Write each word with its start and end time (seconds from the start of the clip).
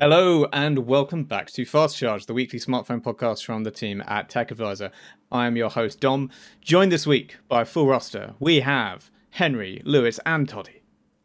Hello 0.00 0.46
and 0.52 0.86
welcome 0.86 1.24
back 1.24 1.50
to 1.50 1.64
Fast 1.64 1.96
Charge, 1.96 2.26
the 2.26 2.32
weekly 2.32 2.60
smartphone 2.60 3.02
podcast 3.02 3.44
from 3.44 3.64
the 3.64 3.72
team 3.72 4.00
at 4.06 4.28
Tech 4.28 4.52
Advisor. 4.52 4.92
I 5.32 5.48
am 5.48 5.56
your 5.56 5.70
host 5.70 5.98
Dom, 5.98 6.30
joined 6.60 6.92
this 6.92 7.04
week 7.04 7.38
by 7.48 7.62
a 7.62 7.64
full 7.64 7.88
roster. 7.88 8.34
We 8.38 8.60
have 8.60 9.10
Henry, 9.30 9.82
Lewis, 9.84 10.20
and 10.24 10.48
Toddy. 10.48 10.82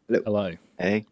Hello. 0.08 0.56
Hey. 0.76 1.06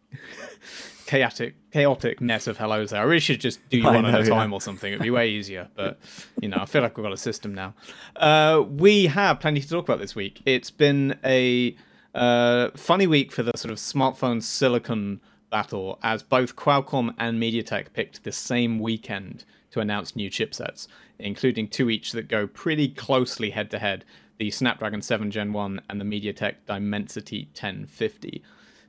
Chaotic, 1.05 1.55
chaotic 1.71 2.19
mess 2.19 2.47
of 2.47 2.57
hellos 2.57 2.89
there. 2.89 2.99
I 2.99 3.05
really 3.05 3.21
should 3.21 3.39
just 3.39 3.61
do 3.69 3.77
you 3.77 3.87
I 3.87 3.95
one 3.95 4.05
at 4.07 4.19
a 4.19 4.29
time 4.29 4.49
yeah. 4.49 4.57
or 4.57 4.59
something. 4.59 4.91
It'd 4.91 5.01
be 5.01 5.09
way 5.09 5.29
easier, 5.29 5.69
but 5.73 5.99
you 6.41 6.49
know, 6.49 6.57
I 6.59 6.65
feel 6.65 6.81
like 6.81 6.97
we've 6.97 7.03
got 7.03 7.13
a 7.13 7.17
system 7.17 7.53
now. 7.53 7.75
Uh, 8.17 8.61
we 8.67 9.05
have 9.05 9.39
plenty 9.39 9.61
to 9.61 9.69
talk 9.69 9.85
about 9.85 9.99
this 9.99 10.15
week. 10.15 10.41
It's 10.45 10.71
been 10.71 11.17
a 11.23 11.77
uh, 12.13 12.71
funny 12.75 13.07
week 13.07 13.31
for 13.31 13.43
the 13.43 13.53
sort 13.55 13.71
of 13.71 13.77
smartphone 13.77 14.43
silicon 14.43 15.21
battle, 15.53 15.99
as 16.01 16.23
both 16.23 16.55
Qualcomm 16.55 17.13
and 17.19 17.39
MediaTek 17.39 17.93
picked 17.93 18.23
the 18.23 18.31
same 18.31 18.79
weekend 18.79 19.45
to 19.69 19.81
announce 19.81 20.15
new 20.15 20.27
chipsets, 20.27 20.87
including 21.19 21.67
two 21.67 21.91
each 21.91 22.11
that 22.13 22.27
go 22.27 22.47
pretty 22.47 22.87
closely 22.87 23.51
head 23.51 23.69
to 23.69 23.77
head: 23.77 24.03
the 24.39 24.49
Snapdragon 24.49 25.03
7 25.03 25.29
Gen 25.29 25.53
1 25.53 25.81
and 25.87 26.01
the 26.01 26.05
MediaTek 26.05 26.55
Dimensity 26.65 27.49
1050. 27.53 28.41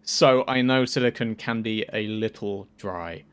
So 0.05 0.43
I 0.49 0.63
know 0.63 0.87
silicon 0.87 1.35
can 1.35 1.61
be 1.61 1.85
a 1.93 2.07
little 2.07 2.67
dry, 2.79 3.25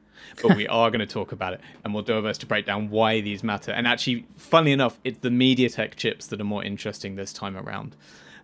but 0.41 0.57
we 0.57 0.67
are 0.79 0.91
going 0.91 0.99
to 0.99 1.05
talk 1.05 1.31
about 1.31 1.53
it, 1.53 1.61
and 1.85 1.93
we'll 1.93 2.03
do 2.03 2.15
our 2.15 2.21
best 2.21 2.41
to 2.41 2.45
break 2.45 2.65
down 2.65 2.89
why 2.89 3.21
these 3.21 3.45
matter. 3.45 3.71
And 3.71 3.87
actually, 3.87 4.25
funnily 4.35 4.73
enough, 4.73 4.99
it's 5.05 5.21
the 5.21 5.29
MediaTek 5.29 5.95
chips 5.95 6.27
that 6.27 6.41
are 6.41 6.43
more 6.43 6.65
interesting 6.65 7.15
this 7.15 7.31
time 7.31 7.55
around. 7.55 7.95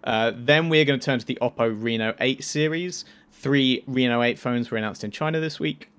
Uh, 0.05 0.31
then 0.33 0.69
we're 0.69 0.85
going 0.85 0.97
to 0.97 1.05
turn 1.05 1.19
to 1.19 1.25
the 1.25 1.37
Oppo 1.41 1.75
Reno 1.77 2.15
8 2.21 2.41
series. 2.41 3.03
Three 3.39 3.83
Reno 3.85 4.23
8 4.23 4.39
phones 4.39 4.71
were 4.71 4.77
announced 4.77 5.03
in 5.03 5.11
China 5.11 5.39
this 5.39 5.59
week. 5.59 5.89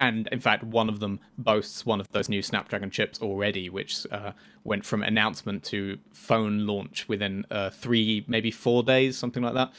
And 0.00 0.26
in 0.32 0.40
fact, 0.40 0.64
one 0.64 0.88
of 0.88 0.98
them 0.98 1.20
boasts 1.38 1.86
one 1.86 2.00
of 2.00 2.10
those 2.10 2.28
new 2.28 2.42
Snapdragon 2.42 2.90
chips 2.90 3.22
already, 3.22 3.70
which 3.70 4.04
uh, 4.10 4.32
went 4.64 4.84
from 4.84 5.04
announcement 5.04 5.62
to 5.66 5.98
phone 6.12 6.66
launch 6.66 7.08
within 7.08 7.46
uh, 7.48 7.70
three, 7.70 8.24
maybe 8.26 8.50
four 8.50 8.82
days, 8.82 9.16
something 9.16 9.40
like 9.40 9.54
that. 9.54 9.72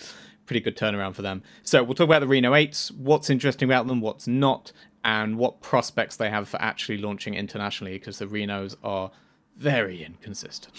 Pretty 0.46 0.62
good 0.62 0.78
turnaround 0.78 1.16
for 1.16 1.22
them. 1.22 1.44
So 1.64 1.84
we'll 1.84 1.96
talk 1.96 2.06
about 2.06 2.22
the 2.22 2.28
Reno 2.28 2.54
8s, 2.54 2.96
what's 2.96 3.30
interesting 3.30 3.68
about 3.68 3.88
them, 3.88 4.00
what's 4.00 4.26
not, 4.26 4.72
and 5.04 5.38
what 5.38 5.60
prospects 5.60 6.16
they 6.16 6.30
have 6.30 6.48
for 6.48 6.62
actually 6.62 7.00
launching 7.00 7.34
internationally, 7.34 7.94
because 7.94 8.20
the 8.20 8.26
Renos 8.26 8.78
are 8.86 9.12
very 9.58 10.02
inconsistent. 10.02 10.74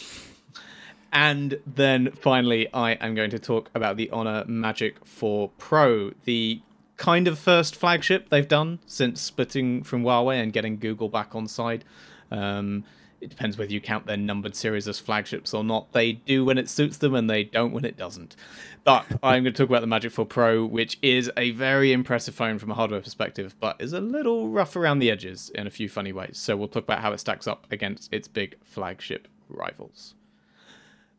And 1.13 1.61
then 1.67 2.11
finally, 2.13 2.73
I 2.75 2.93
am 2.93 3.15
going 3.15 3.31
to 3.31 3.39
talk 3.39 3.71
about 3.75 3.97
the 3.97 4.11
Honor 4.11 4.45
Magic 4.47 5.05
4 5.07 5.51
Pro, 5.59 6.13
the 6.25 6.61
kind 6.97 7.29
of 7.29 7.39
first 7.39 7.77
flagship 7.77 8.29
they've 8.31 8.49
done 8.49 8.79
since 8.87 9.21
splitting 9.21 9.83
from 9.83 10.03
Huawei 10.03 10.43
and 10.43 10.53
getting 10.53 10.79
Google 10.79 11.09
back 11.09 11.35
on 11.35 11.47
side. 11.47 11.85
Um, 12.31 12.85
it 13.21 13.31
depends 13.31 13.57
whether 13.57 13.73
you 13.73 13.81
count 13.81 14.07
their 14.07 14.17
numbered 14.17 14.55
series 14.55 14.87
as 14.87 14.99
flagships 14.99 15.55
or 15.55 15.65
not. 15.65 15.93
They 15.93 16.13
do 16.13 16.45
when 16.45 16.59
it 16.59 16.69
suits 16.69 16.99
them, 16.99 17.15
and 17.15 17.31
they 17.31 17.45
don't 17.45 17.73
when 17.73 17.85
it 17.85 17.97
doesn't. 17.97 18.37
But 18.85 19.07
I'm 19.23 19.43
going 19.43 19.45
to 19.45 19.53
talk 19.53 19.69
about 19.69 19.81
the 19.81 19.87
Magic 19.87 20.13
4 20.13 20.27
Pro, 20.27 20.67
which 20.67 20.99
is 21.03 21.31
a 21.37 21.53
very 21.53 21.93
impressive 21.93 22.35
phone 22.35 22.59
from 22.59 22.71
a 22.71 22.75
hardware 22.75 23.01
perspective, 23.01 23.57
but 23.59 23.81
is 23.81 23.93
a 23.93 24.01
little 24.01 24.49
rough 24.49 24.77
around 24.77 24.99
the 24.99 25.11
edges 25.11 25.51
in 25.55 25.67
a 25.67 25.71
few 25.71 25.89
funny 25.89 26.13
ways. 26.13 26.39
So 26.39 26.57
we'll 26.57 26.69
talk 26.69 26.85
about 26.85 27.01
how 27.01 27.13
it 27.13 27.19
stacks 27.19 27.47
up 27.47 27.67
against 27.71 28.13
its 28.13 28.29
big 28.29 28.57
flagship 28.63 29.29
rivals. 29.49 30.15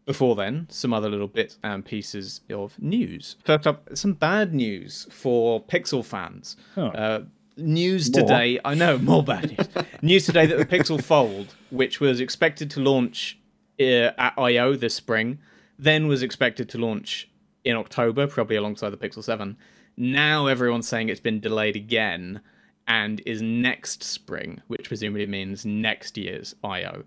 Before 0.08 0.38
then, 0.38 0.68
some 0.70 0.94
other 0.94 1.10
little 1.10 1.28
bits 1.28 1.60
and 1.66 1.84
pieces 1.84 2.40
of 2.50 2.82
news. 2.82 3.36
First 3.44 3.68
up, 3.68 3.90
some 3.94 4.14
bad 4.14 4.54
news 4.54 5.06
for 5.12 5.62
Pixel 5.62 6.04
fans. 6.04 6.56
Oh. 6.78 6.88
Uh, 6.88 7.24
news 7.58 8.10
More? 8.16 8.22
today, 8.22 8.58
I 8.64 8.73
know, 8.73 8.98
more 8.98 9.22
bad 9.22 9.58
news. 9.58 9.86
news 10.02 10.26
today 10.26 10.46
that 10.46 10.58
the 10.58 10.66
Pixel 10.66 11.04
Fold, 11.04 11.56
which 11.72 12.00
was 12.00 12.22
expected 12.22 12.72
to 12.72 12.80
launch 12.80 13.38
uh, 13.82 14.12
at 14.17 14.34
I.O. 14.38 14.78
this 14.78 14.96
spring, 14.96 15.40
then 15.78 16.08
was 16.08 16.23
expected 16.23 16.70
to 16.70 16.78
launch 16.78 17.30
in 17.66 17.76
October, 17.76 18.28
probably 18.28 18.56
alongside 18.56 18.92
the 18.92 18.98
Pixel 18.98 19.22
7. 19.22 19.58
Now 19.98 20.48
everyone's 20.48 20.88
saying 20.88 21.10
it's 21.10 21.20
been 21.20 21.42
delayed 21.42 21.76
again 21.76 22.40
and 22.88 23.22
is 23.26 23.42
next 23.42 24.04
spring, 24.04 24.62
which 24.67 24.88
presumably 24.88 25.26
means 25.26 25.66
next 25.66 26.17
year's 26.17 26.56
I.O. 26.64 27.04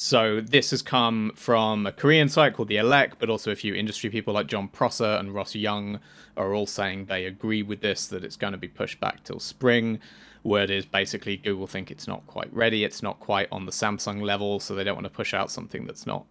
So 0.00 0.40
this 0.40 0.70
has 0.70 0.80
come 0.80 1.32
from 1.34 1.84
a 1.84 1.90
Korean 1.90 2.28
site 2.28 2.54
called 2.54 2.68
the 2.68 2.76
Elec, 2.76 3.14
but 3.18 3.28
also 3.28 3.50
a 3.50 3.56
few 3.56 3.74
industry 3.74 4.10
people 4.10 4.32
like 4.32 4.46
Jon 4.46 4.68
Prosser 4.68 5.04
and 5.18 5.34
Ross 5.34 5.56
Young 5.56 5.98
are 6.36 6.54
all 6.54 6.66
saying 6.66 7.06
they 7.06 7.24
agree 7.26 7.64
with 7.64 7.80
this 7.80 8.06
that 8.06 8.22
it's 8.22 8.36
going 8.36 8.52
to 8.52 8.58
be 8.58 8.68
pushed 8.68 9.00
back 9.00 9.24
till 9.24 9.40
spring. 9.40 9.98
Word 10.44 10.70
is 10.70 10.86
basically 10.86 11.36
Google 11.36 11.66
think 11.66 11.90
it's 11.90 12.06
not 12.06 12.24
quite 12.28 12.52
ready, 12.54 12.84
it's 12.84 13.02
not 13.02 13.18
quite 13.18 13.48
on 13.50 13.66
the 13.66 13.72
Samsung 13.72 14.22
level, 14.22 14.60
so 14.60 14.72
they 14.72 14.84
don't 14.84 14.94
want 14.94 15.06
to 15.06 15.10
push 15.10 15.34
out 15.34 15.50
something 15.50 15.84
that's 15.84 16.06
not 16.06 16.26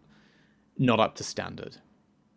not 0.78 1.02
up 1.02 1.16
to 1.16 1.24
standard. 1.26 1.76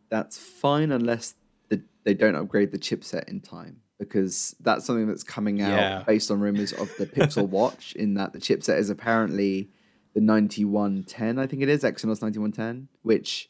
That's 0.08 0.36
fine 0.36 0.90
unless 0.90 1.36
the, 1.68 1.80
they 2.02 2.14
don't 2.14 2.34
upgrade 2.34 2.72
the 2.72 2.78
chipset 2.78 3.28
in 3.28 3.40
time 3.40 3.82
because 4.00 4.56
that's 4.60 4.84
something 4.84 5.06
that's 5.06 5.22
coming 5.22 5.62
out 5.62 5.78
Yeah. 5.78 6.02
based 6.04 6.32
on 6.32 6.40
rumors 6.40 6.72
of 6.72 6.90
the 6.98 7.06
Pixel 7.06 7.48
Watch 7.50 7.92
in 7.92 8.14
that 8.14 8.32
the 8.32 8.40
chipset 8.40 8.78
is 8.78 8.90
apparently 8.90 9.70
the 10.14 10.20
9110, 10.20 11.38
I 11.38 11.46
think 11.46 11.62
it 11.62 11.68
is, 11.68 11.82
Exynos 11.82 12.20
9110, 12.22 12.88
which 13.02 13.48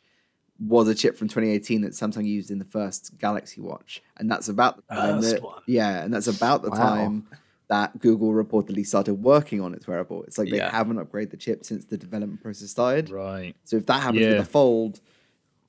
was 0.59 0.89
a 0.89 0.95
chip 0.95 1.17
from 1.17 1.29
2018 1.29 1.81
that 1.83 1.93
Samsung 1.93 2.27
used 2.27 2.51
in 2.51 2.59
the 2.59 2.65
first 2.67 3.17
Galaxy 3.19 3.61
Watch. 3.63 4.03
And 4.19 4.31
that's 4.31 4.49
about 4.49 4.77
the 4.89 4.95
time 4.95 5.21
that, 5.23 5.43
one. 5.43 5.63
yeah, 5.67 6.03
and 6.05 6.13
that's 6.13 6.27
about 6.27 6.63
the 6.63 6.71
Wow. 6.71 6.77
time 6.77 7.27
that 7.69 7.99
Google 8.01 8.33
reportedly 8.33 8.85
started 8.87 9.15
working 9.15 9.61
on 9.61 9.73
its 9.75 9.87
wearable. 9.87 10.23
It's 10.25 10.37
like 10.37 10.51
they 10.51 10.57
Yeah. 10.57 10.71
haven't 10.71 10.97
upgraded 10.99 11.31
the 11.31 11.37
chip 11.39 11.65
since 11.65 11.87
the 11.87 11.97
development 11.97 12.43
process 12.43 12.71
started. 12.71 13.09
Right. 13.11 13.55
So 13.65 13.77
if 13.77 13.87
that 13.87 14.03
happens 14.03 14.21
Yeah. 14.23 14.29
with 14.31 14.39
the 14.39 14.45
fold, 14.53 15.01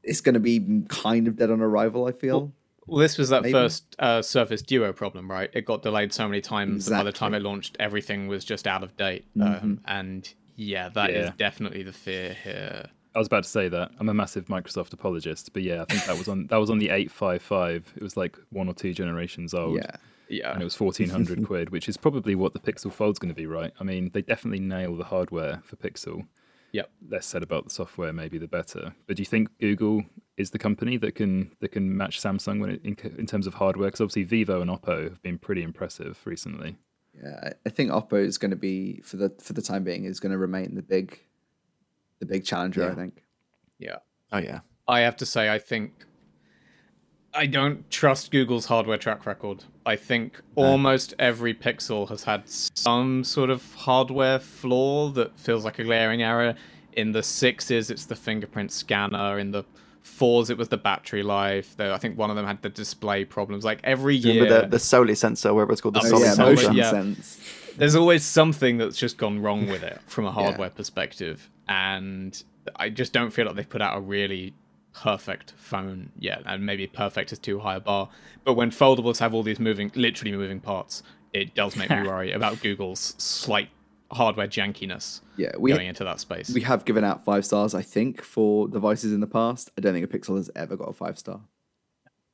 it's 0.04 0.20
going 0.20 0.34
to 0.34 0.40
be 0.40 0.84
kind 0.90 1.28
of 1.28 1.38
dead 1.38 1.52
on 1.52 1.62
arrival. 1.62 2.06
I 2.08 2.12
feel. 2.12 2.52
Well, 2.88 3.00
this 3.00 3.18
was 3.20 3.30
that 3.30 3.44
Maybe. 3.44 3.54
first 3.54 3.96
uh, 4.00 4.22
Surface 4.24 4.64
Duo 4.64 4.92
problem, 4.92 5.30
right? 5.30 5.50
It 5.54 5.66
got 5.66 5.84
delayed 5.84 6.12
so 6.12 6.28
many 6.28 6.42
times 6.42 6.88
that 6.88 6.98
by 6.98 7.04
the 7.04 7.12
time 7.14 7.34
it 7.36 7.44
launched, 7.44 7.78
everything 7.80 8.28
was 8.28 8.44
just 8.44 8.66
out 8.68 8.84
of 8.84 8.98
date. 8.98 9.26
Um, 9.40 9.80
and 9.86 10.34
yeah, 10.62 10.90
that 10.90 11.10
is 11.10 11.26
Yeah. 11.28 11.34
definitely 11.38 11.84
the 11.84 11.92
fear 11.94 12.36
here. 12.44 12.90
I 13.14 13.20
was 13.20 13.28
about 13.28 13.44
to 13.44 13.50
say 13.50 13.68
that. 13.68 13.92
I'm 14.00 14.08
a 14.10 14.14
massive 14.14 14.46
Microsoft 14.46 14.94
apologist, 14.94 15.52
but 15.54 15.64
yeah, 15.64 15.82
I 15.82 15.86
think 15.86 16.06
that 16.06 16.18
was 16.18 16.28
on 16.30 16.48
that 16.48 16.58
was 16.58 16.70
on 16.70 16.80
the 16.80 16.90
855. 16.90 17.94
It 17.98 18.02
was 18.04 18.16
like 18.16 18.38
one 18.52 18.68
or 18.70 18.74
two 18.74 18.94
generations 18.94 19.54
old. 19.54 19.76
yeah, 19.76 19.96
Yeah. 20.30 20.54
And 20.54 20.62
it 20.62 20.64
was 20.64 20.80
1400 20.80 21.46
quid, 21.50 21.72
which 21.72 21.90
is 21.90 21.98
probably 21.98 22.36
what 22.36 22.54
the 22.54 22.60
Pixel 22.60 22.92
Fold's 22.92 23.20
going 23.20 23.34
to 23.34 23.36
be, 23.36 23.46
right? 23.48 23.74
I 23.80 23.84
mean, 23.84 24.12
they 24.14 24.22
definitely 24.22 24.62
nail 24.62 24.96
the 24.96 25.04
hardware 25.04 25.62
for 25.66 25.76
Pixel. 25.76 26.26
Yep. 26.72 26.90
Less 27.10 27.26
said 27.26 27.44
about 27.44 27.66
the 27.66 27.70
software, 27.70 28.14
maybe 28.14 28.38
the 28.38 28.48
better. 28.48 28.94
But 29.08 29.18
do 29.18 29.22
you 29.22 29.26
think 29.26 29.50
Google 29.60 30.06
is 30.38 30.52
the 30.52 30.58
company 30.60 30.96
that 30.98 31.16
can 31.16 31.52
that 31.60 31.74
can 31.74 31.98
match 31.98 32.22
Samsung 32.22 32.62
when 32.62 32.70
it, 32.70 32.82
in, 32.86 32.96
in 33.18 33.26
terms 33.26 33.46
of 33.46 33.56
hardware? 33.56 33.88
Because 33.90 34.00
obviously 34.00 34.24
Vivo 34.24 34.62
and 34.62 34.70
Oppo 34.72 35.04
have 35.04 35.22
been 35.22 35.38
pretty 35.38 35.64
impressive 35.64 36.18
recently. 36.24 36.78
Yeah. 37.24 37.40
I- 37.44 37.52
I 37.66 37.70
think 37.70 37.92
Oppo 37.92 38.24
is 38.24 38.38
going 38.38 38.52
to 38.52 38.58
be 38.58 39.02
for 39.04 39.18
the 39.18 39.30
for 39.42 39.54
the 39.54 39.62
time 39.62 39.84
being 39.84 40.06
is 40.06 40.20
going 40.20 40.32
to 40.32 40.38
remain 40.38 40.76
the 40.76 40.82
big, 40.82 41.20
the 42.20 42.26
big 42.26 42.44
challenger. 42.46 42.90
I 42.92 42.96
think. 42.96 43.24
Yeah. 43.80 43.98
Oh 44.32 44.38
yeah. 44.40 44.60
I 44.88 45.02
have 45.02 45.16
to 45.18 45.26
say, 45.26 45.54
I 45.54 45.58
think 45.60 46.06
I 47.34 47.46
don't 47.46 47.90
trust 47.90 48.32
Google's 48.32 48.66
hardware 48.66 48.98
track 48.98 49.26
record. 49.26 49.64
I 49.86 49.96
think 49.96 50.42
almost 50.56 51.14
every 51.18 51.54
Pixel 51.54 52.10
has 52.10 52.24
had 52.24 52.44
some 52.50 53.24
sort 53.24 53.50
of 53.50 53.74
hardware 53.76 54.38
flaw 54.40 55.10
that 55.12 55.40
feels 55.40 55.64
like 55.64 55.80
a 55.80 55.84
glaring 55.84 56.22
error. 56.22 56.56
In 56.94 57.14
the 57.14 57.24
sixes, 57.24 57.90
it's 57.90 58.06
the 58.06 58.18
fingerprint 58.18 58.72
scanner. 58.72 59.40
In 59.40 59.52
the 59.52 59.64
fours, 60.04 60.50
it 60.50 60.58
was 60.58 60.68
the 60.70 60.78
battery 60.78 61.24
life. 61.24 61.76
Though 61.78 61.94
I 61.94 61.98
think 61.98 62.18
one 62.18 62.30
of 62.30 62.36
them 62.36 62.46
had 62.46 62.62
the 62.62 62.70
display 62.70 63.26
problems. 63.26 63.64
Like 63.64 63.80
every 63.84 64.16
year, 64.16 64.44
Remember 64.44 64.62
the, 64.64 64.68
the 64.68 64.80
Soli 64.80 65.16
sensor, 65.16 65.54
where 65.54 65.66
it's 65.70 65.82
called 65.82 65.96
the 65.96 66.02
Oh, 66.04 66.10
Soli 66.10 66.24
yeah, 66.24 66.34
solid 66.34 66.58
sensor? 66.60 66.68
motion 66.72 66.76
yeah. 66.78 66.90
sense. 66.92 67.40
there's 67.78 67.96
always 67.96 68.24
something 68.24 68.78
that's 68.78 68.98
just 68.98 69.18
gone 69.18 69.42
wrong 69.42 69.68
with 69.68 69.84
it 69.84 70.00
from 70.08 70.26
a 70.26 70.32
hardware 70.32 70.70
perspective 70.70 71.50
and 71.70 72.44
i 72.76 72.90
just 72.90 73.14
don't 73.14 73.32
feel 73.32 73.46
like 73.46 73.56
they've 73.56 73.70
put 73.70 73.82
out 73.82 73.98
a 73.98 74.02
really 74.02 74.54
perfect 74.94 75.54
phone 75.56 76.12
yet 76.20 76.42
and 76.46 76.66
maybe 76.66 76.86
perfect 76.86 77.32
is 77.32 77.40
too 77.40 77.60
high 77.60 77.76
a 77.78 77.80
bar 77.80 78.10
but 78.44 78.56
when 78.56 78.70
foldables 78.72 79.20
have 79.20 79.34
all 79.34 79.42
these 79.42 79.60
moving 79.60 79.90
literally 79.96 80.32
moving 80.36 80.60
parts 80.60 81.02
it 81.34 81.56
does 81.56 81.78
make 81.78 81.90
me 81.90 82.02
worry 82.06 82.34
about 82.34 82.60
google's 82.62 83.16
slight 83.18 83.70
hardware 84.12 84.48
jankiness 84.48 85.22
Yeah, 85.38 85.52
we 85.58 85.72
going 85.74 85.88
into 85.88 86.04
that 86.04 86.20
space 86.20 86.50
we 86.54 86.62
have 86.62 86.86
given 86.86 87.04
out 87.04 87.24
five 87.26 87.46
stars. 87.46 87.74
I 87.74 87.82
think 87.82 88.22
for 88.22 88.68
devices 88.68 89.14
in 89.14 89.20
the 89.20 89.28
past. 89.28 89.72
I 89.78 89.82
don't 89.82 89.94
think 89.94 90.06
a 90.06 90.18
Pixel 90.18 90.36
has 90.38 90.50
ever 90.56 90.76
got 90.76 90.90
a 90.90 90.94
five 90.94 91.18
star. 91.18 91.42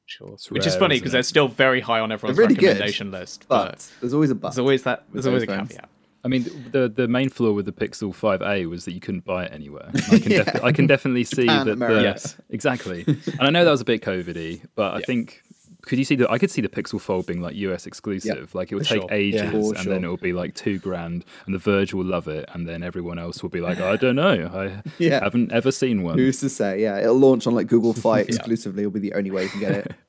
sure 0.06 0.32
It's 0.34 0.50
which 0.52 0.66
is 0.68 0.76
funny 0.76 0.96
because 0.98 1.12
they're 1.12 1.24
still 1.24 1.48
very 1.48 1.82
high 1.82 2.00
on 2.00 2.12
everyone's 2.12 2.38
They're 2.38 2.46
really 2.46 2.56
good, 2.56 2.68
recommendation 2.68 3.12
list 3.12 3.46
but, 3.48 3.72
But 3.72 3.90
there's 4.02 4.14
always 4.14 4.32
a 4.32 4.36
but. 4.36 4.50
there's 4.50 4.60
always 4.60 4.84
that 4.84 5.04
there's 5.14 5.28
always 5.28 5.44
a 5.44 5.46
those 5.48 5.56
phones. 5.58 5.70
caveat 5.70 5.90
I 6.26 6.30
mean, 6.30 6.44
the 6.72 6.90
the 6.90 7.08
main 7.08 7.30
flaw 7.30 7.52
with 7.54 7.66
the 7.68 7.72
Pixel 7.72 8.10
5a 8.14 8.68
was 8.68 8.84
that 8.86 8.94
you 8.94 9.00
couldn't 9.00 9.24
buy 9.24 9.46
it 9.46 9.54
anywhere. 9.54 9.90
I 10.12 10.20
can, 10.20 10.30
defi- 10.44 10.60
I 10.62 10.72
can 10.74 10.86
definitely 10.88 11.24
see 11.24 11.44
Japan, 11.44 11.68
that. 11.68 11.80
The, 11.80 12.02
Yes. 12.02 12.36
exactly. 12.50 13.06
And 13.40 13.42
I 13.42 13.50
know 13.52 13.64
that 13.64 13.72
was 13.72 13.82
a 13.82 13.86
bit 13.86 14.02
COVIDy, 14.02 14.64
but 14.76 14.96
I 14.96 15.02
think 15.02 15.42
could 15.88 15.98
you 15.98 16.06
see 16.06 16.16
the? 16.16 16.30
I 16.30 16.38
could 16.38 16.52
see 16.52 16.62
the 16.62 16.70
Pixel 16.70 17.00
Fold 17.02 17.26
being 17.26 17.42
like 17.42 17.56
US 17.56 17.88
exclusive. 17.88 18.54
Like 18.54 18.72
it 18.72 18.76
would 18.76 18.86
take 18.86 19.02
sure. 19.02 19.12
ages, 19.12 19.42
Yeah. 19.42 19.50
And 19.52 19.78
sure. 19.78 19.94
then 19.94 20.04
it 20.04 20.08
will 20.08 20.18
be 20.18 20.34
like 20.34 20.54
two 20.56 20.78
grand, 20.80 21.26
and 21.46 21.56
the 21.56 21.60
Verge 21.60 21.94
will 21.94 22.06
love 22.06 22.28
it, 22.28 22.50
and 22.54 22.68
then 22.68 22.84
everyone 22.84 23.18
else 23.20 23.42
will 23.42 23.50
be 23.50 23.62
like, 23.62 23.80
I 23.80 23.96
don't 23.96 24.16
know, 24.16 24.50
I 24.54 24.90
Yeah. 25.00 25.24
haven't 25.24 25.52
ever 25.52 25.72
seen 25.72 26.04
one. 26.04 26.18
Who's 26.18 26.40
to 26.42 26.50
say? 26.50 26.82
Yeah, 26.82 27.00
it'll 27.00 27.16
launch 27.18 27.48
on 27.48 27.56
like 27.56 27.68
Google 27.68 27.94
Fi 27.94 28.20
exclusively. 28.28 28.84
It'll 28.84 28.92
be 28.92 29.00
the 29.00 29.14
only 29.14 29.32
way 29.32 29.44
you 29.44 29.50
can 29.50 29.60
get 29.60 29.72
it. 29.72 29.92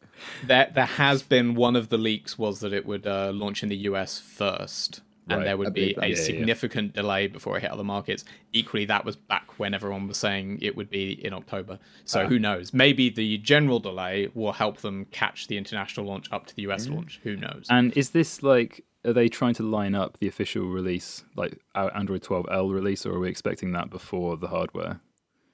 There, 0.44 0.68
there 0.74 0.84
has 0.84 1.22
been 1.22 1.54
one 1.54 1.76
of 1.76 1.90
the 1.90 1.96
leaks 1.96 2.36
was 2.36 2.58
that 2.60 2.72
it 2.72 2.84
would 2.84 3.06
uh, 3.06 3.30
launch 3.32 3.62
in 3.62 3.68
the 3.68 3.76
US 3.90 4.18
first, 4.18 5.00
and 5.28 5.38
Right, 5.38 5.44
there 5.44 5.56
would 5.56 5.74
be 5.74 5.94
that. 5.94 6.04
a 6.04 6.08
Yeah, 6.08 6.16
yeah. 6.16 6.22
significant 6.22 6.94
delay 6.94 7.26
before 7.26 7.56
it 7.56 7.60
hit 7.60 7.70
other 7.70 7.84
markets. 7.84 8.24
Equally, 8.52 8.84
that 8.86 9.04
was 9.04 9.16
back 9.16 9.58
when 9.58 9.74
everyone 9.74 10.08
was 10.08 10.16
saying 10.16 10.58
it 10.62 10.76
would 10.76 10.90
be 10.90 11.24
in 11.24 11.32
October. 11.32 11.78
So 12.04 12.22
ah. 12.22 12.26
who 12.26 12.38
knows? 12.38 12.72
Maybe 12.72 13.10
the 13.10 13.38
general 13.38 13.80
delay 13.80 14.28
will 14.34 14.52
help 14.52 14.78
them 14.78 15.06
catch 15.06 15.48
the 15.48 15.56
international 15.56 16.06
launch 16.06 16.26
up 16.32 16.46
to 16.46 16.56
the 16.56 16.62
US 16.62 16.86
mm. 16.86 16.94
launch. 16.94 17.20
Who 17.22 17.36
knows? 17.36 17.66
And 17.68 17.96
is 17.96 18.10
this 18.10 18.42
like? 18.42 18.84
Are 19.04 19.12
they 19.12 19.28
trying 19.28 19.54
to 19.54 19.62
line 19.62 19.94
up 19.94 20.18
the 20.18 20.26
official 20.26 20.64
release, 20.64 21.24
like 21.36 21.60
our 21.74 21.96
Android 21.96 22.22
12L 22.22 22.74
release, 22.74 23.06
or 23.06 23.12
are 23.12 23.20
we 23.20 23.28
expecting 23.28 23.70
that 23.72 23.90
before 23.90 24.36
the 24.36 24.48
hardware? 24.48 25.00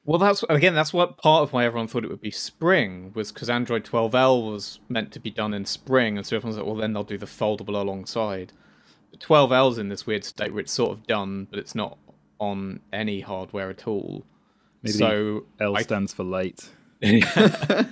Well, 0.07 0.19
that's 0.19 0.43
again, 0.51 0.75
that's 0.75 0.93
what 0.93 1.17
part 1.17 1.43
of 1.43 1.53
why 1.53 1.65
everyone 1.65 1.89
thought 1.89 2.05
it 2.05 2.11
would 2.11 2.21
be 2.21 2.31
spring 2.31 3.13
was 3.15 3.33
because 3.33 3.49
Android 3.49 3.85
12L 3.85 4.51
was 4.51 4.79
meant 4.89 5.13
to 5.13 5.21
be 5.21 5.31
done 5.31 5.55
in 5.55 5.65
spring, 5.65 6.19
and 6.19 6.27
so 6.27 6.37
everyone's 6.37 6.59
like, 6.59 6.67
well, 6.67 6.77
then 6.77 6.93
they'll 6.93 7.05
do 7.05 7.17
the 7.17 7.27
foldable 7.27 7.81
alongside. 7.81 8.53
But 9.15 9.21
12L's 9.29 9.79
in 9.79 9.89
this 9.91 10.07
weird 10.07 10.25
state 10.25 10.53
where 10.53 10.61
it's 10.61 10.73
sort 10.73 10.91
of 10.93 11.07
done, 11.07 11.47
but 11.51 11.59
it's 11.59 11.75
not 11.75 11.99
on 12.41 12.81
any 12.93 13.21
hardware 13.21 13.71
at 13.71 13.87
all. 13.87 14.25
Maybe 14.83 14.99
so 14.99 15.47
L 15.61 15.77
I- 15.77 15.83
stands 15.83 16.13
for 16.13 16.25
late. 16.25 16.69
I 17.03 17.87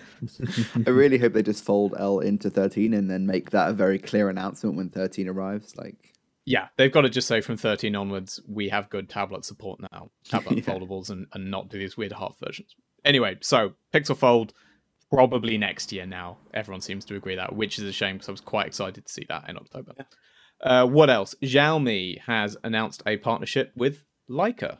really 0.86 1.18
hope 1.18 1.32
they 1.32 1.42
just 1.42 1.64
fold 1.64 1.94
L 1.98 2.18
into 2.20 2.50
13 2.50 2.94
and 2.94 3.10
then 3.10 3.26
make 3.26 3.50
that 3.50 3.68
a 3.68 3.72
very 3.72 3.98
clear 3.98 4.28
announcement 4.28 4.76
when 4.76 4.88
13 4.90 5.28
arrives. 5.28 5.76
Like, 5.76 6.14
yeah, 6.44 6.68
they've 6.76 6.92
got 6.92 7.02
to 7.02 7.10
just 7.10 7.28
say 7.28 7.40
from 7.40 7.56
13 7.56 7.94
onwards, 7.94 8.40
we 8.48 8.68
have 8.70 8.90
good 8.90 9.08
tablet 9.08 9.44
support 9.44 9.80
now, 9.92 10.10
tablet 10.24 10.56
Yeah. 10.58 10.64
foldables, 10.74 11.10
and, 11.10 11.26
and 11.34 11.50
not 11.50 11.68
do 11.68 11.78
these 11.78 11.96
weird 11.96 12.12
half 12.12 12.36
versions. 12.44 12.74
Anyway, 13.04 13.36
so 13.42 13.74
Pixel 13.92 14.16
Fold 14.16 14.52
probably 15.10 15.58
next 15.58 15.92
year 15.92 16.06
now. 16.06 16.38
Everyone 16.54 16.80
seems 16.80 17.04
to 17.06 17.16
agree 17.16 17.36
that, 17.36 17.54
which 17.54 17.78
is 17.78 17.84
a 17.84 17.92
shame 17.92 18.16
because 18.16 18.28
I 18.28 18.32
was 18.32 18.40
quite 18.40 18.66
excited 18.66 19.06
to 19.06 19.12
see 19.12 19.26
that 19.28 19.48
in 19.48 19.56
October. 19.56 19.92
Uh, 20.62 20.86
what 20.86 21.10
else? 21.10 21.34
Xiaomi 21.42 22.20
has 22.22 22.56
announced 22.62 23.02
a 23.06 23.16
partnership 23.16 23.72
with 23.76 24.04
Leica. 24.30 24.78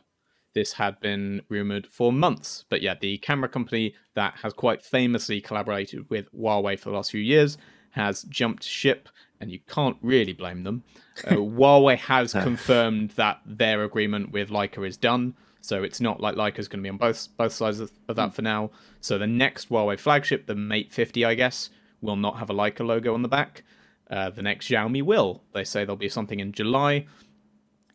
This 0.55 0.73
had 0.73 0.99
been 0.99 1.41
rumored 1.49 1.87
for 1.87 2.13
months, 2.13 2.63
but 2.69 2.81
yeah, 2.81 2.93
the 2.99 3.17
camera 3.17 3.49
company 3.49 3.95
that 4.15 4.35
has 4.43 4.53
quite 4.53 4.83
famously 4.83 5.41
collaborated 5.41 6.09
with 6.09 6.31
Huawei 6.31 6.79
for 6.79 6.89
the 6.89 6.95
last 6.95 7.11
few 7.11 7.21
years 7.21 7.57
has 7.91 8.23
jumped 8.23 8.63
ship, 8.63 9.09
and 9.41 9.51
you 9.51 9.59
can't 9.67 9.97
really 10.01 10.33
blame 10.33 10.63
them. 10.63 10.83
Uh, 11.25 11.31
Huawei 11.35 11.97
has 11.97 12.33
confirmed 12.33 13.11
that 13.11 13.41
their 13.45 13.83
agreement 13.83 14.31
with 14.31 14.49
Leica 14.49 14.87
is 14.87 14.95
done, 14.95 15.35
so 15.59 15.81
it's 15.81 15.99
not 15.99 16.19
like 16.19 16.35
Leica's 16.35 16.67
going 16.67 16.79
to 16.79 16.83
be 16.83 16.89
on 16.89 16.97
both 16.97 17.29
both 17.35 17.53
sides 17.53 17.79
of, 17.79 17.91
of 18.07 18.15
that 18.15 18.33
for 18.33 18.41
now. 18.43 18.69
So 19.01 19.17
the 19.17 19.27
next 19.27 19.69
Huawei 19.69 19.99
flagship, 19.99 20.45
the 20.45 20.55
Mate 20.55 20.91
50, 20.91 21.25
I 21.25 21.33
guess, 21.33 21.69
will 21.99 22.15
not 22.15 22.37
have 22.37 22.49
a 22.49 22.53
Leica 22.53 22.85
logo 22.85 23.13
on 23.13 23.21
the 23.23 23.27
back. 23.27 23.63
Uh, 24.09 24.29
the 24.29 24.41
next 24.41 24.67
Xiaomi 24.67 25.01
will. 25.01 25.43
They 25.53 25.63
say 25.63 25.85
there'll 25.85 25.95
be 25.95 26.09
something 26.09 26.39
in 26.39 26.51
July. 26.51 27.05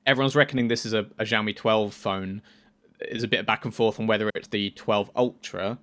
Everyone's 0.07 0.35
reckoning 0.35 0.69
this 0.69 0.87
is 0.87 0.93
a, 0.95 1.07
a 1.19 1.25
Xiaomi 1.25 1.55
12 1.55 1.93
phone. 1.93 2.43
There's 2.99 3.23
a 3.23 3.29
bit 3.29 3.41
of 3.41 3.47
back 3.47 3.65
and 3.65 3.75
forth 3.75 4.01
on 4.01 4.07
whether 4.07 4.31
it's 4.35 4.49
the 4.49 4.71
12 4.71 5.11
Ultra 5.15 5.79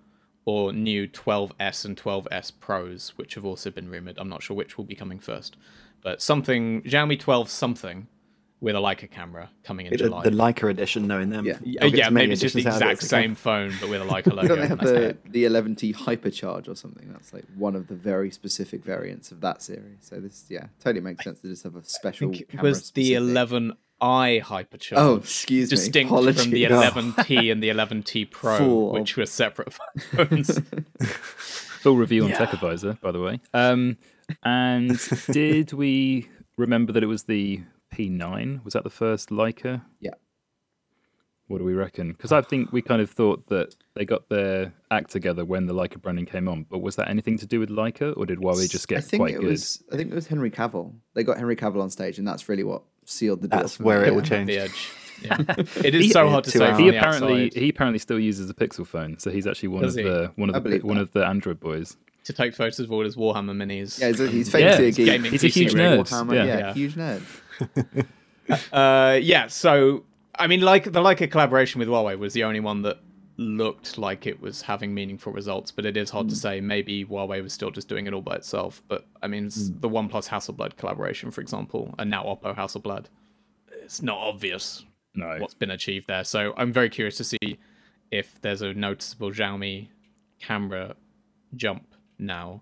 or 0.46 0.74
new 0.74 1.08
12S 1.08 1.86
and 1.86 1.98
12S 1.98 2.52
Pros, 2.60 3.14
which 3.16 3.36
have 3.36 3.46
also 3.46 3.72
been 3.72 3.90
rumored. 3.90 4.18
I'm 4.18 4.30
not 4.30 4.44
sure 4.44 4.56
which 4.56 4.78
will 4.78 4.86
be 4.86 4.96
coming 4.96 5.20
first, 5.20 5.58
but 6.02 6.22
something 6.22 6.82
Xiaomi 6.84 7.20
12 7.20 7.50
something 7.50 8.08
with 8.62 8.76
a 8.76 8.80
Leica 8.80 9.10
camera 9.12 9.50
coming 9.64 9.86
in 9.86 9.92
The, 9.92 9.98
July. 9.98 10.24
the 10.24 10.30
Leica 10.32 10.70
edition, 10.70 11.08
knowing 11.08 11.30
them. 11.30 11.46
Yeah. 11.46 11.54
Uh, 11.82 11.86
yeah, 11.88 12.06
as 12.06 12.12
many 12.12 12.14
maybe 12.28 12.34
it's 12.34 12.42
just 12.42 12.56
the 12.56 12.62
editions 12.62 12.82
out 12.82 12.88
of 12.88 12.90
it 12.90 12.92
exact 12.94 13.04
as 13.04 13.10
they 13.10 13.22
same 13.22 13.36
phone, 13.36 13.74
but 13.82 13.90
with 13.90 14.02
a 14.02 14.06
Leica 14.06 14.28
logo. 14.34 14.48
don't 14.48 14.60
they 14.62 14.68
have 14.68 14.80
the, 14.80 15.18
the 15.30 15.44
11T 15.44 15.94
Hypercharge 15.96 16.68
or 16.70 16.76
something? 16.76 17.12
That's 17.12 17.34
like 17.34 17.44
one 17.58 17.76
of 17.76 17.88
the 17.88 17.96
very 17.96 18.32
specific 18.32 18.84
variants 18.84 19.32
of 19.32 19.42
that 19.42 19.62
series. 19.62 19.98
So 20.02 20.20
this, 20.20 20.46
yeah, 20.50 20.68
totally 20.80 21.02
makes 21.02 21.24
sense 21.24 21.42
to 21.42 21.48
just 21.50 21.64
have 21.64 21.76
a 21.76 21.84
special. 21.84 22.30
think 22.30 22.42
it 22.42 22.50
camera 22.50 22.64
was 22.70 22.92
the 22.92 23.12
11i 23.14 23.72
Hypercharge. 24.02 24.94
Oh, 24.96 25.16
excuse 25.16 25.70
me. 25.72 25.76
distinct 25.78 26.12
Apologies. 26.12 26.42
from 26.44 26.52
the 26.52 26.64
11T 26.66 27.52
and 27.52 27.62
the 27.62 27.70
11T 27.70 28.32
Pro, 28.32 28.58
Fool. 28.58 28.92
which 28.94 29.18
were 29.18 29.26
separate 29.26 29.74
phones. 29.74 30.60
Full 31.00 31.98
review 31.98 32.24
on 32.24 32.32
Tech 32.32 32.54
Advisor, 32.54 32.98
by 33.02 33.12
the 33.12 33.22
way. 33.22 33.40
Um, 33.54 33.98
and 34.44 34.98
did 35.32 35.72
we 35.74 36.30
remember 36.58 36.92
that 36.94 37.04
it 37.04 37.08
was 37.08 37.24
the 37.26 37.62
P9? 37.96 38.64
Was 38.64 38.74
that 38.74 38.84
the 38.84 38.90
first 38.90 39.30
Leica? 39.30 39.82
Yeah. 40.00 40.12
What 41.48 41.60
do 41.60 41.64
we 41.64 41.74
reckon? 41.74 42.12
Because 42.14 42.32
I 42.32 42.42
think 42.42 42.72
we 42.72 42.82
kind 42.82 43.02
of 43.04 43.10
thought 43.12 43.48
that 43.50 43.76
they 43.94 44.04
got 44.04 44.30
their 44.30 44.74
act 44.90 45.12
together 45.12 45.46
when 45.46 45.68
the 45.68 45.76
Leica 45.76 46.02
branding 46.02 46.26
came 46.26 46.48
on. 46.48 46.66
But 46.70 46.80
was 46.80 46.96
that 46.96 47.08
anything 47.08 47.38
to 47.38 47.46
do 47.46 47.60
with 47.60 47.70
Leica, 47.70 48.18
or 48.18 48.26
did 48.26 48.40
Huawei 48.40 48.70
just 48.70 48.88
get 48.88 48.98
I 48.98 49.02
get 49.02 49.10
think 49.10 49.22
quite 49.22 49.34
it 49.36 49.42
good? 49.42 49.50
was. 49.52 49.84
I 49.94 49.96
think 49.98 50.12
it 50.12 50.16
was 50.16 50.26
Henry 50.28 50.50
Cavill. 50.50 50.94
They 51.14 51.24
got 51.24 51.38
Henry 51.38 51.56
Cavill 51.56 51.82
on 51.84 51.92
stage, 51.92 52.18
and 52.18 52.28
that's 52.28 52.50
really 52.50 52.64
what 52.64 52.82
sealed 53.06 53.42
the 53.44 53.48
deal. 53.48 53.60
That's 53.60 53.80
where 53.80 54.04
it 54.06 54.16
will 54.16 54.24
Yeah. 54.24 54.28
change. 54.30 54.48
the 54.48 54.58
edge. 54.60 54.90
Yeah. 55.22 55.38
It 55.86 55.94
is 55.96 56.12
so 56.12 56.28
hard 56.30 56.44
to 56.46 56.52
say 56.52 56.74
He 56.76 56.90
apparently 56.90 57.46
outside. 57.46 57.62
he 57.62 57.70
apparently 57.70 58.00
still 58.00 58.20
uses 58.20 58.50
a 58.50 58.54
Pixel 58.56 58.86
phone, 58.86 59.18
so 59.20 59.30
he's 59.30 59.46
actually 59.48 59.70
one 59.70 59.84
Does 59.84 59.96
of 59.98 60.04
he? 60.04 60.10
the 60.10 60.32
one 60.36 60.50
of 60.54 60.64
the 60.64 60.80
one 60.80 60.96
that. 60.98 61.04
of 61.04 61.12
the 61.14 61.26
Android 61.26 61.60
boys. 61.60 61.96
to 62.26 62.34
take 62.34 62.56
photos 62.56 62.80
of 62.80 62.92
all 62.92 63.04
his 63.06 63.16
Warhammer 63.16 63.56
minis. 63.56 64.00
Yeah, 64.02 64.08
he's, 64.08 64.18
he's 64.32 64.56
um, 64.56 64.62
Yeah, 64.62 64.80
a 64.80 64.92
geek. 64.92 65.06
gaming 65.06 65.32
He's 65.32 65.44
a 65.44 65.48
huge 65.48 65.74
nerd. 65.74 66.10
Yeah. 66.34 66.44
yeah, 66.44 66.58
Yeah. 66.58 66.74
huge 66.74 66.96
nerd. 66.96 67.22
Uh, 68.72 69.18
yeah. 69.22 69.48
So 69.48 70.04
I 70.38 70.46
mean, 70.48 70.62
like 70.62 70.84
the 70.84 71.02
Leica 71.02 71.30
collaboration 71.32 71.80
with 71.80 71.88
Huawei 71.88 72.18
was 72.18 72.34
the 72.34 72.44
only 72.44 72.60
one 72.60 72.84
that 72.84 73.00
looked 73.38 73.98
like 73.98 74.28
it 74.28 74.40
was 74.40 74.62
having 74.62 74.94
meaningful 74.94 75.34
results, 75.34 75.72
but 75.72 75.84
it 75.86 75.98
is 75.98 76.12
hard 76.12 76.26
Hmm. 76.26 76.30
to 76.30 76.36
say. 76.36 76.62
Maybe 76.62 77.04
Huawei 77.04 77.42
was 77.42 77.54
still 77.54 77.72
just 77.72 77.88
doing 77.88 78.06
it 78.06 78.14
all 78.14 78.22
by 78.22 78.36
itself. 78.36 78.84
But 78.88 79.08
I 79.24 79.28
mean, 79.28 79.48
s 79.48 79.70
Hmm. 79.70 79.80
the 79.80 79.90
OnePlus 79.90 80.28
Hasselblad 80.30 80.78
collaboration, 80.78 81.32
for 81.32 81.42
example, 81.42 81.96
and 81.98 82.10
now 82.10 82.24
Oppo 82.24 82.56
Hasselblad, 82.56 83.06
it's 83.84 84.02
not 84.04 84.18
obvious 84.20 84.86
No, 85.16 85.38
what's 85.40 85.54
been 85.56 85.72
achieved 85.72 86.08
there. 86.08 86.24
So 86.24 86.54
I'm 86.56 86.72
very 86.72 86.90
curious 86.90 87.18
to 87.18 87.24
see 87.24 87.58
if 88.12 88.40
there's 88.42 88.62
a 88.62 88.74
noticeable 88.76 89.32
Xiaomi 89.32 89.88
camera 90.40 90.96
jump 91.56 91.96
now, 92.20 92.62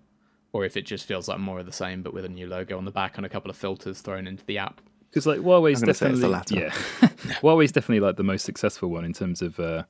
or 0.54 0.64
if 0.64 0.76
it 0.76 0.86
just 0.86 1.04
feels 1.04 1.26
like 1.26 1.40
more 1.40 1.58
of 1.58 1.66
the 1.66 1.72
same, 1.72 2.00
but 2.00 2.14
with 2.14 2.24
a 2.24 2.28
new 2.28 2.46
logo 2.46 2.78
on 2.78 2.84
the 2.84 2.92
back 2.92 3.16
and 3.16 3.26
a 3.26 3.28
couple 3.28 3.50
of 3.50 3.56
filters 3.56 4.00
thrown 4.00 4.26
into 4.26 4.46
the 4.46 4.56
app. 4.56 4.80
because 5.10 5.26
like 5.26 5.40
Huawei's 5.40 5.82
I'm 5.82 5.86
gonna 5.86 5.94
say 5.94 6.10
it's 6.10 6.20
the 6.20 6.28
definitely 6.28 6.62
yeah, 6.62 6.70
Huawei's 7.42 7.72
definitely 7.72 8.00
like 8.00 8.16
the 8.16 8.22
most 8.22 8.44
successful 8.44 8.88
one 8.88 9.04
in 9.04 9.12
terms 9.12 9.42
of 9.42 9.58
uh, 9.58 9.82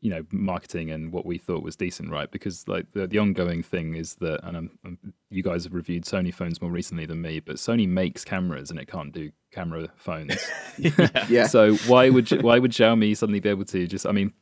you 0.00 0.10
know 0.10 0.26
marketing 0.32 0.90
and 0.90 1.12
what 1.12 1.24
we 1.24 1.38
thought 1.38 1.62
was 1.62 1.76
decent, 1.76 2.10
right? 2.10 2.28
Because 2.28 2.66
like 2.66 2.90
the, 2.92 3.06
the 3.06 3.18
ongoing 3.18 3.62
thing 3.62 3.94
is 3.94 4.16
that, 4.16 4.40
and 4.42 4.56
I'm, 4.56 4.70
I'm, 4.84 4.98
you 5.30 5.44
guys 5.44 5.62
have 5.62 5.74
reviewed 5.74 6.04
Sony 6.04 6.34
phones 6.34 6.60
more 6.60 6.72
recently 6.72 7.06
than 7.06 7.22
me, 7.22 7.38
but 7.38 7.56
Sony 7.56 7.86
makes 7.86 8.24
cameras 8.24 8.68
and 8.70 8.80
it 8.80 8.88
can't 8.88 9.12
do 9.12 9.30
camera 9.52 9.88
phones. 9.96 10.44
Yeah. 11.28 11.46
So 11.46 11.76
why 11.86 12.10
would 12.10 12.42
why 12.42 12.58
would 12.58 12.72
Xiaomi 12.72 13.16
suddenly 13.16 13.38
be 13.38 13.48
able 13.48 13.66
to 13.66 13.86
just? 13.86 14.06
I 14.06 14.12
mean, 14.12 14.32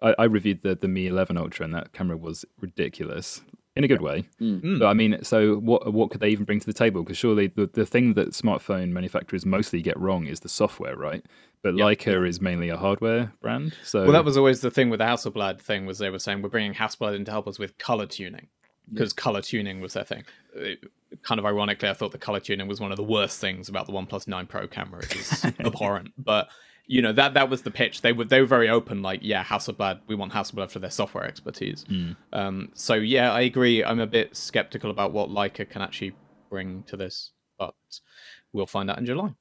I, 0.00 0.14
I 0.20 0.24
reviewed 0.24 0.62
the 0.62 0.74
the 0.74 0.88
Mi 0.88 1.06
11 1.06 1.36
Ultra 1.36 1.64
and 1.64 1.74
that 1.74 1.92
camera 1.92 2.16
was 2.16 2.46
ridiculous 2.60 3.42
in 3.78 3.84
a 3.84 3.88
good 3.88 4.02
way. 4.02 4.24
Mm. 4.40 4.80
But 4.80 4.86
I 4.88 4.92
mean, 4.92 5.22
so 5.22 5.54
what 5.54 5.94
what 5.94 6.10
could 6.10 6.20
they 6.20 6.30
even 6.30 6.44
bring 6.44 6.58
to 6.58 6.66
the 6.66 6.72
table? 6.72 7.04
Because 7.04 7.16
surely 7.16 7.46
the, 7.46 7.70
the 7.72 7.86
thing 7.86 8.14
that 8.14 8.30
smartphone 8.30 8.90
manufacturers 8.90 9.46
mostly 9.46 9.80
get 9.80 9.96
wrong 9.96 10.26
is 10.26 10.40
the 10.40 10.48
software, 10.48 10.96
right? 10.96 11.24
But 11.62 11.74
Leica 11.74 12.28
is 12.28 12.40
mainly 12.40 12.70
a 12.70 12.76
hardware 12.76 13.32
brand. 13.40 13.74
So 13.84 14.02
Well, 14.02 14.12
that 14.12 14.24
was 14.24 14.36
always 14.36 14.62
the 14.62 14.70
thing 14.70 14.90
with 14.90 14.98
the 14.98 15.04
Hasselblad 15.04 15.60
thing 15.60 15.86
was 15.86 15.98
they 15.98 16.10
were 16.10 16.18
saying 16.18 16.42
we're 16.42 16.48
bringing 16.48 16.74
Hasselblad 16.74 17.14
in 17.14 17.24
to 17.26 17.30
help 17.30 17.46
us 17.46 17.58
with 17.58 17.78
color 17.78 18.06
tuning 18.06 18.48
because 18.92 19.12
color 19.12 19.42
tuning 19.42 19.80
was 19.80 19.92
their 19.92 20.04
thing. 20.04 20.24
It- 20.54 20.90
kind 21.22 21.38
of 21.38 21.46
ironically, 21.46 21.88
I 21.88 21.94
thought 21.94 22.12
the 22.12 22.18
color 22.18 22.40
tuning 22.40 22.66
was 22.68 22.80
one 22.80 22.90
of 22.90 22.96
the 22.98 23.02
worst 23.02 23.40
things 23.40 23.68
about 23.68 23.86
the 23.86 23.92
OnePlus 23.92 24.28
9 24.28 24.46
Pro 24.46 24.66
camera. 24.66 25.02
It 25.04 25.16
was 25.16 25.44
abhorrent, 25.60 26.12
but 26.18 26.48
you 26.88 27.00
know 27.02 27.12
that 27.12 27.34
that 27.34 27.48
was 27.48 27.62
the 27.62 27.70
pitch. 27.70 28.00
They 28.02 28.12
were 28.12 28.24
they 28.24 28.40
were 28.40 28.46
very 28.46 28.68
open, 28.68 29.02
like 29.02 29.20
yeah, 29.22 29.44
Hasselblad. 29.44 30.00
We 30.08 30.14
want 30.16 30.32
Hasselblad 30.32 30.70
for 30.70 30.78
their 30.80 30.90
software 30.90 31.24
expertise. 31.24 31.84
Um, 32.32 32.70
so 32.74 32.94
yeah, 32.94 33.32
I 33.32 33.42
agree. 33.42 33.84
I'm 33.84 34.00
a 34.00 34.06
bit 34.06 34.34
skeptical 34.36 34.90
about 34.90 35.12
what 35.12 35.28
Leica 35.30 35.68
can 35.68 35.82
actually 35.82 36.14
bring 36.50 36.82
to 36.84 36.96
this, 36.96 37.32
but 37.58 37.74
we'll 38.52 38.66
find 38.66 38.90
out 38.90 38.98
in 38.98 39.06
July. 39.06 39.34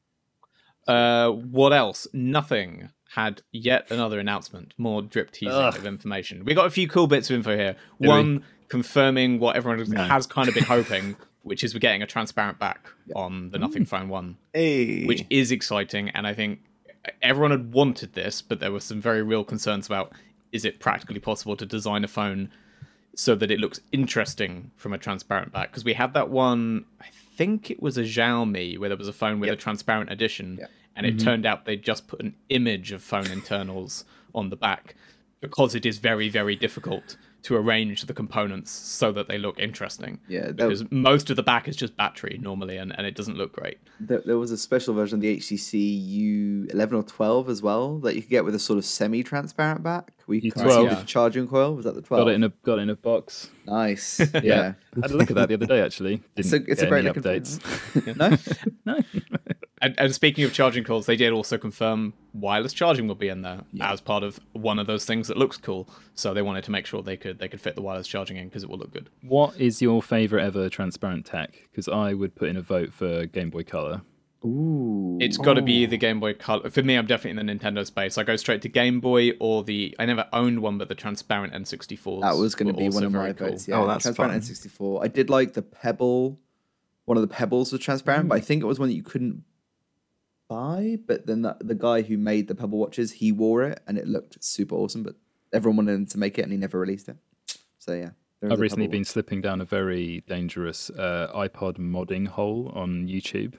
Uh, 0.88 1.32
what 1.32 1.74
else? 1.74 2.08
Nothing. 2.14 2.90
Had 3.12 3.42
yet 3.52 3.90
another 3.90 4.20
announcement. 4.20 4.74
More 4.78 5.02
drip 5.02 5.32
teasing 5.32 5.54
Ugh. 5.54 5.76
of 5.78 5.86
information. 5.86 6.44
We 6.46 6.54
got 6.54 6.66
a 6.66 6.70
few 6.70 6.88
cool 6.90 7.08
bits 7.08 7.30
of 7.30 7.38
info 7.38 7.56
here. 7.56 7.76
we? 8.00 8.08
One 8.10 8.44
confirming 8.68 9.40
what 9.40 9.56
everyone 9.56 9.84
No. 9.90 10.04
has 10.04 10.28
kind 10.28 10.50
of 10.50 10.54
been 10.54 10.66
hoping, 10.66 11.16
which 11.44 11.64
is 11.64 11.74
we're 11.74 11.80
getting 11.80 12.02
a 12.04 12.06
transparent 12.06 12.60
back 12.60 12.90
on 13.16 13.50
the 13.52 13.58
Nothing 13.60 13.86
Phone 13.86 14.10
One, 14.10 14.38
Hey. 14.54 15.06
which 15.06 15.24
is 15.30 15.52
exciting. 15.52 16.10
And 16.10 16.28
I 16.28 16.34
think 16.34 16.60
everyone 17.22 17.52
had 17.52 17.74
wanted 17.74 18.14
this, 18.14 18.42
but 18.42 18.60
there 18.60 18.72
were 18.72 18.80
some 18.80 19.02
very 19.02 19.22
real 19.22 19.44
concerns 19.44 19.88
about 19.88 20.14
is 20.52 20.64
it 20.66 20.80
practically 20.80 21.20
possible 21.20 21.56
to 21.58 21.66
design 21.66 22.04
a 22.04 22.08
phone 22.08 22.50
so 23.16 23.36
that 23.36 23.52
it 23.52 23.60
looks 23.60 23.80
interesting 23.92 24.72
from 24.76 24.94
a 24.94 24.98
transparent 24.98 25.52
back. 25.52 25.72
Because 25.72 25.84
we 25.84 25.94
had 25.94 26.14
that 26.14 26.30
one, 26.30 26.86
I 27.02 27.08
think 27.36 27.70
it 27.72 27.82
was 27.82 27.98
a 27.98 28.04
Xiaomi 28.04 28.78
where 28.78 28.90
there 28.90 28.98
was 28.98 29.08
a 29.08 29.14
phone 29.14 29.40
with 29.40 29.50
a 29.50 29.56
transparent 29.56 30.12
edition, 30.12 30.58
Yep. 30.60 30.72
and 30.96 31.06
it 31.06 31.18
mm-hmm. 31.18 31.26
turned 31.26 31.46
out 31.46 31.66
they 31.66 31.78
just 31.78 32.08
put 32.08 32.22
an 32.22 32.36
image 32.50 32.92
of 32.92 33.04
phone 33.04 33.30
internals 33.30 34.06
on 34.34 34.50
the 34.50 34.56
back 34.56 34.96
because 35.42 35.76
it 35.76 35.86
is 35.86 35.98
very 36.00 36.30
very 36.30 36.56
difficult 36.56 37.18
to 37.44 37.56
arrange 37.56 38.02
the 38.08 38.14
components 38.14 38.72
so 38.72 39.12
that 39.12 39.28
they 39.30 39.38
look 39.38 39.58
interesting. 39.60 40.20
Yeah, 40.28 40.48
that- 40.48 40.56
because 40.58 40.84
most 40.92 41.30
of 41.30 41.36
the 41.36 41.44
back 41.44 41.68
is 41.68 41.76
just 41.76 41.96
battery 41.96 42.40
normally, 42.42 42.78
and, 42.78 42.94
and 42.98 43.06
it 43.08 43.16
doesn't 43.16 43.38
look 43.38 43.54
great. 43.54 43.78
There, 44.00 44.22
there 44.26 44.38
was 44.40 44.52
a 44.52 44.58
special 44.58 44.94
version 44.96 45.18
of 45.18 45.22
the 45.22 45.38
HTC 45.38 46.68
U11 46.74 46.94
or 46.94 47.04
12 47.04 47.50
as 47.50 47.62
well 47.62 48.00
that 48.00 48.16
you 48.16 48.22
could 48.22 48.32
get 48.32 48.44
with 48.44 48.56
a 48.56 48.60
sort 48.60 48.80
of 48.80 48.86
semi-transparent 48.86 49.84
back. 49.84 50.12
We 50.26 50.42
could 50.42 50.54
U12. 50.62 50.72
see 50.76 50.84
Yeah. 50.84 50.94
the 50.96 51.06
charging 51.06 51.48
coil. 51.48 51.76
Was 51.76 51.86
that 51.86 51.96
the 51.96 52.02
12? 52.02 52.26
Got 52.26 52.32
it 52.32 52.36
in 52.36 52.44
a 52.44 52.50
got 52.64 52.80
it 52.80 52.82
in 52.82 52.90
a 52.90 52.96
box. 52.96 53.50
Nice. 53.66 54.20
Yeah, 54.34 54.42
yeah. 54.44 54.74
I 54.96 55.00
had 55.04 55.12
a 55.12 55.18
look 55.18 55.30
at 55.30 55.36
that 55.36 55.48
the 55.48 55.54
other 55.54 55.68
day. 55.68 55.82
Actually, 55.82 56.22
It's 56.36 56.50
Didn't 56.50 56.68
a, 56.68 56.72
it's 56.72 56.82
a 56.82 56.88
great 56.88 57.06
any 57.06 57.10
looking 57.10 57.24
phone, 57.24 57.42
updates. 57.42 58.18
no. 58.86 58.94
no, 58.98 59.00
And, 59.82 59.94
and 59.98 60.14
speaking 60.14 60.44
of 60.44 60.54
charging 60.54 60.84
calls, 60.84 61.06
they 61.06 61.16
did 61.16 61.32
also 61.32 61.58
confirm 61.58 62.14
wireless 62.34 62.74
charging 62.74 63.08
will 63.08 63.16
be 63.16 63.30
in 63.30 63.42
there 63.42 63.62
as 63.82 64.02
part 64.02 64.24
of 64.24 64.40
one 64.54 64.80
of 64.80 64.88
those 64.88 65.06
things 65.06 65.28
that 65.28 65.38
looks 65.38 65.58
cool. 65.58 65.88
So 66.16 66.34
they 66.34 66.42
wanted 66.42 66.64
to 66.66 66.72
make 66.72 66.86
sure 66.86 67.04
they 67.04 67.18
could 67.18 67.40
they 67.40 67.48
could 67.48 67.62
fit 67.62 67.76
the 67.76 67.82
wireless 67.82 68.08
charging 68.08 68.38
in 68.38 68.48
because 68.48 68.64
it 68.64 68.70
will 68.70 68.80
look 68.80 68.92
good. 68.92 69.10
what 69.22 69.60
is 69.60 69.82
your 69.82 70.02
favorite 70.02 70.44
ever 70.44 70.70
transparent 70.70 71.26
tech? 71.26 71.64
Because 71.72 71.88
I 71.88 72.14
would 72.14 72.36
put 72.36 72.50
in 72.50 72.58
a 72.58 72.62
vote 72.62 72.92
for 72.94 73.26
Game 73.26 73.50
Boy 73.50 73.64
Color. 73.64 74.02
Ooh. 74.46 75.18
It's 75.20 75.38
got 75.38 75.56
to 75.56 75.62
be 75.62 75.86
the 75.86 75.96
oh. 75.96 76.00
Game 76.00 76.20
Boy 76.20 76.34
Color. 76.34 76.70
For 76.70 76.84
me, 76.84 76.96
I'm 76.96 77.06
definitely 77.06 77.40
in 77.40 77.48
the 77.48 77.54
Nintendo 77.54 77.86
space. 77.86 78.18
I 78.18 78.24
go 78.24 78.36
straight 78.36 78.62
to 78.64 78.70
Game 78.70 79.00
Boy 79.00 79.32
or 79.40 79.64
the. 79.64 79.96
I 80.00 80.06
never 80.06 80.28
owned 80.32 80.62
one, 80.62 80.78
but 80.78 80.90
the 80.90 80.96
transparent 80.96 81.54
N64. 81.54 82.22
That 82.22 82.38
was 82.38 82.56
going 82.56 82.68
to 82.68 82.74
be 82.74 82.90
one 82.90 83.04
of 83.04 83.12
my 83.12 83.20
very 83.20 83.34
cool. 83.34 83.50
votes. 83.50 83.68
Yeah, 83.68 83.80
Oh, 83.80 83.88
that's 83.88 84.04
transparent 84.04 84.44
fun. 84.44 84.54
N64. 84.54 85.04
I 85.04 85.08
did 85.08 85.30
like 85.30 85.54
the 85.54 85.64
Pebble. 85.64 86.40
One 87.06 87.18
of 87.18 87.22
the 87.22 87.34
Pebbles 87.34 87.72
was 87.72 87.82
transparent, 87.82 88.26
mm. 88.26 88.30
but 88.30 88.36
I 88.36 88.42
think 88.42 88.62
it 88.62 88.66
was 88.66 88.80
one 88.80 88.90
that 88.90 88.96
you 88.96 89.04
couldn't 89.04 89.44
buy. 90.48 90.98
But 91.06 91.26
then 91.26 91.42
the, 91.42 91.58
the 91.60 91.76
guy 91.76 92.02
who 92.02 92.18
made 92.18 92.48
the 92.48 92.56
Pebble 92.56 92.78
watches, 92.80 93.12
he 93.14 93.32
wore 93.32 93.64
it, 93.64 93.82
and 93.88 93.98
it 93.98 94.08
looked 94.08 94.44
super 94.44 94.76
awesome. 94.76 95.04
But 95.04 95.16
everyone 95.54 95.78
wanted 95.78 95.94
him 95.94 96.06
to 96.08 96.18
make 96.18 96.38
it, 96.38 96.44
and 96.44 96.52
he 96.52 96.58
never 96.58 96.80
released 96.80 97.10
it. 97.10 97.18
So 97.80 97.94
yeah, 97.94 98.10
I've 98.50 98.60
recently 98.60 98.88
been 98.88 99.02
watch. 99.02 99.08
slipping 99.08 99.42
down 99.42 99.62
a 99.62 99.66
very 99.66 100.24
dangerous 100.28 100.90
uh, 100.90 101.32
iPod 101.34 101.78
modding 101.78 102.28
hole 102.28 102.72
on 102.76 103.08
YouTube 103.08 103.54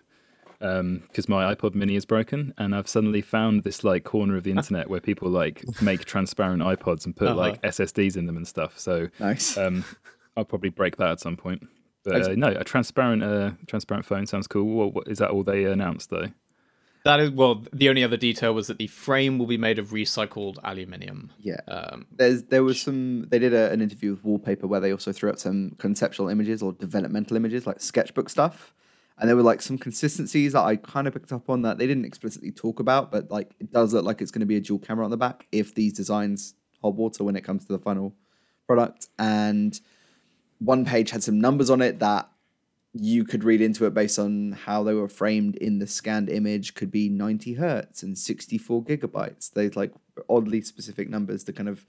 because 0.61 1.29
my 1.29 1.55
iPod 1.55 1.75
Mini 1.75 1.95
is 1.95 2.05
broken, 2.05 2.53
and 2.59 2.75
I've 2.75 2.89
suddenly 2.89 3.23
found 3.23 3.63
this 3.63 3.85
like 3.85 4.05
corner 4.05 4.37
of 4.37 4.43
the 4.45 4.51
internet 4.59 4.91
where 4.91 5.01
people 5.01 5.31
like 5.31 5.65
make 5.81 6.05
transparent 6.05 6.63
iPods 6.63 7.07
and 7.07 7.15
put 7.15 7.29
Uh-huh. 7.29 7.37
like 7.37 7.63
SSDs 7.63 8.17
in 8.17 8.27
them 8.27 8.37
and 8.37 8.47
stuff. 8.47 8.79
So 8.79 9.09
nice. 9.21 9.57
um, 9.57 9.85
I'll 10.37 10.45
probably 10.45 10.71
break 10.71 10.97
that 10.97 11.09
at 11.11 11.21
some 11.21 11.37
point. 11.37 11.67
But 12.05 12.23
uh, 12.23 12.35
no, 12.35 12.49
a 12.49 12.65
transparent 12.65 13.23
uh, 13.23 13.53
transparent 13.67 14.05
phone 14.05 14.27
sounds 14.27 14.47
cool. 14.49 14.65
What, 14.65 14.95
what, 14.95 15.09
is 15.09 15.19
that 15.19 15.31
all 15.31 15.45
they 15.45 15.65
announced 15.65 16.11
though? 16.11 16.27
That 17.09 17.21
is 17.21 17.31
well. 17.31 17.65
The 17.73 17.89
only 17.89 18.05
other 18.05 18.19
detail 18.19 18.53
was 18.53 18.67
that 18.67 18.77
the 18.77 18.87
frame 18.87 19.39
will 19.39 19.47
be 19.47 19.57
made 19.57 19.79
of 19.79 19.93
recycled 19.93 20.59
aluminium. 20.63 21.33
yeah. 21.41 21.61
Um, 21.67 22.07
There's 22.15 22.43
there 22.43 22.63
was 22.63 22.83
some 22.83 23.27
they 23.31 23.39
did 23.39 23.55
a, 23.55 23.71
an 23.71 23.81
interview 23.81 24.11
with 24.11 24.23
Wallpaper 24.23 24.67
where 24.67 24.79
they 24.79 24.93
also 24.93 25.11
threw 25.11 25.31
out 25.31 25.41
some 25.41 25.71
conceptual 25.79 26.29
images 26.29 26.61
or 26.61 26.75
developmental 26.75 27.35
images 27.39 27.67
like 27.67 27.81
sketchbook 27.81 28.29
stuff, 28.29 28.75
and 29.17 29.27
there 29.27 29.37
were 29.37 29.43
like 29.43 29.63
some 29.63 29.79
consistencies 29.79 30.53
that 30.53 30.65
I 30.65 30.77
kind 30.77 31.07
of 31.07 31.15
picked 31.15 31.33
up 31.33 31.49
on 31.49 31.63
that 31.63 31.79
they 31.79 31.87
didn't 31.87 32.05
explicitly 32.05 32.53
talk 32.53 32.79
about, 32.79 33.11
but 33.11 33.31
like 33.31 33.55
it 33.59 33.73
does 33.73 33.95
look 33.95 34.05
like 34.05 34.21
it's 34.21 34.31
going 34.31 34.41
to 34.41 34.47
be 34.47 34.57
a 34.57 34.61
dual 34.61 34.79
camera 34.79 35.07
on 35.07 35.11
the 35.11 35.17
back 35.17 35.47
if 35.51 35.75
these 35.75 35.95
designs 35.95 36.53
hold 36.83 36.99
water 36.99 37.25
when 37.25 37.37
it 37.37 37.43
comes 37.43 37.65
to 37.65 37.73
the 37.73 37.79
final 37.79 38.15
product. 38.67 39.09
And 39.19 39.81
one 40.59 40.85
page 40.85 41.11
had 41.11 41.23
some 41.23 41.41
numbers 41.41 41.71
on 41.71 41.81
it 41.81 42.01
that 42.01 42.29
you 42.95 43.25
could 43.25 43.45
read 43.45 43.61
into 43.61 43.85
it 43.85 43.95
based 43.95 44.19
on 44.19 44.53
how 44.53 44.83
they 44.83 44.95
were 44.95 45.09
framed 45.09 45.57
in 45.57 45.79
the 45.79 45.87
scanned 45.87 46.29
image 46.29 46.75
could 46.75 46.91
be 46.91 47.09
90 47.09 47.55
hertz 47.55 48.03
and 48.03 48.17
64 48.17 48.83
gigabytes. 48.85 49.53
Those 49.53 49.77
like 49.77 49.93
oddly 50.29 50.63
specific 50.63 51.09
numbers 51.09 51.45
to 51.45 51.53
kind 51.53 51.69
of 51.69 51.87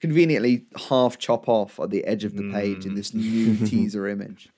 conveniently 0.00 0.66
half 0.88 1.18
chop 1.18 1.48
off 1.48 1.78
at 1.78 1.90
the 1.90 2.04
edge 2.04 2.24
of 2.24 2.36
the 2.36 2.50
page 2.50 2.84
in 2.84 2.94
this 2.94 3.14
new 3.14 3.56
teaser 3.66 4.08
image. 4.08 4.48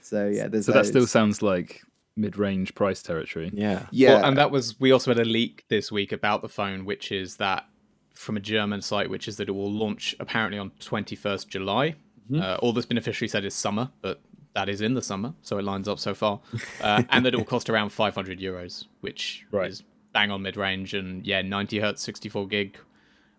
So 0.00 0.28
yeah 0.28 0.48
there's 0.48 0.66
So 0.66 0.72
that 0.72 0.86
still 0.86 1.06
sounds 1.06 1.42
like 1.42 1.82
mid-range 2.16 2.74
price 2.74 3.02
territory. 3.02 3.50
Yeah. 3.52 3.86
yeah. 3.90 4.14
Well, 4.14 4.24
and 4.26 4.38
that 4.38 4.50
was 4.50 4.78
we 4.80 4.90
also 4.90 5.10
had 5.10 5.18
a 5.18 5.24
leak 5.24 5.64
this 5.68 5.92
week 5.92 6.12
about 6.12 6.42
the 6.42 6.48
phone, 6.48 6.84
which 6.84 7.12
is 7.12 7.36
that 7.36 7.66
from 8.14 8.36
a 8.36 8.40
German 8.40 8.82
site, 8.82 9.10
which 9.10 9.28
is 9.28 9.36
that 9.36 9.48
it 9.48 9.52
will 9.52 9.72
launch 9.72 10.14
apparently 10.20 10.58
on 10.58 10.70
21st 10.80 11.48
July. 11.48 11.96
Uh, 12.34 12.56
all 12.62 12.72
that's 12.72 12.86
been 12.86 12.96
officially 12.96 13.28
said 13.28 13.44
is 13.44 13.52
summer, 13.52 13.90
but 14.00 14.22
that 14.54 14.68
is 14.68 14.80
in 14.80 14.94
the 14.94 15.02
summer, 15.02 15.34
so 15.42 15.58
it 15.58 15.62
lines 15.64 15.88
up 15.88 15.98
so 15.98 16.14
far. 16.14 16.40
Uh, 16.80 17.02
and 17.10 17.24
that 17.24 17.34
it 17.34 17.36
will 17.36 17.44
cost 17.44 17.70
around 17.70 17.90
500 17.90 18.38
euros, 18.38 18.86
which 19.00 19.46
Right. 19.50 19.70
is 19.70 19.82
bang 20.12 20.30
on 20.30 20.42
mid 20.42 20.56
range. 20.56 20.92
And 20.94 21.26
yeah, 21.26 21.42
90 21.42 21.78
hertz, 21.80 22.02
64 22.02 22.46
gig 22.48 22.76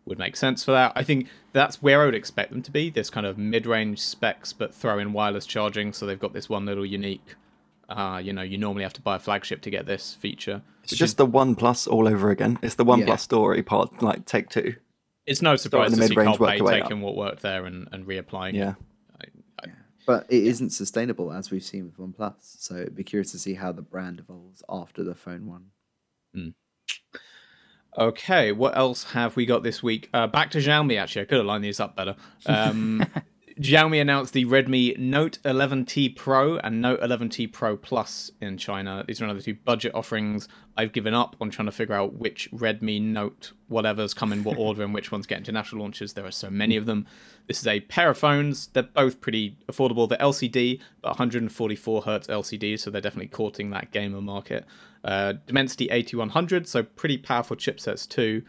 would 0.06 0.18
make 0.18 0.36
sense 0.36 0.64
for 0.66 0.72
that. 0.72 0.92
I 0.96 1.04
think 1.04 1.28
that's 1.54 1.82
where 1.82 2.02
I 2.02 2.06
would 2.06 2.16
expect 2.16 2.52
them 2.52 2.62
to 2.64 2.72
be 2.72 2.90
this 2.90 3.10
kind 3.10 3.26
of 3.26 3.38
mid 3.38 3.66
range 3.66 4.00
specs, 4.00 4.54
but 4.54 4.74
throw 4.74 4.98
in 5.00 5.14
wireless 5.14 5.46
charging. 5.46 5.94
So 5.94 6.06
they've 6.06 6.20
got 6.20 6.34
this 6.34 6.50
one 6.50 6.66
little 6.66 6.86
unique. 6.86 7.36
Uh, 7.90 8.20
you 8.24 8.34
know, 8.34 8.42
you 8.42 8.58
normally 8.58 8.84
have 8.84 8.94
to 8.94 9.02
buy 9.02 9.18
a 9.18 9.20
flagship 9.20 9.62
to 9.62 9.70
get 9.70 9.86
this 9.86 10.16
feature. 10.16 10.62
It's 10.84 10.96
just 10.96 11.18
the 11.18 11.26
One 11.26 11.54
Plus 11.56 11.86
all 11.86 12.08
over 12.08 12.32
again. 12.32 12.58
It's 12.62 12.76
the 12.76 12.84
One 12.84 13.00
Yeah. 13.00 13.06
Plus 13.06 13.22
story 13.22 13.62
part, 13.62 14.02
like 14.02 14.26
take 14.26 14.50
two. 14.50 14.76
It's 15.26 15.42
no 15.42 15.56
surprise 15.58 15.94
to 15.94 16.08
see 16.08 16.16
Carl 16.16 16.38
taking 16.82 17.02
what 17.02 17.16
worked 17.16 17.42
there 17.44 17.66
and, 17.66 17.88
and 17.92 18.06
reapplying. 18.06 18.56
it. 18.56 18.76
Yeah. 20.08 20.20
but 20.20 20.26
it 20.30 20.44
not 20.62 20.72
sustainable 20.72 21.32
as 21.32 21.52
we've 21.52 21.64
seen 21.64 21.86
with 21.86 21.98
OnePlus 21.98 22.62
so 22.62 22.76
it'd 22.76 22.96
be 22.96 23.04
curious 23.04 23.32
to 23.32 23.40
see 23.40 23.54
how 23.56 23.72
the 23.72 23.82
brand 23.82 24.20
evolves 24.20 24.64
after 24.70 25.04
the 25.04 25.16
phone 25.16 25.46
one 25.48 25.72
Okay, 27.98 28.52
what 28.52 28.76
else 28.76 29.04
have 29.12 29.36
we 29.36 29.46
got 29.46 29.62
this 29.62 29.84
week? 29.84 30.10
Uh, 30.14 30.26
back 30.26 30.50
to 30.52 30.58
Xiaomi, 30.58 31.00
actually. 31.00 31.22
I 31.22 31.26
could 31.26 31.38
have 31.38 31.46
lined 31.46 31.64
these 31.64 31.80
up 31.80 31.96
better. 31.96 32.16
Um, 32.48 33.06
Xiaomi 33.60 34.02
announced 34.02 34.34
the 34.34 34.46
Redmi 34.46 34.98
Note 34.98 35.38
11T 35.46 36.16
Pro 36.16 36.58
and 36.58 36.82
Note 36.82 37.00
11T 37.02 37.52
Pro 37.52 37.78
Plus 37.78 38.32
in 38.42 38.58
China. 38.58 39.04
These 39.08 39.22
are 39.22 39.26
another 39.26 39.42
two 39.42 39.54
budget 39.54 39.94
offerings. 39.94 40.48
I've 40.76 40.92
given 40.92 41.14
up 41.14 41.36
on 41.40 41.52
trying 41.52 41.68
to 41.68 41.72
figure 41.72 41.94
out 41.94 42.16
which 42.16 42.50
Redmi 42.52 43.00
Note 43.00 43.52
whatever's 43.68 44.16
come 44.16 44.34
in 44.34 44.44
what 44.44 44.58
order 44.60 44.84
and 44.84 44.92
which 44.92 45.12
ones 45.12 45.28
get 45.28 45.38
international 45.38 45.82
launches. 45.82 46.14
There 46.14 46.26
are 46.26 46.32
so 46.32 46.50
many 46.50 46.76
of 46.78 46.88
them. 46.88 47.06
This 47.48 47.60
is 47.60 47.68
a 47.68 47.82
pair 47.82 48.10
of 48.10 48.18
phones. 48.18 48.68
They're 48.68 48.84
both 48.84 49.22
pretty 49.22 49.56
affordable. 49.72 50.10
They're 50.10 50.18
LCD, 50.18 50.80
but 51.02 51.10
144 51.10 52.02
hertz 52.02 52.28
LCD, 52.28 52.80
so 52.80 52.90
they're 52.90 53.02
definitely 53.02 53.28
courting 53.28 53.70
that 53.70 53.92
gamer 53.92 54.22
market. 54.22 54.66
Uh, 55.04 55.34
Dimensity 55.46 55.90
8100, 55.92 56.68
so 56.68 56.82
pretty 56.82 57.20
powerful 57.20 57.56
chipsets 57.56 58.08
too 58.08 58.44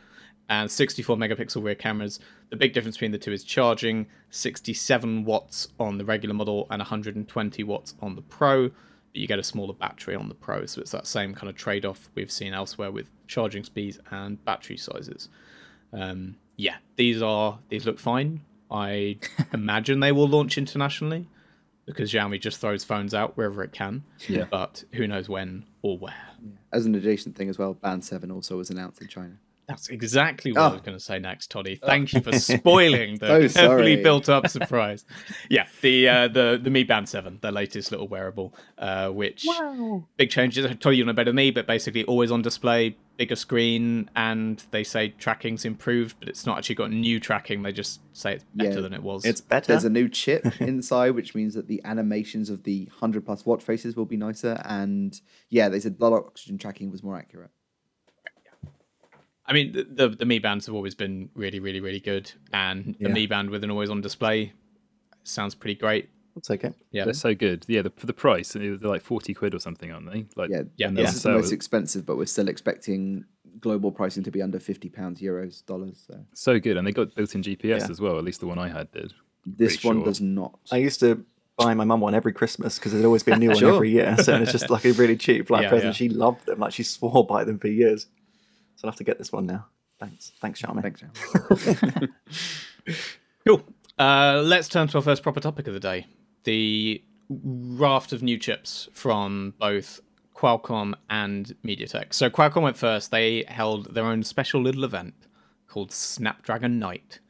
and 0.49 0.71
64 0.71 1.17
megapixel 1.17 1.63
rear 1.63 1.75
cameras. 1.75 2.21
The 2.51 2.57
big 2.57 2.73
difference 2.73 2.97
between 2.97 3.13
the 3.13 3.19
two 3.19 3.33
is 3.33 3.45
charging 3.45 4.07
67 4.31 5.25
watts 5.25 5.69
on 5.79 5.99
the 5.99 6.05
regular 6.05 6.35
model 6.35 6.67
and 6.71 6.81
120 6.81 7.65
watts 7.65 7.95
on 8.01 8.15
the 8.15 8.23
Pro. 8.23 8.69
But 8.69 9.21
you 9.21 9.27
get 9.27 9.39
a 9.39 9.45
smaller 9.45 9.75
battery 9.75 10.17
on 10.17 10.29
the 10.29 10.35
Pro, 10.35 10.67
so 10.67 10.81
it's 10.81 10.91
that 10.91 11.07
same 11.07 11.35
kind 11.35 11.49
of 11.49 11.57
trade 11.57 11.85
off 11.85 12.11
we've 12.15 12.33
seen 12.33 12.53
elsewhere 12.53 12.91
with 12.91 13.11
charging 13.27 13.65
speeds 13.65 13.99
and 14.11 14.45
battery 14.45 14.77
sizes. 14.77 15.29
Um, 15.93 16.37
yeah, 16.57 16.77
these 16.97 17.23
are 17.23 17.59
these 17.69 17.87
look 17.87 17.99
fine. 17.99 18.43
I 18.71 19.19
imagine 19.53 20.01
they 20.01 20.13
will 20.13 20.29
launch 20.29 20.59
internationally 20.59 21.29
because 21.87 22.13
Xiaomi 22.13 22.41
just 22.41 22.61
throws 22.61 22.83
phones 22.83 23.15
out 23.15 23.37
wherever 23.37 23.63
it 23.63 23.73
can. 23.73 24.05
Yeah. 24.27 24.47
But 24.51 24.85
who 24.95 25.07
knows 25.07 25.29
when 25.29 25.65
or 25.83 25.99
where. 25.99 26.15
as 26.73 26.87
an 26.87 26.95
adjacent 26.95 27.37
thing 27.37 27.49
as 27.49 27.59
well 27.59 27.75
band 27.75 28.05
7 28.05 28.31
also 28.31 28.57
was 28.57 28.71
announced 28.71 29.03
in 29.03 29.09
china 29.09 29.39
That's 29.67 29.89
exactly 29.89 30.53
what 30.53 30.61
I 30.61 30.67
Oh. 30.69 30.73
was 30.73 30.81
going 30.83 30.97
to 30.99 31.03
say 31.03 31.19
next, 31.19 31.51
Toddy. 31.51 31.77
Thank 31.77 32.13
you 32.13 32.21
for 32.21 32.33
spoiling 32.39 33.17
the 33.19 33.49
So 33.49 33.61
heavily 33.61 33.95
sorry. 33.95 34.03
built 34.03 34.29
up 34.29 34.49
surprise. 34.49 35.05
yeah, 35.49 35.67
the 35.81 36.09
uh, 36.09 36.29
the 36.29 36.61
the 36.63 36.71
Mi 36.71 36.85
Band 36.85 37.09
Seven, 37.09 37.39
the 37.41 37.51
latest 37.53 37.91
little 37.91 38.09
wearable, 38.09 38.55
uh, 38.79 39.09
which 39.11 39.47
big 40.17 40.31
changes. 40.31 40.67
Toddy, 40.81 40.97
you 40.99 41.05
know 41.05 41.13
better 41.13 41.31
than 41.31 41.37
me, 41.37 41.51
but 41.51 41.67
basically 41.67 42.05
always 42.05 42.31
on 42.31 42.43
display, 42.43 42.97
bigger 43.17 43.37
screen, 43.37 44.11
and 44.17 44.63
they 44.71 44.85
say 44.85 45.09
tracking's 45.19 45.65
improved, 45.65 46.17
but 46.21 46.29
it's 46.29 46.45
not 46.47 46.59
actually 46.59 46.75
got 46.75 46.91
new 46.91 47.19
tracking. 47.19 47.63
They 47.63 47.73
just 47.73 48.01
say 48.13 48.35
it's 48.35 48.45
better 48.55 48.75
Yeah. 48.75 48.81
than 48.81 48.93
it 48.93 49.03
was. 49.03 49.25
It's 49.25 49.41
better. 49.41 49.69
There's 49.69 49.85
a 49.85 49.91
new 49.91 50.09
chip 50.21 50.61
inside, 50.61 51.11
which 51.13 51.35
means 51.35 51.55
that 51.55 51.69
the 51.69 51.81
animations 51.85 52.51
of 52.51 52.65
the 52.65 52.85
100 53.01 53.25
plus 53.25 53.47
watch 53.47 53.63
faces 53.63 53.97
will 53.97 54.05
be 54.05 54.17
nicer. 54.17 54.61
And 54.65 55.19
yeah, 55.49 55.69
they 55.69 55.81
said 55.81 55.99
blood 55.99 56.13
oxygen 56.13 56.59
tracking 56.59 56.91
was 56.91 57.03
more 57.03 57.17
accurate. 57.17 57.51
I 59.47 59.53
mean, 59.53 59.73
the, 59.73 59.85
the 59.85 60.09
the 60.09 60.25
Mi 60.25 60.39
Bands 60.39 60.67
have 60.67 60.75
always 60.75 60.95
been 60.95 61.29
really, 61.35 61.61
really, 61.61 61.81
really 61.81 62.01
good, 62.01 62.31
and 62.53 62.95
the 63.01 63.09
Yeah. 63.09 63.15
Mi 63.15 63.27
Band 63.27 63.51
with 63.51 63.63
an 63.65 63.71
always 63.71 63.91
on 63.91 64.01
display 64.01 64.53
sounds 65.25 65.55
pretty 65.55 65.75
great. 65.79 66.09
It's 66.37 66.51
okay. 66.51 66.73
Yeah, 66.91 67.05
They're 67.05 67.15
so 67.15 67.33
good. 67.35 67.65
Yeah, 67.69 67.83
the, 67.83 67.91
for 67.91 68.07
the 68.07 68.13
price, 68.13 68.55
they're 68.55 68.77
like 68.79 69.03
forty 69.03 69.35
quid 69.35 69.55
or 69.55 69.61
something, 69.61 69.93
aren't 69.93 70.11
they? 70.11 70.27
Like, 70.35 70.51
Yeah, 70.51 70.63
Yeah, 70.77 70.87
when 70.89 70.95
this 70.95 71.05
they're 71.05 71.15
is 71.17 71.23
the 71.23 71.31
most 71.33 71.53
expensive, 71.53 72.05
but 72.05 72.17
we're 72.17 72.27
still 72.27 72.49
expecting 72.49 73.25
global 73.61 73.93
pricing 73.93 74.25
to 74.25 74.31
be 74.33 74.43
under 74.43 74.59
50 74.59 74.89
pounds, 74.89 75.21
euros, 75.21 75.65
dollars. 75.65 76.03
So 76.09 76.19
so 76.35 76.59
good, 76.59 76.77
and 76.77 76.85
they 76.87 76.91
got 76.93 77.15
built-in 77.15 77.43
GPS 77.43 77.81
Yeah. 77.81 77.87
as 77.91 78.01
well. 78.01 78.19
At 78.19 78.25
least 78.25 78.41
the 78.41 78.47
one 78.49 78.59
I 78.59 78.69
had 78.69 78.91
did. 78.91 79.13
This 79.47 79.77
Pretty 79.77 79.89
one 79.89 79.97
sure. 79.99 80.05
does 80.07 80.21
not. 80.21 80.59
I 80.73 80.79
used 80.79 80.99
to 81.01 81.25
buy 81.57 81.73
my 81.75 81.85
mum 81.85 82.01
one 82.01 82.15
every 82.17 82.33
Christmas 82.33 82.79
because 82.79 82.91
there'd 82.93 83.05
always 83.05 83.23
be 83.23 83.31
a 83.31 83.37
new 83.37 83.49
one 83.51 83.59
Sure. 83.59 83.75
every 83.75 83.91
year. 83.91 84.17
So 84.19 84.35
it's 84.35 84.51
just 84.51 84.71
like 84.71 84.85
a 84.87 84.93
really 84.93 85.17
cheap 85.17 85.51
like 85.51 85.63
Yeah, 85.63 85.69
present. 85.69 85.89
yeah. 85.91 85.93
She 85.93 86.09
loved 86.09 86.47
them. 86.47 86.59
Like 86.59 86.73
she 86.73 86.83
swore 86.83 87.25
by 87.25 87.45
them 87.45 87.59
for 87.61 87.69
years. 87.69 88.07
So 88.85 88.89
I'll 88.89 88.93
have 88.93 88.99
to 88.99 89.05
get 89.05 89.17
this 89.17 89.33
one 89.33 89.47
now. 89.47 89.65
Thanks. 89.99 90.33
Thanks, 90.43 90.61
Charmy. 90.61 90.83
Thanks, 90.83 91.01
Sam. 91.01 92.15
Cool. 93.47 93.63
Uh, 93.99 94.43
let's 94.45 94.69
turn 94.69 94.89
to 94.89 94.99
our 94.99 95.03
first 95.03 95.23
proper 95.23 95.41
topic 95.41 95.67
of 95.67 95.73
the 95.73 95.81
day: 95.81 96.07
the 96.45 97.03
raft 97.31 98.13
of 98.13 98.23
new 98.23 98.37
chips 98.37 98.91
from 98.93 99.55
both 99.59 100.01
Qualcomm 100.35 100.93
and 101.09 101.55
MediaTek. 101.65 102.13
So 102.13 102.29
Qualcomm 102.29 102.61
went 102.63 102.77
first. 102.77 103.11
They 103.11 103.45
held 103.49 103.95
their 103.95 104.05
own 104.05 104.23
special 104.23 104.61
little 104.61 104.85
event 104.85 105.15
called 105.67 105.91
Snapdragon 105.91 106.79
Night, 106.79 107.21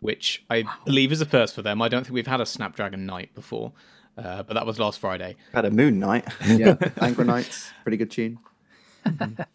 which 0.00 0.44
I 0.50 0.64
believe 0.84 1.12
is 1.12 1.20
a 1.20 1.26
first 1.26 1.54
for 1.54 1.62
them. 1.62 1.80
I 1.80 1.88
don't 1.88 2.02
think 2.02 2.14
we've 2.14 2.26
had 2.26 2.40
a 2.40 2.46
Snapdragon 2.46 3.06
Night 3.06 3.32
before, 3.34 3.72
uh, 4.18 4.42
but 4.42 4.54
that 4.54 4.66
was 4.66 4.80
last 4.80 4.98
Friday. 4.98 5.36
Had 5.52 5.66
a 5.66 5.70
moon 5.70 6.00
night. 6.00 6.26
Yeah, 6.44 6.76
Angry 7.00 7.24
Nights, 7.26 7.70
pretty 7.84 7.96
good 7.96 8.10
tune. 8.10 8.38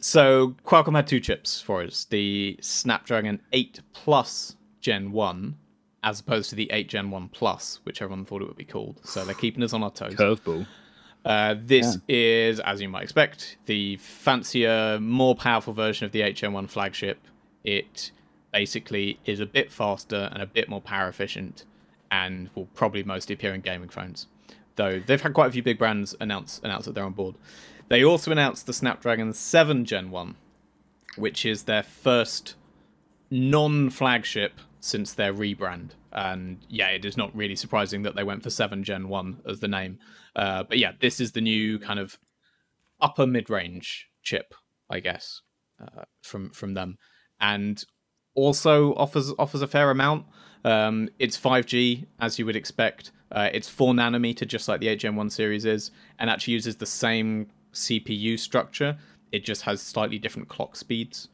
So 0.00 0.56
Qualcomm 0.64 0.94
had 0.96 1.06
two 1.06 1.20
chips 1.20 1.60
for 1.60 1.82
us: 1.82 2.04
the 2.04 2.58
Snapdragon 2.60 3.40
8 3.52 3.80
Plus 3.92 4.56
Gen 4.80 5.12
1, 5.12 5.56
as 6.04 6.20
opposed 6.20 6.50
to 6.50 6.56
the 6.56 6.70
8 6.72 6.88
Gen 6.88 7.10
1 7.10 7.28
Plus, 7.28 7.80
which 7.82 8.00
everyone 8.02 8.24
thought 8.24 8.42
it 8.42 8.48
would 8.48 8.56
be 8.56 8.64
called. 8.64 9.00
So 9.04 9.24
they're 9.24 9.34
keeping 9.34 9.62
us 9.62 9.72
on 9.72 9.82
our 9.82 9.90
toes. 9.90 10.14
Curveball. 10.14 10.66
Uh, 11.24 11.56
this 11.58 11.98
is, 12.08 12.60
as 12.60 12.80
you 12.80 12.88
might 12.88 13.02
expect, 13.02 13.58
the 13.66 13.96
fancier, 13.96 14.98
more 15.00 15.34
powerful 15.34 15.72
version 15.72 16.06
of 16.06 16.12
the 16.12 16.22
8 16.22 16.36
Gen 16.36 16.52
1 16.52 16.68
flagship. 16.68 17.18
It 17.64 18.12
basically 18.52 19.18
is 19.26 19.40
a 19.40 19.46
bit 19.46 19.70
faster 19.70 20.28
and 20.32 20.42
a 20.42 20.46
bit 20.46 20.68
more 20.68 20.80
power 20.80 21.08
efficient, 21.08 21.64
and 22.10 22.48
will 22.54 22.66
probably 22.74 23.02
mostly 23.02 23.34
appear 23.34 23.52
in 23.52 23.60
gaming 23.60 23.88
phones. 23.88 24.26
Though 24.76 25.00
they've 25.00 25.20
had 25.20 25.34
quite 25.34 25.48
a 25.48 25.50
few 25.50 25.62
big 25.62 25.76
brands 25.76 26.14
announce 26.20 26.60
announce 26.62 26.86
that 26.86 26.94
they're 26.94 27.04
on 27.04 27.12
board. 27.12 27.34
They 27.88 28.04
also 28.04 28.30
announced 28.30 28.66
the 28.66 28.72
Snapdragon 28.72 29.32
7 29.32 29.84
Gen 29.84 30.10
1, 30.10 30.34
which 31.16 31.46
is 31.46 31.64
their 31.64 31.82
first 31.82 32.54
non-flagship 33.30 34.60
since 34.80 35.12
their 35.12 35.32
rebrand. 35.32 35.90
And 36.12 36.58
yeah, 36.68 36.88
it 36.88 37.04
is 37.04 37.16
not 37.16 37.34
really 37.34 37.56
surprising 37.56 38.02
that 38.02 38.14
they 38.14 38.22
went 38.22 38.42
for 38.42 38.50
7 38.50 38.84
Gen 38.84 39.08
1 39.08 39.42
as 39.46 39.60
the 39.60 39.68
name. 39.68 39.98
Uh, 40.36 40.64
but 40.64 40.78
yeah, 40.78 40.92
this 41.00 41.20
is 41.20 41.32
the 41.32 41.40
new 41.40 41.78
kind 41.78 41.98
of 41.98 42.18
upper 43.00 43.26
mid-range 43.26 44.08
chip, 44.22 44.54
I 44.90 45.00
guess, 45.00 45.42
uh, 45.80 46.04
from 46.22 46.50
from 46.50 46.74
them, 46.74 46.98
and 47.40 47.82
also 48.34 48.94
offers 48.94 49.32
offers 49.38 49.62
a 49.62 49.66
fair 49.66 49.90
amount. 49.90 50.26
Um, 50.64 51.08
it's 51.18 51.38
5G 51.38 52.06
as 52.20 52.38
you 52.38 52.46
would 52.46 52.56
expect. 52.56 53.12
Uh, 53.30 53.50
it's 53.52 53.68
four 53.68 53.92
nanometer, 53.92 54.46
just 54.46 54.68
like 54.68 54.80
the 54.80 54.88
8 54.88 55.00
Gen 55.00 55.16
1 55.16 55.30
series 55.30 55.64
is, 55.64 55.90
and 56.18 56.30
actually 56.30 56.54
uses 56.54 56.76
the 56.76 56.86
same 56.86 57.48
CPU 57.72 58.38
structure. 58.38 58.96
It 59.32 59.44
just 59.44 59.62
has 59.62 59.82
slightly 59.82 60.18
different 60.18 60.48
clock 60.48 60.76
speeds. 60.76 61.28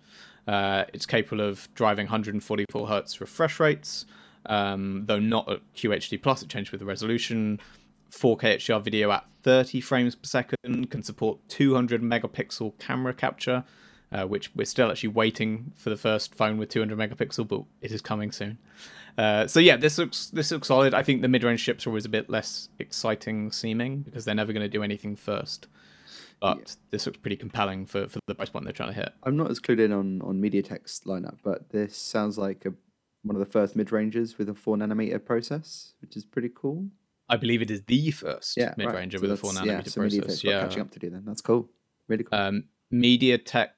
Uh, 0.47 0.85
it's 0.93 1.07
capable 1.07 1.41
of 1.41 1.69
driving 1.75 2.07
144 2.07 2.89
hertz 2.89 3.21
refresh 3.21 3.59
rates, 3.61 4.05
um, 4.47 5.05
though 5.07 5.19
not 5.19 5.51
at 5.51 5.61
QHD 5.75 6.21
plus. 6.23 6.43
It 6.43 6.49
changed 6.49 6.71
with 6.71 6.81
the 6.81 6.87
resolution. 6.87 7.61
4K 8.11 8.57
HDR 8.57 8.83
video 8.83 9.11
at 9.11 9.27
30 9.43 9.81
frames 9.81 10.15
per 10.15 10.25
second 10.25 10.91
can 10.91 11.03
support 11.03 11.39
200 11.49 12.01
megapixel 12.01 12.79
camera 12.79 13.13
capture, 13.13 13.65
uh, 14.13 14.25
which 14.25 14.55
we're 14.55 14.65
still 14.65 14.91
actually 14.91 15.09
waiting 15.09 15.73
for 15.75 15.91
the 15.91 15.97
first 15.97 16.35
phone 16.35 16.57
with 16.57 16.69
200 16.69 16.97
megapixel, 16.97 17.49
but 17.49 17.65
it 17.81 17.91
is 17.91 18.01
coming 18.01 18.31
soon. 18.31 18.59
Uh, 19.19 19.47
so 19.47 19.61
yeah, 19.61 19.77
this 19.77 19.99
looks 19.99 20.27
this 20.27 20.51
looks 20.51 20.69
solid. 20.69 20.95
I 20.95 21.03
think 21.03 21.23
the 21.23 21.29
mid-range 21.29 21.65
chips 21.65 21.87
are 21.87 21.91
always 21.91 22.05
a 22.05 22.09
bit 22.09 22.29
less 22.29 22.69
exciting 22.79 23.53
seeming 23.53 24.01
because 24.01 24.25
they're 24.25 24.35
never 24.35 24.53
going 24.53 24.65
to 24.65 24.69
do 24.69 24.83
anything 24.83 25.17
first. 25.17 25.67
But 26.45 26.77
this 26.91 27.07
looks 27.07 27.19
pretty 27.19 27.37
compelling 27.37 27.87
for, 27.87 28.09
for 28.09 28.19
the 28.27 28.35
price 28.35 28.51
point 28.51 28.65
they're 28.65 28.73
trying 28.73 28.91
to 28.91 28.95
hit. 28.95 29.13
I'm 29.23 29.37
not 29.37 29.51
as 29.51 29.61
clued 29.61 29.81
in 29.81 29.93
on 29.93 30.21
on 30.23 30.41
MediaTek's 30.41 31.01
lineup, 31.07 31.39
but 31.43 31.71
this 31.71 31.97
sounds 31.97 32.37
like 32.39 32.65
a, 32.67 32.73
one 33.23 33.35
of 33.37 33.41
the 33.41 33.51
first 33.51 33.75
mid 33.77 33.91
ranges 33.93 34.37
with 34.39 34.49
a 34.49 34.55
four 34.55 34.77
nanometer 34.77 35.25
process, 35.25 35.95
which 36.01 36.17
is 36.17 36.25
pretty 36.25 36.51
cool. 36.55 36.89
I 37.29 37.37
believe 37.39 37.63
it 37.63 37.71
is 37.71 37.83
the 37.87 38.11
first 38.11 38.55
Yeah, 38.57 38.75
mid-ranger 38.77 39.17
right. 39.17 39.23
with 39.23 39.31
a 39.33 39.37
four 39.39 39.53
that's- 39.55 39.67
yeah, 39.67 39.81
nanometer 39.81 39.91
so 39.91 40.01
process. 40.03 40.45
Yeah, 40.45 40.61
catching 40.61 40.83
up 40.83 40.91
to 40.91 40.99
do 40.99 41.09
then. 41.09 41.25
That's 41.25 41.41
cool. 41.41 41.71
Really 42.07 42.25
cool. 42.25 42.39
um, 42.39 42.65
MediaTek. 42.93 43.71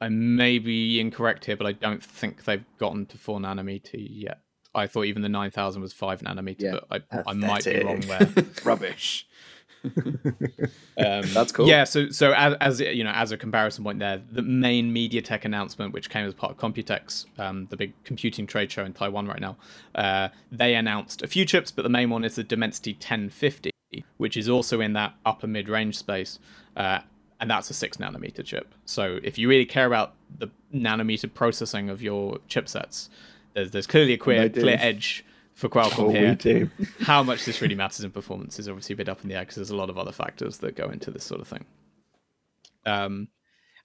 I 0.00 0.08
may 0.10 0.58
be 0.58 1.00
incorrect 1.00 1.46
here, 1.46 1.56
but 1.56 1.66
I 1.66 1.72
don't 1.72 2.02
think 2.04 2.44
they've 2.44 2.64
gotten 2.78 3.06
to 3.06 3.18
four 3.18 3.38
nanometer 3.40 3.94
yet. 3.96 4.40
I 4.74 4.86
thought 4.86 5.04
even 5.06 5.22
the 5.22 5.28
nine 5.28 5.50
thousand 5.50 5.80
was 5.82 5.92
five 5.92 6.20
nanometer, 6.20 6.60
Yeah. 6.60 6.74
but 6.90 7.04
I, 7.10 7.30
I 7.30 7.32
might 7.32 7.64
be 7.64 7.82
wrong 7.82 8.00
there. 8.00 8.28
Rubbish. 8.64 9.26
Um, 10.98 11.22
That's 11.32 11.52
cool. 11.52 11.68
Yeah, 11.68 11.84
so 11.84 12.10
so 12.10 12.32
as, 12.32 12.54
as 12.60 12.80
you 12.80 13.04
know, 13.04 13.12
as 13.12 13.30
a 13.30 13.36
comparison 13.36 13.84
point 13.84 14.00
there, 14.00 14.20
the 14.32 14.42
main 14.42 14.92
MediaTek 14.92 15.44
announcement, 15.44 15.94
which 15.94 16.10
came 16.10 16.26
as 16.26 16.34
part 16.34 16.50
of 16.50 16.58
Computex, 16.58 17.26
um, 17.38 17.68
the 17.70 17.76
big 17.76 17.92
computing 18.02 18.48
trade 18.48 18.72
show 18.72 18.84
in 18.84 18.92
Taiwan 18.92 19.28
right 19.28 19.40
now, 19.40 19.56
uh, 19.94 20.28
they 20.50 20.74
announced 20.74 21.22
a 21.22 21.28
few 21.28 21.44
chips, 21.44 21.70
but 21.70 21.82
the 21.82 21.88
main 21.88 22.10
one 22.10 22.24
is 22.24 22.34
the 22.34 22.42
Dimensity 22.42 22.94
1050, 22.94 23.70
which 24.16 24.36
is 24.36 24.48
also 24.48 24.80
in 24.80 24.92
that 24.94 25.14
upper 25.24 25.46
mid-range 25.46 25.96
space, 25.96 26.40
uh, 26.76 26.98
and 27.38 27.48
that's 27.48 27.70
a 27.70 27.74
six 27.74 27.98
nanometer 27.98 28.44
chip. 28.44 28.74
So 28.84 29.20
if 29.22 29.38
you 29.38 29.48
really 29.48 29.66
care 29.66 29.86
about 29.86 30.14
the 30.36 30.50
nanometer 30.74 31.32
processing 31.32 31.88
of 31.88 32.02
your 32.02 32.38
chipsets, 32.48 33.08
there's 33.54 33.70
there's 33.70 33.86
clearly 33.86 34.14
a 34.14 34.18
clear 34.18 34.48
clear 34.48 34.76
edge 34.80 35.24
for 35.58 35.68
Qualcomm 35.68 36.04
Oh, 36.04 36.10
here 36.10 36.70
how 37.00 37.24
much 37.24 37.44
this 37.44 37.60
really 37.60 37.74
matters 37.74 38.04
in 38.04 38.12
performance 38.12 38.60
is 38.60 38.68
obviously 38.68 38.92
a 38.92 38.96
bit 38.96 39.08
up 39.08 39.22
in 39.24 39.28
the 39.28 39.34
air 39.34 39.40
because 39.40 39.56
there's 39.56 39.70
a 39.70 39.76
lot 39.76 39.90
of 39.90 39.98
other 39.98 40.12
factors 40.12 40.58
that 40.58 40.76
go 40.76 40.88
into 40.88 41.10
this 41.10 41.24
sort 41.24 41.40
of 41.40 41.48
thing. 41.48 41.64
Um, 42.86 43.26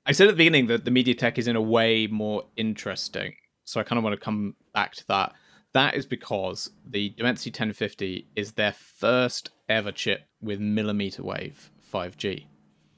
I 0.05 0.11
said 0.11 0.27
at 0.27 0.31
the 0.31 0.37
beginning 0.37 0.67
that 0.67 0.85
the 0.85 0.91
MediaTek 0.91 1.39
is 1.39 1.47
in 1.47 1.55
a 1.55 1.61
way 1.61 2.05
more 2.05 2.43
interesting, 2.55 3.33
so 3.63 3.79
I 3.79 3.83
kind 3.83 3.97
of 3.97 4.03
want 4.03 4.13
to 4.13 4.23
come 4.23 4.55
back 4.71 4.93
to 4.97 5.07
that. 5.07 5.33
That 5.73 5.95
is 5.95 6.05
because 6.05 6.69
the 6.85 7.09
Dimensity 7.09 7.49
1050 7.49 8.27
is 8.35 8.51
their 8.51 8.73
first 8.73 9.49
ever 9.67 9.91
chip 9.91 10.27
with 10.41 10.59
millimeter 10.59 11.23
wave 11.23 11.71
5G. 11.91 12.45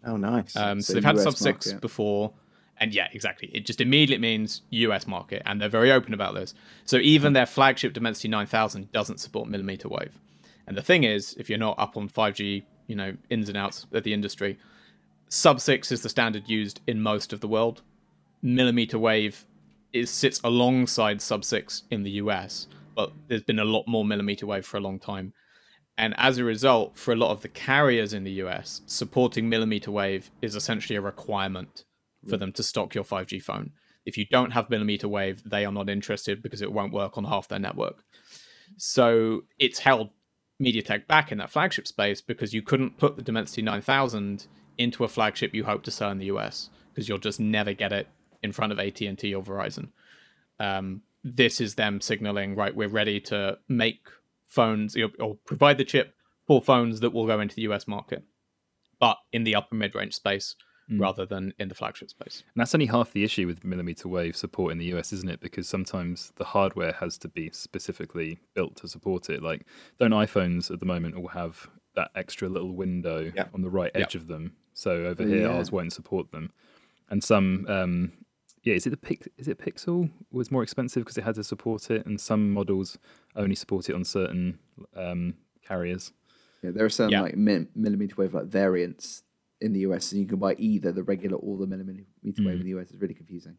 Oh, 0.05 0.17
nice. 0.17 0.53
Um, 0.57 0.81
so, 0.81 0.88
So 0.88 0.93
they've 0.95 1.03
had 1.05 1.19
sub 1.19 1.38
six 1.38 1.71
before, 1.71 2.33
and 2.77 2.93
yeah, 2.93 3.07
exactly. 3.13 3.49
It 3.53 3.65
just 3.65 3.81
immediately 3.81 4.21
means 4.21 4.61
US 4.69 5.07
market, 5.07 5.41
and 5.45 5.61
they're 5.61 5.69
very 5.69 5.91
open 5.91 6.13
about 6.13 6.35
this. 6.35 6.53
So 6.83 6.97
even 6.97 7.33
their 7.33 7.45
flagship 7.45 7.93
Dimensity 7.93 8.27
9000 8.27 8.91
doesn't 8.91 9.19
support 9.19 9.47
millimeter 9.47 9.88
wave. 9.88 10.19
And 10.67 10.75
the 10.75 10.81
thing 10.81 11.03
is, 11.03 11.35
if 11.38 11.49
you're 11.49 11.59
not 11.59 11.79
up 11.79 11.95
on 11.95 12.09
5G, 12.09 12.63
you 12.88 12.95
know, 12.95 13.15
ins 13.29 13.49
and 13.49 13.57
outs 13.57 13.85
of 13.91 14.03
the 14.03 14.13
industry, 14.13 14.57
sub 15.29 15.61
six 15.61 15.91
is 15.91 16.01
the 16.01 16.09
standard 16.09 16.49
used 16.49 16.81
in 16.88 17.01
most 17.01 17.33
of 17.33 17.39
the 17.39 17.47
world. 17.47 17.81
Millimeter 18.41 18.99
wave 18.99 19.45
is 19.93 20.09
sits 20.09 20.41
alongside 20.43 21.21
sub 21.21 21.45
six 21.45 21.83
in 21.89 22.03
the 22.03 22.11
US, 22.11 22.67
but 22.95 23.11
there's 23.27 23.43
been 23.43 23.59
a 23.59 23.65
lot 23.65 23.88
more 23.88 24.03
millimeter 24.03 24.45
wave 24.45 24.65
for 24.65 24.77
a 24.77 24.81
long 24.81 24.99
time. 24.99 25.33
And 25.97 26.13
as 26.17 26.38
a 26.38 26.43
result, 26.43 26.97
for 26.97 27.13
a 27.13 27.15
lot 27.15 27.31
of 27.31 27.41
the 27.41 27.47
carriers 27.47 28.13
in 28.13 28.25
the 28.25 28.31
US, 28.43 28.81
supporting 28.85 29.47
millimeter 29.47 29.91
wave 29.91 30.29
is 30.41 30.55
essentially 30.55 30.97
a 30.97 31.01
requirement 31.01 31.85
for 32.27 32.38
them 32.38 32.51
to 32.53 32.63
stock 32.63 32.95
your 32.95 33.03
5G 33.03 33.41
phone. 33.41 33.71
If 34.05 34.17
you 34.17 34.25
don't 34.25 34.51
have 34.51 34.69
millimeter 34.69 35.07
wave, 35.07 35.43
they 35.45 35.65
are 35.65 35.71
not 35.71 35.89
interested 35.89 36.41
because 36.41 36.61
it 36.61 36.71
won't 36.71 36.93
work 36.93 37.17
on 37.17 37.25
half 37.25 37.47
their 37.47 37.59
network. 37.59 38.03
So 38.77 39.43
it's 39.57 39.79
held 39.79 40.09
MediaTek 40.61 41.07
back 41.07 41.31
in 41.31 41.38
that 41.39 41.51
flagship 41.51 41.88
space 41.88 42.21
because 42.21 42.53
you 42.53 42.61
couldn't 42.61 42.97
put 42.97 43.15
the 43.15 43.21
Dimensity 43.21 43.61
9000 43.61 44.47
into 44.77 45.03
a 45.03 45.07
flagship 45.07 45.53
you 45.53 45.65
hope 45.65 45.83
to 45.83 45.91
sell 45.91 46.11
in 46.11 46.19
the 46.19 46.25
US 46.25 46.69
because 46.93 47.09
you'll 47.09 47.17
just 47.17 47.39
never 47.39 47.73
get 47.73 47.91
it 47.91 48.07
in 48.43 48.51
front 48.51 48.71
of 48.71 48.79
AT&T 48.79 49.33
or 49.33 49.43
Verizon. 49.43 49.89
Um, 50.59 51.01
this 51.23 51.59
is 51.59 51.75
them 51.75 51.99
signaling, 51.99 52.55
right, 52.55 52.75
we're 52.75 52.88
ready 52.88 53.19
to 53.21 53.57
make 53.67 54.07
phones 54.45 54.95
or 55.19 55.35
provide 55.45 55.77
the 55.77 55.83
chip 55.83 56.13
for 56.45 56.61
phones 56.61 56.99
that 56.99 57.11
will 57.11 57.25
go 57.25 57.39
into 57.39 57.55
the 57.55 57.63
US 57.63 57.88
market, 57.88 58.23
but 58.99 59.17
in 59.33 59.43
the 59.43 59.55
upper 59.55 59.75
mid 59.75 59.95
range 59.95 60.13
space 60.13 60.55
rather 60.89 61.26
than 61.26 61.54
in 61.58 61.67
the 61.67 61.76
flagship 61.76 62.10
space. 62.10 62.43
And 62.54 62.62
that's 62.62 62.76
only 62.76 62.86
half 62.86 63.12
the 63.12 63.24
issue 63.24 63.48
with 63.48 63.63
millimeter 63.63 64.08
wave 64.08 64.36
support 64.36 64.71
in 64.71 64.78
the 64.78 64.86
US, 64.93 65.12
isn't 65.13 65.30
it? 65.30 65.39
Because 65.39 65.67
sometimes 65.67 66.32
the 66.36 66.43
hardware 66.45 66.93
has 66.93 67.17
to 67.19 67.28
be 67.28 67.50
specifically 67.52 68.39
built 68.54 68.76
to 68.78 68.88
support 68.88 69.30
it. 69.30 69.41
Like, 69.41 69.65
don't 70.00 70.12
iPhones 70.12 70.69
at 70.71 70.80
the 70.80 70.86
moment 70.86 71.15
all 71.15 71.28
have 71.30 71.69
that 71.95 72.12
extra 72.15 72.48
little 72.50 72.76
window 72.76 73.32
Yeah. 73.36 73.48
on 73.54 73.62
the 73.62 73.69
right 73.69 73.91
Yeah. 73.95 74.02
edge 74.02 74.15
of 74.15 74.28
them? 74.28 74.56
So 74.74 75.06
over 75.06 75.24
Oh, 75.24 75.28
here, 75.28 75.41
yeah. 75.41 75.48
ours 75.58 75.71
won't 75.71 75.93
support 75.93 76.32
them. 76.32 76.52
And 77.10 77.24
some, 77.24 77.65
um, 77.67 78.12
yeah, 78.63 78.74
is 78.76 78.86
it 78.86 78.89
the 78.89 78.98
Pix- 78.98 79.28
is 79.38 79.48
it 79.48 79.58
Pixel 79.58 80.10
was 80.32 80.52
more 80.52 80.63
expensive 80.63 81.04
because 81.04 81.17
it 81.17 81.24
had 81.24 81.36
to 81.36 81.43
support 81.43 81.89
it, 81.91 82.06
and 82.06 82.19
some 82.19 82.52
models 82.52 82.98
only 83.36 83.56
support 83.56 83.89
it 83.89 83.93
on 83.95 84.04
certain 84.04 84.60
um, 84.95 85.36
carriers. 85.63 86.12
Yeah, 86.63 86.71
there 86.71 86.86
are 86.86 86.89
some 86.89 87.10
Yeah. 87.12 87.21
like 87.21 87.38
mi- 87.38 87.67
millimeter 87.76 88.15
wave 88.17 88.34
like 88.34 88.45
variants 88.48 89.24
in 89.65 89.73
the 89.73 89.82
US, 89.82 90.12
and 90.12 90.21
you 90.21 90.28
can 90.28 90.38
buy 90.38 90.56
either 90.58 90.91
the 90.91 91.04
regular 91.04 91.38
or 91.38 91.58
the 91.58 91.67
millimeter 91.67 92.04
wave 92.23 92.62
in 92.62 92.63
the 92.63 92.80
US. 92.80 92.91
It's 92.91 93.01
really 93.01 93.13
confusing. 93.13 93.58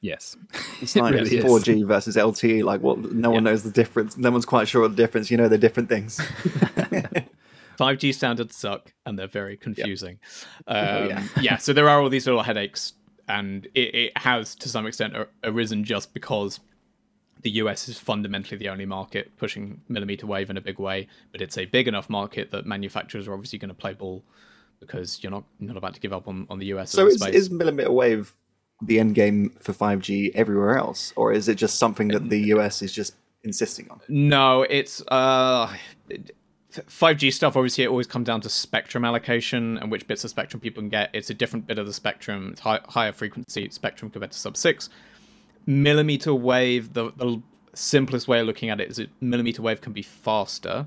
Yes. 0.00 0.36
It's 0.82 0.94
like 0.94 1.14
really 1.14 1.30
4G 1.30 1.86
versus 1.86 2.16
LTE. 2.16 2.62
Like, 2.62 2.82
what? 2.82 2.98
No 3.12 3.30
one 3.30 3.44
knows 3.44 3.62
the 3.62 3.70
difference. 3.70 4.18
No 4.18 4.30
one's 4.30 4.44
quite 4.44 4.68
sure 4.68 4.82
what 4.82 4.90
the 4.90 4.96
difference. 4.96 5.30
You 5.30 5.38
know, 5.38 5.48
they're 5.48 5.56
different 5.56 5.88
things. 5.88 6.20
5G 7.78 8.14
standards 8.14 8.54
suck 8.54 8.92
and 9.06 9.18
they're 9.18 9.26
very 9.26 9.56
confusing. 9.56 10.18
Um, 10.66 11.08
yeah. 11.08 11.28
yeah. 11.40 11.56
so 11.56 11.72
there 11.72 11.88
are 11.88 12.00
all 12.02 12.10
these 12.10 12.26
little 12.26 12.42
headaches, 12.42 12.92
and 13.26 13.64
it, 13.74 13.94
it 13.94 14.18
has 14.18 14.54
to 14.56 14.68
some 14.68 14.86
extent 14.86 15.14
arisen 15.42 15.82
just 15.82 16.12
because 16.12 16.60
the 17.40 17.50
US 17.52 17.88
is 17.88 17.98
fundamentally 17.98 18.58
the 18.58 18.68
only 18.68 18.86
market 18.86 19.36
pushing 19.38 19.80
millimeter 19.88 20.26
wave 20.26 20.50
in 20.50 20.58
a 20.58 20.60
big 20.60 20.78
way, 20.78 21.08
but 21.32 21.40
it's 21.40 21.56
a 21.56 21.64
big 21.64 21.88
enough 21.88 22.10
market 22.10 22.50
that 22.50 22.66
manufacturers 22.66 23.26
are 23.26 23.32
obviously 23.32 23.58
going 23.58 23.68
to 23.70 23.74
play 23.74 23.94
ball 23.94 24.24
because 24.80 25.22
you're 25.22 25.30
not 25.30 25.44
not 25.60 25.76
about 25.76 25.94
to 25.94 26.00
give 26.00 26.12
up 26.12 26.28
on, 26.28 26.46
on 26.50 26.58
the 26.58 26.66
US. 26.66 26.90
so 26.90 27.06
is, 27.06 27.20
space. 27.20 27.34
is 27.34 27.50
millimeter 27.50 27.92
wave 27.92 28.34
the 28.82 29.00
end 29.00 29.14
game 29.14 29.50
for 29.60 29.72
5G 29.72 30.32
everywhere 30.34 30.76
else, 30.76 31.12
or 31.16 31.32
is 31.32 31.48
it 31.48 31.54
just 31.54 31.78
something 31.78 32.08
that 32.08 32.28
the 32.28 32.40
US 32.54 32.82
is 32.82 32.92
just 32.92 33.14
insisting 33.42 33.88
on? 33.90 34.00
No, 34.08 34.62
it's 34.62 35.02
uh, 35.08 35.74
five 36.86 37.16
G 37.16 37.30
stuff. 37.30 37.56
Obviously, 37.56 37.84
it 37.84 37.88
always 37.88 38.06
comes 38.06 38.26
down 38.26 38.40
to 38.42 38.48
spectrum 38.48 39.04
allocation 39.04 39.78
and 39.78 39.90
which 39.90 40.06
bits 40.06 40.24
of 40.24 40.30
spectrum 40.30 40.60
people 40.60 40.82
can 40.82 40.90
get. 40.90 41.10
It's 41.12 41.30
a 41.30 41.34
different 41.34 41.66
bit 41.66 41.78
of 41.78 41.86
the 41.86 41.92
spectrum. 41.92 42.50
It's 42.52 42.60
high, 42.60 42.80
higher 42.88 43.12
frequency 43.12 43.68
spectrum 43.70 44.10
compared 44.10 44.32
to 44.32 44.38
sub 44.38 44.56
six. 44.56 44.90
Millimeter 45.66 46.34
wave. 46.34 46.92
The, 46.92 47.12
the 47.16 47.42
simplest 47.74 48.28
way 48.28 48.40
of 48.40 48.46
looking 48.46 48.70
at 48.70 48.80
it 48.80 48.90
is 48.90 48.96
that 48.96 49.10
millimeter 49.20 49.62
wave 49.62 49.80
can 49.80 49.92
be 49.92 50.02
faster, 50.02 50.86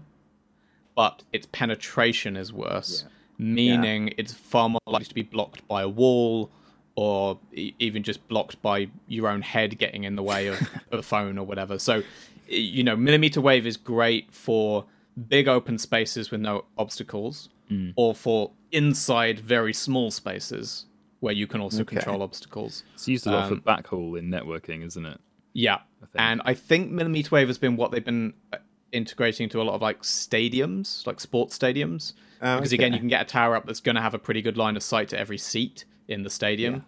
but 0.95 1.23
its 1.33 1.47
penetration 1.51 2.35
is 2.37 2.53
worse. 2.53 3.05
Meaning, 3.39 4.13
it's 4.17 4.33
far 4.33 4.69
more 4.69 4.79
likely 4.85 5.05
to 5.07 5.15
be 5.15 5.23
blocked 5.23 5.67
by 5.67 5.81
a 5.81 5.89
wall. 5.89 6.51
Or 6.95 7.39
e- 7.53 7.73
even 7.79 8.03
just 8.03 8.27
blocked 8.27 8.61
by 8.61 8.89
your 9.07 9.29
own 9.29 9.41
head 9.41 9.77
getting 9.77 10.03
in 10.03 10.17
the 10.17 10.23
way 10.23 10.47
of, 10.47 10.59
a 10.91 11.01
phone 11.01 11.37
or 11.37 11.45
whatever. 11.45 11.79
So, 11.79 12.03
you 12.47 12.83
know, 12.83 12.97
millimeter 12.97 13.39
wave 13.39 13.65
is 13.65 13.77
great 13.77 14.33
for 14.33 14.83
big 15.29 15.47
open 15.47 15.77
spaces 15.77 16.29
with 16.29 16.41
no 16.41 16.65
obstacles, 16.77 17.49
or 17.95 18.13
for 18.15 18.51
inside 18.71 19.39
very 19.39 19.71
small 19.73 20.11
spaces 20.11 20.87
where 21.21 21.33
you 21.33 21.45
can 21.47 21.61
also 21.61 21.81
Okay. 21.83 21.95
control 21.97 22.21
obstacles. 22.23 22.83
It's 22.95 23.07
used 23.07 23.27
a 23.27 23.31
lot 23.31 23.43
Um, 23.49 23.55
for 23.57 23.61
backhaul 23.61 24.17
in 24.19 24.29
networking, 24.29 24.83
isn't 24.85 25.05
it? 25.05 25.19
Yeah, 25.53 25.79
and 26.15 26.41
I 26.45 26.53
think 26.53 26.91
millimeter 26.91 27.29
wave 27.35 27.47
has 27.47 27.57
been 27.57 27.75
what 27.77 27.91
they've 27.91 28.03
been 28.03 28.33
uh, 28.51 28.57
integrating 28.91 29.45
into 29.45 29.61
a 29.61 29.63
lot 29.63 29.75
of 29.75 29.81
like 29.81 30.01
stadiums, 30.01 31.05
like 31.07 31.19
sports 31.19 31.57
stadiums, 31.57 32.13
Oh, 32.41 32.57
because 32.57 32.71
again, 32.71 32.93
you 32.93 32.99
can 32.99 33.07
get 33.07 33.21
a 33.21 33.25
tower 33.25 33.55
up 33.55 33.65
that's 33.65 33.81
going 33.81 33.95
to 33.95 34.01
have 34.01 34.13
a 34.13 34.19
pretty 34.19 34.41
good 34.41 34.57
line 34.57 34.77
of 34.77 34.83
sight 34.83 35.09
to 35.09 35.19
every 35.19 35.37
seat 35.37 35.85
in 36.07 36.23
the 36.23 36.29
stadium, 36.29 36.85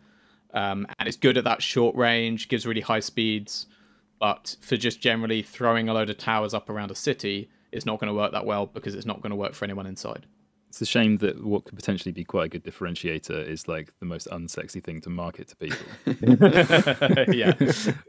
um, 0.54 0.88
and 0.98 1.08
it's 1.08 1.18
good 1.18 1.38
at 1.38 1.44
that 1.44 1.62
short 1.62 1.96
range, 1.96 2.48
gives 2.48 2.66
really 2.66 2.82
high 2.82 3.00
speeds, 3.00 3.68
but 4.20 4.56
for 4.62 4.78
just 4.78 5.02
generally 5.02 5.42
throwing 5.42 5.90
a 5.90 5.94
load 5.94 6.10
of 6.10 6.18
towers 6.18 6.54
up 6.54 6.70
around 6.70 6.92
a 6.92 6.96
city, 6.96 7.50
it's 7.72 7.86
not 7.86 8.00
going 8.00 8.08
to 8.08 8.14
work 8.14 8.32
that 8.32 8.46
well 8.46 8.66
because 8.66 8.96
it's 8.96 9.06
not 9.06 9.22
going 9.22 9.32
to 9.32 9.36
work 9.36 9.54
for 9.54 9.66
anyone 9.66 9.86
inside. 9.86 10.26
It's 10.70 10.82
a 10.82 10.86
shame 10.86 11.18
that 11.18 11.44
what 11.44 11.66
could 11.66 11.76
potentially 11.76 12.14
be 12.14 12.24
quite 12.24 12.46
a 12.46 12.48
good 12.48 12.64
differentiator 12.64 13.46
is 13.46 13.68
like 13.68 13.92
the 14.00 14.06
most 14.06 14.30
unsexy 14.32 14.82
thing 14.82 15.02
to 15.02 15.10
market 15.10 15.50
to 15.50 15.56
people. 15.58 15.86
yeah, 17.34 17.50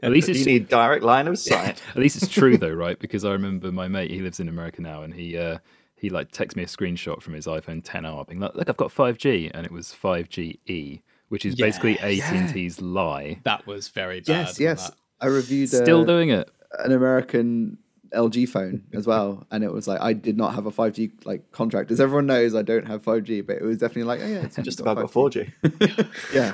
At 0.01 0.11
least 0.11 0.29
You 0.29 0.35
it's 0.35 0.45
need 0.45 0.69
direct 0.69 1.03
line 1.03 1.27
of 1.27 1.37
sight. 1.37 1.81
At 1.89 1.97
least 1.97 2.15
it's 2.15 2.31
true 2.31 2.57
though, 2.57 2.71
right? 2.71 2.97
Because 2.97 3.25
I 3.25 3.33
remember 3.33 3.69
my 3.73 3.89
mate, 3.89 4.11
he 4.11 4.19
lives 4.19 4.39
in 4.39 4.47
America 4.47 4.81
now, 4.81 5.03
and 5.03 5.13
he 5.13 5.37
uh, 5.37 5.57
he 6.03 6.09
like 6.09 6.33
texted 6.33 6.57
me 6.57 6.63
a 6.63 6.65
screenshot 6.65 7.21
from 7.21 7.33
his 7.33 7.45
iPhone 7.45 7.81
10R, 7.81 8.27
being 8.27 8.41
like, 8.41 8.55
"Look, 8.55 8.67
I've 8.67 8.75
got 8.75 8.91
5G," 8.91 9.49
and 9.53 9.65
it 9.65 9.71
was 9.71 9.95
5GE, 9.95 11.01
which 11.29 11.45
is 11.45 11.55
basically 11.55 11.97
AT&T's 11.97 12.81
lie. 12.81 13.39
that 13.45 13.65
was 13.65 13.87
very 13.87 14.19
bad. 14.19 14.27
Yes, 14.27 14.59
yes. 14.59 14.89
that. 14.89 14.97
I 15.21 15.27
reviewed 15.27 15.69
Still 15.69 16.01
uh, 16.01 16.05
doing 16.05 16.29
it. 16.29 16.51
an 16.79 16.91
American 16.91 17.77
LG 18.13 18.49
phone 18.49 18.83
as 18.93 19.07
well, 19.07 19.47
and 19.49 19.63
it 19.63 19.71
was 19.71 19.87
like 19.87 20.01
I 20.01 20.11
did 20.11 20.35
not 20.35 20.55
have 20.55 20.65
a 20.65 20.71
5G 20.71 21.25
like 21.25 21.53
contract. 21.53 21.89
As 21.89 22.01
everyone 22.01 22.25
knows, 22.25 22.53
I 22.53 22.63
don't 22.63 22.85
have 22.85 23.01
5G, 23.01 23.47
but 23.47 23.55
it 23.55 23.63
was 23.63 23.77
definitely 23.77 24.03
like, 24.03 24.19
oh 24.21 24.27
yeah, 24.27 24.43
it's 24.43 24.57
Just 24.61 24.81
about 24.81 24.97
got 24.97 25.09
4G. 25.09 25.53
Yeah, 26.33 26.53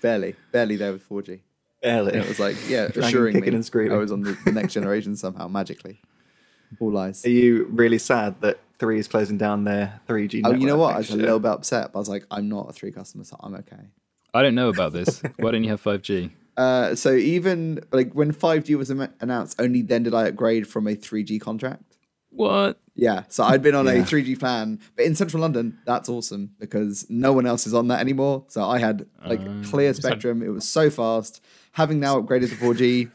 barely, 0.00 0.34
barely 0.50 0.76
there 0.76 0.92
with 0.94 1.06
4G. 1.06 1.40
Barely. 1.82 2.12
And 2.14 2.22
it 2.22 2.28
was 2.28 2.40
like, 2.40 2.56
yeah, 2.70 2.84
assuring 2.84 3.38
me 3.38 3.48
and 3.48 3.66
screaming. 3.66 3.92
I 3.92 3.98
was 3.98 4.12
on 4.12 4.22
the, 4.22 4.38
the 4.46 4.52
next 4.52 4.72
generation 4.72 5.14
somehow 5.14 5.46
magically. 5.48 6.00
All 6.80 6.92
lies. 6.92 7.24
Are 7.24 7.30
you 7.30 7.66
really 7.70 7.98
sad 7.98 8.40
that 8.40 8.58
three 8.78 8.98
is 8.98 9.08
closing 9.08 9.38
down 9.38 9.64
their 9.64 10.00
3G? 10.08 10.42
Oh, 10.44 10.50
you 10.52 10.66
know 10.66 10.76
network 10.76 10.78
what? 10.78 10.94
I 10.94 10.98
was 10.98 11.10
a 11.10 11.16
little 11.16 11.40
bit 11.40 11.50
upset, 11.50 11.92
but 11.92 11.98
I 11.98 12.00
was 12.00 12.08
like, 12.08 12.26
I'm 12.30 12.48
not 12.48 12.70
a 12.70 12.72
three 12.72 12.90
customer, 12.90 13.24
so 13.24 13.36
I'm 13.40 13.54
okay. 13.56 13.90
I 14.34 14.42
don't 14.42 14.54
know 14.54 14.68
about 14.68 14.92
this. 14.92 15.22
Why 15.38 15.50
don't 15.50 15.64
you 15.64 15.70
have 15.70 15.82
5G? 15.82 16.30
Uh, 16.54 16.94
so 16.94 17.14
even 17.14 17.80
like 17.92 18.12
when 18.12 18.30
5G 18.30 18.76
was 18.76 18.90
announced, 18.90 19.58
only 19.58 19.80
then 19.80 20.02
did 20.02 20.12
I 20.12 20.28
upgrade 20.28 20.68
from 20.68 20.86
a 20.86 20.94
3G 20.94 21.40
contract. 21.40 21.96
What? 22.28 22.78
Yeah, 22.94 23.22
so 23.28 23.44
I'd 23.44 23.62
been 23.62 23.74
on 23.74 23.88
a 23.88 23.92
3G 24.02 24.38
plan, 24.38 24.78
but 24.94 25.06
in 25.06 25.14
central 25.14 25.40
London, 25.40 25.78
that's 25.86 26.10
awesome 26.10 26.50
because 26.58 27.06
no 27.08 27.32
one 27.32 27.46
else 27.46 27.66
is 27.66 27.72
on 27.72 27.88
that 27.88 28.00
anymore. 28.00 28.44
So 28.48 28.68
I 28.68 28.78
had 28.78 29.06
like 29.24 29.40
clear 29.64 29.94
spectrum. 29.94 30.42
It 30.42 30.48
was 30.48 30.68
so 30.68 30.90
fast. 30.90 31.42
Having 31.72 32.00
now 32.00 32.20
upgraded 32.20 32.50
to 32.50 32.56
4G, 32.56 33.10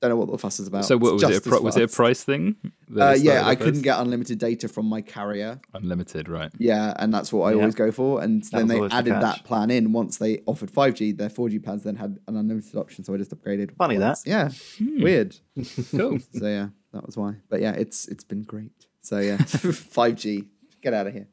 don't 0.00 0.10
know 0.10 0.16
what 0.16 0.30
the 0.30 0.38
fuss 0.38 0.58
is 0.60 0.66
about. 0.66 0.84
So 0.86 0.96
what 0.96 1.12
was 1.14 1.22
it? 1.24 1.46
A 1.46 1.48
pro- 1.48 1.60
was 1.60 1.76
it 1.76 1.82
a 1.82 1.88
price 1.88 2.24
thing? 2.24 2.56
Uh, 2.98 3.16
yeah, 3.20 3.46
I 3.46 3.52
off 3.52 3.58
couldn't 3.58 3.82
get 3.82 3.98
unlimited 4.00 4.38
data 4.38 4.66
from 4.66 4.86
my 4.86 5.02
carrier. 5.02 5.60
unlimited, 5.74 6.28
right? 6.28 6.50
Yeah, 6.58 6.94
and 6.98 7.12
that's 7.12 7.32
what 7.32 7.44
I 7.44 7.50
Yeah. 7.50 7.58
always 7.58 7.74
go 7.74 7.90
for. 7.90 8.22
And 8.22 8.42
then 8.50 8.66
they 8.68 8.76
always 8.76 8.90
the 8.92 8.96
added 8.96 9.12
that 9.14 9.44
plan 9.44 9.70
in 9.70 9.92
once 9.92 10.16
they 10.16 10.40
offered 10.46 10.70
5G. 10.70 11.12
Their 11.16 11.28
4G 11.28 11.58
plans 11.62 11.82
then 11.82 11.96
had 11.96 12.18
an 12.28 12.36
unlimited 12.36 12.74
option, 12.76 13.04
so 13.04 13.12
I 13.12 13.18
just 13.18 13.30
upgraded. 13.30 13.76
Funny 13.76 13.98
that. 13.98 14.18
Yeah, 14.24 14.50
Hmm. 14.78 15.02
weird. 15.02 15.36
Cool. 15.90 16.18
So 16.32 16.46
yeah, 16.46 16.68
that 16.92 17.04
was 17.04 17.16
why. 17.18 17.34
But 17.50 17.60
yeah, 17.60 17.72
it's 17.72 18.08
it's 18.08 18.24
been 18.24 18.42
great. 18.42 18.72
So 19.02 19.18
yeah, 19.18 19.36
5G, 19.84 20.46
get 20.82 20.94
out 20.94 21.06
of 21.08 21.12
here. 21.12 21.28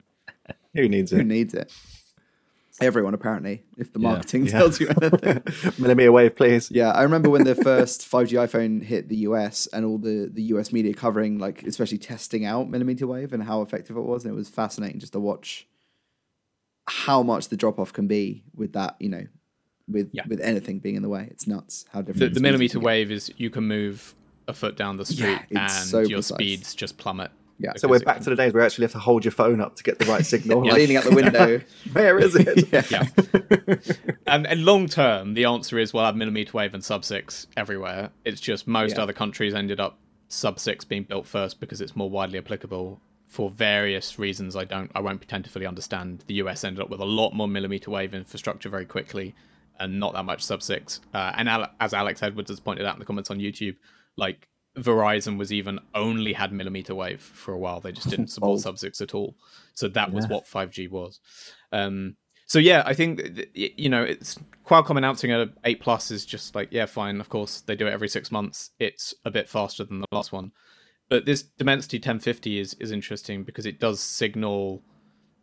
Who 0.75 0.87
needs 0.89 1.11
it? 1.13 1.17
Who 1.17 1.23
needs 1.23 1.53
it? 1.53 1.71
Everyone 2.79 3.13
apparently. 3.13 3.63
If 3.77 3.91
the 3.93 3.99
marketing 3.99 4.45
Yeah. 4.45 4.51
tells 4.51 4.79
you 4.79 4.87
anything. 5.01 5.43
Millimeter 5.79 6.11
wave, 6.11 6.35
please. 6.35 6.69
Yeah, 6.71 6.91
I 6.91 7.03
remember 7.03 7.29
when 7.29 7.43
the 7.43 7.55
first 7.55 8.01
5G 8.01 8.33
iPhone 8.47 8.83
hit 8.83 9.09
the 9.09 9.17
US 9.17 9.67
and 9.73 9.83
all 9.85 9.97
the, 9.97 10.29
the 10.31 10.43
US 10.53 10.71
media 10.71 10.93
covering, 10.93 11.39
like, 11.39 11.63
especially 11.63 11.97
testing 11.97 12.45
out 12.45 12.69
millimeter 12.69 13.07
wave 13.07 13.33
and 13.33 13.41
how 13.43 13.61
effective 13.61 13.97
it 13.97 14.01
was. 14.01 14.25
And 14.25 14.33
it 14.33 14.35
was 14.35 14.49
fascinating 14.49 14.99
just 14.99 15.13
to 15.13 15.19
watch 15.19 15.67
how 16.87 17.23
much 17.23 17.49
the 17.49 17.57
drop 17.57 17.79
off 17.79 17.91
can 17.93 18.07
be 18.07 18.43
with 18.55 18.73
that, 18.73 18.95
you 18.99 19.09
know, 19.09 19.25
with 19.87 20.09
Yeah. 20.13 20.23
with 20.27 20.39
anything 20.41 20.79
being 20.79 20.95
in 20.95 21.01
the 21.01 21.09
way. 21.09 21.27
It's 21.31 21.47
nuts 21.47 21.85
how 21.91 22.01
different 22.01 22.19
the, 22.19 22.39
the 22.39 22.39
millimeter 22.41 22.79
wave 22.79 23.11
is 23.11 23.31
you 23.37 23.49
can 23.49 23.63
move 23.67 24.13
a 24.47 24.53
foot 24.53 24.77
down 24.77 24.95
the 24.97 25.05
street 25.05 25.39
it's 25.49 25.59
and 25.59 25.71
so 25.89 25.99
your 25.99 26.19
precise. 26.19 26.35
speeds 26.37 26.75
just 26.75 26.97
plummet. 26.97 27.31
Yeah. 27.59 27.73
So 27.77 27.87
we're 27.87 27.99
back 27.99 28.21
to 28.21 28.29
the 28.29 28.35
days 28.35 28.53
where 28.53 28.61
you 28.61 28.65
actually 28.65 28.83
have 28.85 28.91
to 28.91 28.99
hold 28.99 29.25
your 29.25 29.31
phone 29.31 29.61
up 29.61 29.75
to 29.77 29.83
get 29.83 29.97
the 29.99 30.05
right 30.05 30.25
signal. 30.33 30.63
like, 30.63 30.73
leaning 30.73 30.97
out 30.97 31.05
the 31.05 31.15
window. 31.15 31.61
where 31.93 32.19
is 32.19 32.35
it? 32.35 32.71
yeah. 32.71 32.83
Yeah. 32.91 33.75
and, 34.27 34.45
and 34.45 34.63
long 34.65 34.87
term, 34.87 35.33
the 35.33 35.45
answer 35.45 35.77
is 35.79 35.93
we'll 35.93 36.05
have 36.05 36.15
millimeter 36.15 36.51
wave 36.53 36.73
and 36.73 36.83
sub 36.83 37.03
six 37.03 37.47
everywhere. 37.57 38.11
It's 38.25 38.39
just 38.41 38.67
most 38.67 38.95
Yeah. 38.97 39.03
other 39.03 39.13
countries 39.13 39.53
ended 39.53 39.79
up 39.79 39.97
sub 40.27 40.59
six 40.59 40.85
being 40.85 41.03
built 41.03 41.25
first 41.25 41.59
because 41.59 41.81
it's 41.81 41.95
more 41.95 42.09
widely 42.09 42.37
applicable 42.37 43.01
for 43.27 43.49
various 43.49 44.19
reasons. 44.19 44.55
I 44.55 44.63
don't, 44.65 44.91
I 44.95 44.99
won't 44.99 45.19
pretend 45.19 45.43
to 45.45 45.49
fully 45.49 45.65
understand. 45.65 46.23
The 46.27 46.35
US 46.35 46.63
ended 46.63 46.81
up 46.83 46.89
with 46.89 46.99
a 46.99 47.05
lot 47.05 47.33
more 47.33 47.47
millimeter 47.47 47.89
wave 47.91 48.13
infrastructure 48.13 48.69
very 48.69 48.85
quickly, 48.85 49.35
and 49.79 49.99
not 49.99 50.13
that 50.13 50.23
much 50.23 50.43
sub 50.43 50.61
six. 50.61 51.01
Uh, 51.13 51.31
and 51.35 51.47
Ale- 51.49 51.69
as 51.79 51.93
Alex 51.93 52.21
Edwards 52.23 52.49
has 52.49 52.59
pointed 52.59 52.85
out 52.85 52.95
in 52.95 52.99
the 52.99 53.05
comments 53.05 53.29
on 53.31 53.39
YouTube, 53.39 53.75
like 54.15 54.47
Verizon 54.77 55.37
was 55.37 55.51
even 55.51 55.79
only 55.95 56.33
had 56.33 56.51
millimeter 56.51 56.95
wave 56.95 57.21
for 57.21 57.53
a 57.53 57.57
while. 57.57 57.79
They 57.79 57.91
just 57.91 58.09
didn't 58.09 58.27
support 58.31 58.49
Old. 58.49 58.61
sub 58.61 58.77
six 58.77 59.01
at 59.01 59.13
all. 59.13 59.35
So 59.73 59.87
that 59.89 60.11
was 60.11 60.27
what 60.27 60.45
5G 60.45 60.89
was. 60.89 61.19
Um, 61.71 62.15
so 62.45 62.59
yeah, 62.59 62.83
I 62.85 62.93
think 62.93 63.19
th- 63.19 63.53
th- 63.53 63.73
you 63.77 63.89
know 63.89 64.03
it's 64.03 64.39
Qualcomm 64.65 64.97
announcing 64.97 65.31
a 65.33 65.47
eight 65.65 65.81
plus 65.81 66.11
is 66.11 66.25
just 66.25 66.55
like 66.55 66.69
yeah, 66.71 66.85
fine. 66.85 67.19
Of 67.19 67.29
course, 67.29 67.61
they 67.61 67.75
do 67.75 67.87
it 67.87 67.93
every 67.93 68.07
six 68.07 68.31
months. 68.31 68.71
It's 68.79 69.13
a 69.25 69.31
bit 69.31 69.49
faster 69.49 69.83
than 69.83 69.99
the 69.99 70.07
last 70.11 70.31
one, 70.31 70.53
but 71.09 71.25
this 71.25 71.43
Dimensity 71.43 71.97
1050 71.97 72.59
is 72.59 72.73
is 72.75 72.91
interesting 72.91 73.43
because 73.43 73.65
it 73.65 73.79
does 73.79 73.99
signal 73.99 74.81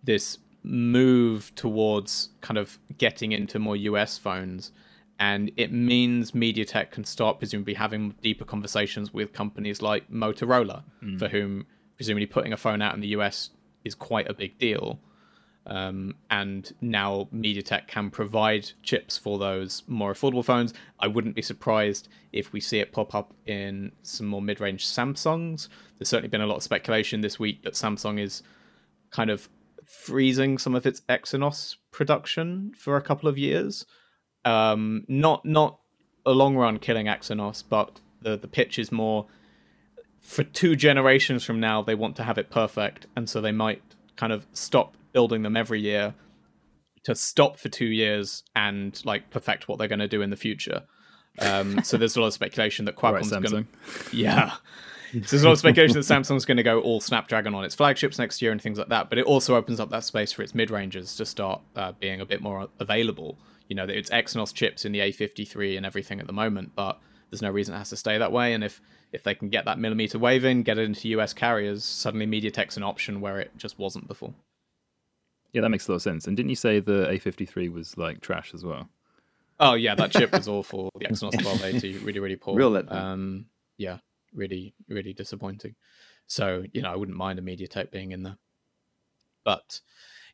this 0.02 0.38
move 0.62 1.54
towards 1.54 2.30
kind 2.40 2.56
of 2.56 2.78
getting 2.96 3.32
into 3.32 3.58
more 3.58 3.76
US 3.76 4.16
phones. 4.16 4.72
And 5.18 5.52
it 5.56 5.72
means 5.72 6.32
MediaTek 6.32 6.90
can 6.90 7.04
start 7.04 7.38
presumably 7.38 7.74
having 7.74 8.14
deeper 8.22 8.44
conversations 8.44 9.14
with 9.14 9.32
companies 9.32 9.80
like 9.80 10.10
Motorola, 10.10 10.82
for 11.18 11.28
whom 11.28 11.66
presumably 11.96 12.26
putting 12.26 12.52
a 12.52 12.56
phone 12.56 12.82
out 12.82 12.94
in 12.94 13.00
the 13.00 13.08
US 13.08 13.50
is 13.84 13.94
quite 13.94 14.28
a 14.28 14.34
big 14.34 14.58
deal. 14.58 14.98
Um, 15.66 16.16
and 16.30 16.70
now 16.80 17.28
MediaTek 17.34 17.86
can 17.86 18.10
provide 18.10 18.70
chips 18.82 19.16
for 19.16 19.38
those 19.38 19.82
more 19.86 20.12
affordable 20.12 20.44
phones. 20.44 20.74
I 21.00 21.06
wouldn't 21.06 21.34
be 21.34 21.42
surprised 21.42 22.08
if 22.32 22.52
we 22.52 22.60
see 22.60 22.80
it 22.80 22.92
pop 22.92 23.14
up 23.14 23.32
in 23.46 23.92
some 24.02 24.26
more 24.26 24.42
mid 24.42 24.60
range 24.60 24.86
Samsungs. 24.86 25.68
There's 25.98 26.08
certainly 26.08 26.28
been 26.28 26.42
a 26.42 26.46
lot 26.46 26.56
of 26.56 26.62
speculation 26.62 27.22
this 27.22 27.38
week 27.38 27.62
that 27.62 27.74
Samsung 27.74 28.20
is 28.20 28.42
kind 29.10 29.30
of 29.30 29.48
freezing 29.86 30.58
some 30.58 30.74
of 30.74 30.86
its 30.86 31.00
Exynos 31.08 31.76
production 31.90 32.72
for 32.76 32.96
a 32.96 33.02
couple 33.02 33.28
of 33.28 33.38
years. 33.38 33.86
Um, 34.44 35.04
not 35.08 35.44
not 35.44 35.78
a 36.26 36.32
long 36.32 36.56
run 36.56 36.78
killing 36.78 37.06
Exynos, 37.06 37.62
but 37.68 38.00
the 38.20 38.36
the 38.36 38.48
pitch 38.48 38.78
is 38.78 38.92
more 38.92 39.26
for 40.20 40.42
two 40.42 40.74
generations 40.74 41.44
from 41.44 41.60
now 41.60 41.82
they 41.82 41.94
want 41.94 42.16
to 42.16 42.24
have 42.24 42.38
it 42.38 42.50
perfect, 42.50 43.06
and 43.14 43.28
so 43.28 43.40
they 43.40 43.52
might 43.52 43.82
kind 44.16 44.32
of 44.32 44.46
stop 44.52 44.96
building 45.12 45.42
them 45.42 45.56
every 45.56 45.80
year 45.80 46.14
to 47.04 47.14
stop 47.14 47.58
for 47.58 47.68
two 47.68 47.86
years 47.86 48.42
and 48.56 49.00
like 49.04 49.30
perfect 49.30 49.68
what 49.68 49.78
they're 49.78 49.88
going 49.88 49.98
to 49.98 50.08
do 50.08 50.22
in 50.22 50.30
the 50.30 50.36
future. 50.36 50.82
Um, 51.38 51.82
so 51.84 51.96
there's 51.96 52.16
a 52.16 52.20
lot 52.20 52.28
of 52.28 52.32
speculation 52.32 52.86
that 52.86 52.96
All 53.02 53.12
right, 53.12 53.22
Qualcomm's 53.22 53.50
going 53.50 53.64
to 53.64 54.16
yeah. 54.16 54.54
So 55.12 55.20
there's 55.20 55.42
a 55.42 55.46
lot 55.46 55.52
of 55.52 55.58
speculation 55.60 55.94
that 55.94 56.00
Samsung's 56.00 56.44
going 56.44 56.56
to 56.56 56.64
go 56.64 56.80
all 56.80 57.00
Snapdragon 57.00 57.54
on 57.54 57.64
its 57.64 57.74
flagships 57.74 58.18
next 58.18 58.42
year 58.42 58.50
and 58.50 58.60
things 58.60 58.78
like 58.78 58.88
that. 58.88 59.10
But 59.10 59.18
it 59.18 59.26
also 59.26 59.54
opens 59.54 59.78
up 59.78 59.90
that 59.90 60.02
space 60.02 60.32
for 60.32 60.42
its 60.42 60.56
mid 60.56 60.70
ranges 60.72 61.14
to 61.16 61.24
start 61.24 61.60
uh, 61.76 61.92
being 61.92 62.20
a 62.20 62.26
bit 62.26 62.42
more 62.42 62.68
available. 62.80 63.38
You 63.68 63.76
know, 63.76 63.84
it's 63.84 64.10
Exynos 64.10 64.52
chips 64.52 64.84
in 64.84 64.92
the 64.92 65.00
A53 65.00 65.76
and 65.76 65.86
everything 65.86 66.20
at 66.20 66.26
the 66.26 66.32
moment, 66.32 66.72
but 66.74 67.00
there's 67.30 67.42
no 67.42 67.50
reason 67.50 67.74
it 67.74 67.78
has 67.78 67.90
to 67.90 67.96
stay 67.96 68.18
that 68.18 68.32
way. 68.32 68.52
And 68.52 68.62
if 68.62 68.80
if 69.12 69.22
they 69.22 69.34
can 69.34 69.48
get 69.48 69.64
that 69.64 69.78
millimeter 69.78 70.18
wave 70.18 70.44
in, 70.44 70.62
get 70.62 70.78
it 70.78 70.82
into 70.82 71.08
US 71.10 71.32
carriers, 71.32 71.84
suddenly 71.84 72.26
MediaTek's 72.26 72.76
an 72.76 72.82
option 72.82 73.20
where 73.20 73.40
it 73.40 73.52
just 73.56 73.78
wasn't 73.78 74.08
before. 74.08 74.34
Yeah, 75.52 75.62
that 75.62 75.68
makes 75.68 75.86
a 75.86 75.92
lot 75.92 75.96
of 75.96 76.02
sense. 76.02 76.26
And 76.26 76.36
didn't 76.36 76.50
you 76.50 76.56
say 76.56 76.80
the 76.80 77.06
A53 77.06 77.72
was 77.72 77.96
like 77.96 78.20
trash 78.20 78.52
as 78.54 78.64
well? 78.64 78.88
Oh 79.60 79.74
yeah, 79.74 79.94
that 79.94 80.10
chip 80.10 80.32
was 80.32 80.48
awful. 80.48 80.90
The 80.98 81.06
Exynos 81.06 81.34
1280, 81.44 81.98
really, 81.98 82.18
really 82.18 82.36
poor. 82.36 82.56
Real 82.56 82.72
letdown. 82.72 82.92
Um, 82.92 83.46
yeah, 83.78 83.98
really, 84.34 84.74
really 84.88 85.12
disappointing. 85.12 85.76
So 86.26 86.64
you 86.72 86.82
know, 86.82 86.92
I 86.92 86.96
wouldn't 86.96 87.16
mind 87.16 87.38
a 87.38 87.42
MediaTek 87.42 87.90
being 87.90 88.12
in 88.12 88.24
there. 88.24 88.36
But 89.44 89.80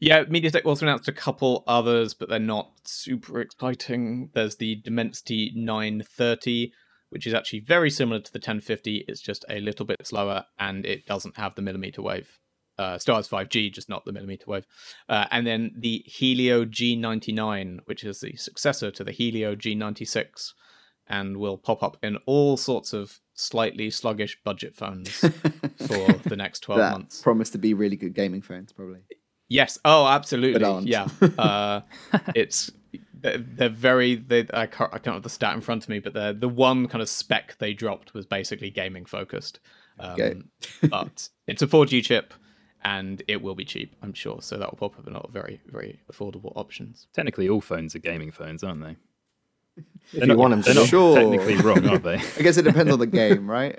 yeah, 0.01 0.25
MediaTek 0.25 0.65
also 0.65 0.87
announced 0.87 1.09
a 1.09 1.13
couple 1.13 1.63
others, 1.67 2.15
but 2.15 2.31
they're 2.31 2.39
not 2.39 2.73
super 2.85 3.41
exciting. 3.41 4.31
There's 4.33 4.57
the 4.57 4.77
Dimensity 4.77 5.53
930, 5.55 6.73
which 7.11 7.27
is 7.27 7.35
actually 7.35 7.61
very 7.61 7.91
similar 7.91 8.21
to 8.21 8.33
the 8.33 8.39
1050. 8.39 9.05
It's 9.07 9.21
just 9.21 9.45
a 9.51 9.61
little 9.61 9.85
bit 9.85 10.07
slower, 10.07 10.47
and 10.59 10.87
it 10.87 11.05
doesn't 11.05 11.37
have 11.37 11.55
the 11.55 11.63
millimeter 11.63 12.01
wave. 12.01 12.39
Uh, 12.79 12.97
still 12.97 13.17
has 13.17 13.29
5G, 13.29 13.71
just 13.71 13.91
not 13.91 14.07
the 14.07 14.13
millimeter 14.13 14.45
wave. 14.47 14.65
Uh, 15.07 15.27
and 15.31 15.47
then 15.47 15.73
the 15.77 16.03
Helio 16.07 16.65
G99, 16.65 17.81
which 17.85 18.03
is 18.03 18.21
the 18.21 18.35
successor 18.37 18.91
to 18.91 19.05
the 19.05 19.13
Helio 19.13 19.55
G96, 19.55 20.55
and 21.07 21.37
will 21.37 21.59
pop 21.59 21.83
up 21.83 21.99
in 22.03 22.17
all 22.25 22.57
sorts 22.57 22.95
of 22.95 23.21
slightly 23.35 23.91
sluggish 23.91 24.39
budget 24.45 24.75
phones 24.75 25.11
for 25.19 26.13
the 26.25 26.37
next 26.37 26.61
12 26.61 26.79
that 26.79 26.93
months. 26.93 27.21
promise 27.21 27.51
to 27.51 27.59
be 27.59 27.75
really 27.75 27.97
good 27.97 28.15
gaming 28.15 28.41
phones, 28.41 28.73
probably. 28.73 29.01
Yes. 29.51 29.79
Oh, 29.85 30.07
absolutely. 30.07 30.61
But 30.61 30.69
aren't. 30.69 30.87
Yeah. 30.87 31.09
Uh, 31.39 31.81
it's 32.35 32.71
they're, 33.13 33.37
they're 33.39 33.69
very. 33.69 34.15
They, 34.15 34.47
I 34.55 34.65
can't. 34.67 34.95
I 34.95 34.99
can't 34.99 35.15
have 35.15 35.23
the 35.23 35.29
stat 35.29 35.55
in 35.55 35.61
front 35.61 35.83
of 35.83 35.89
me, 35.91 35.99
but 35.99 36.15
the 36.15 36.35
the 36.39 36.49
one 36.49 36.89
kind 36.89 37.03
of 37.03 37.09
spec 37.11 37.57
they 37.59 37.75
dropped 37.75 38.15
was 38.15 38.25
basically 38.25 38.71
gaming 38.71 39.05
focused. 39.05 39.61
Um, 39.99 40.13
Okay. 40.13 40.35
but 40.89 41.29
it's 41.47 41.61
a 41.61 41.67
4G 41.67 42.03
chip, 42.03 42.33
and 42.83 43.23
it 43.29 43.43
will 43.43 43.55
be 43.55 43.65
cheap, 43.67 43.95
I'm 44.03 44.15
sure. 44.15 44.41
So 44.41 44.57
that 44.57 44.71
will 44.71 44.79
pop 44.79 44.99
up 44.99 45.07
in 45.07 45.13
a 45.13 45.17
lot 45.17 45.27
of 45.27 45.33
very 45.33 45.61
very 45.67 46.01
affordable 46.11 46.53
options. 46.57 47.09
Technically, 47.13 47.49
all 47.49 47.61
phones 47.61 47.95
are 47.95 47.99
gaming 47.99 48.31
phones, 48.31 48.63
aren't 48.65 48.83
they? 48.83 48.97
If 50.13 50.27
you 50.27 50.37
want 50.37 50.53
them 50.53 50.61
they're 50.63 50.75
to. 50.75 50.81
not 50.81 50.89
Sure. 50.89 51.17
technically 51.17 51.57
wrong, 51.57 51.87
are 51.89 51.99
they? 51.99 52.15
I 52.39 52.43
guess 52.43 52.57
it 52.57 52.63
depends 52.63 52.93
on 52.93 52.99
the 52.99 53.07
game, 53.07 53.51
right? 53.51 53.79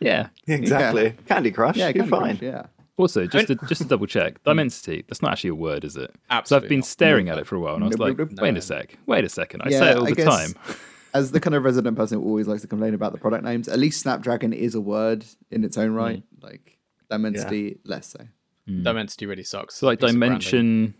yeah. 0.00 0.28
Exactly. 0.46 1.14
Candy 1.28 1.50
Crush. 1.52 1.76
yeah, 1.76 1.86
you're 1.86 2.04
Candy 2.04 2.10
fine. 2.10 2.38
Crush, 2.38 2.42
yeah. 2.42 2.66
Also, 3.00 3.26
just 3.26 3.46
to, 3.48 3.54
just 3.66 3.82
to 3.82 3.88
double 3.88 4.06
check, 4.06 4.38
hmm. 4.44 4.50
Dimensity, 4.50 5.04
that's 5.08 5.22
not 5.22 5.32
actually 5.32 5.50
a 5.50 5.54
word, 5.54 5.84
is 5.84 5.96
it? 5.96 6.14
Absolutely. 6.30 6.48
So 6.48 6.64
I've 6.64 6.68
been 6.68 6.80
not. 6.80 6.86
staring 6.86 7.28
at 7.28 7.34
hmm. 7.34 7.40
it 7.40 7.46
for 7.46 7.56
a 7.56 7.60
while 7.60 7.74
and 7.74 7.84
I 7.84 7.88
was 7.88 7.98
like, 7.98 8.18
no, 8.18 8.24
no. 8.24 8.42
wait 8.42 8.56
a 8.56 8.60
sec, 8.62 8.96
wait 9.06 9.24
a 9.24 9.28
second. 9.28 9.62
I 9.62 9.70
Yeah, 9.70 9.78
say 9.78 9.90
it 9.90 9.96
all 9.96 10.06
I 10.06 10.10
the 10.10 10.16
guess- 10.16 10.52
time. 10.52 10.54
As 11.12 11.32
the 11.32 11.40
kind 11.40 11.56
of 11.56 11.64
resident 11.64 11.96
person 11.96 12.20
who 12.20 12.24
always 12.24 12.46
likes 12.46 12.62
to 12.62 12.68
complain 12.68 12.94
about 12.94 13.10
the 13.10 13.18
product 13.18 13.42
names, 13.42 13.66
at 13.66 13.80
least 13.80 14.00
Snapdragon 14.00 14.52
is 14.52 14.76
a 14.76 14.80
word 14.80 15.24
in 15.50 15.64
its 15.64 15.76
own 15.76 15.90
hmm. 15.90 15.96
right. 15.96 16.22
Like 16.40 16.78
Dimensity, 17.10 17.78
less 17.84 18.12
so. 18.12 18.20
Dimensity 18.66 19.26
really 19.26 19.42
sucks. 19.42 19.74
So, 19.74 19.86
like, 19.86 19.98
Piece 19.98 20.10
of 20.10 20.18
branding. 20.18 20.38
Dimension. 20.38 20.94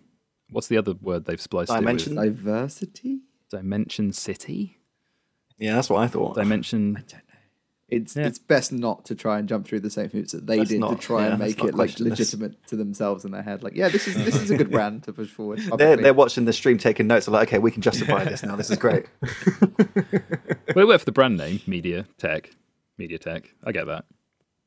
What's 0.50 0.66
the 0.66 0.78
other 0.78 0.94
word 1.00 1.24
they've 1.24 1.40
spliced 1.40 1.72
Dimension? 1.72 2.18
it 2.18 2.22
Diversity? 2.22 3.20
with? 3.52 3.60
Dimension 3.60 4.12
City? 4.12 4.78
Yeah, 5.58 5.74
that's 5.76 5.90
what 5.90 6.02
I 6.02 6.08
thought. 6.08 6.34
Dimension. 6.34 6.96
I 6.96 7.00
don't 7.00 7.12
know. 7.12 7.29
It's 7.90 8.14
Yeah. 8.14 8.26
it's 8.26 8.38
best 8.38 8.72
not 8.72 9.05
to 9.07 9.14
try 9.14 9.38
and 9.38 9.48
jump 9.48 9.66
through 9.66 9.81
the 9.81 9.90
same 9.90 10.09
hoops 10.11 10.33
that 10.33 10.46
they 10.46 10.59
Let's 10.59 10.70
did 10.70 10.81
not- 10.81 10.90
to 11.00 11.07
try 11.07 11.24
yeah, 11.26 11.31
and 11.31 11.38
make 11.40 11.59
it 11.59 11.64
like 11.64 11.74
question 11.74 12.09
this. 12.09 12.18
legitimate 12.18 12.66
to 12.68 12.76
themselves 12.76 13.24
in 13.24 13.33
their 13.33 13.42
head. 13.42 13.62
Like, 13.62 13.74
yeah, 13.74 13.88
this 13.88 14.07
is 14.07 14.14
this 14.14 14.37
is 14.37 14.50
a 14.50 14.57
good 14.57 14.70
brand 14.76 15.03
to 15.05 15.12
push 15.12 15.29
forward. 15.29 15.61
They're, 15.76 15.96
they're 15.96 16.14
watching 16.14 16.44
the 16.44 16.53
stream 16.53 16.79
taking 16.79 17.07
notes. 17.07 17.26
They're 17.26 17.33
like, 17.33 17.48
okay, 17.48 17.59
we 17.59 17.70
can 17.70 17.83
justify 17.83 18.24
this 18.24 18.42
now. 18.42 18.57
This 18.57 18.70
is 18.70 18.79
great. 18.79 19.07
Well, 20.74 20.85
it 20.85 20.88
worked 20.88 21.00
for 21.00 21.07
the 21.07 21.12
brand 21.12 21.37
name, 21.37 21.61
Media 21.66 22.07
Tech. 22.16 22.50
Media 22.96 23.18
Tech. 23.18 23.53
I 23.64 23.72
get 23.72 23.87
that. 23.87 24.05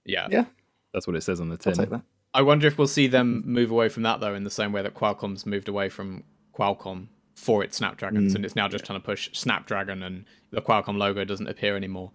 Yeah. 0.06 0.28
Yeah, 0.30 0.46
That's 0.94 1.08
what 1.08 1.16
it 1.16 1.22
says 1.22 1.40
on 1.40 1.48
the 1.48 1.54
I'll 1.54 1.58
tin. 1.60 1.74
take 1.76 1.90
that. 1.92 2.02
I 2.34 2.42
wonder 2.42 2.68
if 2.68 2.78
we'll 2.78 2.88
see 2.88 3.08
them 3.08 3.44
move 3.46 3.72
away 3.72 3.88
from 3.90 4.04
that 4.04 4.20
though, 4.20 4.34
in 4.36 4.44
the 4.44 4.50
same 4.50 4.74
way 4.74 4.82
that 4.82 4.96
Qualcomm's 4.96 5.46
moved 5.46 5.70
away 5.70 5.88
from 5.88 6.24
Qualcomm 6.54 7.08
for 7.36 7.64
its 7.64 7.78
Snapdragons, 7.78 8.34
mm. 8.34 8.36
and 8.36 8.46
it's 8.46 8.56
now 8.56 8.68
just 8.68 8.84
trying 8.86 9.00
to 9.00 9.06
push 9.06 9.30
Snapdragon, 9.34 10.04
and 10.04 10.26
the 10.52 10.62
Qualcomm 10.62 10.98
logo 10.98 11.24
doesn't 11.24 11.48
appear 11.48 11.76
anymore. 11.78 12.12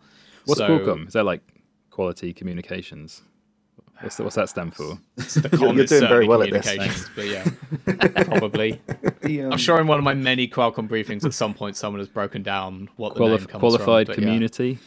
What's 0.48 0.60
So, 0.60 0.66
Qualcomm? 0.66 1.06
Is 1.08 1.12
that 1.12 1.24
like 1.24 1.42
quality 1.90 2.32
communications? 2.32 3.22
What's, 4.00 4.16
the, 4.16 4.22
what's 4.22 4.36
that 4.36 4.48
stand 4.48 4.74
for? 4.74 4.98
The 5.16 5.50
con 5.50 5.76
You're 5.76 5.84
doing 5.84 6.08
very 6.08 6.26
well 6.26 6.42
at 6.42 6.50
this. 6.50 6.70
communications, 6.70 7.10
but 7.14 7.26
yeah, 7.26 8.24
probably. 8.24 8.80
The, 9.20 9.42
um, 9.42 9.52
I'm 9.52 9.58
sure 9.58 9.78
in 9.78 9.86
one 9.86 9.98
of 9.98 10.04
my 10.04 10.14
many 10.14 10.48
Qualcomm 10.48 10.88
briefings, 10.88 11.24
at 11.24 11.34
some 11.34 11.52
point, 11.52 11.76
someone 11.76 11.98
has 11.98 12.08
broken 12.08 12.42
down 12.42 12.88
what 12.96 13.14
the 13.14 13.26
name 13.26 13.38
comes 13.38 13.60
qualified 13.60 14.06
from. 14.06 14.14
but 14.14 14.22
yeah. 14.22 14.26
community? 14.26 14.78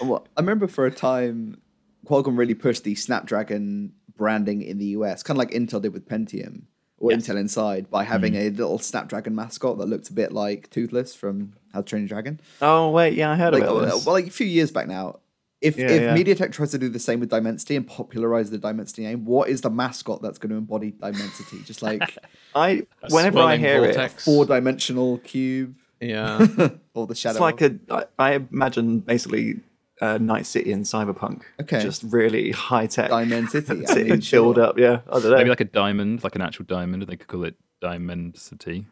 Well, 0.00 0.26
I 0.36 0.40
remember 0.40 0.68
for 0.68 0.86
a 0.86 0.90
time, 0.90 1.60
Qualcomm 2.06 2.38
really 2.38 2.54
pushed 2.54 2.84
the 2.84 2.94
Snapdragon 2.94 3.92
branding 4.16 4.62
in 4.62 4.78
the 4.78 4.86
US, 4.86 5.22
kind 5.22 5.36
of 5.36 5.38
like 5.38 5.50
Intel 5.50 5.82
did 5.82 5.92
with 5.92 6.08
Pentium 6.08 6.62
or 6.98 7.10
Yes. 7.12 7.26
Intel 7.26 7.36
Inside, 7.38 7.90
by 7.90 8.04
having 8.04 8.32
mm. 8.34 8.46
a 8.46 8.50
little 8.50 8.78
Snapdragon 8.78 9.34
mascot 9.34 9.78
that 9.78 9.86
looked 9.86 10.08
a 10.08 10.12
bit 10.12 10.32
like 10.32 10.70
Toothless 10.70 11.14
from 11.14 11.54
How 11.72 11.80
to 11.82 11.84
Train 11.86 12.02
Your 12.02 12.08
Dragon. 12.08 12.40
Oh 12.62 12.90
wait, 12.90 13.14
yeah, 13.14 13.30
I 13.30 13.36
heard 13.36 13.52
Like, 13.52 13.62
about 13.64 13.76
uh, 13.84 13.98
well, 14.04 14.14
like 14.14 14.26
a 14.28 14.30
few 14.30 14.46
years 14.46 14.70
back 14.70 14.88
now. 14.88 15.20
If, 15.62 15.78
Yeah, 15.78 15.86
if 15.90 16.02
yeah. 16.02 16.16
MediaTek 16.16 16.52
tries 16.52 16.70
to 16.72 16.78
do 16.78 16.88
the 16.90 16.98
same 16.98 17.18
with 17.20 17.30
Dimensity 17.30 17.76
and 17.76 17.86
popularize 17.86 18.50
the 18.50 18.58
Dimensity 18.58 19.04
name, 19.04 19.24
what 19.24 19.48
is 19.48 19.62
the 19.62 19.70
mascot 19.70 20.20
that's 20.22 20.38
going 20.38 20.50
to 20.50 20.56
embody 20.56 20.90
Dimensity? 20.92 21.62
Just 21.64 21.82
like 21.82 22.02
I 22.54 22.68
A 23.02 23.08
whenever 23.10 23.38
I 23.38 23.56
swirling 23.56 23.60
hear 23.60 23.80
vortex. 23.80 24.24
four 24.24 24.44
dimensional 24.46 25.18
cube 25.18 25.74
Yeah. 26.00 26.46
or 26.94 27.06
the 27.06 27.14
shadow. 27.14 27.42
it, 27.46 27.48
it's 27.54 27.60
like 27.62 27.62
a. 27.62 28.08
I, 28.18 28.32
I 28.32 28.34
imagine 28.50 29.00
basically 29.00 29.60
uh, 30.00 30.18
Night 30.18 30.46
City 30.46 30.72
and 30.72 30.84
Cyberpunk. 30.84 31.42
Okay. 31.60 31.82
just 31.82 32.02
really 32.04 32.50
high 32.52 32.86
tech. 32.86 33.10
Dimensity. 33.10 33.82
I 33.82 33.84
City 33.86 34.10
mean, 34.10 34.20
sure. 34.20 34.60
up. 34.60 34.78
Yeah, 34.78 35.00
I 35.08 35.12
don't 35.20 35.30
know. 35.30 35.36
Maybe 35.36 35.50
like 35.50 35.60
a 35.60 35.64
diamond, 35.64 36.22
like 36.24 36.34
an 36.34 36.42
actual 36.42 36.64
diamond. 36.66 37.02
They 37.02 37.16
could 37.16 37.28
call 37.28 37.44
it 37.44 37.56
Diamond 37.80 38.36
City. 38.36 38.86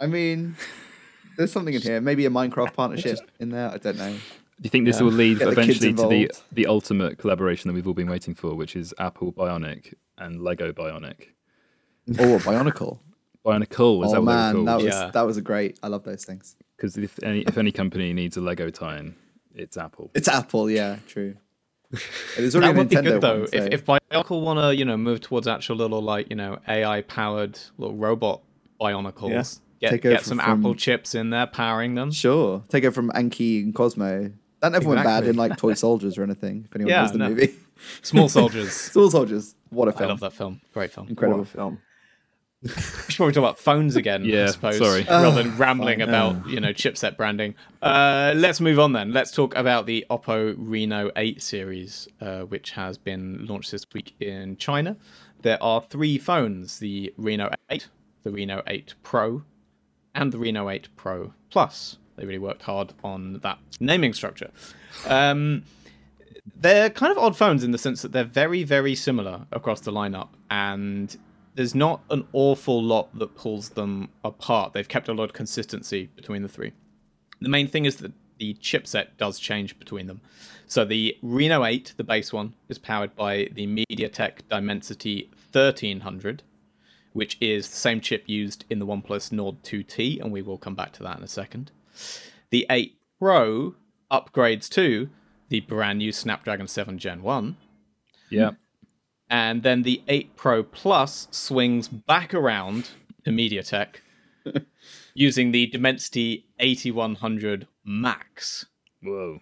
I 0.00 0.06
mean, 0.06 0.56
there's 1.36 1.52
something 1.52 1.74
in 1.74 1.82
here. 1.82 2.00
Maybe 2.00 2.26
a 2.26 2.30
Minecraft 2.30 2.72
partnership 2.74 3.18
in 3.40 3.50
there. 3.50 3.70
I 3.70 3.78
don't 3.78 3.96
know. 3.98 4.12
Do 4.12 4.62
you 4.62 4.70
think 4.70 4.86
this 4.86 5.02
will 5.02 5.10
lead 5.12 5.38
Get 5.38 5.46
the 5.46 5.50
eventually 5.52 5.92
to 5.92 6.08
the, 6.08 6.30
the 6.50 6.66
ultimate 6.66 7.18
collaboration 7.18 7.68
that 7.68 7.74
we've 7.74 7.86
all 7.86 7.92
been 7.92 8.08
waiting 8.08 8.34
for, 8.34 8.54
which 8.54 8.74
is 8.74 8.94
Apple 8.98 9.30
Bionic 9.32 9.92
and 10.16 10.42
Lego 10.42 10.72
Bionic? 10.72 11.28
Oh, 12.20 12.38
Bionicle. 12.38 13.00
Bionicle 13.44 14.04
is 14.06 14.12
oh 14.12 14.14
that 14.14 14.22
man, 14.22 14.54
they 14.54 14.64
that 14.64 14.76
was 14.76 14.84
Yeah. 14.84 15.10
that 15.12 15.22
was 15.22 15.36
a 15.36 15.42
great. 15.42 15.76
I 15.82 15.88
love 15.88 16.04
those 16.04 16.24
things. 16.24 16.54
Because 16.76 16.96
if 16.96 17.20
any 17.22 17.40
if 17.40 17.58
any 17.58 17.72
company 17.72 18.12
needs 18.12 18.36
a 18.36 18.40
Lego 18.40 18.70
tie-in, 18.70 19.16
it's 19.56 19.76
Apple. 19.76 20.10
It's 20.14 20.28
Apple, 20.28 20.70
yeah, 20.70 20.98
true. 21.08 21.34
There's 22.36 22.54
already 22.56 22.72
that 22.72 22.76
a 22.76 22.78
would 22.78 22.88
be 22.88 22.96
good 22.96 23.20
though. 23.20 23.40
one, 23.40 23.48
If 23.52 23.62
so- 23.62 23.68
if 23.70 23.84
Bionicle 23.84 24.42
want 24.42 24.58
to, 24.60 24.74
you 24.76 24.84
know, 24.84 24.96
move 24.96 25.20
towards 25.20 25.46
actual 25.48 25.76
little 25.76 26.02
like 26.02 26.28
you 26.30 26.36
know 26.36 26.58
AI 26.68 27.02
powered 27.02 27.58
little 27.78 27.96
robot 27.96 28.42
Bionicles, 28.80 29.60
get 29.80 29.90
Take 29.90 30.02
get 30.02 30.12
over 30.14 30.24
some 30.24 30.38
from- 30.38 30.60
Apple 30.60 30.74
chips 30.74 31.14
in 31.14 31.30
there 31.30 31.46
powering 31.46 31.94
them. 31.94 32.10
sure, 32.10 32.64
take 32.68 32.84
it 32.84 32.90
from 32.92 33.10
Anki 33.10 33.62
and 33.62 33.74
Cozmo. 33.74 34.32
That 34.60 34.72
never 34.72 34.88
went 34.88 35.04
bad 35.04 35.26
in 35.26 35.36
like 35.36 35.56
Toy 35.56 35.74
Soldiers 35.74 36.18
or 36.18 36.22
anything. 36.22 36.64
If 36.68 36.74
anyone 36.74 36.90
Yeah, 36.90 37.02
knows 37.02 37.12
the 37.12 37.18
no. 37.18 37.28
movie, 37.28 37.54
Small 38.02 38.28
soldiers. 38.28 38.72
Small 38.92 39.10
Soldiers. 39.10 39.54
What 39.70 39.88
a 39.88 39.92
film! 39.92 40.04
I 40.04 40.08
love 40.08 40.20
that 40.20 40.32
film. 40.32 40.60
Great 40.72 40.92
film. 40.92 41.08
Incredible. 41.08 41.40
What 41.40 41.48
a 41.48 41.50
film. 41.50 41.78
We 42.62 42.68
should 42.70 43.16
probably 43.16 43.32
talk 43.34 43.42
about 43.42 43.58
phones 43.58 43.96
again. 43.96 44.22
I 44.22 44.26
Yeah, 44.26 44.46
suppose, 44.50 44.78
sorry. 44.78 45.04
rather 45.04 45.42
than 45.42 45.56
rambling 45.56 46.00
about 46.00 46.48
you 46.48 46.58
know 46.60 46.70
chipset 46.72 47.16
branding. 47.16 47.54
Uh, 47.82 48.32
let's 48.34 48.60
move 48.60 48.78
on 48.78 48.92
then. 48.92 49.12
Let's 49.12 49.30
talk 49.30 49.54
about 49.54 49.86
the 49.86 50.06
Oppo 50.10 50.54
Reno 50.58 51.10
8 51.16 51.42
series, 51.42 52.08
uh, 52.20 52.40
which 52.40 52.70
has 52.72 52.96
been 52.98 53.46
launched 53.46 53.70
this 53.72 53.84
week 53.92 54.14
in 54.20 54.56
China. 54.56 54.96
There 55.42 55.62
are 55.62 55.82
three 55.82 56.18
phones: 56.18 56.78
the 56.78 57.12
Reno 57.16 57.50
8, 57.70 57.88
the 58.22 58.30
Reno 58.30 58.62
8 58.66 58.94
Pro, 59.02 59.42
and 60.14 60.32
the 60.32 60.38
Reno 60.38 60.68
8 60.70 60.88
Pro 60.96 61.34
Plus. 61.50 61.98
They 62.16 62.24
really 62.24 62.38
worked 62.38 62.62
hard 62.62 62.94
on 63.04 63.40
that 63.40 63.58
naming 63.80 64.14
structure. 64.14 64.50
Um, 65.06 65.64
they're 66.58 66.88
kind 66.88 67.12
of 67.12 67.18
odd 67.18 67.36
phones 67.36 67.62
in 67.62 67.72
the 67.72 67.78
sense 67.78 68.00
that 68.02 68.12
they're 68.12 68.24
very, 68.24 68.62
very 68.64 68.94
similar 68.94 69.46
across 69.52 69.80
the 69.80 69.92
lineup, 69.92 70.28
and 70.50 71.14
there's 71.56 71.74
not 71.74 72.02
an 72.10 72.26
awful 72.32 72.82
lot 72.82 73.18
that 73.18 73.34
pulls 73.34 73.70
them 73.70 74.10
apart. 74.22 74.74
They've 74.74 74.86
kept 74.86 75.08
a 75.08 75.14
lot 75.14 75.24
of 75.24 75.32
consistency 75.32 76.10
between 76.14 76.42
the 76.42 76.48
three. 76.48 76.72
The 77.40 77.48
main 77.48 77.66
thing 77.66 77.86
is 77.86 77.96
that 77.96 78.12
the 78.38 78.54
chipset 78.54 79.16
does 79.16 79.38
change 79.38 79.78
between 79.78 80.06
them. 80.06 80.20
So 80.66 80.84
the 80.84 81.16
Reno 81.22 81.64
8, 81.64 81.94
the 81.96 82.04
base 82.04 82.32
one, 82.32 82.54
is 82.68 82.78
powered 82.78 83.16
by 83.16 83.48
the 83.54 83.66
MediaTek 83.66 84.48
Dimensity 84.50 85.30
1300, 85.52 86.42
which 87.14 87.38
is 87.40 87.68
the 87.70 87.76
same 87.76 88.02
chip 88.02 88.24
used 88.26 88.66
in 88.68 88.78
the 88.78 88.86
OnePlus 88.86 89.32
Nord 89.32 89.62
2T, 89.62 90.20
and 90.20 90.30
we 90.30 90.42
will 90.42 90.58
come 90.58 90.74
back 90.74 90.92
to 90.94 91.02
that 91.02 91.16
in 91.16 91.24
a 91.24 91.28
second. 91.28 91.70
The 92.50 92.66
8 92.68 92.98
Pro 93.18 93.74
upgrades 94.10 94.68
to 94.70 95.08
the 95.48 95.60
brand 95.60 95.98
new 96.00 96.12
Snapdragon 96.12 96.68
7 96.68 96.98
Gen 96.98 97.22
1, 97.22 97.56
Yeah. 98.28 98.50
And 99.30 99.62
then 99.62 99.82
the 99.82 100.02
8 100.08 100.36
Pro 100.36 100.62
Plus 100.62 101.28
swings 101.30 101.88
back 101.88 102.32
around 102.34 102.90
to 103.24 103.30
MediaTek 103.30 103.96
using 105.14 105.52
the 105.52 105.66
Dimensity 105.66 106.46
8100 106.60 107.66
Max, 107.84 108.66
Whoa. 109.02 109.40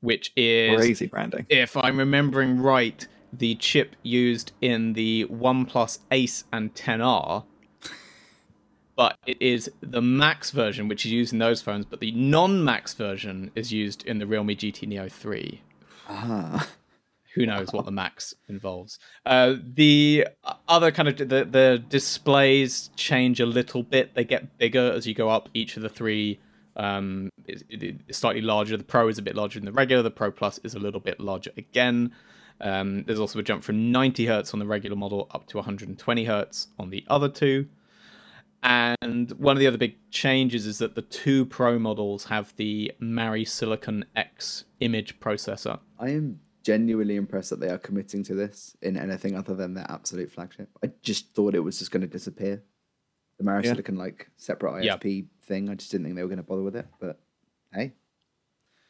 which 0.00 0.32
is, 0.36 0.76
Crazy 0.76 1.06
branding. 1.06 1.46
if 1.48 1.76
I'm 1.76 1.96
remembering 1.98 2.60
right, 2.60 3.06
the 3.32 3.54
chip 3.56 3.96
used 4.02 4.52
in 4.60 4.94
the 4.94 5.26
OnePlus 5.30 6.00
Ace 6.10 6.44
and 6.52 6.74
10R. 6.74 7.44
But 8.96 9.16
it 9.26 9.40
is 9.40 9.70
the 9.80 10.02
Max 10.02 10.50
version, 10.50 10.86
which 10.86 11.06
is 11.06 11.12
used 11.12 11.32
in 11.32 11.38
those 11.38 11.62
phones, 11.62 11.86
but 11.86 12.00
the 12.00 12.10
non-Max 12.12 12.92
version 12.92 13.50
is 13.54 13.72
used 13.72 14.02
in 14.04 14.18
the 14.18 14.26
Realme 14.26 14.48
GT 14.50 14.86
Neo 14.86 15.08
3 15.08 15.62
Ah. 16.06 16.68
Who 17.34 17.46
knows 17.46 17.72
what 17.72 17.84
the 17.84 17.92
max 17.92 18.34
involves. 18.48 18.98
Uh, 19.24 19.54
the 19.62 20.26
other 20.68 20.90
kind 20.90 21.08
of 21.08 21.16
the, 21.16 21.44
the 21.44 21.82
displays 21.88 22.90
change 22.96 23.40
a 23.40 23.46
little 23.46 23.82
bit. 23.82 24.14
They 24.14 24.24
get 24.24 24.58
bigger 24.58 24.92
as 24.92 25.06
you 25.06 25.14
go 25.14 25.28
up. 25.28 25.48
Each 25.54 25.76
of 25.76 25.82
the 25.82 25.88
three 25.88 26.40
um, 26.76 27.30
is, 27.46 27.64
is 27.68 28.16
slightly 28.16 28.42
larger. 28.42 28.76
The 28.76 28.84
pro 28.84 29.08
is 29.08 29.18
a 29.18 29.22
bit 29.22 29.36
larger 29.36 29.60
than 29.60 29.66
the 29.66 29.72
regular. 29.72 30.02
The 30.02 30.10
pro 30.10 30.30
plus 30.30 30.58
is 30.64 30.74
a 30.74 30.78
little 30.78 31.00
bit 31.00 31.20
larger 31.20 31.52
again. 31.56 32.12
Um, 32.60 33.04
there's 33.04 33.20
also 33.20 33.38
a 33.38 33.42
jump 33.42 33.64
from 33.64 33.90
90 33.90 34.26
hertz 34.26 34.52
on 34.52 34.60
the 34.60 34.66
regular 34.66 34.96
model 34.96 35.28
up 35.30 35.46
to 35.48 35.56
120 35.56 36.24
hertz 36.24 36.68
on 36.78 36.90
the 36.90 37.04
other 37.08 37.28
two. 37.28 37.68
And 38.62 39.30
one 39.32 39.56
of 39.56 39.60
the 39.60 39.66
other 39.66 39.78
big 39.78 39.96
changes 40.10 40.66
is 40.66 40.78
that 40.78 40.94
the 40.94 41.02
two 41.02 41.46
pro 41.46 41.78
models 41.78 42.24
have 42.24 42.54
the 42.56 42.92
Mari 42.98 43.44
Silicon 43.46 44.04
X 44.14 44.64
image 44.80 45.18
processor. 45.18 45.78
I 45.98 46.10
am 46.10 46.40
genuinely 46.62 47.16
impressed 47.16 47.50
that 47.50 47.60
they 47.60 47.68
are 47.68 47.78
committing 47.78 48.22
to 48.24 48.34
this 48.34 48.76
in 48.82 48.96
anything 48.96 49.36
other 49.36 49.54
than 49.54 49.74
their 49.74 49.86
absolute 49.90 50.30
flagship. 50.30 50.68
I 50.84 50.90
just 51.02 51.34
thought 51.34 51.54
it 51.54 51.60
was 51.60 51.78
just 51.78 51.90
going 51.90 52.02
to 52.02 52.06
disappear. 52.06 52.62
The 53.38 53.44
Mari 53.44 53.64
Yeah. 53.64 53.70
Silicon 53.72 53.96
like 53.96 54.28
separate. 54.36 54.84
ISP 54.84 55.26
thing. 55.42 55.70
I 55.70 55.74
just 55.74 55.90
didn't 55.90 56.04
think 56.04 56.16
they 56.16 56.22
were 56.22 56.28
going 56.28 56.36
to 56.38 56.42
bother 56.42 56.62
with 56.62 56.76
it. 56.76 56.86
But 57.00 57.18
hey, 57.72 57.92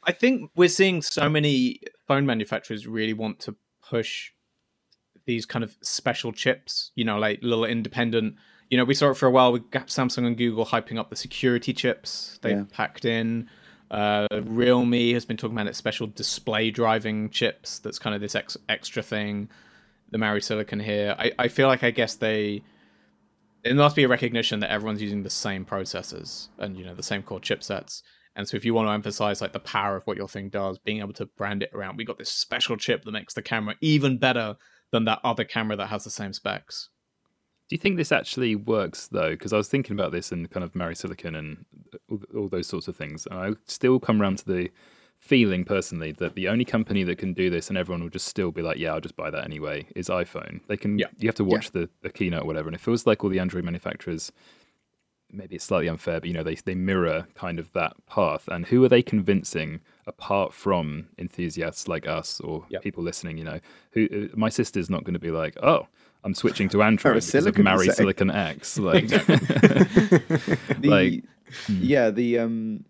I 0.03 0.13
think 0.13 0.51
we're 0.57 0.69
seeing 0.69 1.03
so 1.03 1.29
many 1.29 1.81
phone 2.09 2.27
manufacturers 2.27 2.87
really 2.87 3.13
want 3.13 3.39
to 3.41 3.55
push 3.89 4.33
these 5.27 5.47
kind 5.47 5.63
of 5.63 5.77
special 5.83 6.33
chips, 6.33 6.91
you 6.97 7.05
know, 7.05 7.19
like 7.19 7.39
little 7.43 7.65
independent. 7.65 8.35
You 8.71 8.77
know, 8.79 8.85
we 8.85 8.95
saw 8.95 9.11
it 9.11 9.17
for 9.17 9.27
a 9.27 9.31
while 9.31 9.53
with 9.53 9.71
Samsung 9.71 10.27
and 10.27 10.37
Google 10.37 10.67
hyping 10.67 10.99
up 10.99 11.11
the 11.11 11.17
security 11.17 11.73
chips 11.73 12.39
they 12.43 12.51
Yeah. 12.53 12.65
packed 12.73 13.05
in. 13.05 13.49
Uh, 13.91 14.29
Realme 14.45 15.13
has 15.13 15.25
been 15.25 15.37
talking 15.37 15.57
about 15.57 15.67
its 15.67 15.79
special 15.79 16.07
display 16.07 16.71
driving 16.71 17.29
chips. 17.31 17.79
That's 17.81 17.99
kind 17.99 18.15
of 18.15 18.21
this 18.21 18.35
ex- 18.35 18.57
extra 18.69 19.03
thing. 19.03 19.49
The 20.11 20.19
Mari 20.19 20.41
Silicon 20.41 20.81
here. 20.81 21.15
I, 21.19 21.33
I 21.39 21.49
feel 21.49 21.69
like 21.69 21.83
I 21.83 21.91
guess 21.91 22.15
they. 22.15 22.63
It 23.63 23.77
must 23.77 23.95
be 23.95 24.05
a 24.05 24.09
recognition 24.09 24.61
that 24.61 24.71
everyone's 24.71 25.03
using 25.03 25.23
the 25.23 25.31
same 25.31 25.65
processors 25.65 26.49
and 26.59 26.77
you 26.77 26.85
know 26.85 26.95
the 26.95 27.03
same 27.03 27.23
core 27.23 27.41
chipsets. 27.41 28.03
And 28.37 28.49
so 28.49 28.57
if 28.57 28.65
you 28.65 28.75
want 28.75 28.89
to 28.89 28.93
emphasize 28.93 29.41
like 29.41 29.53
the 29.53 29.61
power 29.61 29.97
of 29.97 30.07
what 30.07 30.17
your 30.17 30.29
thing 30.29 30.49
does, 30.49 30.79
being 30.79 31.01
able 31.01 31.13
to 31.15 31.27
brand 31.27 31.63
it 31.63 31.71
around, 31.75 31.97
we 31.97 32.05
got 32.05 32.19
this 32.19 32.31
special 32.31 32.77
chip 32.77 33.05
that 33.05 33.11
makes 33.11 33.35
the 33.35 33.43
camera 33.43 33.75
even 33.81 34.19
better 34.19 34.57
than 34.93 35.05
that 35.05 35.21
other 35.25 35.45
camera 35.45 35.77
that 35.77 35.89
has 35.89 36.05
the 36.05 36.11
same 36.11 36.33
specs. 36.33 36.89
Do 37.71 37.77
you 37.77 37.79
think 37.79 37.99
this 37.99 38.11
actually 38.11 38.57
works 38.57 39.07
though? 39.07 39.31
Because 39.31 39.53
I 39.53 39.57
was 39.57 39.69
thinking 39.69 39.95
about 39.95 40.11
this 40.11 40.33
and 40.33 40.51
kind 40.51 40.65
of 40.65 40.75
Mari 40.75 40.97
Silicon 40.97 41.37
and 41.37 41.65
all, 42.11 42.21
all 42.37 42.49
those 42.49 42.67
sorts 42.67 42.89
of 42.89 42.97
things, 42.97 43.29
and 43.31 43.39
I 43.39 43.53
still 43.67 44.01
come 44.01 44.21
around 44.21 44.39
to 44.39 44.45
the 44.45 44.71
feeling 45.21 45.65
personally 45.65 46.11
that 46.11 46.35
the 46.35 46.49
only 46.49 46.65
company 46.65 47.05
that 47.05 47.19
can 47.19 47.33
do 47.33 47.49
this 47.49 47.69
and 47.69 47.79
everyone 47.79 48.03
will 48.03 48.11
just 48.11 48.27
still 48.27 48.51
be 48.51 48.61
like, 48.61 48.79
yeah, 48.79 48.93
I'll 48.93 49.01
just 49.01 49.15
buy 49.15 49.31
that 49.31 49.45
anyway, 49.45 49.87
is 49.95 50.09
iPhone. 50.09 50.63
They 50.67 50.77
can. 50.77 50.99
Yeah. 50.99 51.07
You 51.19 51.29
have 51.29 51.37
to 51.37 51.45
watch 51.45 51.71
the, 51.71 51.89
the 52.03 52.11
keynote 52.11 52.43
or 52.43 52.47
whatever, 52.47 52.69
and 52.69 52.75
it 52.75 52.81
feels 52.81 53.07
like 53.07 53.23
all 53.23 53.31
the 53.31 53.39
Android 53.39 53.63
manufacturers. 53.63 54.33
Maybe 55.31 55.55
it's 55.55 55.65
slightly 55.65 55.89
unfair, 55.89 56.19
but 56.19 56.27
you 56.27 56.35
know 56.35 56.43
they 56.43 56.57
they 56.57 56.75
mirror 56.75 57.29
kind 57.37 57.61
of 57.61 57.73
that 57.75 57.93
path. 58.07 58.49
And 58.49 58.67
who 58.67 58.83
are 58.83 58.89
they 58.89 59.03
convincing 59.03 59.81
apart 60.15 60.53
from 60.53 61.07
enthusiasts 61.19 61.89
like 61.89 62.07
us 62.07 62.41
or 62.41 62.65
Yep. 62.69 62.83
people 62.83 63.03
listening? 63.03 63.39
You 63.39 63.45
know, 63.45 63.61
who 63.93 64.09
uh, 64.33 64.37
my 64.37 64.49
sister's 64.51 64.89
not 64.91 65.05
going 65.05 65.15
to 65.15 65.21
be 65.29 65.31
like, 65.31 65.57
oh, 65.63 65.87
I'm 66.25 66.35
switching 66.35 66.69
to 66.71 66.83
Android 66.89 67.15
because 67.15 67.35
of 67.35 67.43
Silicon, 67.43 67.65
Mary 67.65 67.87
say. 67.87 67.93
Silicon 67.95 68.31
X. 68.31 68.79
Like, 68.91 69.09
the 69.09 70.79
Like- 70.85 71.25
yeah 71.69 72.11
the 72.11 72.39
um 72.39 72.85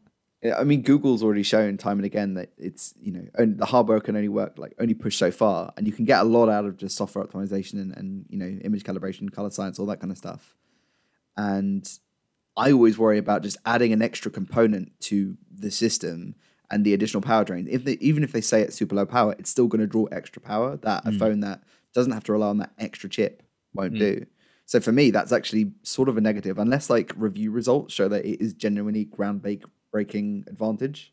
i 0.59 0.65
mean 0.65 0.83
google's 0.83 1.23
already 1.23 1.43
shown 1.43 1.79
time 1.79 1.99
and 1.99 2.05
again 2.05 2.35
that 2.35 2.51
it's 2.59 2.93
you 3.01 3.11
know 3.13 3.25
the 3.39 3.65
hardware 3.65 4.01
can 4.01 4.17
only 4.17 4.29
work 4.29 4.59
like 4.59 4.75
only 4.79 4.93
push 4.93 5.17
so 5.17 5.31
far 5.31 5.73
and 5.79 5.87
you 5.87 5.93
can 5.95 6.05
get 6.05 6.21
a 6.21 6.25
lot 6.25 6.49
out 6.51 6.67
of 6.67 6.77
just 6.77 6.95
software 6.95 7.25
optimization 7.25 7.75
and, 7.75 7.97
and 7.97 8.27
you 8.29 8.37
know 8.39 8.45
image 8.63 8.83
calibration 8.85 9.33
color 9.33 9.49
science 9.51 9.79
all 9.79 9.87
that 9.87 9.99
kind 10.01 10.11
of 10.13 10.19
stuff 10.19 10.55
and 11.39 11.99
i 12.55 12.71
always 12.71 12.99
worry 12.99 13.17
about 13.19 13.43
just 13.43 13.57
adding 13.65 13.93
an 13.95 14.03
extra 14.03 14.31
component 14.31 14.93
to 15.01 15.39
the 15.51 15.71
system 15.71 16.35
and 16.71 16.85
the 16.85 16.95
additional 16.95 17.21
power 17.21 17.45
drain 17.45 17.67
if 17.71 17.85
they, 17.85 17.93
even 18.01 18.23
if 18.23 18.33
they 18.33 18.41
say 18.41 18.63
it's 18.63 18.77
super 18.77 18.95
low 18.95 19.07
power 19.07 19.35
it's 19.39 19.51
still 19.51 19.67
going 19.67 19.81
to 19.81 19.87
draw 19.87 20.05
extra 20.07 20.41
power 20.41 20.77
that 20.79 21.05
a 21.07 21.11
mm. 21.11 21.19
phone 21.19 21.41
that 21.41 21.63
doesn't 21.95 22.13
have 22.13 22.25
to 22.25 22.33
rely 22.33 22.49
on 22.49 22.59
that 22.59 22.73
extra 22.79 23.09
chip 23.09 23.43
won't 23.75 23.95
mm. 23.95 23.99
do 23.99 24.27
so 24.71 24.79
for 24.79 24.93
me, 24.93 25.11
that's 25.11 25.33
actually 25.33 25.73
sort 25.83 26.09
of 26.09 26.17
a 26.17 26.21
negative, 26.21 26.57
unless 26.57 26.89
like 26.89 27.13
review 27.17 27.51
results 27.51 27.93
show 27.93 28.07
that 28.07 28.25
it 28.25 28.41
is 28.41 28.53
genuinely 28.55 29.05
groundbreaking 29.05 30.47
advantage. 30.47 31.13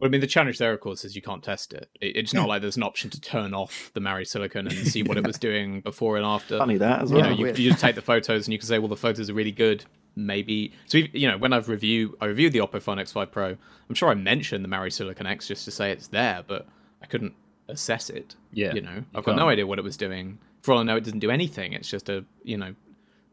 Well, 0.00 0.08
I 0.08 0.10
mean, 0.10 0.20
the 0.20 0.26
challenge 0.26 0.58
there, 0.58 0.72
of 0.72 0.80
course, 0.80 1.04
is 1.04 1.14
you 1.14 1.22
can't 1.22 1.44
test 1.44 1.72
it. 1.72 1.88
It- 2.00 2.16
It's 2.16 2.34
not 2.34 2.48
like 2.48 2.60
there's 2.60 2.76
an 2.76 2.82
option 2.82 3.08
to 3.10 3.20
turn 3.20 3.54
off 3.54 3.92
the 3.94 4.00
Mari 4.00 4.24
Silicon 4.24 4.66
and 4.66 4.76
see 4.88 5.04
what 5.04 5.16
it 5.16 5.24
was 5.28 5.38
doing 5.38 5.80
before 5.80 6.16
and 6.16 6.26
after. 6.26 6.58
Funny 6.58 6.76
that 6.78 7.02
as 7.02 7.12
you 7.12 7.18
well. 7.18 7.30
know, 7.30 7.36
you, 7.36 7.46
you 7.46 7.70
just 7.70 7.80
take 7.80 7.94
the 7.94 8.02
photos 8.02 8.48
and 8.48 8.52
you 8.52 8.58
can 8.58 8.66
say, 8.66 8.80
well, 8.80 8.88
the 8.88 8.96
photos 8.96 9.30
are 9.30 9.34
really 9.34 9.52
good. 9.52 9.84
Maybe 10.14 10.72
so. 10.86 10.98
You 10.98 11.30
know, 11.30 11.38
when 11.38 11.52
I've 11.52 11.68
review, 11.68 12.16
I 12.20 12.26
reviewed 12.26 12.52
the 12.52 12.58
Oppo 12.58 12.80
Find 12.82 13.00
X5 13.00 13.30
Pro. 13.30 13.56
I'm 13.88 13.94
sure 13.94 14.10
I 14.10 14.14
mentioned 14.14 14.62
the 14.64 14.68
Mari 14.68 14.90
Silicon 14.90 15.26
X 15.26 15.48
just 15.48 15.64
to 15.64 15.70
say 15.70 15.90
it's 15.90 16.08
there, 16.08 16.42
but 16.46 16.66
I 17.02 17.06
couldn't 17.06 17.34
assess 17.68 18.10
it. 18.10 18.36
Yeah, 18.52 18.74
you 18.74 18.82
know, 18.82 18.94
you 18.96 19.04
I've 19.14 19.24
got 19.24 19.36
no 19.36 19.42
can't. 19.42 19.52
idea 19.52 19.66
what 19.66 19.78
it 19.78 19.82
was 19.82 19.96
doing. 19.96 20.38
For 20.62 20.72
all 20.72 20.80
I 20.80 20.82
know, 20.82 20.96
it 20.96 21.04
doesn't 21.04 21.20
do 21.20 21.30
anything. 21.30 21.72
It's 21.72 21.88
just 21.88 22.08
a 22.08 22.24
you 22.44 22.56
know, 22.58 22.74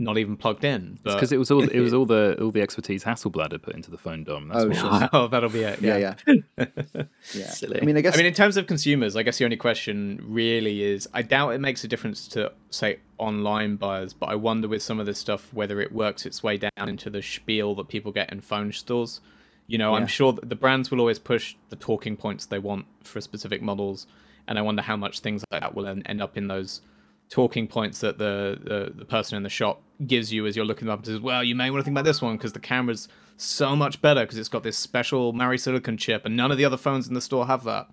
not 0.02 0.18
even 0.18 0.38
plugged 0.38 0.64
in. 0.64 0.98
Because 1.04 1.32
it 1.32 1.38
was 1.38 1.52
all 1.52 1.62
it 1.64 1.80
was 1.80 1.94
all 1.98 2.06
the 2.06 2.38
all 2.42 2.52
the 2.52 2.62
expertise 2.62 3.04
Hasselblad 3.04 3.52
had 3.52 3.62
put 3.62 3.76
into 3.76 3.92
the 3.92 3.98
phone 3.98 4.24
dom. 4.24 4.48
That's 4.48 4.64
Oh, 4.64 4.68
what 4.70 4.78
sure. 4.78 4.90
was- 4.90 5.10
oh, 5.14 5.28
that'll 5.28 5.50
be 5.50 5.62
it. 5.64 5.82
Yeah, 5.82 5.98
Yeah, 5.98 6.36
yeah, 6.58 6.66
yeah. 7.34 7.50
Silly. 7.50 7.82
I 7.82 7.86
mean, 7.86 7.98
I 7.98 8.02
guess 8.02 8.14
I 8.16 8.18
mean, 8.18 8.26
in 8.26 8.34
terms 8.34 8.58
of 8.58 8.66
consumers, 8.66 9.16
I 9.16 9.24
guess 9.24 9.38
the 9.38 9.46
only 9.46 9.58
question 9.58 10.20
really 10.24 10.84
is 10.84 11.08
I 11.14 11.22
doubt 11.22 11.50
it 11.52 11.60
makes 11.60 11.84
a 11.84 11.88
difference 11.88 12.28
to, 12.30 12.52
say, 12.70 13.00
online 13.18 13.76
buyers, 13.76 14.14
but 14.14 14.28
I 14.28 14.36
wonder 14.36 14.68
with 14.68 14.82
some 14.82 15.00
of 15.00 15.06
this 15.06 15.20
stuff 15.20 15.54
whether 15.54 15.82
it 15.82 15.92
works 15.92 16.26
its 16.26 16.42
way 16.42 16.58
down 16.58 16.72
into 16.88 17.10
the 17.10 17.22
spiel 17.22 17.76
that 17.76 17.88
people 17.90 18.12
get 18.12 18.32
in 18.32 18.42
phone 18.42 18.72
stores. 18.72 19.20
You 19.68 19.78
know, 19.78 19.94
I'm 19.94 20.08
sure 20.08 20.34
that 20.34 20.50
the 20.50 20.56
brands 20.56 20.90
will 20.90 21.00
always 21.00 21.20
push 21.20 21.56
the 21.70 21.76
talking 21.76 22.18
points 22.18 22.46
they 22.48 22.58
want 22.58 22.86
for 23.04 23.22
specific 23.22 23.62
models, 23.62 24.08
and 24.48 24.58
I 24.58 24.64
wonder 24.64 24.82
how 24.82 24.96
much 24.96 25.20
things 25.20 25.44
like 25.52 25.62
that 25.62 25.76
will 25.76 25.86
end 25.86 26.22
up 26.22 26.38
in 26.38 26.48
those 26.48 26.82
talking 27.30 27.68
points 27.68 28.00
that 28.00 28.18
the, 28.18 28.60
the, 28.62 28.94
the 28.96 29.06
person 29.06 29.38
in 29.38 29.44
the 29.44 29.50
shop 29.50 29.82
gives 30.06 30.34
you 30.34 30.46
as 30.48 30.56
you're 30.56 30.66
looking 30.66 30.88
them 30.88 30.94
up 30.94 31.00
and 31.00 31.06
says, 31.06 31.20
well, 31.20 31.44
you 31.44 31.56
may 31.56 31.70
want 31.70 31.82
to 31.82 31.84
think 31.84 31.94
about 31.94 32.06
this 32.06 32.22
one 32.22 32.38
because 32.38 32.54
the 32.54 32.60
camera's 32.60 33.08
so 33.38 33.76
much 33.76 34.02
better 34.02 34.22
because 34.22 34.38
it's 34.38 34.50
got 34.50 34.64
this 34.64 34.78
special 34.78 35.32
Mari 35.34 35.58
Silicon 35.58 35.98
chip, 35.98 36.26
and 36.26 36.36
none 36.36 36.52
of 36.52 36.58
the 36.58 36.66
other 36.66 36.78
phones 36.78 37.08
in 37.08 37.14
the 37.14 37.22
store 37.22 37.48
have 37.48 37.64
that. 37.64 37.88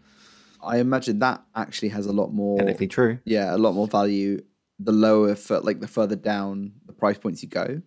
I 0.63 0.79
imagine 0.79 1.21
that 1.21 1.45
actually 1.55 1.91
has 1.91 2.07
a 2.07 2.13
lot 2.13 2.33
more. 2.33 2.59
Technically 2.59 2.89
true. 2.89 3.19
Yeah, 3.25 3.55
a 3.55 3.59
lot 3.59 3.75
more 3.75 3.87
value. 3.87 4.43
The 4.79 4.93
lower, 4.93 5.35
for, 5.35 5.61
like 5.61 5.81
the 5.81 5.87
further 5.87 6.17
down 6.17 6.73
the 6.87 6.93
price 6.93 7.17
points 7.17 7.43
you 7.43 7.49
go, 7.49 7.81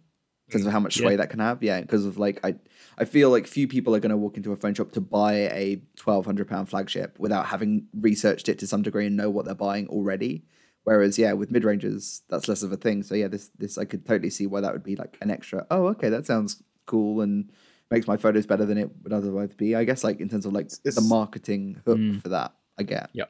because 0.48 0.66
of 0.66 0.72
how 0.72 0.80
much 0.80 0.96
mm. 0.96 1.02
sway 1.02 1.16
that 1.18 1.30
can 1.30 1.40
have. 1.40 1.62
Yeah, 1.62 1.82
because 1.82 2.06
of 2.06 2.18
like 2.18 2.40
I, 2.44 2.56
I 2.98 3.06
feel 3.06 3.30
like 3.30 3.46
few 3.46 3.68
people 3.68 3.96
are 3.96 4.00
going 4.00 4.12
to 4.12 4.18
walk 4.18 4.38
into 4.38 4.52
a 4.52 4.56
phone 4.56 4.74
shop 4.74 4.92
to 4.94 5.02
buy 5.02 5.34
a 5.34 5.82
twelve 5.98 6.26
hundred 6.26 6.48
pound 6.48 6.70
flagship 6.70 7.18
without 7.20 7.48
having 7.48 7.88
researched 8.00 8.50
it 8.50 8.60
to 8.60 8.68
some 8.68 8.82
degree 8.82 9.06
and 9.06 9.18
know 9.18 9.30
what 9.30 9.46
they're 9.46 9.56
buying 9.56 9.88
already. 9.90 10.46
Whereas, 10.84 11.20
yeah, 11.20 11.34
with 11.34 11.52
mid 11.52 11.64
ranges, 11.64 12.24
that's 12.30 12.48
less 12.48 12.64
of 12.64 12.72
a 12.72 12.78
thing. 12.78 13.04
So 13.04 13.16
yeah, 13.16 13.28
this 13.28 13.52
this 13.58 13.78
I 13.78 13.86
could 13.86 14.06
totally 14.06 14.30
see 14.30 14.48
why 14.48 14.62
that 14.62 14.74
would 14.74 14.84
be 14.84 14.96
like 14.96 15.18
an 15.22 15.30
extra. 15.30 15.66
Oh, 15.70 15.88
okay, 15.88 16.10
that 16.10 16.26
sounds 16.26 16.64
cool 16.86 17.22
and 17.22 17.52
makes 17.92 18.08
my 18.08 18.18
photos 18.18 18.46
better 18.46 18.66
than 18.66 18.78
it 18.78 18.90
would 19.04 19.14
otherwise 19.14 19.54
be. 19.54 19.76
I 19.76 19.84
guess 19.84 20.04
like 20.04 20.20
in 20.20 20.30
terms 20.30 20.46
of 20.46 20.54
like 20.54 20.70
the 20.84 21.02
marketing 21.02 21.82
hook 21.86 21.98
hmm. 21.98 22.18
for 22.20 22.30
that, 22.30 22.54
I 22.78 22.84
get. 22.84 23.10
Yeah. 23.14 23.26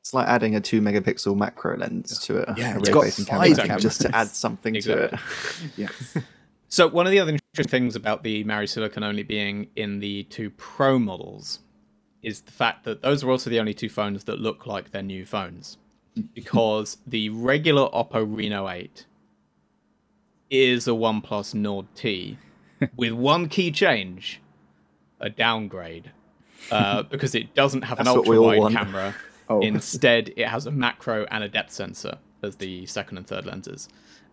It's 0.00 0.14
like 0.14 0.28
adding 0.28 0.54
a 0.54 0.60
two 0.60 0.80
megapixel 0.80 1.36
macro 1.36 1.76
lens 1.76 2.18
to 2.20 2.48
a, 2.48 2.54
Yeah, 2.56 2.78
it's 2.78 2.88
got 2.88 3.02
rear-facing 3.02 3.24
five 3.26 3.40
camera 3.48 3.66
cameras. 3.66 3.82
just 3.82 4.00
to 4.02 4.16
add 4.16 4.28
something 4.28 4.74
to 4.80 5.04
it. 5.04 5.14
Yeah. 5.76 5.88
So 6.70 6.86
one 6.86 7.06
of 7.06 7.12
the 7.12 7.18
other 7.18 7.32
interesting 7.32 7.70
things 7.70 7.96
about 7.96 8.22
the 8.22 8.44
Mari 8.44 8.66
Silicon 8.66 9.02
only 9.02 9.22
being 9.22 9.68
in 9.74 10.00
the 10.00 10.24
two 10.24 10.50
Pro 10.50 10.98
models 10.98 11.60
is 12.22 12.42
the 12.42 12.52
fact 12.52 12.84
that 12.84 13.00
those 13.00 13.24
are 13.24 13.30
also 13.30 13.48
the 13.48 13.58
only 13.58 13.72
two 13.72 13.88
phones 13.88 14.24
that 14.24 14.38
look 14.38 14.66
like 14.66 14.90
they're 14.90 15.02
new 15.02 15.24
phones, 15.24 15.78
because 16.18 16.98
the 17.06 17.28
regular 17.30 17.88
Oppo 17.90 18.24
Reno 18.24 18.68
8 18.68 19.06
is 20.50 20.88
a 20.88 20.92
OnePlus 20.92 21.54
Nord 21.54 21.86
T 21.94 22.38
with 22.96 23.12
one 23.12 23.48
key 23.48 23.70
change, 23.70 24.40
a 25.20 25.30
downgrade, 25.30 26.12
uh, 26.70 27.02
because 27.10 27.34
it 27.34 27.54
doesn't 27.54 27.82
have 27.82 27.98
an 27.98 28.06
That's 28.06 28.16
what 28.16 28.28
we 28.28 28.36
ultra 28.36 28.60
wide 28.60 28.72
camera. 28.72 29.14
Oh. 29.50 29.60
Instead, 29.60 30.34
it 30.36 30.46
has 30.46 30.66
a 30.66 30.70
macro 30.70 31.26
and 31.30 31.42
a 31.42 31.48
depth 31.48 31.72
sensor 31.72 32.18
as 32.42 32.56
the 32.56 32.84
second 32.84 33.16
and 33.16 33.26
third 33.26 33.46
lenses. 33.46 33.88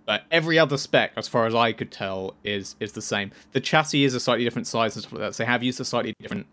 But 0.06 0.24
every 0.30 0.60
other 0.60 0.78
spec, 0.78 1.14
as 1.16 1.30
far 1.30 1.46
as 1.46 1.56
I 1.56 1.72
could 1.72 1.90
tell, 1.90 2.36
is 2.44 2.76
is 2.82 2.92
the 2.92 3.02
same. 3.02 3.32
The 3.54 3.62
chassis 3.62 4.04
is 4.04 4.14
a 4.14 4.20
slightly 4.20 4.44
different 4.44 4.68
size 4.68 4.94
and 4.96 5.04
stuff 5.04 5.14
like 5.14 5.22
that. 5.22 5.36
So 5.36 5.44
they 5.44 5.48
have 5.48 5.64
used 5.64 5.80
a 5.80 5.86
slightly 5.86 6.14
different 6.20 6.48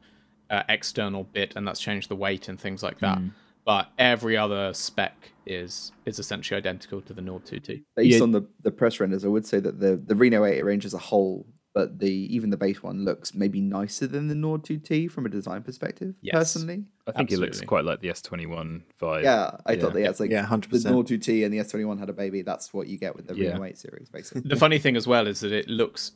uh, 0.48 0.62
external 0.68 1.24
bit, 1.24 1.54
and 1.56 1.66
that's 1.66 1.80
changed 1.80 2.08
the 2.08 2.14
weight 2.14 2.48
and 2.48 2.60
things 2.60 2.84
like 2.84 3.00
that. 3.00 3.18
But 3.64 3.90
every 3.98 4.36
other 4.36 4.74
spec 4.74 5.30
is 5.46 5.92
is 6.06 6.18
essentially 6.18 6.58
identical 6.58 7.00
to 7.02 7.12
the 7.12 7.22
Nord 7.22 7.44
2T. 7.44 7.82
Based 7.96 8.16
Yeah. 8.16 8.22
on 8.22 8.32
the, 8.32 8.42
the 8.62 8.70
press 8.70 8.98
renders, 9.00 9.24
I 9.24 9.28
would 9.28 9.46
say 9.46 9.60
that 9.60 9.78
the, 9.80 9.96
the 9.96 10.14
Reno 10.16 10.44
8 10.44 10.64
range 10.64 10.84
as 10.84 10.94
a 10.94 10.98
whole, 10.98 11.46
but 11.74 11.98
the 12.00 12.10
even 12.34 12.50
the 12.50 12.56
base 12.56 12.82
one 12.82 13.04
looks 13.04 13.34
maybe 13.34 13.60
nicer 13.60 14.06
than 14.06 14.28
the 14.28 14.34
Nord 14.34 14.62
2T 14.64 15.10
from 15.10 15.26
a 15.26 15.28
design 15.28 15.62
perspective. 15.62 16.14
Yes. 16.20 16.34
Personally, 16.34 16.84
I 17.06 17.12
think 17.12 17.30
it 17.32 17.38
looks 17.38 17.60
quite 17.60 17.84
like 17.84 18.00
the 18.00 18.08
S21 18.08 18.82
vibe. 19.00 19.22
yeah, 19.22 19.56
I 19.64 19.76
thought 19.76 19.92
that 19.94 20.00
yeah, 20.00 20.10
it's 20.10 20.20
like 20.20 20.30
Yeah, 20.30 20.42
the 20.42 20.56
100%. 20.56 20.82
the 20.82 20.90
Nord 20.90 21.06
2T 21.06 21.44
and 21.44 21.54
the 21.54 21.58
S21 21.58 21.98
had 22.00 22.08
a 22.08 22.12
baby. 22.12 22.42
That's 22.42 22.74
what 22.74 22.88
you 22.88 22.98
get 22.98 23.14
with 23.16 23.26
the 23.28 23.34
Yeah. 23.36 23.52
Reno 23.52 23.64
8 23.64 23.78
series, 23.78 24.08
basically. 24.12 24.42
The 24.44 24.56
funny 24.56 24.78
thing 24.80 24.96
as 24.96 25.06
well 25.06 25.26
is 25.28 25.40
that 25.40 25.52
it 25.52 25.68
looks 25.68 26.12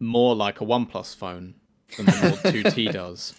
more 0.00 0.34
like 0.36 0.60
a 0.60 0.64
OnePlus 0.64 1.14
phone 1.16 1.54
than 1.96 2.06
the 2.06 2.20
Nord 2.22 2.54
2T 2.54 2.92
does. 2.92 3.34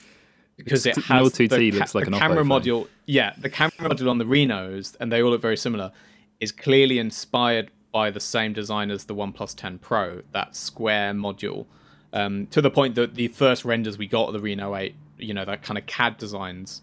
Because 0.57 0.85
it 0.85 0.95
has 0.95 1.07
Nord 1.09 1.33
2T 1.33 1.49
the, 1.49 1.71
looks 1.71 1.95
like 1.95 2.05
the 2.05 2.13
an 2.13 2.19
camera 2.19 2.43
module. 2.43 2.87
Yeah, 3.05 3.33
the 3.37 3.49
camera 3.49 3.89
module 3.89 4.09
on 4.09 4.17
the 4.17 4.25
Renos, 4.25 4.95
and 4.99 5.11
they 5.11 5.21
all 5.21 5.31
look 5.31 5.41
very 5.41 5.57
similar, 5.57 5.91
is 6.39 6.51
clearly 6.51 6.97
inspired 6.99 7.71
by 7.91 8.09
the 8.09 8.19
same 8.19 8.53
design 8.53 8.91
as 8.91 9.05
the 9.05 9.15
OnePlus 9.15 9.55
10 9.55 9.79
Pro, 9.79 10.21
that 10.31 10.55
square 10.55 11.13
module. 11.13 11.65
Um, 12.13 12.47
to 12.47 12.61
the 12.61 12.71
point 12.71 12.95
that 12.95 13.15
the 13.15 13.27
first 13.29 13.65
renders 13.65 13.97
we 13.97 14.07
got 14.07 14.27
of 14.27 14.33
the 14.33 14.39
Reno 14.39 14.75
8, 14.75 14.95
you 15.17 15.33
know, 15.33 15.45
that 15.45 15.63
kind 15.63 15.77
of 15.77 15.85
CAD 15.85 16.17
designs 16.17 16.81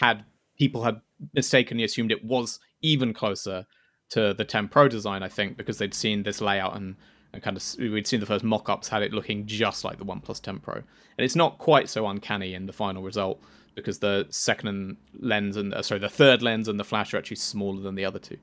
had 0.00 0.24
people 0.58 0.84
had 0.84 1.00
mistakenly 1.34 1.84
assumed 1.84 2.12
it 2.12 2.24
was 2.24 2.60
even 2.82 3.12
closer 3.12 3.66
to 4.10 4.34
the 4.34 4.44
10 4.44 4.68
Pro 4.68 4.88
design, 4.88 5.22
I 5.22 5.28
think, 5.28 5.56
because 5.56 5.78
they'd 5.78 5.94
seen 5.94 6.22
this 6.22 6.40
layout 6.40 6.76
and, 6.76 6.96
and 7.32 7.42
kind 7.42 7.56
of 7.56 7.64
we'd 7.78 8.06
seen 8.06 8.20
the 8.20 8.26
first 8.26 8.44
mock-ups 8.44 8.88
had 8.88 9.02
it 9.02 9.12
looking 9.12 9.46
just 9.46 9.84
like 9.84 9.98
the 9.98 10.04
OnePlus 10.04 10.40
10 10.40 10.58
Pro, 10.58 10.74
and 10.74 10.84
it's 11.18 11.36
not 11.36 11.58
quite 11.58 11.88
so 11.88 12.06
uncanny 12.06 12.54
in 12.54 12.66
the 12.66 12.72
final 12.72 13.02
result 13.02 13.40
because 13.74 14.00
the 14.00 14.26
second 14.30 14.96
lens 15.18 15.56
and 15.56 15.72
uh, 15.72 15.82
sorry 15.82 16.00
the 16.00 16.08
third 16.08 16.42
lens 16.42 16.68
and 16.68 16.78
the 16.78 16.84
flash 16.84 17.14
are 17.14 17.18
actually 17.18 17.36
smaller 17.36 17.80
than 17.80 17.94
the 17.94 18.04
other 18.04 18.18
two. 18.18 18.38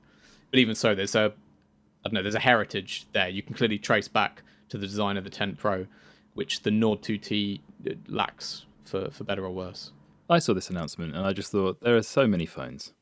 But 0.50 0.60
even 0.60 0.74
so, 0.74 0.94
there's 0.94 1.14
a 1.14 1.32
I 2.04 2.08
don't 2.08 2.14
know, 2.14 2.22
there's 2.22 2.34
a 2.34 2.40
heritage 2.40 3.06
there. 3.12 3.28
You 3.28 3.42
can 3.42 3.54
clearly 3.54 3.78
trace 3.78 4.08
back 4.08 4.42
to 4.70 4.78
the 4.78 4.86
design 4.86 5.16
of 5.16 5.24
the 5.24 5.30
10 5.30 5.56
Pro, 5.56 5.86
which 6.34 6.62
the 6.62 6.70
Nord 6.70 7.02
2T 7.02 7.60
lacks 8.08 8.64
for 8.84 9.10
for 9.10 9.24
better 9.24 9.44
or 9.44 9.50
worse. 9.50 9.92
I 10.30 10.38
saw 10.38 10.54
this 10.54 10.70
announcement 10.70 11.14
and 11.14 11.26
I 11.26 11.32
just 11.32 11.52
thought 11.52 11.80
there 11.80 11.96
are 11.96 12.02
so 12.02 12.26
many 12.26 12.46
phones, 12.46 12.92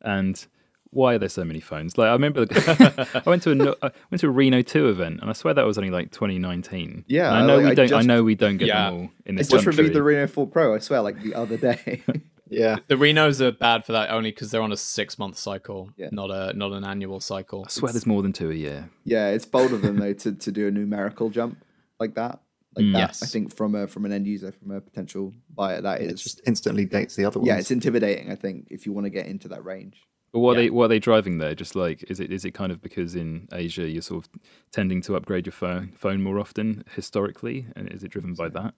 and 0.00 0.46
why 0.92 1.14
are 1.14 1.18
there 1.18 1.28
so 1.28 1.44
many 1.44 1.60
phones? 1.60 1.96
Like 1.98 2.08
I 2.08 2.12
remember, 2.12 2.46
I 2.50 3.22
went 3.26 3.42
to 3.44 3.50
a 3.50 3.54
No- 3.54 3.74
I 3.82 3.90
went 4.10 4.20
to 4.20 4.26
a 4.28 4.30
Reno 4.30 4.62
two 4.62 4.88
event, 4.88 5.20
and 5.20 5.28
I 5.30 5.32
swear 5.32 5.54
that 5.54 5.66
was 5.66 5.78
only 5.78 5.90
like 5.90 6.10
2019. 6.12 7.04
Yeah, 7.08 7.28
And 7.28 7.36
I 7.44 7.46
know 7.46 7.56
like, 7.58 7.70
we 7.70 7.74
don't. 7.74 7.84
I 7.86 7.88
just- 7.88 8.06
know 8.06 8.22
we 8.22 8.34
don't 8.34 8.56
get 8.58 8.68
Yeah. 8.68 8.90
them 8.90 8.94
all 8.94 9.10
in 9.26 9.36
I 9.36 9.38
this 9.38 9.48
just 9.48 9.64
country. 9.64 9.82
reviewed 9.84 9.96
the 9.96 10.02
Reno 10.02 10.26
4 10.26 10.46
Pro, 10.46 10.74
I 10.74 10.78
swear, 10.78 11.00
like 11.00 11.22
the 11.22 11.34
other 11.34 11.56
day. 11.56 12.02
Yeah. 12.54 12.80
The 12.86 12.96
Renos 12.96 13.40
are 13.40 13.50
bad 13.50 13.86
for 13.86 13.92
that 13.92 14.10
only 14.10 14.30
because 14.30 14.50
they're 14.50 14.60
on 14.60 14.72
a 14.72 14.76
six 14.76 15.18
month 15.18 15.38
cycle, 15.38 15.88
Yeah. 15.96 16.08
not 16.12 16.30
a 16.30 16.52
not 16.54 16.72
an 16.72 16.84
annual 16.84 17.18
cycle. 17.18 17.64
I 17.66 17.70
swear 17.70 17.92
there's 17.92 18.04
more 18.06 18.20
than 18.20 18.34
two 18.34 18.50
a 18.50 18.54
year. 18.54 18.90
yeah, 19.04 19.28
it's 19.30 19.46
bold 19.46 19.72
of 19.72 19.80
them 19.80 19.96
though 19.98 20.12
to, 20.12 20.32
to 20.32 20.52
do 20.52 20.68
a 20.68 20.70
numerical 20.70 21.30
jump 21.30 21.64
like 21.98 22.14
that. 22.16 22.40
Like 22.76 22.84
mm. 22.84 22.92
that, 22.92 22.98
Yes. 22.98 23.22
I 23.22 23.26
think 23.26 23.56
from 23.56 23.74
a 23.74 23.86
from 23.86 24.04
an 24.04 24.12
end 24.12 24.26
user, 24.26 24.52
from 24.52 24.70
a 24.70 24.82
potential 24.82 25.32
buyer, 25.56 25.80
that 25.80 26.02
It 26.02 26.10
is 26.10 26.22
just 26.22 26.42
instantly 26.46 26.84
dates 26.84 27.16
the 27.16 27.24
other 27.24 27.38
ones. 27.40 27.48
yeah, 27.48 27.56
it's 27.56 27.70
intimidating. 27.70 28.30
I 28.30 28.34
think 28.34 28.66
if 28.70 28.84
you 28.84 28.92
want 28.92 29.06
to 29.06 29.10
get 29.10 29.24
into 29.28 29.48
that 29.48 29.64
range. 29.64 30.02
But 30.32 30.38
what 30.38 30.56
are 30.56 30.62
they 30.62 30.70
what 30.70 30.86
are 30.86 30.88
they 30.88 30.98
driving 30.98 31.38
there? 31.38 31.54
Just 31.54 31.76
like 31.76 32.04
is 32.08 32.18
it 32.18 32.32
is 32.32 32.44
it 32.44 32.52
kind 32.52 32.72
of 32.72 32.80
because 32.80 33.14
in 33.14 33.48
Asia 33.52 33.88
you're 33.88 34.02
sort 34.02 34.24
of 34.24 34.30
tending 34.70 35.02
to 35.02 35.14
upgrade 35.14 35.46
your 35.46 35.52
phone 35.52 35.92
phone 35.94 36.22
more 36.22 36.40
often 36.40 36.84
historically, 36.94 37.66
and 37.76 37.90
is 37.92 38.02
it 38.02 38.08
driven 38.08 38.34
by 38.34 38.48
that? 38.48 38.74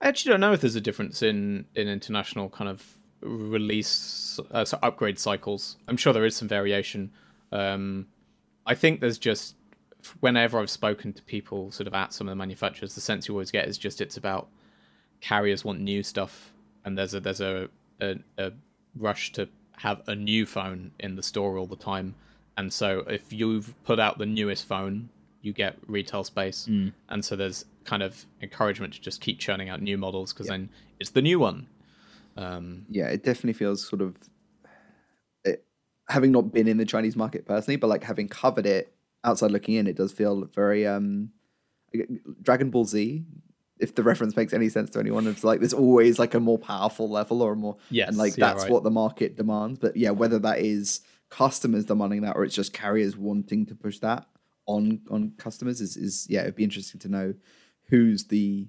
I 0.00 0.08
actually 0.08 0.30
don't 0.30 0.40
know 0.40 0.52
if 0.52 0.60
there's 0.60 0.76
a 0.76 0.80
difference 0.80 1.22
in 1.22 1.66
in 1.76 1.86
international 1.86 2.50
kind 2.50 2.68
of 2.68 2.98
release 3.20 4.38
uh, 4.50 4.64
so 4.64 4.78
upgrade 4.82 5.18
cycles. 5.18 5.76
I'm 5.86 5.96
sure 5.96 6.12
there 6.12 6.26
is 6.26 6.34
some 6.34 6.48
variation. 6.48 7.12
Um, 7.52 8.08
I 8.66 8.74
think 8.74 9.00
there's 9.00 9.18
just 9.18 9.54
whenever 10.20 10.58
I've 10.58 10.70
spoken 10.70 11.12
to 11.12 11.22
people 11.22 11.70
sort 11.70 11.86
of 11.86 11.94
at 11.94 12.12
some 12.12 12.28
of 12.28 12.32
the 12.32 12.36
manufacturers, 12.36 12.94
the 12.94 13.00
sense 13.00 13.28
you 13.28 13.34
always 13.34 13.50
get 13.50 13.68
is 13.68 13.78
just 13.78 14.00
it's 14.00 14.16
about 14.16 14.48
carriers 15.20 15.64
want 15.64 15.80
new 15.80 16.02
stuff, 16.02 16.52
and 16.84 16.98
there's 16.98 17.14
a 17.14 17.20
there's 17.20 17.40
a 17.40 17.68
a, 18.00 18.16
a 18.38 18.52
rush 18.96 19.32
to 19.32 19.48
have 19.78 20.02
a 20.08 20.14
new 20.14 20.44
phone 20.46 20.90
in 20.98 21.16
the 21.16 21.22
store 21.22 21.56
all 21.58 21.66
the 21.66 21.76
time. 21.76 22.14
And 22.56 22.72
so 22.72 23.04
if 23.08 23.32
you've 23.32 23.74
put 23.84 24.00
out 24.00 24.18
the 24.18 24.26
newest 24.26 24.66
phone, 24.66 25.10
you 25.42 25.52
get 25.52 25.76
retail 25.86 26.24
space, 26.24 26.66
and 27.08 27.24
so 27.24 27.36
there's 27.36 27.64
kind 27.84 28.02
of 28.02 28.26
encouragement 28.42 28.92
to 28.94 29.00
just 29.00 29.20
keep 29.20 29.38
churning 29.38 29.68
out 29.68 29.80
new 29.80 29.96
models 29.96 30.32
because 30.32 30.48
then 30.48 30.68
it's 30.98 31.10
the 31.10 31.22
new 31.22 31.38
one. 31.38 31.68
Um, 32.36 32.86
yeah, 32.90 33.06
it 33.06 33.22
definitely 33.22 33.52
feels 33.52 33.86
sort 33.86 34.02
of 34.02 34.16
it, 35.44 35.64
having 36.08 36.32
not 36.32 36.52
been 36.52 36.66
in 36.66 36.76
the 36.76 36.84
Chinese 36.84 37.16
market 37.16 37.46
personally, 37.46 37.76
but 37.76 37.86
like 37.86 38.02
having 38.02 38.28
covered 38.28 38.66
it 38.66 38.92
outside 39.24 39.52
looking 39.52 39.76
in, 39.76 39.86
it 39.86 39.96
does 39.96 40.12
feel 40.12 40.44
very 40.52 40.86
um 40.86 41.30
Dragon 42.42 42.70
Ball 42.70 42.84
Z. 42.84 43.24
If 43.80 43.94
the 43.94 44.02
reference 44.02 44.34
makes 44.36 44.52
any 44.52 44.68
sense 44.68 44.90
to 44.90 44.98
anyone, 45.00 45.26
it's 45.26 45.44
like 45.44 45.60
there's 45.60 45.74
always 45.74 46.18
like 46.18 46.34
a 46.34 46.40
more 46.40 46.58
powerful 46.58 47.08
level 47.08 47.42
or 47.42 47.52
a 47.52 47.56
more, 47.56 47.76
Yes, 47.90 48.08
and 48.08 48.16
like 48.18 48.36
yeah, 48.36 48.46
that's 48.48 48.64
right. 48.64 48.72
what 48.72 48.82
the 48.84 48.90
market 48.90 49.36
demands. 49.36 49.78
But 49.78 49.96
yeah, 49.96 50.10
whether 50.10 50.38
that 50.40 50.58
is 50.60 51.00
customers 51.30 51.84
demanding 51.84 52.22
that 52.22 52.36
or 52.36 52.44
it's 52.44 52.54
just 52.54 52.72
carriers 52.72 53.16
wanting 53.16 53.66
to 53.66 53.74
push 53.74 53.98
that 53.98 54.26
on 54.66 55.00
on 55.10 55.32
customers 55.38 55.80
is 55.80 55.96
is 55.96 56.26
yeah, 56.28 56.40
it'd 56.42 56.54
be 56.56 56.64
interesting 56.64 57.00
to 57.00 57.08
know 57.08 57.34
who's 57.88 58.24
the 58.26 58.68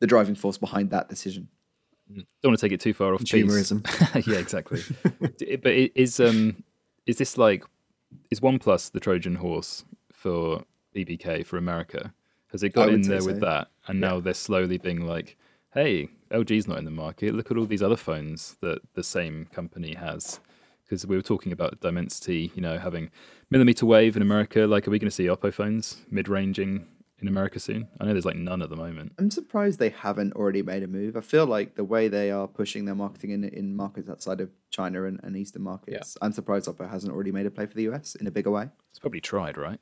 the 0.00 0.06
driving 0.06 0.34
force 0.34 0.58
behind 0.58 0.90
that 0.90 1.08
decision. 1.08 1.48
Don't 2.08 2.24
want 2.44 2.58
to 2.60 2.64
take 2.64 2.72
it 2.72 2.80
too 2.80 2.94
far 2.94 3.14
off. 3.14 3.20
piece. 3.20 3.32
Consumerism. 3.32 4.26
yeah, 4.26 4.38
exactly. 4.38 4.80
But 5.62 5.72
i- 5.72 5.90
is 5.94 6.20
um 6.20 6.62
is 7.06 7.18
this 7.18 7.36
like 7.36 7.64
is 8.30 8.40
OnePlus 8.40 8.92
the 8.92 9.00
Trojan 9.00 9.36
horse 9.36 9.84
for 10.12 10.62
BBK 10.94 11.44
for 11.44 11.56
America? 11.58 12.12
Has 12.52 12.62
it 12.62 12.70
got 12.70 12.88
in 12.88 13.02
there 13.02 13.24
with 13.24 13.40
so. 13.40 13.46
that, 13.46 13.68
and 13.86 14.00
now 14.00 14.20
they're 14.20 14.34
slowly 14.34 14.78
being 14.78 15.06
like, 15.06 15.36
"Hey, 15.74 16.08
LG's 16.30 16.68
not 16.68 16.78
in 16.78 16.84
the 16.84 16.90
market. 16.90 17.34
Look 17.34 17.50
at 17.50 17.56
all 17.56 17.66
these 17.66 17.82
other 17.82 17.96
phones 17.96 18.56
that 18.60 18.80
the 18.94 19.02
same 19.02 19.46
company 19.52 19.94
has." 19.94 20.40
Because 20.84 21.04
we 21.04 21.16
were 21.16 21.22
talking 21.22 21.50
about 21.50 21.80
Dimensity, 21.80 22.52
you 22.54 22.62
know, 22.62 22.78
having 22.78 23.10
millimeter 23.50 23.84
wave 23.84 24.14
in 24.14 24.22
America. 24.22 24.66
Like, 24.66 24.86
are 24.86 24.92
we 24.92 25.00
going 25.00 25.10
to 25.10 25.14
see 25.14 25.26
Oppo 25.26 25.52
phones 25.52 25.96
mid-ranging 26.10 26.86
in 27.18 27.28
America 27.28 27.58
soon? 27.58 27.88
I 28.00 28.04
know 28.04 28.12
there's 28.12 28.24
like 28.24 28.36
none 28.36 28.62
at 28.62 28.70
the 28.70 28.76
moment. 28.76 29.12
I'm 29.18 29.30
surprised 29.30 29.80
they 29.80 29.90
haven't 29.90 30.34
already 30.34 30.62
made 30.62 30.84
a 30.84 30.86
move. 30.86 31.16
I 31.16 31.22
feel 31.22 31.44
like 31.44 31.74
the 31.74 31.84
way 31.84 32.06
they 32.06 32.30
are 32.30 32.46
pushing 32.46 32.84
their 32.84 32.94
marketing 32.94 33.30
in 33.30 33.44
in 33.44 33.74
markets 33.74 34.08
outside 34.08 34.40
of 34.40 34.50
China 34.70 35.04
and, 35.04 35.18
and 35.22 35.36
Eastern 35.36 35.62
markets, 35.62 36.16
I'm 36.22 36.32
surprised 36.32 36.68
Oppo 36.68 36.88
hasn't 36.88 37.12
already 37.12 37.32
made 37.32 37.46
a 37.46 37.50
play 37.50 37.66
for 37.66 37.74
the 37.74 37.88
US 37.90 38.14
in 38.14 38.26
a 38.26 38.30
bigger 38.30 38.50
way. 38.50 38.68
It's 38.90 38.98
probably 38.98 39.20
tried, 39.20 39.56
right? 39.56 39.80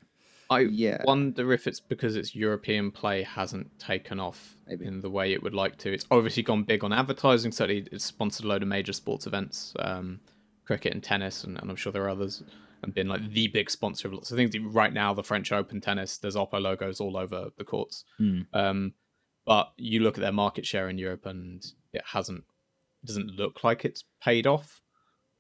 I 0.55 0.61
Yeah. 0.61 1.03
wonder 1.05 1.53
if 1.53 1.67
it's 1.67 1.81
because 1.81 2.17
its 2.17 2.35
European 2.35 2.91
play 2.91 3.23
hasn't 3.23 3.79
taken 3.79 4.19
off 4.21 4.57
Maybe. 4.67 4.87
in 4.87 5.01
the 5.01 5.11
way 5.11 5.33
it 5.33 5.43
would 5.43 5.55
like 5.55 5.77
to. 5.79 5.93
It's 5.93 6.07
obviously 6.11 6.43
gone 6.43 6.63
big 6.65 6.83
on 6.85 6.93
advertising. 6.93 7.53
Certainly, 7.53 7.89
it's 7.93 8.05
sponsored 8.05 8.45
a 8.47 8.49
load 8.49 8.63
of 8.63 8.69
major 8.69 8.93
sports 8.93 9.27
events, 9.27 9.75
um, 9.79 10.21
cricket 10.65 10.93
and 10.95 11.03
tennis, 11.03 11.45
and, 11.45 11.59
and 11.61 11.71
I'm 11.71 11.77
sure 11.77 11.93
there 11.93 12.05
are 12.05 12.09
others, 12.11 12.43
and 12.83 12.95
been 12.95 13.09
like 13.09 13.31
the 13.31 13.49
big 13.49 13.71
sponsor 13.71 14.09
of 14.09 14.15
lots 14.15 14.31
of 14.31 14.37
things. 14.37 14.57
Right 14.59 14.93
now, 14.93 15.13
the 15.15 15.23
French 15.23 15.53
Open 15.53 15.81
tennis, 15.81 16.19
there's 16.19 16.37
Oppo 16.37 16.61
logos 16.61 17.01
all 17.01 17.17
over 17.17 17.51
the 17.59 17.65
courts. 17.65 18.05
Um, 18.53 18.95
but 19.47 19.73
you 19.77 20.01
look 20.01 20.17
at 20.17 20.23
their 20.23 20.33
market 20.33 20.65
share 20.67 20.89
in 20.89 20.97
Europe, 20.99 21.27
and 21.27 21.65
it 21.93 22.03
hasn't 22.13 22.45
doesn't 23.05 23.33
look 23.33 23.63
like 23.63 23.85
it's 23.85 24.05
paid 24.23 24.47
off. 24.47 24.81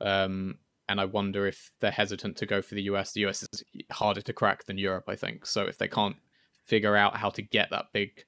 Um, 0.00 0.58
and 0.88 1.00
I 1.00 1.04
wonder 1.04 1.46
if 1.46 1.72
they're 1.80 1.90
hesitant 1.90 2.36
to 2.38 2.46
go 2.46 2.60
for 2.62 2.74
the 2.74 2.82
US. 2.82 3.12
The 3.12 3.26
US 3.26 3.42
is 3.42 3.64
harder 3.90 4.20
to 4.22 4.32
crack 4.32 4.64
than 4.64 4.78
Europe, 4.78 5.04
I 5.08 5.16
think. 5.16 5.46
So 5.46 5.62
if 5.64 5.78
they 5.78 5.88
can't 5.88 6.16
figure 6.64 6.96
out 6.96 7.16
how 7.16 7.30
to 7.30 7.42
get 7.42 7.70
that 7.70 7.86
big, 7.92 8.24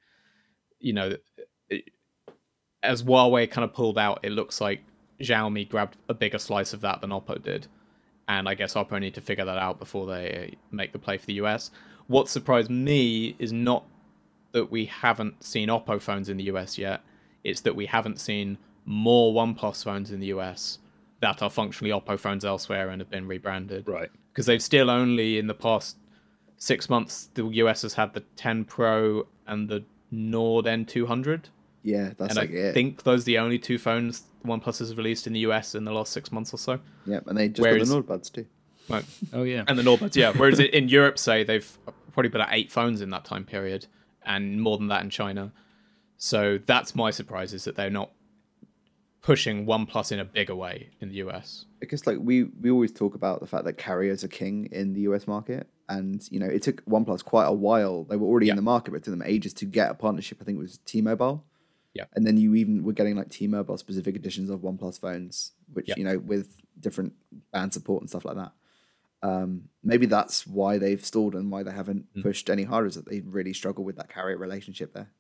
you 0.79 0.93
know, 0.93 1.17
it- 1.69 1.91
as 2.83 3.03
Huawei 3.03 3.51
kind 3.51 3.65
of 3.65 3.73
pulled 3.73 3.99
out, 3.99 4.21
it 4.23 4.33
looks 4.33 4.61
like 4.61 4.83
Xiaomi 5.21 5.69
grabbed 5.69 5.97
a 6.09 6.15
bigger 6.15 6.39
slice 6.39 6.73
of 6.73 6.81
that 6.83 7.01
than 7.01 7.11
Oppo 7.11 7.43
did. 7.43 7.69
and 8.29 8.49
I 8.49 8.55
guess 8.55 8.75
Oppo 8.75 8.99
need 8.99 9.15
to 9.15 9.21
figure 9.21 9.45
that 9.45 9.59
out 9.59 9.79
before 9.79 10.05
they 10.07 10.57
make 10.73 10.93
the 10.93 10.99
play 10.99 11.17
for 11.17 11.27
the 11.27 11.35
US. 11.35 11.71
What 12.09 12.29
surprised 12.29 12.71
me 12.71 13.37
is 13.39 13.53
not 13.53 13.85
that 14.51 14.69
we 14.69 14.87
haven't 14.87 15.45
seen 15.45 15.69
Oppo 15.69 16.01
phones 16.03 16.29
in 16.29 16.37
the 16.37 16.45
US 16.45 16.77
yet; 16.77 17.03
it's 17.45 17.61
that 17.61 17.77
we 17.77 17.87
haven't 17.87 18.19
seen 18.19 18.59
more 18.85 19.33
OnePlus 19.33 19.85
phones 19.85 20.11
in 20.11 20.19
the 20.21 20.27
US 20.29 20.81
that 21.27 21.43
are 21.43 21.51
functionally 21.51 21.91
Oppo 21.91 22.17
phones 22.19 22.45
elsewhere 22.45 22.89
and 22.91 23.01
have 23.01 23.11
been 23.11 23.27
rebranded. 23.27 23.89
Right. 23.89 24.11
Because 24.33 24.47
they've 24.47 24.63
still 24.63 24.89
only 24.91 25.39
in 25.39 25.49
the 25.49 25.55
past 25.55 25.97
six 26.57 26.89
months 26.89 27.29
the 27.35 27.45
US 27.63 27.83
has 27.83 27.95
had 27.95 28.15
the 28.15 28.21
10 28.37 28.65
Pro 28.65 29.27
and 29.47 29.69
the 29.69 29.83
Nord 30.13 30.67
N200. 30.67 31.47
Yeah, 31.83 32.11
that's 32.17 32.31
and 32.31 32.37
like 32.37 32.51
I 32.51 32.69
it. 32.69 32.75
think 32.75 33.03
those 33.03 33.23
are 33.23 33.25
the 33.25 33.39
only 33.39 33.59
two 33.59 33.77
phones 33.79 34.23
OnePlus 34.45 34.79
has 34.79 34.95
released 34.97 35.27
in 35.27 35.33
the 35.33 35.41
US 35.41 35.75
in 35.75 35.85
the 35.85 35.93
last 35.93 36.13
six 36.13 36.31
months 36.31 36.55
or 36.55 36.59
so. 36.59 36.79
Yep, 37.07 37.27
and 37.27 37.37
they 37.37 37.49
just 37.49 37.61
Whereas- 37.61 37.79
got 37.81 37.87
the 37.89 37.95
Nord 37.95 38.07
buds 38.07 38.31
too. 38.31 38.47
Like, 38.89 39.05
Oh 39.33 39.43
yeah. 39.43 39.65
and 39.67 39.77
the 39.77 39.83
Nord 39.83 39.99
buds, 39.99 40.17
yeah. 40.17 40.31
Whereas 40.33 40.61
in 40.61 40.89
Europe, 40.89 41.19
say 41.19 41.43
they've 41.43 41.77
probably 42.13 42.31
put 42.31 42.41
out 42.41 42.49
eight 42.53 42.71
phones 42.71 43.01
in 43.01 43.11
that 43.11 43.25
time 43.25 43.45
period, 43.45 43.87
and 44.25 44.61
more 44.63 44.79
than 44.79 44.87
that 44.89 45.03
in 45.03 45.11
China. 45.11 45.53
So 46.19 46.59
that's 46.65 46.95
my 46.95 47.11
surprise 47.11 47.53
is 47.53 47.65
that 47.65 47.75
they're 47.75 47.91
not 47.91 48.11
pushing 49.27 49.67
OnePlus 49.67 50.13
in 50.13 50.19
a 50.21 50.25
bigger 50.25 50.55
way 50.55 50.91
in 51.01 51.09
the 51.09 51.17
US. 51.17 51.67
because 51.81 52.07
like 52.07 52.19
we 52.21 52.45
we 52.63 52.71
always 52.71 52.93
talk 52.93 53.15
about 53.15 53.41
the 53.41 53.47
fact 53.47 53.65
that 53.65 53.75
carriers 53.77 54.23
are 54.25 54.29
king 54.29 54.69
in 54.71 54.93
the 54.95 55.01
US 55.03 55.27
market, 55.27 55.67
and 55.89 56.27
you 56.31 56.39
know 56.39 56.47
it 56.47 56.63
took 56.63 56.85
OnePlus 56.87 57.25
quite 57.25 57.47
a 57.47 57.53
while. 57.53 58.05
They 58.05 58.17
were 58.17 58.27
already 58.29 58.47
Yeah. 58.47 58.53
in 58.53 58.57
the 58.57 58.63
market, 58.75 58.91
but 58.93 58.99
it 58.99 59.05
took 59.05 59.13
them 59.19 59.23
ages 59.35 59.53
to 59.55 59.65
get 59.65 59.91
a 59.91 59.95
partnership. 59.95 60.39
I 60.41 60.45
think 60.45 60.57
it 60.59 60.63
was 60.69 60.79
T-Mobile. 60.91 61.45
Yeah. 61.99 62.05
and 62.15 62.27
then 62.27 62.37
you 62.37 62.55
even 62.55 62.83
were 62.85 62.93
getting 62.93 63.17
like 63.17 63.31
T-Mobile 63.31 63.79
specific 63.79 64.15
editions 64.17 64.51
of 64.51 64.61
OnePlus 64.61 65.01
phones, 65.01 65.53
which 65.73 65.89
Yeah. 65.89 65.95
you 65.97 66.05
know 66.05 66.19
with 66.19 66.61
different 66.79 67.15
band 67.53 67.73
support 67.73 68.03
and 68.03 68.09
stuff 68.11 68.25
like 68.27 68.37
that. 68.37 68.53
Um, 69.23 69.71
maybe 69.83 70.05
that's 70.07 70.47
why 70.47 70.77
they've 70.77 71.03
stalled 71.05 71.35
and 71.35 71.51
why 71.51 71.63
they 71.63 71.71
haven't 71.73 72.05
Mm. 72.15 72.23
pushed 72.23 72.51
any 72.51 72.65
harder. 72.65 72.87
Is 72.89 72.97
that 72.97 73.07
they 73.09 73.21
really 73.23 73.55
struggle 73.55 73.83
with 73.83 73.97
that 73.97 74.09
carrier 74.11 74.37
relationship 74.37 74.93
there. 74.93 75.11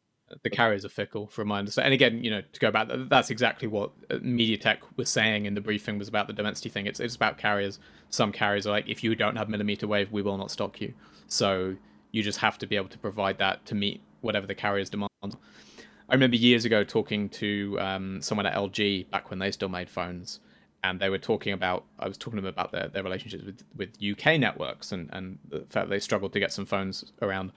The 0.42 0.50
carriers 0.50 0.84
are 0.84 0.88
fickle 0.88 1.26
from 1.26 1.48
my 1.48 1.58
understanding. 1.58 1.92
And 1.92 1.94
again, 1.94 2.24
you 2.24 2.30
know, 2.30 2.42
to 2.52 2.60
go 2.60 2.70
back, 2.70 2.88
that's 3.08 3.30
exactly 3.30 3.68
what 3.68 3.92
uh, 4.10 4.14
MediaTek 4.16 4.78
was 4.96 5.08
saying 5.08 5.46
in 5.46 5.54
the 5.54 5.60
briefing 5.60 5.98
was 5.98 6.08
about 6.08 6.26
the 6.26 6.32
Dimensity 6.32 6.68
thing. 6.68 6.86
It's 6.86 7.00
it's 7.00 7.14
about 7.14 7.38
carriers. 7.38 7.78
Some 8.10 8.32
carriers 8.32 8.66
are 8.66 8.70
like, 8.70 8.88
if 8.88 9.04
you 9.04 9.14
don't 9.14 9.36
have 9.36 9.48
millimeter 9.48 9.86
wave, 9.86 10.10
we 10.10 10.22
will 10.22 10.36
not 10.36 10.50
stock 10.50 10.80
you. 10.80 10.94
So 11.28 11.76
you 12.10 12.22
just 12.22 12.38
have 12.40 12.58
to 12.58 12.66
be 12.66 12.76
able 12.76 12.88
to 12.88 12.98
provide 12.98 13.38
that 13.38 13.66
to 13.66 13.74
meet 13.74 14.00
whatever 14.20 14.46
the 14.46 14.54
carrier's 14.54 14.90
demand. 14.90 15.10
I 15.22 16.14
remember 16.14 16.36
years 16.36 16.64
ago 16.64 16.84
talking 16.84 17.28
to 17.30 17.78
um, 17.80 18.22
someone 18.22 18.46
at 18.46 18.54
LG 18.54 19.10
back 19.10 19.30
when 19.30 19.38
they 19.38 19.50
still 19.50 19.68
made 19.68 19.90
phones, 19.90 20.40
and 20.84 21.00
they 21.00 21.08
were 21.08 21.18
talking 21.18 21.52
about. 21.52 21.84
I 21.98 22.08
was 22.08 22.16
talking 22.16 22.36
to 22.36 22.42
them 22.42 22.48
about 22.48 22.72
their, 22.72 22.88
their 22.88 23.02
relationships 23.02 23.44
with, 23.44 23.64
with 23.76 23.96
UK 24.02 24.38
networks 24.38 24.92
and, 24.92 25.10
and 25.12 25.38
the 25.48 25.60
fact 25.68 25.88
they 25.88 26.00
struggled 26.00 26.32
to 26.32 26.40
get 26.40 26.52
some 26.52 26.66
phones 26.66 27.12
around. 27.22 27.52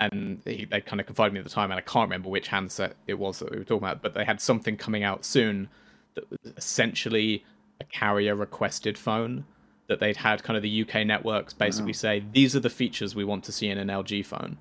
And 0.00 0.40
they, 0.44 0.64
they 0.70 0.80
kind 0.80 1.00
of 1.00 1.06
confided 1.06 1.32
me 1.32 1.40
at 1.40 1.44
the 1.44 1.50
time, 1.50 1.70
and 1.72 1.78
I 1.78 1.82
can't 1.82 2.08
remember 2.08 2.28
which 2.28 2.48
handset 2.48 2.94
it 3.06 3.18
was 3.18 3.40
that 3.40 3.50
we 3.50 3.58
were 3.58 3.64
talking 3.64 3.78
about, 3.88 4.00
but 4.00 4.14
they 4.14 4.24
had 4.24 4.40
something 4.40 4.76
coming 4.76 5.02
out 5.02 5.24
soon 5.24 5.68
that 6.14 6.30
was 6.30 6.38
essentially 6.56 7.44
a 7.80 7.84
carrier 7.84 8.34
requested 8.36 8.96
phone 8.96 9.44
that 9.88 9.98
they'd 10.00 10.18
had 10.18 10.42
kind 10.42 10.56
of 10.56 10.62
the 10.62 10.82
UK 10.82 11.06
networks 11.06 11.52
basically 11.54 11.92
say 11.94 12.22
these 12.32 12.54
are 12.54 12.60
the 12.60 12.70
features 12.70 13.14
we 13.14 13.24
want 13.24 13.42
to 13.44 13.52
see 13.52 13.68
in 13.68 13.78
an 13.78 13.88
LG 13.88 14.24
phone. 14.26 14.58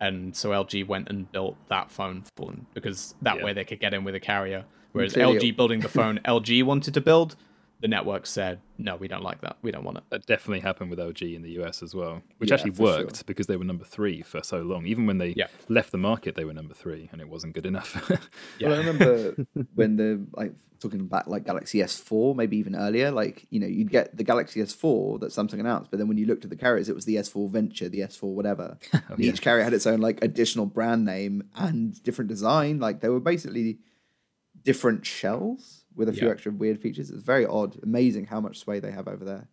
And 0.00 0.34
so 0.36 0.50
LG 0.50 0.86
went 0.86 1.08
and 1.08 1.30
built 1.30 1.56
that 1.68 1.90
phone 1.90 2.24
for 2.36 2.46
them 2.50 2.66
because 2.74 3.14
that 3.22 3.38
Yeah. 3.38 3.44
way 3.44 3.52
they 3.52 3.64
could 3.64 3.80
get 3.80 3.94
in 3.94 4.02
with 4.04 4.14
a 4.14 4.20
carrier. 4.20 4.64
Whereas 4.92 5.14
LG 5.14 5.56
building 5.56 5.80
the 5.80 5.88
phone 5.88 6.18
LG 6.24 6.62
wanted 6.64 6.92
to 6.94 7.00
build, 7.00 7.36
the 7.80 7.88
network 7.88 8.24
said, 8.26 8.60
no, 8.78 8.96
we 8.96 9.08
don't 9.08 9.22
like 9.22 9.40
that. 9.42 9.56
We 9.62 9.70
don't 9.70 9.84
want 9.84 9.98
it. 9.98 10.04
That 10.10 10.24
definitely 10.26 10.60
happened 10.60 10.90
with 10.90 10.98
LG 10.98 11.34
in 11.34 11.42
the 11.42 11.50
US 11.62 11.82
as 11.82 11.94
well, 11.94 12.22
which 12.38 12.50
Yeah, 12.50 12.54
actually 12.54 12.70
for 12.72 12.76
sure. 12.86 12.96
worked 13.04 13.26
because 13.26 13.46
they 13.46 13.56
were 13.56 13.64
number 13.64 13.84
three 13.84 14.22
for 14.22 14.42
so 14.42 14.62
long. 14.62 14.86
Even 14.86 15.06
when 15.06 15.18
they 15.18 15.34
Yeah. 15.36 15.48
left 15.68 15.90
the 15.92 15.98
market, 15.98 16.34
they 16.34 16.44
were 16.44 16.54
number 16.54 16.72
three, 16.74 17.08
and 17.12 17.20
it 17.20 17.28
wasn't 17.28 17.54
good 17.54 17.66
enough. 17.66 17.94
Yeah. 18.58 18.68
Well, 18.68 18.74
I 18.74 18.78
remember 18.78 19.34
when 19.74 19.96
the 19.96 20.24
like 20.32 20.54
talking 20.80 21.06
back 21.06 21.26
like 21.26 21.44
Galaxy 21.46 21.78
S4, 21.78 22.36
maybe 22.36 22.56
even 22.58 22.74
earlier. 22.76 23.10
Like 23.10 23.46
you 23.50 23.58
know, 23.60 23.66
you'd 23.66 23.90
get 23.90 24.16
the 24.16 24.24
Galaxy 24.24 24.60
S4 24.60 25.20
that 25.20 25.30
Samsung 25.30 25.60
announced, 25.60 25.90
but 25.90 25.98
then 25.98 26.08
when 26.08 26.16
you 26.18 26.26
looked 26.26 26.44
at 26.44 26.50
the 26.50 26.56
carriers, 26.56 26.88
it 26.88 26.94
was 26.94 27.04
the 27.06 27.16
S4 27.16 27.50
Venture, 27.50 27.88
the 27.88 28.00
S4 28.00 28.22
whatever. 28.34 28.78
Oh, 28.94 29.00
and 29.14 29.20
Each 29.20 29.40
carrier 29.42 29.64
had 29.64 29.72
its 29.74 29.86
own 29.86 30.00
like 30.00 30.22
additional 30.22 30.66
brand 30.66 31.04
name 31.04 31.44
and 31.56 32.00
different 32.02 32.28
design. 32.28 32.78
Like 32.80 33.00
they 33.00 33.08
were 33.08 33.20
basically 33.20 33.78
different 34.62 35.04
shells 35.04 35.83
with 35.96 36.08
a 36.08 36.12
few 36.12 36.26
Yeah. 36.26 36.32
extra 36.32 36.52
weird 36.52 36.80
features. 36.80 37.10
It's 37.10 37.22
very 37.22 37.46
odd. 37.46 37.78
Amazing 37.82 38.26
how 38.26 38.40
much 38.40 38.58
sway 38.58 38.80
they 38.80 38.90
have 38.90 39.06
over 39.08 39.24
there. 39.24 39.48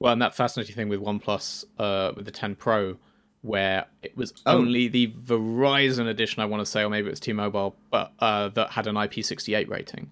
Well, 0.00 0.12
and 0.12 0.22
that 0.22 0.34
fascinating 0.34 0.74
thing 0.74 0.88
with 0.88 1.00
OnePlus 1.00 1.64
uh, 1.78 2.12
with 2.16 2.24
the 2.24 2.30
10 2.32 2.56
Pro, 2.56 2.96
where 3.42 3.86
it 4.02 4.16
was 4.16 4.32
Oh. 4.46 4.58
only 4.58 4.88
the 4.88 5.08
Verizon 5.08 6.06
edition, 6.08 6.42
I 6.42 6.46
want 6.46 6.60
to 6.60 6.66
say, 6.66 6.82
or 6.82 6.90
maybe 6.90 7.06
it 7.08 7.10
was 7.10 7.20
T-Mobile, 7.20 7.76
but 7.90 8.12
uh, 8.18 8.48
that 8.50 8.70
had 8.70 8.86
an 8.86 8.96
IP68 8.96 9.68
rating, 9.68 10.10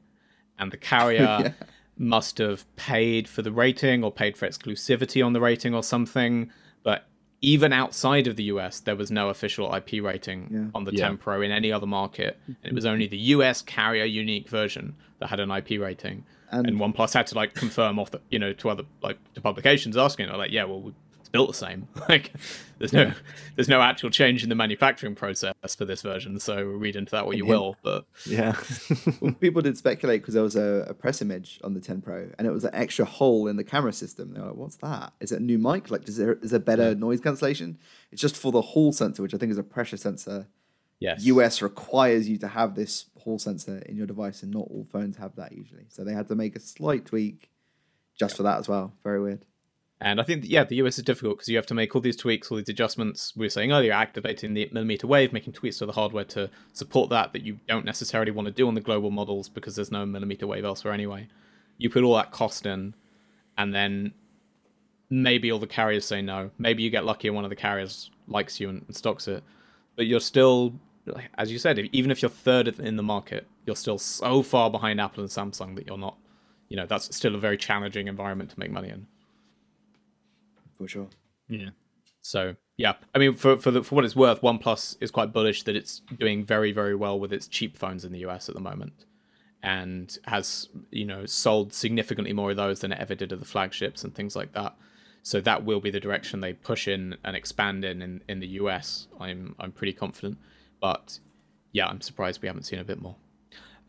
and 0.59 0.71
the 0.71 0.77
carrier 0.77 1.21
Yeah. 1.41 1.53
must 1.99 2.39
have 2.39 2.65
paid 2.77 3.29
for 3.29 3.43
the 3.43 3.53
rating 3.53 4.03
or 4.05 4.13
paid 4.13 4.37
for 4.37 4.47
exclusivity 4.49 5.25
on 5.25 5.33
the 5.33 5.41
rating 5.41 5.75
or 5.75 5.83
something. 5.83 6.51
But 7.41 7.47
even 7.47 7.73
outside 7.73 8.27
of 8.27 8.37
the 8.37 8.45
US, 8.45 8.81
there 8.81 8.97
was 8.97 9.11
no 9.11 9.29
official 9.29 9.73
IP 9.75 10.03
rating 10.03 10.49
Yeah. 10.53 10.65
on 10.75 10.85
the 10.85 10.93
Yeah. 10.95 11.09
10 11.09 11.19
Pro 11.19 11.41
in 11.43 11.51
any 11.51 11.73
other 11.73 11.87
market. 11.87 12.39
And 12.47 12.57
it 12.63 12.75
was 12.75 12.85
mm-hmm. 12.85 12.93
only 12.93 13.07
the 13.07 13.19
US 13.19 13.63
carrier 13.63 14.05
unique 14.05 14.49
version 14.49 14.95
that 15.19 15.29
had 15.31 15.41
an 15.41 15.51
IP 15.51 15.79
rating. 15.81 16.25
And- 16.51 16.67
And, 16.67 16.79
OnePlus 16.81 17.15
had 17.15 17.27
to 17.29 17.35
like 17.35 17.55
confirm 17.55 17.99
off 17.99 18.11
the, 18.11 18.21
you 18.31 18.39
know, 18.39 18.53
to 18.55 18.71
other 18.71 18.85
like 19.03 19.19
to 19.35 19.41
publications 19.41 19.97
asking, 19.97 20.27
they're 20.27 20.37
like, 20.37 20.51
yeah, 20.51 20.65
well, 20.65 20.93
it's 21.10 21.10
built 21.33 21.49
the 21.49 21.55
same. 21.55 21.89
like, 22.09 22.33
there's 22.79 22.93
no, 22.93 23.13
there's 23.57 23.69
no 23.69 23.81
actual 23.81 24.11
change 24.11 24.43
in 24.43 24.49
the 24.49 24.55
manufacturing 24.55 25.15
process 25.15 25.55
for 25.77 25.85
this 25.85 26.03
version. 26.03 26.39
So 26.41 26.63
read 26.63 26.97
into 26.97 27.11
that 27.13 27.27
what 27.27 27.37
you 27.37 27.45
him- 27.45 27.51
will. 27.51 27.77
But 27.83 28.07
Yeah. 28.27 28.57
Well, 29.21 29.33
people 29.35 29.63
did 29.63 29.77
speculate 29.77 30.23
because 30.23 30.35
there 30.35 30.43
was 30.43 30.57
a, 30.57 30.87
a 30.89 30.95
press 30.95 31.21
image 31.23 31.61
on 31.63 31.75
the 31.75 31.81
10 31.81 32.01
Pro 32.01 32.31
and 32.39 32.47
it 32.47 32.51
was 32.53 32.65
an 32.65 32.75
extra 32.75 33.05
hole 33.05 33.47
in 33.49 33.57
the 33.57 33.65
camera 33.65 33.93
system. 33.93 34.33
They 34.33 34.41
were 34.41 34.47
like, 34.49 34.57
what's 34.57 34.77
that? 34.77 35.13
Is 35.21 35.33
it 35.33 35.41
a 35.41 35.43
new 35.43 35.59
mic? 35.59 35.91
Like, 35.91 36.09
is 36.09 36.17
there, 36.17 36.35
is 36.35 36.51
there 36.51 36.61
better 36.61 36.95
noise 36.95 37.21
cancellation? 37.21 37.79
It's 38.13 38.21
just 38.23 38.37
for 38.37 38.51
the 38.53 38.63
hall 38.63 38.93
sensor, 38.93 39.23
which 39.23 39.35
I 39.35 39.39
think 39.39 39.53
is 39.53 39.59
a 39.59 39.63
pressure 39.63 39.97
sensor. 39.97 40.49
yes, 41.01 41.25
US 41.25 41.61
requires 41.63 42.29
you 42.29 42.37
to 42.39 42.49
have 42.49 42.75
this 42.75 43.07
hall 43.19 43.39
sensor 43.39 43.79
in 43.87 43.97
your 43.97 44.07
device, 44.07 44.43
and 44.43 44.51
not 44.53 44.67
all 44.71 44.87
phones 44.91 45.17
have 45.19 45.37
that 45.37 45.53
usually. 45.53 45.85
So 45.91 46.03
they 46.05 46.13
had 46.15 46.29
to 46.29 46.35
make 46.35 46.57
a 46.57 46.61
slight 46.61 47.05
tweak 47.07 47.51
just 48.19 48.37
for 48.37 48.43
that 48.45 48.59
as 48.59 48.69
well. 48.69 48.93
Very 49.05 49.21
weird. 49.21 49.45
And 50.03 50.19
I 50.19 50.25
think, 50.25 50.45
yeah, 50.47 50.65
the 50.65 50.77
US 50.77 50.97
is 50.97 51.05
difficult 51.05 51.39
because 51.39 51.49
you 51.49 51.57
have 51.57 51.67
to 51.67 51.75
make 51.75 51.95
all 51.95 52.01
these 52.01 52.17
tweaks, 52.17 52.51
all 52.51 52.57
these 52.57 52.71
adjustments. 52.71 53.35
We 53.37 53.47
were 53.47 53.51
saying 53.51 53.71
earlier, 53.71 53.93
activating 53.93 54.55
the 54.55 54.69
millimeter 54.73 55.07
wave, 55.07 55.33
making 55.33 55.53
tweaks 55.53 55.79
to 55.79 55.87
the 55.87 55.93
hardware 55.93 56.25
to 56.25 56.49
support 56.73 57.11
that 57.11 57.35
that 57.35 57.43
you 57.43 57.61
don't 57.69 57.85
necessarily 57.85 58.31
want 58.31 58.47
to 58.47 58.53
do 58.53 58.67
on 58.67 58.75
the 58.75 58.81
global 58.81 59.11
models 59.11 59.51
because 59.51 59.77
there's 59.77 59.91
no 59.91 60.07
millimeter 60.07 60.47
wave 60.47 60.65
elsewhere 60.65 60.95
anyway. 60.95 61.29
You 61.77 61.91
put 61.91 62.03
all 62.03 62.15
that 62.17 62.31
cost 62.31 62.65
in, 62.65 62.95
and 63.59 63.75
then 63.75 64.15
maybe 65.11 65.53
all 65.53 65.59
the 65.59 65.67
carriers 65.67 66.07
say 66.07 66.23
no. 66.23 66.51
Maybe 66.57 66.83
you 66.83 66.89
get 66.89 67.05
lucky 67.05 67.29
and 67.29 67.35
one 67.35 67.45
of 67.45 67.51
the 67.51 67.57
carriers 67.57 68.11
likes 68.27 68.59
you 68.59 68.71
and, 68.71 68.83
and 68.87 68.97
stocks 68.97 69.29
it. 69.29 69.43
But 69.97 70.07
you're 70.07 70.21
still, 70.21 70.75
as 71.37 71.53
you 71.53 71.59
said, 71.59 71.79
even 71.93 72.11
if 72.11 72.23
you're 72.23 72.31
third 72.31 72.69
in 72.69 72.97
the 72.97 73.03
market, 73.03 73.47
you're 73.67 73.77
still 73.77 73.99
so 73.99 74.43
far 74.43 74.71
behind 74.71 75.01
Apple 75.01 75.23
and 75.23 75.31
Samsung 75.31 75.75
that 75.77 75.87
you're 75.87 75.99
not, 75.99 76.17
you 76.69 76.77
know, 76.77 76.87
that's 76.87 77.15
still 77.15 77.35
a 77.35 77.39
very 77.39 77.59
challenging 77.59 78.09
environment 78.09 78.51
to 78.51 78.59
make 78.59 78.71
money 78.71 78.89
in. 78.89 79.07
For 80.81 80.89
sure. 80.89 81.09
yeah. 81.49 81.71
So 82.23 82.57
yeah, 82.77 82.95
I 83.15 83.19
mean, 83.19 83.35
for 83.35 83.59
for 83.59 83.71
the, 83.71 83.83
for 83.83 83.95
what 83.95 84.07
it's 84.07 84.17
worth, 84.17 84.41
OnePlus 84.41 84.97
is 85.01 85.11
quite 85.11 85.35
bullish 85.35 85.65
that 85.65 85.77
it's 85.77 86.01
doing 86.19 86.45
very 86.45 86.73
very 86.73 86.95
well 86.95 87.21
with 87.21 87.33
its 87.33 87.47
cheap 87.47 87.77
phones 87.77 88.07
in 88.07 88.13
the 88.13 88.21
US 88.21 88.49
at 88.49 88.55
the 88.55 88.61
moment, 88.61 89.05
and 89.63 90.17
has 90.25 90.71
you 90.91 91.05
know 91.05 91.27
sold 91.27 91.75
significantly 91.75 92.33
more 92.33 92.53
of 92.53 92.57
those 92.57 92.81
than 92.81 92.93
it 92.93 92.99
ever 92.99 93.15
did 93.15 93.33
of 93.33 93.41
the 93.41 93.45
flagships 93.45 94.03
and 94.03 94.15
things 94.15 94.35
like 94.35 94.53
that. 94.55 94.75
So 95.23 95.43
that 95.43 95.65
will 95.67 95.81
be 95.81 95.91
the 95.91 96.01
direction 96.01 96.41
they 96.41 96.55
push 96.55 96.89
in 96.89 97.19
and 97.23 97.37
expand 97.37 97.85
in 97.85 98.01
in, 98.01 98.23
in 98.29 98.41
the 98.41 98.49
US. 98.49 99.09
I'm 99.21 99.55
I'm 99.59 99.73
pretty 99.73 99.93
confident, 99.93 100.39
but 100.81 101.19
yeah, 101.73 101.87
I'm 101.87 102.01
surprised 102.01 102.41
we 102.41 102.49
haven't 102.49 102.65
seen 102.65 102.79
a 102.79 102.85
bit 102.85 103.03
more. 103.03 103.17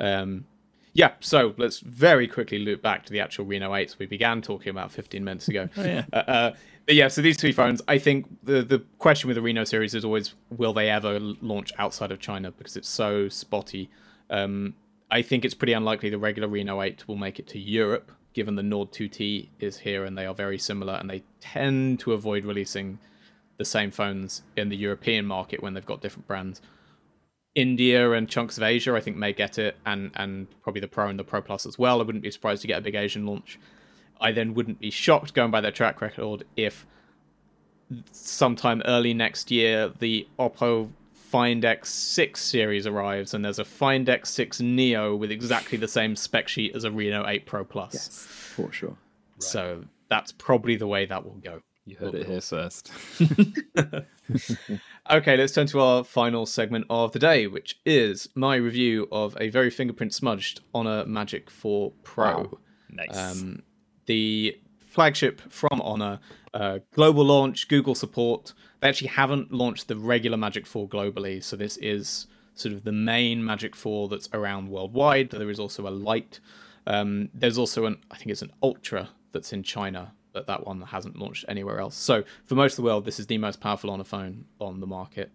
Um, 0.02 0.46
yeah, 0.94 1.12
so 1.20 1.54
let's 1.58 1.80
very 1.80 2.28
quickly 2.28 2.60
loop 2.60 2.82
back 2.82 3.06
to 3.06 3.14
the 3.14 3.20
actual 3.20 3.46
Reno 3.46 3.72
8s 3.72 3.98
we 3.98 4.06
began 4.06 4.42
talking 4.42 4.70
about 4.70 4.92
15 4.92 5.24
minutes 5.24 5.48
ago. 5.48 5.70
Oh, 5.78 5.84
yeah. 5.84 6.06
Uh, 6.14 6.18
uh, 6.18 6.54
but 6.86 6.96
yeah, 6.96 7.08
so 7.08 7.22
these 7.22 7.38
three 7.38 7.52
phones, 7.52 7.82
I 7.88 7.98
think 8.00 8.26
the 8.44 8.64
the 8.64 8.80
question 8.98 9.28
with 9.28 9.36
the 9.36 9.42
Reno 9.42 9.64
series 9.64 9.94
is 9.94 10.04
always, 10.04 10.34
will 10.50 10.74
they 10.74 10.90
ever 10.90 11.20
launch 11.20 11.72
outside 11.78 12.12
of 12.12 12.20
China 12.20 12.52
because 12.52 12.76
it's 12.76 12.90
so 12.90 13.30
spotty. 13.30 13.90
Um, 14.30 14.74
I 15.10 15.22
think 15.22 15.46
it's 15.46 15.54
pretty 15.54 15.74
unlikely 15.74 16.10
the 16.10 16.18
regular 16.18 16.48
Reno 16.48 16.82
8 16.82 17.08
will 17.08 17.18
make 17.18 17.40
it 17.40 17.48
to 17.50 17.60
Europe, 17.60 18.12
given 18.34 18.56
the 18.56 18.64
Nord 18.64 18.92
2T 18.92 19.50
is 19.60 19.80
here 19.80 20.04
and 20.06 20.18
they 20.18 20.26
are 20.26 20.34
very 20.34 20.58
similar, 20.58 20.96
and 20.96 21.10
they 21.10 21.24
tend 21.40 22.00
to 22.02 22.14
avoid 22.14 22.46
releasing 22.46 22.98
the 23.58 23.66
same 23.66 23.92
phones 23.92 24.42
in 24.58 24.70
the 24.70 24.76
European 24.78 25.26
market 25.26 25.62
when 25.62 25.76
they've 25.76 25.86
got 25.86 26.02
different 26.02 26.28
brands. 26.28 26.62
India 27.56 28.12
and 28.12 28.30
chunks 28.30 28.58
of 28.58 28.64
Asia, 28.64 28.94
I 28.96 29.02
think, 29.02 29.18
may 29.18 29.34
get 29.34 29.58
it, 29.58 29.78
and 29.86 30.12
and 30.16 30.48
probably 30.62 30.82
the 30.82 30.88
Pro 30.88 31.08
and 31.08 31.20
the 31.20 31.24
Pro 31.24 31.42
Plus 31.42 31.66
as 31.66 31.78
well. 31.78 32.00
I 32.00 32.04
wouldn't 32.04 32.24
be 32.24 32.32
surprised 32.32 32.62
to 32.62 32.68
get 32.68 32.80
a 32.80 32.82
big 32.82 32.96
Asian 32.96 33.26
launch. 33.26 33.60
I 34.20 34.32
then 34.32 34.54
wouldn't 34.54 34.80
be 34.80 34.92
shocked 34.92 35.34
going 35.34 35.52
by 35.52 35.62
their 35.62 35.72
track 35.72 36.00
record 36.00 36.46
if 36.56 36.86
sometime 38.12 38.82
early 38.86 39.14
next 39.14 39.52
year 39.52 39.92
the 40.00 40.28
Oppo 40.40 40.92
Find 41.14 41.64
X6 41.64 42.38
series 42.38 42.86
arrives 42.86 43.34
and 43.34 43.44
there's 43.44 43.60
a 43.60 43.64
Find 43.64 44.08
X6 44.08 44.60
Neo 44.62 45.16
with 45.16 45.32
exactly 45.32 45.78
the 45.78 45.88
same 45.88 46.16
spec 46.16 46.48
sheet 46.50 46.76
as 46.76 46.84
a 46.84 46.92
Reno 46.92 47.26
8 47.26 47.46
Pro 47.46 47.64
Plus. 47.64 47.94
Yes, 47.94 48.28
for 48.28 48.72
sure. 48.72 48.98
So 49.40 49.86
that's 50.10 50.34
probably 50.34 50.76
the 50.76 50.88
way 50.88 51.06
that 51.06 51.24
will 51.24 51.40
go. 51.44 51.62
You 51.86 51.96
heard 51.96 52.16
it 52.16 52.28
here 52.28 52.42
first. 52.42 52.92
Okay, 55.12 55.36
let's 55.36 55.52
turn 55.52 55.68
to 55.68 55.82
our 55.82 56.06
final 56.06 56.46
segment 56.46 56.86
of 56.90 57.12
the 57.12 57.20
day, 57.20 57.46
which 57.46 57.78
is 57.86 58.30
my 58.34 58.56
review 58.56 59.10
of 59.12 59.36
a 59.42 59.50
very 59.50 59.70
fingerprint 59.70 60.14
smudged 60.14 60.62
Honor 60.74 61.06
Magic 61.06 61.50
4 61.50 61.92
Pro. 62.02 62.38
Wow. 62.38 62.58
nice. 62.90 63.18
Um, 63.18 63.64
the 64.06 64.58
flagship 64.80 65.42
from 65.52 65.82
Honor, 65.82 66.22
uh, 66.54 66.80
global 66.94 67.26
launch, 67.26 67.68
Google 67.68 67.94
support. 67.94 68.54
They 68.80 68.88
actually 68.88 69.10
haven't 69.10 69.52
launched 69.52 69.90
the 69.90 69.98
regular 69.98 70.38
Magic 70.38 70.66
4 70.66 70.88
globally, 70.88 71.44
so 71.44 71.58
this 71.58 71.76
is 71.78 72.28
sort 72.56 72.74
of 72.74 72.86
the 72.86 72.94
main 72.94 73.44
Magic 73.44 73.76
4 73.76 74.08
that's 74.08 74.30
around 74.32 74.70
worldwide. 74.70 75.32
There 75.32 75.50
is 75.50 75.60
also 75.60 75.90
a 75.90 75.92
light. 75.92 76.40
Um, 76.88 77.28
there's 77.34 77.58
also 77.58 77.86
an, 77.86 77.98
I 78.12 78.16
think 78.16 78.32
it's 78.32 78.42
an 78.42 78.54
Ultra 78.64 79.10
that's 79.34 79.52
in 79.52 79.64
China, 79.64 80.14
but 80.34 80.48
that 80.48 80.66
one 80.66 80.82
hasn't 80.82 81.18
launched 81.18 81.46
anywhere 81.48 81.80
else. 81.80 81.96
So 81.96 82.24
for 82.46 82.56
most 82.56 82.74
of 82.74 82.78
the 82.78 82.84
world, 82.84 83.06
this 83.06 83.20
is 83.20 83.28
the 83.28 83.38
most 83.38 83.60
powerful 83.62 83.90
Honor 83.90 84.04
phone 84.04 84.46
on 84.60 84.80
the 84.80 84.88
market. 84.88 85.32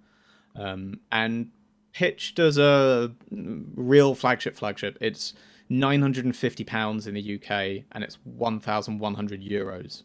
Um, 0.54 1.00
and 1.12 1.50
pitched 1.92 2.38
as 2.38 2.58
a 2.58 3.12
real 3.30 4.14
flagship 4.14 4.54
flagship. 4.54 4.98
It's 5.00 5.34
950 5.68 6.64
pounds 6.64 7.06
in 7.06 7.14
the 7.14 7.34
UK 7.36 7.84
and 7.92 8.04
it's 8.04 8.18
1,100 8.24 9.42
euros. 9.42 10.02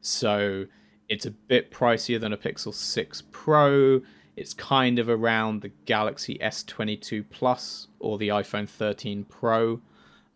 So 0.00 0.66
it's 1.08 1.26
a 1.26 1.30
bit 1.30 1.70
pricier 1.70 2.20
than 2.20 2.32
a 2.32 2.36
Pixel 2.36 2.72
6 2.72 3.22
Pro. 3.32 4.02
It's 4.36 4.54
kind 4.54 4.98
of 4.98 5.08
around 5.08 5.62
the 5.62 5.70
Galaxy 5.86 6.38
S22 6.38 7.24
Plus 7.30 7.88
or 7.98 8.18
the 8.18 8.28
iPhone 8.28 8.68
13 8.68 9.24
Pro, 9.24 9.80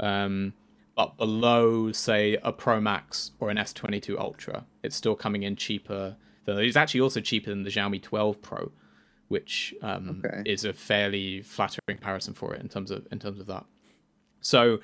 um, 0.00 0.52
but 0.98 1.16
below, 1.16 1.92
say, 1.92 2.36
a 2.42 2.50
Pro 2.50 2.80
Max 2.80 3.30
or 3.38 3.50
an 3.50 3.56
S22 3.56 4.18
Ultra. 4.18 4.64
It's 4.82 4.96
still 4.96 5.14
coming 5.14 5.44
in 5.44 5.54
cheaper. 5.54 6.16
It's 6.44 6.76
actually 6.76 7.02
also 7.02 7.20
cheaper 7.20 7.50
than 7.50 7.62
the 7.62 7.70
Xiaomi 7.70 8.02
12 8.02 8.42
Pro, 8.42 8.72
which 9.28 9.72
um, 9.80 10.20
Okay. 10.26 10.42
is 10.44 10.64
a 10.64 10.72
fairly 10.72 11.40
flattering 11.42 11.78
comparison 11.86 12.34
for 12.34 12.52
it 12.52 12.60
in 12.60 12.68
terms 12.68 12.90
of 12.90 13.06
in 13.12 13.20
terms 13.20 13.38
of 13.38 13.46
that. 13.46 13.64
So 14.40 14.80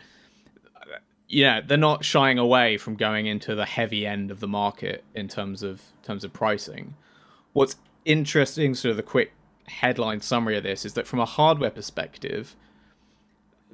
yeah, 1.26 1.60
they're 1.60 1.76
not 1.76 2.04
shying 2.04 2.38
away 2.38 2.76
from 2.76 2.94
going 2.94 3.26
into 3.26 3.56
the 3.56 3.64
heavy 3.64 4.06
end 4.06 4.30
of 4.30 4.38
the 4.38 4.46
market 4.46 5.02
in 5.16 5.26
terms 5.26 5.64
of 5.64 5.80
in 6.00 6.06
terms 6.06 6.22
of 6.22 6.32
pricing. 6.32 6.94
What's 7.54 7.74
interesting, 8.04 8.76
sort 8.76 8.90
of 8.92 8.96
the 8.98 9.02
quick 9.02 9.32
headline 9.66 10.20
summary 10.20 10.56
of 10.56 10.62
this, 10.62 10.84
is 10.84 10.92
that 10.94 11.08
from 11.08 11.18
a 11.18 11.24
hardware 11.24 11.70
perspective, 11.70 12.54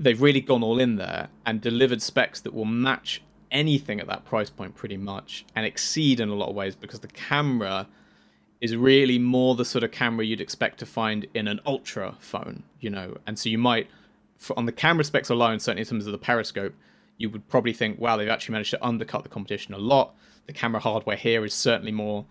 they've 0.00 0.20
really 0.20 0.40
gone 0.40 0.62
all 0.62 0.80
in 0.80 0.96
there 0.96 1.28
and 1.44 1.60
delivered 1.60 2.00
specs 2.00 2.40
that 2.40 2.54
will 2.54 2.64
match 2.64 3.22
anything 3.50 4.00
at 4.00 4.06
that 4.06 4.24
price 4.24 4.48
point 4.48 4.74
pretty 4.74 4.96
much 4.96 5.44
and 5.54 5.66
exceed 5.66 6.20
in 6.20 6.30
a 6.30 6.34
lot 6.34 6.48
of 6.48 6.54
ways 6.54 6.74
because 6.74 7.00
the 7.00 7.08
camera 7.08 7.86
is 8.60 8.74
really 8.74 9.18
more 9.18 9.54
the 9.54 9.64
sort 9.64 9.84
of 9.84 9.90
camera 9.90 10.24
you'd 10.24 10.40
expect 10.40 10.78
to 10.78 10.86
find 10.86 11.26
in 11.34 11.46
an 11.46 11.60
ultra 11.66 12.16
phone, 12.18 12.62
you 12.78 12.90
know. 12.90 13.16
And 13.26 13.38
so 13.38 13.48
you 13.48 13.58
might, 13.58 13.88
on 14.56 14.66
the 14.66 14.72
camera 14.72 15.04
specs 15.04 15.30
alone, 15.30 15.60
certainly 15.60 15.82
in 15.82 15.86
terms 15.86 16.06
of 16.06 16.12
the 16.12 16.18
periscope, 16.18 16.74
you 17.16 17.28
would 17.30 17.48
probably 17.48 17.72
think, 17.72 17.98
wow, 17.98 18.16
they've 18.16 18.28
actually 18.28 18.52
managed 18.54 18.70
to 18.70 18.84
undercut 18.84 19.22
the 19.22 19.28
competition 19.28 19.74
a 19.74 19.78
lot. 19.78 20.14
The 20.46 20.52
camera 20.52 20.80
hardware 20.80 21.16
here 21.16 21.44
is 21.44 21.54
certainly 21.54 21.92
more 21.92 22.26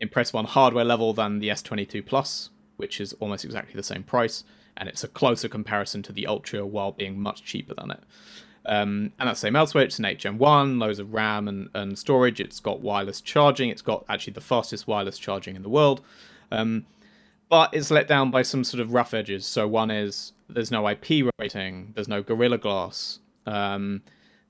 impressive 0.00 0.34
on 0.34 0.44
hardware 0.44 0.84
level 0.84 1.12
than 1.12 1.38
the 1.38 1.48
S22 1.48 2.06
Plus, 2.06 2.50
which 2.76 3.00
is 3.00 3.12
almost 3.14 3.44
exactly 3.44 3.74
the 3.74 3.82
same 3.82 4.02
price, 4.02 4.42
and 4.76 4.88
it's 4.88 5.04
a 5.04 5.08
closer 5.08 5.48
comparison 5.48 6.02
to 6.02 6.12
the 6.12 6.26
Ultra 6.26 6.66
while 6.66 6.92
being 6.92 7.20
much 7.20 7.44
cheaper 7.44 7.74
than 7.74 7.90
it. 7.90 8.00
Um, 8.64 9.12
and 9.18 9.28
that's 9.28 9.40
the 9.40 9.46
same 9.46 9.56
elsewhere. 9.56 9.84
It's 9.84 9.98
an 9.98 10.04
8 10.04 10.18
Gen 10.18 10.38
1, 10.38 10.78
loads 10.78 10.98
of 10.98 11.12
RAM 11.12 11.48
and, 11.48 11.68
and 11.74 11.98
storage. 11.98 12.40
It's 12.40 12.60
got 12.60 12.80
wireless 12.80 13.20
charging. 13.20 13.70
It's 13.70 13.82
got 13.82 14.04
actually 14.08 14.34
the 14.34 14.40
fastest 14.40 14.86
wireless 14.86 15.18
charging 15.18 15.56
in 15.56 15.62
the 15.62 15.68
world. 15.68 16.00
Um, 16.50 16.86
but 17.48 17.74
it's 17.74 17.90
let 17.90 18.08
down 18.08 18.30
by 18.30 18.42
some 18.42 18.64
sort 18.64 18.80
of 18.80 18.94
rough 18.94 19.12
edges. 19.12 19.44
So 19.44 19.66
one 19.66 19.90
is 19.90 20.32
there's 20.48 20.70
no 20.70 20.88
IP 20.88 21.30
rating, 21.38 21.92
there's 21.94 22.08
no 22.08 22.22
Gorilla 22.22 22.58
Glass. 22.58 23.18
Um, 23.46 24.02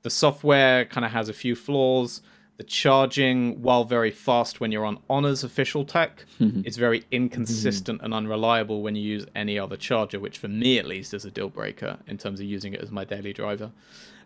the 0.03 0.11
software 0.11 0.85
kind 0.85 1.05
of 1.05 1.13
has 1.13 1.29
a 1.29 1.33
few 1.33 1.57
flaws. 1.57 2.23
The 2.59 2.65
charging, 2.65 3.63
while 3.63 3.85
very 3.85 4.11
fast 4.11 4.61
when 4.61 4.71
you're 4.71 4.85
on 4.85 4.99
Honor's 5.09 5.43
official 5.43 5.85
tech, 5.85 6.27
is 6.65 6.77
very 6.77 7.05
inconsistent 7.11 8.01
and 8.03 8.13
unreliable 8.15 8.83
when 8.83 8.95
you 8.95 9.03
use 9.03 9.27
any 9.35 9.59
other 9.59 9.77
charger, 9.77 10.21
which 10.21 10.39
for 10.39 10.49
me 10.49 10.79
at 10.79 10.87
least 10.87 11.15
is 11.15 11.25
a 11.25 11.31
deal 11.31 11.49
breaker 11.49 11.99
in 12.07 12.19
terms 12.19 12.41
of 12.41 12.47
using 12.47 12.75
it 12.75 12.81
as 12.81 12.91
my 12.91 13.05
daily 13.05 13.33
driver. 13.33 13.73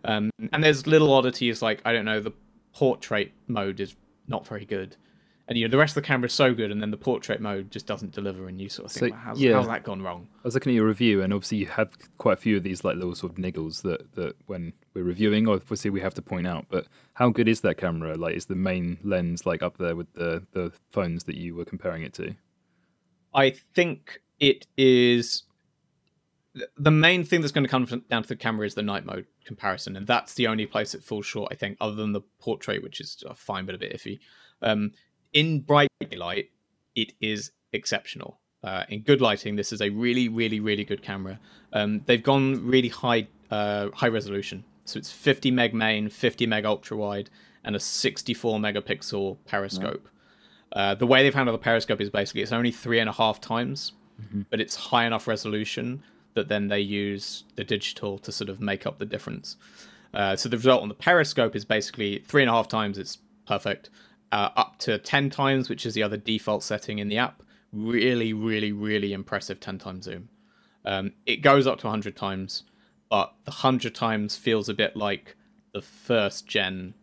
Um, 0.04 0.30
and 0.52 0.62
there's 0.62 0.86
little 0.86 1.12
oddities 1.12 1.62
like 1.62 1.80
I 1.84 1.92
don't 1.92 2.04
know, 2.04 2.20
the 2.20 2.32
portrait 2.74 3.32
mode 3.46 3.80
is 3.80 3.94
not 4.28 4.46
very 4.46 4.64
good, 4.64 4.96
and 5.48 5.56
you 5.56 5.66
know 5.66 5.70
the 5.70 5.78
rest 5.78 5.96
of 5.96 6.02
the 6.02 6.06
camera 6.06 6.26
is 6.26 6.32
so 6.32 6.54
good, 6.54 6.70
and 6.70 6.82
then 6.82 6.90
the 6.90 6.96
portrait 6.96 7.40
mode 7.40 7.70
just 7.70 7.86
doesn't 7.86 8.12
deliver, 8.12 8.48
and 8.48 8.60
you 8.60 8.68
sort 8.68 8.86
of 8.86 8.92
think, 8.92 9.12
So, 9.12 9.16
well, 9.16 9.24
how's, 9.24 9.40
yeah. 9.40 9.52
how's 9.54 9.66
that 9.68 9.84
gone 9.84 10.02
wrong? 10.02 10.26
I 10.38 10.40
was 10.44 10.54
looking 10.54 10.72
at 10.72 10.76
your 10.76 10.86
review, 10.86 11.22
and 11.22 11.32
obviously 11.32 11.58
you 11.58 11.66
have 11.66 11.90
quite 12.18 12.34
a 12.34 12.40
few 12.40 12.56
of 12.56 12.62
these 12.64 12.84
like 12.84 12.96
little 12.96 13.14
sort 13.14 13.32
of 13.32 13.38
niggles 13.38 13.82
that 13.82 14.12
that 14.14 14.34
when 14.46 14.72
we're 14.94 15.04
reviewing, 15.04 15.48
obviously 15.48 15.90
we 15.90 16.00
have 16.00 16.14
to 16.14 16.22
point 16.22 16.46
out. 16.46 16.66
But 16.68 16.86
how 17.14 17.30
good 17.30 17.48
is 17.48 17.60
that 17.60 17.78
camera? 17.78 18.16
Like, 18.16 18.34
is 18.34 18.46
the 18.46 18.56
main 18.56 18.98
lens 19.04 19.46
like 19.46 19.62
up 19.62 19.78
there 19.78 19.94
with 19.94 20.12
the 20.14 20.44
the 20.52 20.72
phones 20.90 21.24
that 21.24 21.36
you 21.36 21.54
were 21.54 21.64
comparing 21.64 22.02
it 22.02 22.14
to? 22.14 22.34
I 23.32 23.50
think 23.50 24.20
it 24.40 24.66
is 24.76 25.44
the 26.76 26.90
main 26.90 27.24
thing 27.24 27.40
that's 27.40 27.52
going 27.52 27.64
to 27.64 27.70
come 27.70 27.84
down 28.10 28.22
to 28.22 28.28
the 28.28 28.36
camera 28.36 28.66
is 28.66 28.74
the 28.74 28.82
night 28.82 29.04
mode 29.04 29.26
comparison, 29.44 29.96
and 29.96 30.06
that's 30.06 30.34
the 30.34 30.46
only 30.46 30.66
place 30.66 30.94
it 30.94 31.04
falls 31.04 31.26
short. 31.26 31.52
I 31.52 31.54
think, 31.54 31.76
other 31.80 31.94
than 31.94 32.12
the 32.12 32.22
portrait, 32.40 32.82
which 32.82 33.00
is 33.00 33.22
a 33.26 33.34
fine 33.34 33.66
but 33.66 33.74
a 33.74 33.78
bit 33.78 33.92
iffy. 33.92 34.18
Um, 34.62 34.92
in 35.36 35.60
bright 35.60 35.90
light, 36.16 36.50
it 36.94 37.12
is 37.20 37.52
exceptional. 37.74 38.40
Uh, 38.64 38.84
in 38.88 39.02
good 39.02 39.20
lighting, 39.20 39.54
this 39.54 39.70
is 39.70 39.82
a 39.82 39.90
really, 39.90 40.28
really, 40.28 40.58
really 40.58 40.82
good 40.82 41.02
camera. 41.02 41.38
Um, 41.74 42.00
they've 42.06 42.22
gone 42.22 42.66
really 42.66 42.88
high, 42.88 43.28
uh, 43.50 43.90
high 43.90 44.08
resolution. 44.08 44.64
So 44.86 44.98
it's 44.98 45.12
50 45.12 45.50
meg 45.50 45.74
main, 45.74 46.08
50 46.08 46.46
meg 46.46 46.64
ultra 46.64 46.96
wide, 46.96 47.28
and 47.62 47.76
a 47.76 47.80
64 47.80 48.58
megapixel 48.58 49.36
periscope. 49.44 50.08
Uh, 50.72 50.94
the 50.94 51.06
way 51.06 51.22
they've 51.22 51.34
handled 51.34 51.54
the 51.54 51.62
periscope 51.62 52.00
is 52.00 52.08
basically 52.08 52.40
it's 52.40 52.52
only 52.52 52.72
three 52.72 52.98
and 52.98 53.08
a 53.08 53.12
half 53.12 53.38
times, 53.40 53.92
but 54.50 54.60
it's 54.60 54.76
high 54.76 55.04
enough 55.04 55.28
resolution 55.28 56.02
that 56.32 56.48
then 56.48 56.68
they 56.68 56.80
use 56.80 57.44
the 57.56 57.64
digital 57.64 58.18
to 58.18 58.32
sort 58.32 58.48
of 58.48 58.58
make 58.58 58.86
up 58.86 58.98
the 58.98 59.06
difference. 59.06 59.56
Uh, 60.14 60.34
so 60.34 60.48
the 60.48 60.56
result 60.56 60.82
on 60.82 60.88
the 60.88 60.94
periscope 60.94 61.54
is 61.54 61.64
basically 61.64 62.22
three 62.26 62.42
and 62.42 62.48
a 62.48 62.52
half 62.52 62.68
times. 62.68 62.96
It's 62.96 63.18
perfect. 63.46 63.90
Uh, 64.32 64.50
up 64.56 64.78
to 64.78 64.98
ten 64.98 65.30
times, 65.30 65.68
which 65.68 65.86
is 65.86 65.94
the 65.94 66.02
other 66.02 66.16
default 66.16 66.62
setting 66.62 66.98
in 66.98 67.08
the 67.08 67.16
app. 67.18 67.42
Really, 67.72 68.32
really, 68.32 68.72
really 68.72 69.12
impressive 69.12 69.60
ten 69.60 69.78
times 69.78 70.04
zoom. 70.04 70.28
Um, 70.84 71.12
it 71.26 71.36
goes 71.42 71.66
up 71.66 71.80
to 71.80 71.86
100 71.86 72.16
times, 72.16 72.62
but 73.10 73.34
the 73.44 73.50
100 73.50 73.94
times 73.94 74.36
feels 74.36 74.68
a 74.68 74.74
bit 74.74 74.96
like 74.96 75.36
the 75.72 75.82
first 75.82 76.46
gen 76.46 76.94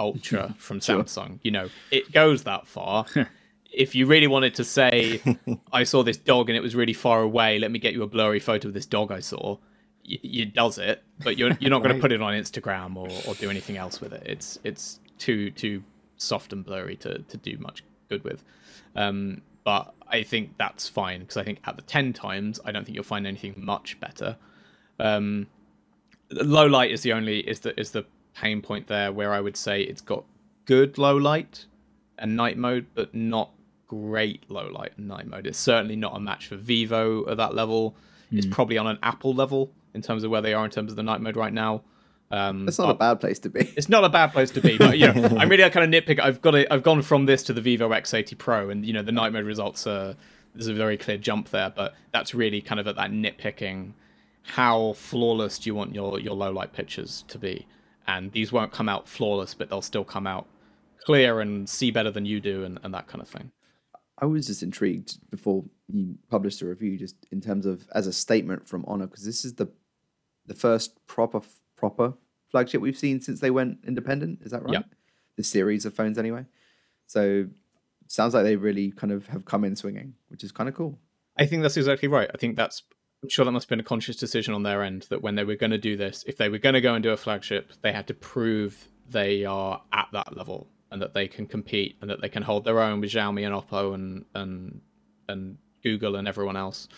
Ultra 0.00 0.54
from 0.58 0.80
Samsung. 0.80 1.38
You 1.42 1.52
know, 1.52 1.68
it 1.90 2.10
goes 2.12 2.42
that 2.44 2.66
far. 2.66 3.06
if 3.72 3.94
you 3.94 4.06
really 4.06 4.26
wanted 4.26 4.54
to 4.56 4.64
say, 4.64 5.22
I 5.72 5.84
saw 5.84 6.02
this 6.02 6.16
dog 6.16 6.50
and 6.50 6.56
it 6.56 6.62
was 6.62 6.74
really 6.74 6.92
far 6.92 7.22
away, 7.22 7.58
let 7.58 7.70
me 7.70 7.78
get 7.78 7.92
you 7.94 8.02
a 8.02 8.08
blurry 8.08 8.40
photo 8.40 8.68
of 8.68 8.74
this 8.74 8.86
dog 8.86 9.12
I 9.12 9.20
saw, 9.20 9.58
y- 10.04 10.18
it 10.22 10.52
does 10.52 10.78
it, 10.78 11.02
but 11.22 11.38
you're, 11.38 11.56
you're 11.60 11.70
not 11.70 11.82
going 11.82 11.94
to 11.94 12.00
put 12.00 12.12
it 12.12 12.20
on 12.20 12.34
Instagram 12.34 12.96
or, 12.96 13.08
or 13.28 13.34
do 13.36 13.48
anything 13.50 13.76
else 13.76 14.00
with 14.00 14.12
it. 14.12 14.24
It's 14.26 14.58
it's 14.64 14.98
too 15.18 15.50
too 15.52 15.84
soft 16.16 16.52
and 16.52 16.64
blurry 16.64 16.96
to, 16.96 17.18
to 17.20 17.36
do 17.36 17.58
much 17.58 17.82
good 18.08 18.24
with. 18.24 18.44
Um, 18.94 19.42
but 19.64 19.94
I 20.08 20.22
think 20.22 20.56
that's 20.58 20.88
fine 20.88 21.20
because 21.20 21.36
I 21.36 21.44
think 21.44 21.60
at 21.64 21.76
the 21.76 21.82
10 21.82 22.12
times, 22.12 22.60
I 22.64 22.72
don't 22.72 22.84
think 22.84 22.94
you'll 22.94 23.04
find 23.04 23.26
anything 23.26 23.54
much 23.56 23.98
better. 24.00 24.36
Um, 24.98 25.46
low 26.30 26.66
light 26.66 26.90
is 26.90 27.02
the 27.02 27.12
only 27.12 27.40
is 27.40 27.60
the 27.60 27.78
is 27.78 27.90
the 27.90 28.06
pain 28.34 28.62
point 28.62 28.86
there 28.86 29.12
where 29.12 29.32
I 29.32 29.40
would 29.40 29.56
say 29.56 29.82
it's 29.82 30.00
got 30.00 30.24
good 30.64 30.98
low 30.98 31.16
light 31.16 31.66
and 32.18 32.36
night 32.36 32.56
mode, 32.56 32.86
but 32.94 33.14
not 33.14 33.50
great 33.86 34.50
low 34.50 34.68
light 34.68 34.92
and 34.96 35.08
night 35.08 35.26
mode. 35.26 35.46
It's 35.46 35.58
certainly 35.58 35.96
not 35.96 36.16
a 36.16 36.20
match 36.20 36.46
for 36.46 36.56
Vivo 36.56 37.28
at 37.28 37.36
that 37.36 37.54
level. 37.54 37.94
It's 38.30 38.46
probably 38.46 38.78
on 38.78 38.86
an 38.86 38.98
Apple 39.02 39.34
level 39.34 39.70
in 39.92 40.00
terms 40.00 40.24
of 40.24 40.30
where 40.30 40.40
they 40.40 40.54
are 40.54 40.64
in 40.64 40.70
terms 40.70 40.90
of 40.90 40.96
the 40.96 41.02
night 41.02 41.20
mode 41.20 41.36
right 41.36 41.52
now. 41.52 41.82
Um, 42.32 42.64
That's 42.64 42.78
not 42.78 42.86
but- 42.86 42.94
a 42.94 42.98
bad 43.14 43.20
place 43.20 43.38
to 43.40 43.50
be. 43.50 43.60
it's 43.76 43.88
not 43.88 44.04
a 44.04 44.08
bad 44.08 44.32
place 44.32 44.50
to 44.52 44.60
be, 44.60 44.78
but 44.78 44.98
you 44.98 45.12
know, 45.12 45.36
I'm 45.38 45.48
really 45.48 45.62
a 45.62 45.70
kind 45.70 45.94
of 45.94 46.04
nitpick. 46.04 46.18
I've 46.18 46.40
got 46.40 46.54
it. 46.54 46.66
I've 46.70 46.82
gone 46.82 47.02
from 47.02 47.26
this 47.26 47.42
to 47.44 47.52
the 47.52 47.60
Vivo 47.60 47.90
X80 47.90 48.36
Pro, 48.38 48.70
and 48.70 48.84
you 48.84 48.92
know, 48.92 49.02
the 49.02 49.12
night 49.12 49.32
mode 49.32 49.44
results 49.44 49.86
are 49.86 50.16
there's 50.54 50.66
a 50.66 50.74
very 50.74 50.96
clear 50.96 51.18
jump 51.18 51.50
there, 51.50 51.70
but 51.70 51.94
that's 52.12 52.34
really 52.34 52.60
kind 52.60 52.80
of 52.80 52.86
at 52.88 52.96
that 52.96 53.10
nitpicking. 53.10 53.92
How 54.42 54.94
flawless 54.94 55.58
do 55.58 55.68
you 55.70 55.74
want 55.74 55.94
your 55.94 56.18
your 56.18 56.34
low 56.34 56.50
light 56.50 56.72
pictures 56.72 57.24
to 57.28 57.38
be? 57.38 57.66
and 58.04 58.32
these 58.32 58.50
won't 58.50 58.72
come 58.72 58.88
out 58.88 59.08
flawless, 59.08 59.54
but 59.54 59.68
they'll 59.70 59.80
still 59.80 60.02
come 60.02 60.26
out 60.26 60.48
clear 61.04 61.40
and 61.40 61.68
see 61.68 61.92
better 61.92 62.10
than 62.10 62.26
you 62.26 62.40
do, 62.40 62.64
and, 62.64 62.80
and 62.82 62.92
that 62.92 63.06
kind 63.06 63.22
of 63.22 63.28
thing. 63.28 63.52
I 64.18 64.26
was 64.26 64.48
just 64.48 64.60
intrigued 64.62 65.18
before 65.30 65.64
you 65.88 66.18
published 66.28 66.58
the 66.58 66.66
review, 66.66 66.98
just 66.98 67.14
in 67.30 67.40
terms 67.40 67.64
of 67.64 67.86
as 67.94 68.08
a 68.08 68.12
statement 68.12 68.66
from 68.66 68.84
Honor, 68.88 69.06
because 69.06 69.24
this 69.24 69.44
is 69.44 69.54
the 69.54 69.68
the 70.46 70.54
first 70.54 71.06
proper 71.06 71.42
proper 71.76 72.14
flagship 72.52 72.80
we've 72.80 72.98
seen 72.98 73.20
since 73.20 73.40
they 73.40 73.50
went 73.50 73.78
independent. 73.86 74.40
Is 74.42 74.52
that 74.52 74.62
right? 74.62 74.74
Yeah. 74.74 74.82
The 75.36 75.42
series 75.42 75.84
of 75.84 75.94
phones, 75.94 76.18
anyway. 76.18 76.46
So 77.06 77.46
sounds 78.06 78.34
like 78.34 78.44
they 78.44 78.56
really 78.56 78.92
kind 78.92 79.12
of 79.12 79.26
have 79.28 79.44
come 79.44 79.64
in 79.64 79.74
swinging, 79.74 80.14
which 80.28 80.44
is 80.44 80.52
kind 80.52 80.68
of 80.68 80.76
cool. 80.76 80.98
I 81.36 81.46
think 81.46 81.62
that's 81.62 81.76
exactly 81.76 82.08
right. 82.08 82.30
I 82.32 82.36
think 82.36 82.56
that's 82.56 82.82
I'm 83.22 83.28
sure 83.28 83.44
that 83.44 83.52
must 83.52 83.64
have 83.64 83.70
been 83.70 83.80
a 83.80 83.84
conscious 83.84 84.16
decision 84.16 84.52
on 84.52 84.64
their 84.64 84.82
end 84.82 85.06
that 85.08 85.22
when 85.22 85.36
they 85.36 85.44
were 85.44 85.54
going 85.54 85.70
to 85.70 85.78
do 85.78 85.96
this, 85.96 86.24
if 86.26 86.36
they 86.36 86.48
were 86.48 86.58
going 86.58 86.74
to 86.74 86.80
go 86.80 86.94
and 86.94 87.02
do 87.02 87.10
a 87.10 87.16
flagship, 87.16 87.72
they 87.80 87.92
had 87.92 88.06
to 88.08 88.14
prove 88.14 88.88
they 89.08 89.44
are 89.44 89.80
at 89.92 90.08
that 90.12 90.36
level 90.36 90.68
and 90.90 91.00
that 91.00 91.14
they 91.14 91.28
can 91.28 91.46
compete 91.46 91.96
and 92.00 92.10
that 92.10 92.20
they 92.20 92.28
can 92.28 92.42
hold 92.42 92.64
their 92.64 92.80
own 92.80 93.00
with 93.00 93.10
Xiaomi 93.10 93.46
and 93.46 93.54
Oppo 93.54 93.94
and 93.94 94.24
and 94.34 94.80
and 95.28 95.58
Google 95.82 96.16
and 96.16 96.26
everyone 96.26 96.56
else. 96.56 96.88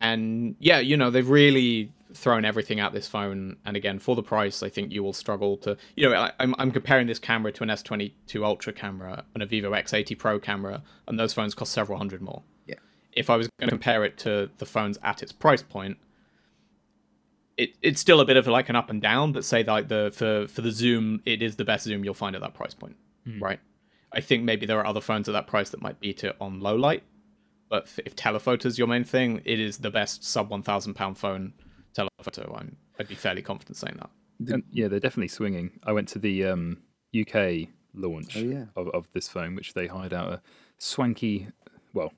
And 0.00 0.54
yeah, 0.60 0.78
you 0.78 0.96
know, 0.96 1.10
they've 1.10 1.28
really 1.28 1.92
thrown 2.14 2.44
everything 2.44 2.80
at 2.80 2.92
this 2.92 3.06
phone. 3.06 3.56
And 3.64 3.76
again, 3.76 3.98
for 3.98 4.16
the 4.16 4.22
price, 4.22 4.62
I 4.62 4.68
think 4.68 4.92
you 4.92 5.02
will 5.02 5.12
struggle 5.12 5.56
to. 5.58 5.76
You 5.96 6.08
know, 6.08 6.16
I, 6.16 6.32
I'm 6.40 6.54
I'm 6.58 6.70
comparing 6.70 7.06
this 7.06 7.18
camera 7.18 7.52
to 7.52 7.62
an 7.62 7.68
S22 7.68 8.44
Ultra 8.44 8.72
camera 8.72 9.24
and 9.34 9.42
a 9.42 9.46
Vivo 9.46 9.72
X80 9.72 10.18
Pro 10.18 10.38
camera, 10.38 10.82
and 11.06 11.18
those 11.18 11.32
phones 11.32 11.54
cost 11.54 11.72
several 11.72 11.98
hundred 11.98 12.22
more. 12.22 12.42
Yeah. 12.66 12.76
If 13.12 13.30
I 13.30 13.36
was 13.36 13.48
going 13.58 13.68
to 13.68 13.72
compare 13.72 14.04
it 14.04 14.18
to 14.18 14.50
the 14.58 14.66
phones 14.66 14.98
at 15.02 15.22
its 15.22 15.32
price 15.32 15.62
point, 15.62 15.98
it 17.56 17.74
it's 17.82 18.00
still 18.00 18.20
a 18.20 18.24
bit 18.24 18.36
of 18.36 18.46
like 18.46 18.68
an 18.68 18.76
up 18.76 18.90
and 18.90 19.02
down. 19.02 19.32
But 19.32 19.44
say 19.44 19.62
like 19.64 19.88
the 19.88 20.10
for 20.14 20.46
for 20.48 20.62
the 20.62 20.70
zoom, 20.70 21.22
it 21.24 21.42
is 21.42 21.56
the 21.56 21.64
best 21.64 21.84
zoom 21.84 22.04
you'll 22.04 22.14
find 22.14 22.34
at 22.34 22.42
that 22.42 22.54
price 22.54 22.74
point, 22.74 22.96
hmm. 23.24 23.42
right? 23.42 23.60
I 24.10 24.20
think 24.20 24.42
maybe 24.44 24.64
there 24.64 24.78
are 24.78 24.86
other 24.86 25.02
phones 25.02 25.28
at 25.28 25.32
that 25.32 25.46
price 25.46 25.68
that 25.70 25.82
might 25.82 26.00
beat 26.00 26.24
it 26.24 26.34
on 26.40 26.60
low 26.60 26.74
light. 26.74 27.02
But 27.68 27.90
if 28.06 28.16
telephoto 28.16 28.66
is 28.66 28.78
your 28.78 28.88
main 28.88 29.04
thing, 29.04 29.42
it 29.44 29.60
is 29.60 29.78
the 29.78 29.90
best 29.90 30.24
sub 30.24 30.50
one 30.50 30.62
thousand 30.62 30.94
pound 30.94 31.18
phone 31.18 31.52
telephoto. 32.22 32.54
I'm 32.58 32.76
I'd 32.98 33.08
be 33.08 33.14
fairly 33.14 33.42
confident 33.42 33.76
saying 33.76 33.96
that. 33.98 34.52
And 34.52 34.64
yeah, 34.70 34.88
they're 34.88 35.00
definitely 35.00 35.28
swinging. 35.28 35.80
I 35.84 35.92
went 35.92 36.08
to 36.08 36.18
the 36.18 36.44
um, 36.46 36.78
UK 37.18 37.68
launch 37.94 38.36
Oh, 38.36 38.40
yeah. 38.40 38.64
of, 38.76 38.88
of 38.88 39.08
this 39.12 39.28
phone, 39.28 39.54
which 39.54 39.74
they 39.74 39.86
hired 39.86 40.12
out 40.12 40.32
a 40.32 40.40
swanky, 40.78 41.48
well, 41.92 42.12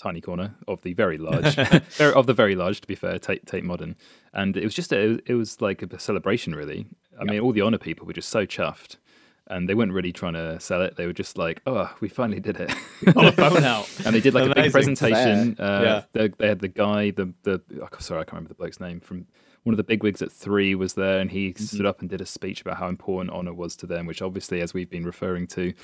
tiny 0.00 0.20
corner 0.20 0.54
of 0.68 0.80
the 0.82 0.92
very 0.92 1.18
large, 1.18 1.54
very- 1.96 2.12
of 2.14 2.26
the 2.26 2.34
very 2.34 2.54
large. 2.54 2.80
To 2.82 2.86
be 2.86 2.94
fair, 2.94 3.18
Tate, 3.18 3.46
Tate 3.46 3.64
Modern, 3.64 3.96
and 4.32 4.56
it 4.56 4.62
was 4.64 4.74
just 4.74 4.92
a, 4.92 5.18
it 5.26 5.34
was 5.34 5.60
like 5.60 5.82
a 5.82 5.98
celebration, 5.98 6.54
really. 6.54 6.86
I 7.20 7.24
mean, 7.24 7.40
all 7.40 7.52
the 7.52 7.62
honor 7.62 7.78
people 7.78 8.06
were 8.06 8.12
just 8.12 8.28
so 8.28 8.46
chuffed, 8.46 8.96
and 9.48 9.68
they 9.68 9.74
weren't 9.74 9.92
really 9.92 10.12
trying 10.12 10.34
to 10.34 10.60
sell 10.60 10.82
it. 10.82 10.96
They 10.96 11.06
were 11.06 11.12
just 11.12 11.36
like, 11.38 11.60
"Oh, 11.66 11.92
we 12.00 12.08
finally 12.08 12.40
did 12.40 12.56
it." 12.60 12.72
Got 13.12 13.26
a 13.26 13.32
phone 13.32 13.64
out. 13.64 13.88
and 14.04 14.14
they 14.14 14.20
did 14.20 14.34
like 14.34 14.50
a 14.50 14.54
big 14.54 14.72
presentation. 14.72 15.56
Uh, 15.58 15.80
Yeah. 15.82 16.02
they, 16.12 16.28
they 16.38 16.48
had 16.48 16.60
the 16.60 16.68
guy, 16.68 17.10
the 17.10 17.32
the 17.42 17.60
oh, 17.82 17.88
sorry, 17.98 18.20
I 18.20 18.24
can't 18.24 18.32
remember 18.34 18.48
the 18.48 18.54
bloke's 18.54 18.80
name 18.80 19.00
from 19.00 19.26
one 19.64 19.72
of 19.74 19.76
the 19.76 19.84
big 19.84 20.02
wigs 20.02 20.22
at 20.22 20.30
three 20.32 20.74
was 20.74 20.94
there, 20.94 21.18
and 21.20 21.30
he 21.30 21.52
stood 21.54 21.84
up 21.84 22.00
and 22.00 22.08
did 22.08 22.20
a 22.20 22.26
speech 22.26 22.60
about 22.62 22.76
how 22.78 22.88
important 22.88 23.34
honor 23.34 23.52
was 23.52 23.76
to 23.76 23.86
them, 23.86 24.06
which 24.06 24.22
obviously, 24.22 24.60
as 24.60 24.72
we've 24.72 24.88
been 24.88 25.04
referring 25.04 25.46
to. 25.48 25.74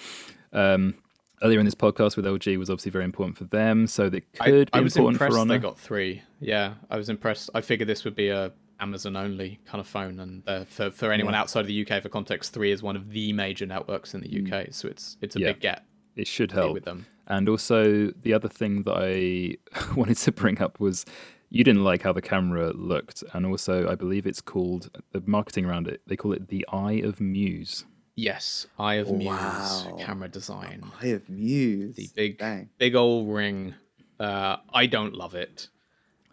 Um, 0.52 0.94
Earlier 1.42 1.58
in 1.58 1.64
this 1.66 1.74
podcast 1.74 2.16
with 2.16 2.24
LG 2.24 2.56
was 2.58 2.70
obviously 2.70 2.92
very 2.92 3.04
important 3.04 3.36
for 3.36 3.44
them, 3.44 3.86
so 3.88 4.08
that 4.08 4.32
could 4.34 4.70
I 4.72 4.78
be 4.78 4.84
was 4.84 4.96
important 4.96 5.16
impressed 5.16 5.34
for 5.34 5.40
Honor. 5.40 5.54
they 5.54 5.60
got 5.60 5.78
three. 5.78 6.22
Yeah, 6.40 6.74
I 6.88 6.96
was 6.96 7.10
impressed. 7.10 7.50
I 7.54 7.60
figured 7.60 7.88
this 7.88 8.04
would 8.04 8.14
be 8.14 8.28
a 8.28 8.52
Amazon 8.84 9.16
only 9.16 9.58
kind 9.64 9.80
of 9.80 9.86
phone, 9.86 10.20
and 10.20 10.42
uh, 10.46 10.64
for 10.64 10.90
for 10.90 11.10
anyone 11.10 11.34
outside 11.34 11.60
of 11.60 11.66
the 11.72 11.78
UK, 11.86 12.02
for 12.02 12.08
context, 12.10 12.52
three 12.52 12.70
is 12.70 12.82
one 12.82 12.96
of 12.96 13.04
the 13.10 13.32
major 13.32 13.66
networks 13.66 14.14
in 14.14 14.20
the 14.20 14.30
UK, 14.40 14.68
so 14.78 14.88
it's 14.88 15.16
it's 15.22 15.36
a 15.36 15.40
Yeah. 15.40 15.52
big 15.52 15.60
get 15.60 15.84
It 16.16 16.26
should 16.26 16.52
help. 16.52 16.74
with 16.74 16.84
them. 16.84 17.06
And 17.26 17.48
also, 17.48 18.10
the 18.26 18.32
other 18.34 18.48
thing 18.60 18.82
that 18.86 18.96
I 19.12 19.56
wanted 20.00 20.18
to 20.26 20.32
bring 20.32 20.60
up 20.60 20.78
was 20.80 21.06
you 21.48 21.64
didn't 21.64 21.84
like 21.84 22.02
how 22.02 22.12
the 22.12 22.20
camera 22.34 22.72
looked, 22.92 23.24
and 23.32 23.46
also 23.46 23.74
I 23.88 23.94
believe 23.94 24.26
it's 24.26 24.42
called 24.42 24.82
the 25.12 25.22
marketing 25.36 25.64
around 25.64 25.88
it. 25.88 26.02
They 26.06 26.16
call 26.16 26.32
it 26.38 26.48
the 26.48 26.66
Eye 26.70 27.00
of 27.08 27.20
Muse. 27.20 27.84
Yes, 28.16 28.66
Eye 28.78 28.96
of 29.04 29.10
Muse 29.10 29.26
Wow. 29.26 29.96
camera 30.06 30.28
design. 30.28 30.78
I 31.02 31.06
have 31.14 31.28
Muse. 31.28 31.96
the 31.96 32.08
big 32.14 32.38
Dang. 32.38 32.68
big 32.78 32.94
old 32.94 33.28
ring. 33.40 33.74
Uh, 34.20 34.56
I 34.72 34.84
don't 34.86 35.14
love 35.14 35.34
it. 35.34 35.68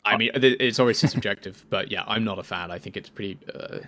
I 0.04 0.18
mean, 0.18 0.32
it's 0.34 0.80
obviously 0.80 1.10
subjective, 1.10 1.66
but 1.70 1.92
yeah, 1.92 2.04
I'm 2.08 2.24
not 2.24 2.40
a 2.40 2.44
fan. 2.44 2.72
I 2.72 2.80
think 2.80 2.98
it's 2.98 3.10
pretty 3.10 3.38
uh, 3.54 3.80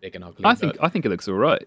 big 0.00 0.14
and 0.14 0.24
ugly. 0.24 0.44
I 0.44 0.54
think 0.54 0.76
but- 0.76 0.84
I 0.84 0.88
think 0.88 1.04
it 1.04 1.08
looks 1.08 1.28
all 1.28 1.34
right. 1.34 1.66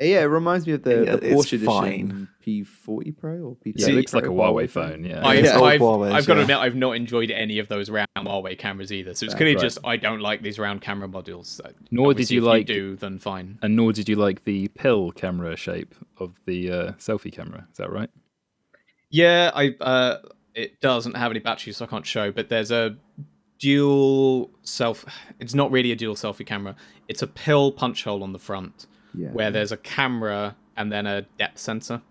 Yeah, 0.00 0.20
it 0.20 0.26
reminds 0.26 0.64
me 0.64 0.74
of 0.74 0.84
the, 0.84 1.04
Yeah, 1.04 1.16
the 1.16 1.30
Porsche 1.30 1.54
edition 1.54 2.28
P40 2.46 3.16
Pro 3.16 3.32
or 3.32 3.56
P30 3.56 3.72
Yeah, 3.74 3.86
it 3.88 3.94
looks 3.94 4.14
like 4.14 4.24
a 4.24 4.26
Pro 4.28 4.36
Huawei 4.36 4.70
phone. 4.70 5.04
Yeah, 5.04 5.26
I, 5.26 5.34
yeah. 5.34 5.58
I've, 5.58 5.80
Huawei's, 5.80 6.12
I've 6.12 6.26
got 6.26 6.34
to 6.34 6.42
admit, 6.42 6.58
I've 6.58 6.76
not 6.76 6.92
enjoyed 6.92 7.32
any 7.32 7.58
of 7.58 7.66
those 7.66 7.90
round 7.90 8.06
Huawei 8.16 8.56
cameras 8.56 8.92
either. 8.92 9.14
So 9.14 9.26
it's 9.26 9.34
clearly 9.34 9.56
right. 9.56 9.60
just 9.60 9.78
I 9.84 9.96
don't 9.96 10.20
like 10.20 10.42
these 10.42 10.56
round 10.56 10.82
camera 10.82 11.08
modules. 11.08 11.60
Uh, 11.64 11.70
Nor 11.90 12.14
did 12.14 12.30
you 12.30 12.42
if 12.42 12.46
like- 12.46 12.66
do, 12.66 12.94
then 12.94 13.18
fine. 13.18 13.58
and 13.60 13.74
nor 13.74 13.92
did 13.92 14.08
you 14.08 14.14
like 14.14 14.44
the 14.44 14.68
pill 14.68 15.10
camera 15.10 15.56
shape 15.56 15.96
of 16.18 16.36
the 16.46 16.70
uh, 16.70 16.92
selfie 16.92 17.32
camera. 17.32 17.66
Is 17.70 17.78
that 17.78 17.90
right? 17.90 18.10
Yeah, 19.10 19.50
I 19.54 19.74
uh, 19.80 20.18
it 20.54 20.80
doesn't 20.80 21.16
have 21.16 21.32
any 21.32 21.40
batteries, 21.40 21.78
so 21.78 21.86
I 21.86 21.88
can't 21.88 22.06
show. 22.06 22.30
But 22.30 22.48
there's 22.48 22.70
a 22.70 22.96
dual 23.58 24.50
self. 24.62 25.04
It's 25.38 25.54
not 25.54 25.70
really 25.70 25.92
a 25.92 25.96
dual 25.96 26.14
selfie 26.14 26.46
camera. 26.46 26.76
It's 27.08 27.22
a 27.22 27.26
pill 27.26 27.72
punch 27.72 28.04
hole 28.04 28.22
on 28.22 28.32
the 28.32 28.38
front 28.38 28.86
Yeah. 29.14 29.28
where 29.30 29.50
there's 29.50 29.72
a 29.72 29.76
camera 29.76 30.56
and 30.76 30.92
then 30.92 31.06
a 31.06 31.22
depth 31.38 31.58
sensor. 31.58 32.02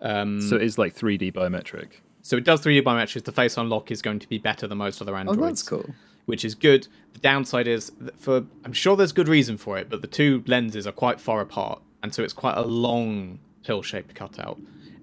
Um, 0.00 0.40
So 0.40 0.56
it 0.56 0.62
is 0.62 0.78
like 0.78 0.94
3D 0.94 1.32
biometric. 1.32 2.00
so 2.22 2.36
it 2.36 2.44
does 2.44 2.60
3D 2.62 2.82
biometrics. 2.82 3.24
The 3.24 3.32
face 3.32 3.56
unlock 3.56 3.90
is 3.90 4.00
going 4.02 4.18
to 4.20 4.28
be 4.28 4.38
better 4.38 4.66
than 4.66 4.78
most 4.78 5.00
other 5.02 5.14
androids 5.16 5.38
Oh, 5.38 5.42
Androids. 5.42 5.60
that's 5.62 5.68
cool. 5.68 5.94
which 6.26 6.44
is 6.44 6.54
good. 6.54 6.88
The 7.12 7.18
downside 7.20 7.68
is 7.68 7.92
that 8.00 8.18
for 8.18 8.44
I'm 8.64 8.72
sure 8.72 8.96
there's 8.96 9.12
good 9.12 9.28
reason 9.28 9.56
for 9.56 9.76
it, 9.78 9.88
but 9.90 10.00
the 10.02 10.08
two 10.08 10.42
lenses 10.46 10.86
are 10.86 10.92
quite 10.92 11.20
far 11.20 11.40
apart, 11.40 11.82
and 12.02 12.14
so 12.14 12.22
it's 12.22 12.32
quite 12.32 12.56
a 12.56 12.62
long 12.62 13.38
pill-shaped 13.64 14.14
cutout, 14.14 14.58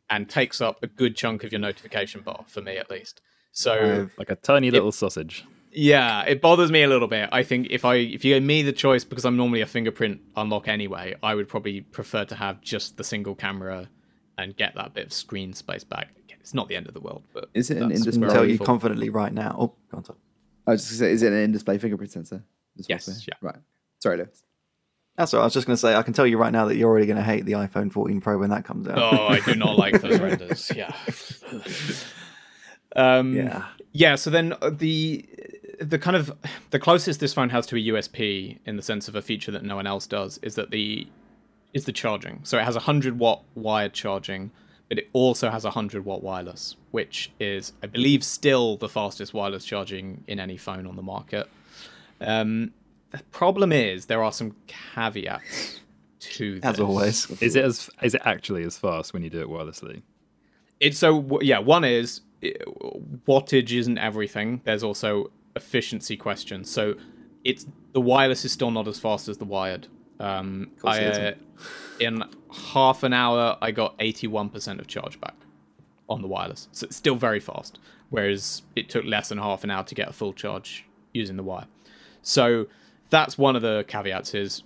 and 0.09 0.29
takes 0.29 0.61
up 0.61 0.81
a 0.83 0.87
good 0.87 1.15
chunk 1.15 1.43
of 1.43 1.51
your 1.51 1.59
notification 1.59 2.21
bar 2.21 2.43
for 2.47 2.61
me 2.61 2.77
at 2.77 2.89
least. 2.89 3.21
So 3.51 3.73
I've- 4.03 4.11
Like 4.17 4.29
a 4.29 4.35
tiny 4.35 4.71
little 4.71 4.91
sausage. 4.91 5.45
yeah, 5.71 6.23
it 6.23 6.41
bothers 6.41 6.71
me 6.71 6.83
a 6.83 6.87
little 6.87 7.07
bit. 7.07 7.29
I 7.31 7.43
think 7.43 7.67
if 7.69 7.85
I 7.85 7.95
if 7.95 8.23
you 8.25 8.33
gave 8.33 8.43
me 8.43 8.61
the 8.63 8.73
choice, 8.73 9.03
because 9.03 9.25
I'm 9.25 9.37
normally 9.37 9.61
a 9.61 9.65
fingerprint 9.65 10.21
unlock 10.35 10.67
anyway, 10.67 11.15
I 11.23 11.35
would 11.35 11.47
probably 11.47 11.81
prefer 11.81 12.25
to 12.25 12.35
have 12.35 12.61
just 12.61 12.97
the 12.97 13.03
single 13.03 13.35
camera 13.35 13.89
and 14.37 14.55
get 14.55 14.75
that 14.75 14.93
bit 14.93 15.05
of 15.07 15.13
screen 15.13 15.53
space 15.53 15.83
back. 15.83 16.09
It's 16.39 16.53
not 16.55 16.67
the 16.69 16.75
end 16.75 16.87
of 16.87 16.93
the 16.95 16.99
world, 17.01 17.23
but 17.33 17.49
Is 17.53 17.69
it 17.69 17.77
an 17.77 17.89
that's 17.89 17.99
in-display- 17.99 18.21
where 18.21 18.27
Well, 18.29 18.35
I 18.37 18.39
tell 18.47 18.49
you 18.49 18.57
confidently 18.57 19.09
right 19.09 19.31
now. 19.31 19.55
Oh, 19.59 19.67
go 19.91 19.97
on, 19.97 20.03
Tom. 20.03 20.15
I 20.65 20.71
was 20.71 20.87
just 20.87 20.99
gonna 20.99 21.09
say, 21.09 21.13
is 21.13 21.21
it 21.21 21.31
an 21.33 21.39
in-display 21.39 21.77
fingerprint 21.77 22.11
sensor? 22.11 22.43
Just 22.77 22.89
want 22.89 23.01
to 23.01 23.11
Yes, 23.11 23.25
yeah. 23.27 23.35
Right. 23.41 23.57
Sorry, 23.99 24.17
Lewis. 24.17 24.43
That's 25.17 25.33
all. 25.33 25.39
right. 25.39 25.43
I 25.43 25.45
was 25.47 25.53
just 25.53 25.67
going 25.67 25.75
to 25.75 25.79
say. 25.79 25.93
I 25.93 26.01
can 26.03 26.13
tell 26.13 26.25
you 26.25 26.37
right 26.37 26.53
now 26.53 26.65
that 26.65 26.77
you're 26.77 26.89
already 26.89 27.05
going 27.05 27.17
to 27.17 27.23
hate 27.23 27.43
the 27.45 27.51
iPhone 27.51 27.91
14 27.91 28.21
Pro 28.21 28.37
when 28.39 28.49
that 28.49 28.63
comes 28.63 28.87
out. 28.87 28.97
Oh, 28.97 29.27
I 29.27 29.41
do 29.41 29.55
not 29.55 29.77
like 29.77 30.01
those 30.01 30.19
renders. 30.21 30.71
Yeah. 30.73 30.95
Um, 32.95 33.35
Yeah. 33.35 33.65
Yeah. 33.93 34.15
So 34.15 34.29
then 34.29 34.53
uh, 34.61 34.69
the 34.71 35.25
the 35.79 35.97
kind 35.99 36.15
of 36.15 36.31
the 36.69 36.79
closest 36.79 37.19
this 37.19 37.33
phone 37.33 37.49
has 37.49 37.65
to 37.67 37.75
a 37.75 37.79
USP 37.93 38.59
in 38.65 38.75
the 38.77 38.83
sense 38.83 39.07
of 39.07 39.15
a 39.15 39.21
feature 39.21 39.51
that 39.51 39.63
no 39.63 39.75
one 39.75 39.87
else 39.87 40.05
does 40.07 40.37
is 40.43 40.55
that 40.55 40.71
the 40.71 41.07
is 41.73 41.85
the 41.85 41.91
charging. 41.91 42.41
So 42.43 42.57
it 42.59 42.63
has 42.65 42.75
a 42.75 42.81
hundred 42.81 43.17
watt 43.19 43.43
wired 43.55 43.93
charging, 43.93 44.51
but 44.89 44.99
it 44.99 45.09
also 45.13 45.49
has 45.49 45.65
a 45.65 45.71
hundred 45.71 46.05
watt 46.05 46.21
wireless, 46.23 46.75
which 46.91 47.31
is 47.39 47.73
I 47.83 47.87
believe 47.87 48.23
still 48.23 48.77
the 48.77 48.89
fastest 48.89 49.33
wireless 49.33 49.65
charging 49.65 50.23
in 50.27 50.39
any 50.39 50.57
phone 50.57 50.85
on 50.85 50.95
the 50.95 51.01
market. 51.01 51.49
Um, 52.19 52.71
the 53.11 53.23
problem 53.31 53.71
is 53.71 54.05
there 54.05 54.23
are 54.23 54.31
some 54.31 54.55
caveats 54.67 55.79
to 56.19 56.59
this. 56.59 56.63
As 56.63 56.75
this. 56.77 56.85
always. 56.85 57.41
Is 57.41 57.55
it 57.55 57.65
as 57.65 57.89
is 58.01 58.13
it 58.15 58.21
actually 58.23 58.63
as 58.63 58.77
fast 58.77 59.13
when 59.13 59.23
you 59.23 59.29
do 59.29 59.41
it 59.41 59.47
wirelessly? 59.49 60.01
It's 60.79 60.97
so 60.97 61.39
yeah. 61.41 61.59
One 61.59 61.83
is 61.83 62.21
i- 62.21 62.30
wattage 63.27 63.71
isn't 63.71 63.97
everything. 63.97 64.61
There's 64.63 64.83
also 64.83 65.31
efficiency 65.55 66.17
questions. 66.17 66.69
So 66.69 66.95
it's 67.43 67.65
the 67.93 68.01
wireless 68.01 68.45
is 68.45 68.51
still 68.51 68.71
not 68.71 68.87
as 68.87 68.99
fast 68.99 69.27
as 69.27 69.37
the 69.37 69.45
wired. 69.45 69.87
Um, 70.19 70.71
I, 70.85 71.05
uh, 71.05 71.33
in 71.99 72.23
half 72.73 73.03
an 73.03 73.13
hour, 73.13 73.57
I 73.61 73.71
got 73.71 73.97
81% 73.97 74.79
of 74.79 74.87
charge 74.87 75.19
back 75.19 75.35
on 76.07 76.21
the 76.21 76.27
wireless. 76.27 76.67
So 76.71 76.85
it's 76.85 76.95
still 76.95 77.15
very 77.15 77.39
fast. 77.39 77.79
Whereas 78.09 78.63
it 78.75 78.89
took 78.89 79.05
less 79.05 79.29
than 79.29 79.37
half 79.37 79.63
an 79.63 79.71
hour 79.71 79.83
to 79.83 79.95
get 79.95 80.09
a 80.09 80.13
full 80.13 80.33
charge 80.33 80.85
using 81.13 81.37
the 81.37 81.43
wire. 81.43 81.67
So 82.21 82.67
that's 83.09 83.37
one 83.37 83.55
of 83.55 83.61
the 83.61 83.85
caveats 83.87 84.33
is 84.33 84.63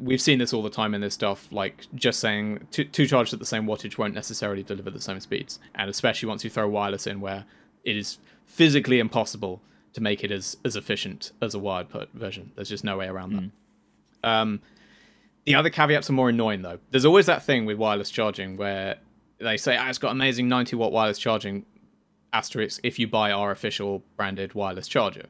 we've 0.00 0.20
seen 0.20 0.38
this 0.38 0.52
all 0.52 0.62
the 0.62 0.70
time 0.70 0.94
in 0.94 1.00
this 1.00 1.14
stuff 1.14 1.50
like 1.52 1.86
just 1.94 2.20
saying 2.20 2.66
two, 2.70 2.84
two 2.84 3.06
charges 3.06 3.32
at 3.32 3.40
the 3.40 3.46
same 3.46 3.66
wattage 3.66 3.98
won't 3.98 4.14
necessarily 4.14 4.62
deliver 4.62 4.90
the 4.90 5.00
same 5.00 5.20
speeds 5.20 5.58
and 5.74 5.90
especially 5.90 6.28
once 6.28 6.44
you 6.44 6.50
throw 6.50 6.68
wireless 6.68 7.06
in 7.06 7.20
where 7.20 7.44
it 7.84 7.96
is 7.96 8.18
physically 8.46 8.98
impossible 8.98 9.60
to 9.92 10.00
make 10.00 10.22
it 10.24 10.30
as 10.30 10.56
as 10.64 10.76
efficient 10.76 11.32
as 11.40 11.54
a 11.54 11.58
wired 11.58 11.88
put 11.88 12.10
version 12.12 12.52
there's 12.56 12.68
just 12.68 12.84
no 12.84 12.96
way 12.96 13.06
around 13.06 13.32
that 14.22 14.28
um 14.28 14.60
The 15.44 15.54
other 15.56 15.70
caveats 15.70 16.08
are 16.08 16.12
more 16.12 16.28
annoying 16.28 16.62
though. 16.62 16.78
There's 16.90 17.04
always 17.04 17.26
that 17.26 17.42
thing 17.42 17.64
with 17.66 17.76
wireless 17.76 18.10
charging 18.10 18.56
where 18.56 18.96
they 19.38 19.56
say, 19.56 19.76
ah, 19.76 19.88
it's 19.88 19.98
got 19.98 20.12
amazing 20.12 20.48
90 20.48 20.76
watt 20.76 20.92
wireless 20.92 21.18
charging, 21.18 21.66
asterisk, 22.32 22.80
if 22.84 22.98
you 22.98 23.08
buy 23.08 23.32
our 23.32 23.50
official 23.50 24.04
branded 24.16 24.54
wireless 24.54 24.86
charger. 24.86 25.26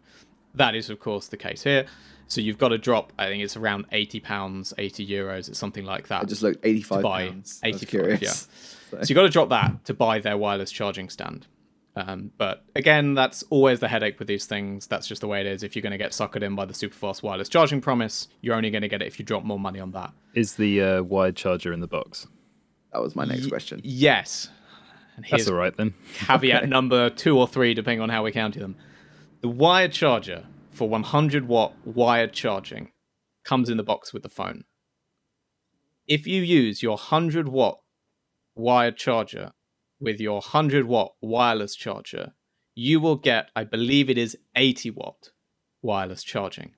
That 0.54 0.74
is, 0.74 0.90
of 0.90 1.00
course, 1.00 1.28
the 1.28 1.36
case 1.36 1.62
here. 1.62 1.86
So 2.28 2.40
you've 2.40 2.58
got 2.58 2.68
to 2.68 2.78
drop, 2.78 3.12
I 3.18 3.26
think 3.26 3.42
it's 3.42 3.56
around 3.56 3.86
80 3.92 4.20
pounds, 4.20 4.72
80 4.78 5.06
euros, 5.06 5.48
it's 5.48 5.58
something 5.58 5.84
like 5.84 6.08
that. 6.08 6.22
I 6.22 6.24
just 6.24 6.42
looked 6.42 6.60
85 6.64 7.02
buy 7.02 7.28
pounds. 7.28 7.60
I 7.62 7.68
was 7.72 7.82
85, 7.82 8.22
yeah. 8.22 8.28
So- 8.30 8.48
So 8.92 9.08
you 9.08 9.14
got 9.14 9.22
to 9.22 9.28
drop 9.30 9.48
that 9.50 9.84
to 9.86 9.94
buy 9.94 10.18
their 10.18 10.36
wireless 10.36 10.70
charging 10.70 11.08
stand. 11.08 11.46
Um, 11.94 12.30
but 12.38 12.64
again, 12.74 13.14
that's 13.14 13.42
always 13.50 13.80
the 13.80 13.88
headache 13.88 14.18
with 14.18 14.28
these 14.28 14.46
things. 14.46 14.86
That's 14.86 15.06
just 15.06 15.20
the 15.20 15.26
way 15.28 15.40
it 15.40 15.46
is. 15.46 15.62
If 15.62 15.76
you're 15.76 15.82
going 15.82 15.92
to 15.92 15.98
get 15.98 16.12
suckered 16.12 16.42
in 16.42 16.54
by 16.54 16.64
the 16.64 16.72
super 16.72 16.94
fast 16.94 17.22
wireless 17.22 17.50
charging 17.50 17.82
promise, 17.82 18.28
you're 18.40 18.54
only 18.54 18.70
going 18.70 18.80
to 18.82 18.88
get 18.88 19.02
it 19.02 19.06
if 19.08 19.18
you 19.18 19.24
drop 19.26 19.44
more 19.44 19.58
money 19.58 19.78
on 19.80 19.90
that. 19.92 20.12
Is 20.34 20.54
the 20.54 20.80
uh, 20.82 21.02
wired 21.02 21.36
charger 21.36 21.70
in 21.72 21.80
the 21.80 21.86
box? 21.86 22.26
That 22.94 23.02
was 23.02 23.14
my 23.14 23.24
next 23.24 23.48
question. 23.48 23.80
Yes. 23.84 24.48
And 25.16 25.26
That's 25.30 25.48
all 25.48 25.54
right 25.54 25.76
then. 25.76 25.92
caveat 26.14 26.66
number 26.68 27.10
two 27.10 27.38
or 27.38 27.46
three, 27.46 27.74
depending 27.74 28.00
on 28.00 28.08
how 28.08 28.22
we 28.24 28.32
count 28.32 28.58
them. 28.58 28.76
The 29.42 29.48
wired 29.48 29.92
charger 29.92 30.46
for 30.70 30.88
100 30.88 31.46
watt 31.48 31.74
wired 31.84 32.32
charging 32.32 32.92
comes 33.44 33.68
in 33.68 33.76
the 33.76 33.82
box 33.82 34.12
with 34.12 34.22
the 34.22 34.28
phone. 34.28 34.64
If 36.06 36.26
you 36.26 36.42
use 36.42 36.82
your 36.82 36.92
100 36.96 37.48
watt 37.48 37.80
wired 38.54 38.96
charger 38.96 39.52
with 40.00 40.20
your 40.20 40.34
100 40.40 40.86
watt 40.86 41.12
wireless 41.20 41.74
charger, 41.74 42.32
you 42.74 43.00
will 43.00 43.16
get, 43.16 43.50
I 43.54 43.64
believe 43.64 44.08
it 44.08 44.16
is 44.18 44.36
80 44.56 44.90
watt 44.90 45.30
wireless 45.82 46.22
charging. 46.22 46.72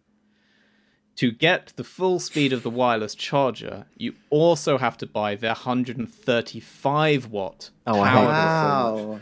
To 1.16 1.30
get 1.30 1.74
the 1.76 1.84
full 1.84 2.18
speed 2.18 2.52
of 2.52 2.62
the 2.64 2.70
wireless 2.70 3.14
charger, 3.14 3.86
you 3.96 4.14
also 4.30 4.78
have 4.78 4.96
to 4.98 5.06
buy 5.06 5.36
their 5.36 5.50
135 5.52 7.26
watt 7.26 7.70
Oh, 7.86 8.00
I 8.00 8.08
hate 8.08 8.14
powered 8.14 8.28
that. 8.34 8.64
Wow. 9.04 9.20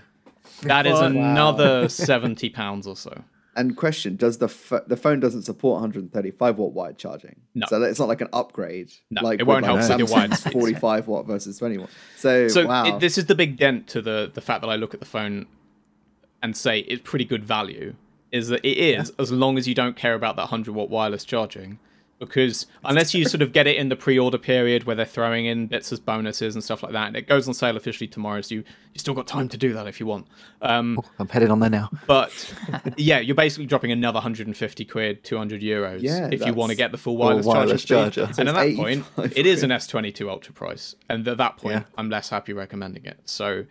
that 0.63 0.87
is 0.87 0.95
Wow. 1.01 1.07
another 1.07 1.89
seventy 1.89 2.49
pounds 2.49 2.87
or 2.87 2.97
so. 2.97 3.25
And 3.55 3.77
question: 3.77 4.17
Does 4.17 4.39
the 4.39 4.47
the 4.87 4.97
phone 4.97 5.21
doesn't 5.21 5.43
support 5.43 5.75
135 5.75 6.59
watt 6.59 6.73
wired 6.73 6.97
charging? 6.97 7.37
No. 7.55 7.67
So 7.69 7.83
it's 7.83 7.99
not 7.99 8.09
like 8.09 8.23
an 8.23 8.31
upgrade. 8.33 8.93
No, 9.11 9.23
like 9.23 9.41
it 9.41 9.47
won't 9.47 9.63
like, 9.67 9.77
help 9.77 9.99
with 9.99 9.99
your 9.99 10.17
wired 10.17 10.39
45 10.53 11.07
watt 11.07 11.27
versus 11.27 11.59
20 11.59 11.79
watt. 11.79 11.91
So, 12.17 12.49
So 12.49 12.67
wow. 12.67 12.87
it, 12.87 13.01
this 13.01 13.19
is 13.19 13.27
the 13.27 13.35
big 13.35 13.59
dent 13.59 13.89
to 13.89 14.01
the 14.01 14.31
the 14.33 14.41
fact 14.41 14.63
that 14.63 14.69
I 14.69 14.77
look 14.77 14.95
at 14.95 15.01
the 15.01 15.07
phone 15.07 15.47
and 16.43 16.57
say 16.57 16.81
it's 16.81 17.03
pretty 17.05 17.27
good 17.27 17.45
value. 17.45 17.95
Is 18.31 18.49
that 18.49 18.65
it 18.65 18.79
is 18.79 19.13
as 19.19 19.31
long 19.31 19.59
as 19.59 19.69
you 19.69 19.75
don't 19.75 19.97
care 19.97 20.15
about 20.15 20.37
that 20.37 20.47
hundred 20.47 20.75
watt 20.75 20.89
wireless 20.89 21.25
charging. 21.25 21.79
Because 22.27 22.67
unless 22.85 23.15
you 23.15 23.25
sort 23.27 23.43
of 23.43 23.53
get 23.53 23.67
it 23.67 23.77
in 23.77 23.89
the 23.89 23.97
pre-order 23.97 24.39
period 24.39 24.85
where 24.85 24.95
they're 24.95 25.05
throwing 25.05 25.45
in 25.47 25.67
bits 25.67 25.93
as 25.93 25.99
bonuses 26.01 26.55
and 26.55 26.63
stuff 26.63 26.83
like 26.83 26.93
that, 26.93 27.09
and 27.09 27.17
it 27.17 27.27
goes 27.27 27.49
on 27.49 27.55
sale 27.55 27.77
officially 27.77 28.07
tomorrow, 28.07 28.41
so 28.41 28.55
you 28.55 28.65
you 28.95 28.99
still 28.99 29.15
got 29.15 29.27
time 29.27 29.49
to 29.49 29.57
do 29.57 29.73
that 29.73 29.87
if 29.89 29.99
you 29.99 30.07
want. 30.07 30.27
Um, 30.61 31.01
I'm 31.19 31.29
headed 31.29 31.51
on 31.51 31.61
there 31.61 31.71
now. 31.71 31.91
But 32.07 32.33
yeah, 32.97 33.19
you're 33.19 33.35
basically 33.35 33.67
dropping 33.67 33.91
another 33.91 34.17
150 34.19 34.85
quid, 34.85 35.25
200 35.25 35.61
euros 35.63 36.03
Yeah, 36.03 36.29
if 36.31 36.45
you 36.47 36.53
want 36.55 36.71
to 36.71 36.77
get 36.77 36.93
the 36.93 36.99
full 36.99 37.17
wireless, 37.17 37.47
wireless 37.47 37.85
charger. 37.85 38.27
charger. 38.27 38.41
And 38.41 38.49
at 38.51 38.55
it's 38.67 38.77
that 38.77 38.83
point, 38.83 39.05
85 39.19 39.39
it 39.39 39.47
is 39.47 39.63
an 39.63 39.71
S22 39.71 40.29
Ultra 40.29 40.55
price. 40.55 40.95
And 41.09 41.27
at 41.27 41.39
that 41.39 41.57
point, 41.57 41.75
Yeah. 41.75 41.83
I'm 41.99 42.09
less 42.11 42.29
happy 42.29 42.53
recommending 42.53 43.05
it. 43.07 43.19
So 43.25 43.65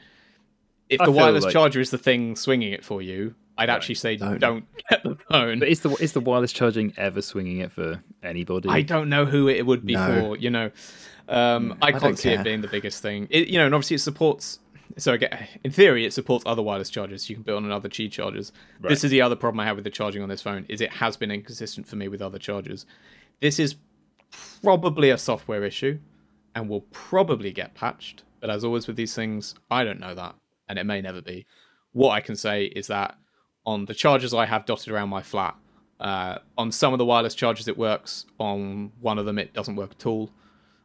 if 0.90 1.00
I 1.00 1.06
the 1.06 1.12
wireless 1.12 1.46
like- 1.46 1.54
charger 1.54 1.80
is 1.80 1.92
the 1.92 1.98
thing 1.98 2.36
swinging 2.36 2.74
it 2.74 2.84
for 2.84 3.02
you, 3.02 3.36
I'd 3.58 3.70
actually 3.70 3.96
say 3.96 4.16
Don't. 4.16 4.40
don't 4.40 4.66
get 4.90 5.04
the 5.04 5.11
phone. 5.32 5.60
But 5.60 5.70
is 5.70 5.82
the 5.82 5.90
is 5.96 6.14
the 6.14 6.20
wireless 6.20 6.52
charging 6.54 6.94
ever 6.98 7.22
swinging 7.22 7.60
it 7.60 7.72
for 7.72 8.02
anybody? 8.24 8.70
I 8.70 8.82
don't 8.82 9.10
know 9.10 9.26
who 9.26 9.48
it 9.48 9.66
would 9.66 9.86
be 9.86 9.94
No. 9.94 10.08
for. 10.08 10.38
You 10.38 10.50
know, 10.50 10.72
um, 11.28 11.78
I, 11.82 11.92
can't 11.92 12.04
don't 12.04 12.18
see 12.18 12.30
it 12.30 12.44
being 12.44 12.62
the 12.62 12.68
biggest 12.68 13.02
thing. 13.02 13.28
It, 13.30 13.48
you 13.48 13.58
know, 13.58 13.66
and 13.66 13.76
obviously 13.76 13.96
it 13.96 14.00
supports. 14.00 14.60
So 14.98 15.14
again, 15.14 15.48
in 15.64 15.72
theory, 15.72 16.06
it 16.06 16.14
supports 16.14 16.44
other 16.46 16.62
wireless 16.62 16.90
chargers. 16.90 17.30
You 17.30 17.38
can 17.38 17.44
build 17.44 17.64
on 17.64 17.72
other 17.72 17.88
Qi 17.88 18.12
chargers. 18.12 18.52
This 18.82 19.04
is 19.06 19.12
the 19.12 19.22
other 19.22 19.38
problem 19.38 19.60
I 19.62 19.66
have 19.66 19.78
with 19.78 19.86
the 19.86 19.90
charging 19.90 20.22
on 20.22 20.28
this 20.30 20.42
phone. 20.42 20.66
Is 20.68 20.82
it 20.82 20.92
has 20.94 21.16
been 21.16 21.32
inconsistent 21.32 21.88
for 21.88 21.96
me 21.96 22.08
with 22.10 22.22
other 22.22 22.38
chargers. 22.38 22.86
This 23.40 23.58
is 23.58 23.76
probably 24.62 25.10
a 25.10 25.18
software 25.18 25.64
issue, 25.64 26.00
and 26.56 26.68
will 26.68 26.82
probably 26.92 27.52
get 27.52 27.74
patched. 27.74 28.24
But 28.42 28.50
as 28.50 28.64
always 28.64 28.88
with 28.88 28.96
these 28.96 29.16
things, 29.16 29.56
I 29.70 29.84
don't 29.84 30.00
know 30.00 30.16
that, 30.16 30.36
and 30.68 30.78
it 30.78 30.86
may 30.86 31.02
never 31.02 31.22
be. 31.22 31.46
What 31.94 32.12
I 32.12 32.22
can 32.22 32.36
say 32.36 32.66
is 32.66 32.88
that 32.88 33.18
on 33.66 33.86
the 33.86 33.94
chargers 33.94 34.34
I 34.34 34.46
have 34.46 34.66
dotted 34.66 34.92
around 34.92 35.10
my 35.10 35.22
flat, 35.22 35.56
uh, 36.00 36.40
on 36.58 36.72
some 36.72 36.94
of 36.94 37.00
the 37.00 37.06
wireless 37.06 37.36
chargers 37.36 37.68
it 37.68 37.78
works. 37.78 38.26
On 38.40 38.92
one 39.00 39.20
of 39.20 39.26
them 39.26 39.38
it 39.38 39.54
doesn't 39.54 39.76
work 39.76 39.92
at 39.92 40.06
all. 40.06 40.32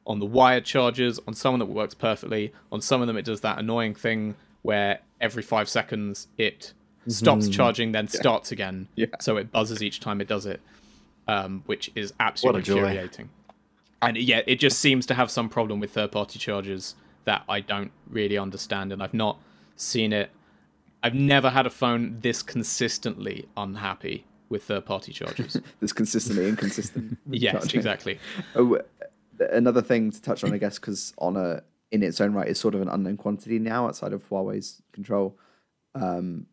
On 0.07 0.19
the 0.19 0.27
wired 0.27 0.65
chargers, 0.65 1.19
on 1.27 1.35
some 1.35 1.55
of 1.55 1.61
them 1.61 1.71
it 1.71 1.75
works 1.75 1.95
perfectly. 1.95 2.53
On 2.71 2.81
some 2.81 3.01
of 3.01 3.07
them 3.07 3.17
it 3.17 3.25
does 3.25 3.41
that 3.41 3.59
annoying 3.59 3.95
thing 3.95 4.37
where 4.63 5.01
every 5.21 5.43
five 5.43 5.69
seconds 5.69 6.29
it 6.37 6.73
stops 7.09 7.49
charging, 7.49 7.93
then 7.93 8.09
starts 8.09 8.53
again. 8.53 8.89
Yeah. 8.95 9.07
So 9.21 9.37
it 9.37 9.51
buzzes 9.51 9.83
each 9.83 10.01
time 10.01 10.21
it 10.21 10.29
does 10.29 10.45
it, 10.45 10.61
um, 11.29 11.63
which 11.67 11.91
is 11.95 12.13
absolutely 12.21 12.61
infuriating. 12.61 13.31
And 14.03 14.17
yeah, 14.17 14.43
it 14.47 14.57
just 14.57 14.79
seems 14.79 15.07
to 15.07 15.15
have 15.15 15.31
some 15.31 15.49
problem 15.49 15.81
with 15.81 15.93
third-party 15.93 16.39
chargers 16.39 16.95
that 17.25 17.45
I 17.49 17.61
don't 17.61 17.91
really 18.11 18.37
understand, 18.37 18.93
and 18.93 19.03
I've 19.03 19.15
not 19.15 19.39
seen 19.77 20.13
it. 20.13 20.31
I've 21.03 21.15
never 21.15 21.51
had 21.51 21.67
a 21.67 21.71
phone 21.71 22.19
this 22.21 22.43
consistently 22.43 23.49
unhappy 23.57 24.27
with 24.49 24.65
third-party 24.65 25.13
chargers. 25.13 25.61
This 25.81 25.93
consistently 25.93 26.49
inconsistent. 26.49 27.19
yes, 27.31 27.53
charging. 27.53 27.79
exactly. 27.79 28.19
Oh, 28.55 28.79
another 29.39 29.83
thing 29.83 30.11
to 30.11 30.23
touch 30.23 30.45
on, 30.45 30.53
I 30.53 30.59
guess, 30.59 30.79
because 30.79 31.13
Honor 31.19 31.63
in 31.93 32.03
its 32.03 32.21
own 32.21 32.33
right 32.33 32.49
is 32.49 32.59
sort 32.59 32.75
of 32.75 32.81
an 32.81 32.89
unknown 32.89 33.17
quantity 33.17 33.59
now 33.59 33.87
outside 33.87 34.13
of 34.13 34.29
Huawei's 34.29 34.83
control. 34.93 35.39
Um, 35.95 36.47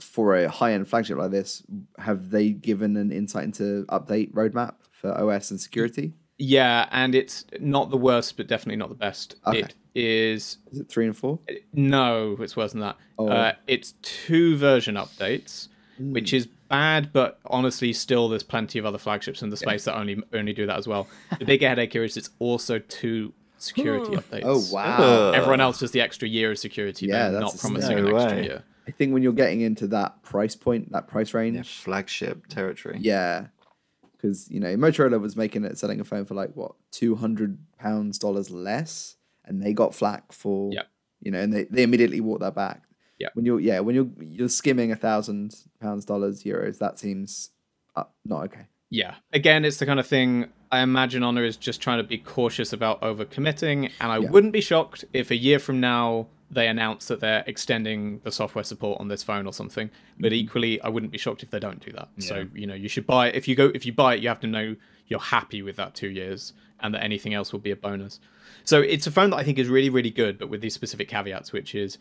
for 0.00 0.36
a 0.36 0.48
high-end 0.48 0.88
flagship 0.88 1.16
like 1.16 1.30
this, 1.30 1.62
have 1.98 2.30
they 2.30 2.50
given 2.50 2.96
an 2.96 3.10
insight 3.10 3.44
into 3.44 3.84
update 3.88 4.32
roadmap 4.32 4.74
for 4.90 5.10
OS 5.12 5.50
and 5.50 5.60
security? 5.60 6.12
Yeah, 6.38 6.88
and 6.90 7.14
it's 7.14 7.44
not 7.60 7.90
the 7.90 7.96
worst, 7.96 8.36
but 8.36 8.46
definitely 8.46 8.76
not 8.76 8.88
the 8.90 8.94
best. 8.94 9.36
Okay. 9.46 9.60
It 9.60 9.74
is 9.94 10.58
Is 10.70 10.80
it 10.80 10.88
three 10.88 11.06
and 11.06 11.16
four? 11.16 11.38
no, 11.72 12.36
it's 12.40 12.56
worse 12.56 12.72
than 12.72 12.82
that. 12.82 12.96
Oh. 13.18 13.28
Uh, 13.28 13.52
it's 13.66 13.92
two 14.02 14.56
version 14.58 14.96
updates, 14.96 15.68
which 15.98 16.34
is 16.34 16.46
bad, 16.68 17.10
but 17.12 17.38
honestly, 17.46 17.92
still 17.94 18.28
there's 18.28 18.42
plenty 18.42 18.78
of 18.78 18.84
other 18.84 18.98
flagships 18.98 19.40
in 19.42 19.48
the 19.48 19.56
space 19.56 19.84
that 19.84 19.96
only 19.96 20.22
only 20.34 20.52
do 20.52 20.66
that 20.66 20.76
as 20.76 20.86
well. 20.86 21.06
The 21.38 21.46
bigger 21.46 21.68
headache 21.68 21.92
here 21.94 22.04
is 22.04 22.16
it's 22.18 22.28
also 22.38 22.78
two 22.80 23.32
security 23.56 24.12
updates. 24.12 24.42
Oh 24.44 24.62
wow! 24.70 25.30
Everyone 25.32 25.62
else 25.62 25.78
does 25.78 25.92
the 25.92 26.02
extra 26.02 26.28
year 26.28 26.50
of 26.50 26.58
security. 26.58 27.06
Yeah, 27.06 27.30
they're 27.30 27.40
that's 27.40 27.54
not 27.54 27.60
promising 27.60 27.96
no 27.96 28.06
an 28.08 28.14
extra 28.14 28.36
way. 28.40 28.44
year. 28.44 28.64
I 28.86 28.90
think 28.90 29.14
when 29.14 29.22
you're 29.22 29.32
getting 29.32 29.62
into 29.62 29.86
that 29.88 30.22
price 30.22 30.54
point, 30.54 30.92
that 30.92 31.08
price 31.08 31.32
Yeah, 31.32 31.40
range, 31.40 31.68
flagship 31.78 32.46
territory. 32.48 32.98
yeah, 33.00 33.46
because 34.16 34.50
you 34.50 34.60
know 34.60 34.74
Motorola 34.76 35.20
was 35.20 35.36
making 35.36 35.64
it 35.64 35.78
selling 35.78 36.00
a 36.00 36.04
phone 36.04 36.24
for 36.24 36.34
like 36.34 36.50
what 36.54 36.72
two 36.90 37.14
hundred 37.16 37.58
pounds 37.78 38.18
dollars 38.18 38.50
less, 38.50 39.16
and 39.44 39.62
they 39.62 39.72
got 39.72 39.94
flack 39.94 40.32
for 40.32 40.72
Yep. 40.72 40.86
you 41.20 41.30
know, 41.30 41.40
and 41.40 41.52
they, 41.52 41.64
they 41.64 41.82
immediately 41.82 42.20
walked 42.20 42.40
that 42.40 42.54
back. 42.54 42.82
Yeah. 43.18 43.28
When 43.34 43.46
you're 43.46 43.60
yeah, 43.60 43.80
when 43.80 43.94
you're 43.94 44.08
you're 44.20 44.48
skimming 44.48 44.92
a 44.92 44.96
thousand 44.96 45.54
pounds, 45.80 46.04
dollars, 46.04 46.44
euros, 46.44 46.78
that 46.78 46.98
seems 46.98 47.50
uh, 47.94 48.04
not 48.24 48.44
okay. 48.44 48.66
Yeah. 48.90 49.14
Again, 49.32 49.64
it's 49.64 49.78
the 49.78 49.86
kind 49.86 49.98
of 49.98 50.06
thing 50.06 50.46
I 50.70 50.80
imagine 50.80 51.22
Honor 51.22 51.44
is 51.44 51.56
just 51.56 51.80
trying 51.80 51.98
to 51.98 52.04
be 52.04 52.18
cautious 52.18 52.72
about 52.72 53.00
overcommitting, 53.02 53.90
and 54.00 54.12
I 54.12 54.18
Yeah. 54.18 54.30
wouldn't 54.30 54.52
be 54.52 54.60
shocked 54.60 55.04
if 55.12 55.30
a 55.30 55.36
year 55.36 55.58
from 55.58 55.80
now 55.80 56.26
they 56.50 56.68
announce 56.68 57.06
that 57.06 57.20
they're 57.20 57.44
extending 57.46 58.20
the 58.20 58.30
software 58.30 58.64
support 58.64 59.00
on 59.00 59.08
this 59.08 59.22
phone 59.22 59.46
or 59.46 59.52
something. 59.52 59.90
But 60.18 60.32
mm-hmm. 60.32 60.34
equally, 60.34 60.80
I 60.80 60.88
wouldn't 60.88 61.12
be 61.12 61.18
shocked 61.18 61.42
if 61.42 61.50
they 61.50 61.58
don't 61.58 61.84
do 61.84 61.92
that. 61.92 62.08
So 62.18 62.46
you 62.54 62.66
know, 62.66 62.74
you 62.74 62.88
should 62.88 63.06
buy 63.06 63.28
it. 63.28 63.34
If 63.34 63.48
you 63.48 63.54
go, 63.54 63.70
if 63.74 63.84
you 63.84 63.92
buy 63.92 64.14
it, 64.14 64.22
you 64.22 64.28
have 64.28 64.40
to 64.40 64.46
know 64.46 64.76
you're 65.08 65.20
happy 65.20 65.62
with 65.62 65.76
that 65.76 65.94
two 65.94 66.08
years, 66.08 66.52
and 66.80 66.94
that 66.94 67.02
anything 67.02 67.34
else 67.34 67.52
will 67.52 67.60
be 67.60 67.70
a 67.70 67.76
bonus. 67.76 68.20
So 68.64 68.80
it's 68.80 69.06
a 69.06 69.10
phone 69.10 69.30
that 69.30 69.36
I 69.36 69.44
think 69.44 69.58
is 69.58 69.68
really, 69.68 69.90
really 69.90 70.10
good, 70.10 70.38
but 70.38 70.48
with 70.48 70.60
these 70.60 70.74
specific 70.74 71.08
caveats, 71.08 71.52
which 71.52 71.74
is 71.74 71.98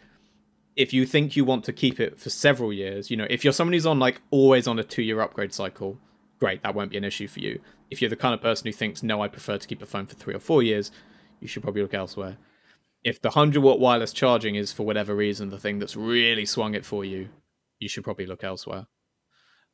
if 0.75 0.93
you 0.93 1.05
think 1.05 1.35
you 1.35 1.45
want 1.45 1.63
to 1.65 1.73
keep 1.73 1.99
it 1.99 2.19
for 2.19 2.29
several 2.29 2.73
years, 2.73 3.09
you 3.09 3.17
know, 3.17 3.27
if 3.29 3.43
you're 3.43 3.53
someone 3.53 3.73
who's 3.73 3.85
on 3.85 3.99
like 3.99 4.21
always 4.31 4.67
on 4.67 4.77
a 4.77 4.83
two 4.83 5.03
year 5.03 5.21
upgrade 5.21 5.53
cycle, 5.53 5.97
great, 6.39 6.63
that 6.63 6.75
won't 6.75 6.91
be 6.91 6.97
an 6.97 7.03
issue 7.03 7.27
for 7.27 7.39
you. 7.39 7.59
If 7.89 8.01
you're 8.01 8.09
the 8.09 8.15
kind 8.15 8.33
of 8.33 8.41
person 8.41 8.67
who 8.67 8.73
thinks, 8.73 9.03
no, 9.03 9.21
I 9.21 9.27
prefer 9.27 9.57
to 9.57 9.67
keep 9.67 9.81
a 9.81 9.85
phone 9.85 10.05
for 10.05 10.15
three 10.15 10.33
or 10.33 10.39
four 10.39 10.63
years, 10.63 10.91
you 11.39 11.47
should 11.47 11.63
probably 11.63 11.81
look 11.81 11.93
elsewhere. 11.93 12.37
If 13.06 13.22
the 13.22 13.30
100 13.30 13.62
watt 13.62 13.80
wireless 13.80 14.12
charging 14.12 14.56
is 14.56 14.74
for 14.74 14.84
whatever 14.84 15.16
reason 15.16 15.51
the 15.51 15.60
thing 15.60 15.78
that's 15.80 15.95
really 15.95 16.45
swung 16.45 16.74
it 16.74 16.84
for 16.84 17.06
you, 17.06 17.30
you 17.80 17.88
should 17.88 18.03
probably 18.03 18.26
look 18.26 18.43
elsewhere. 18.43 18.88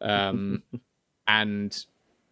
Um, 0.02 0.64
and 1.28 1.86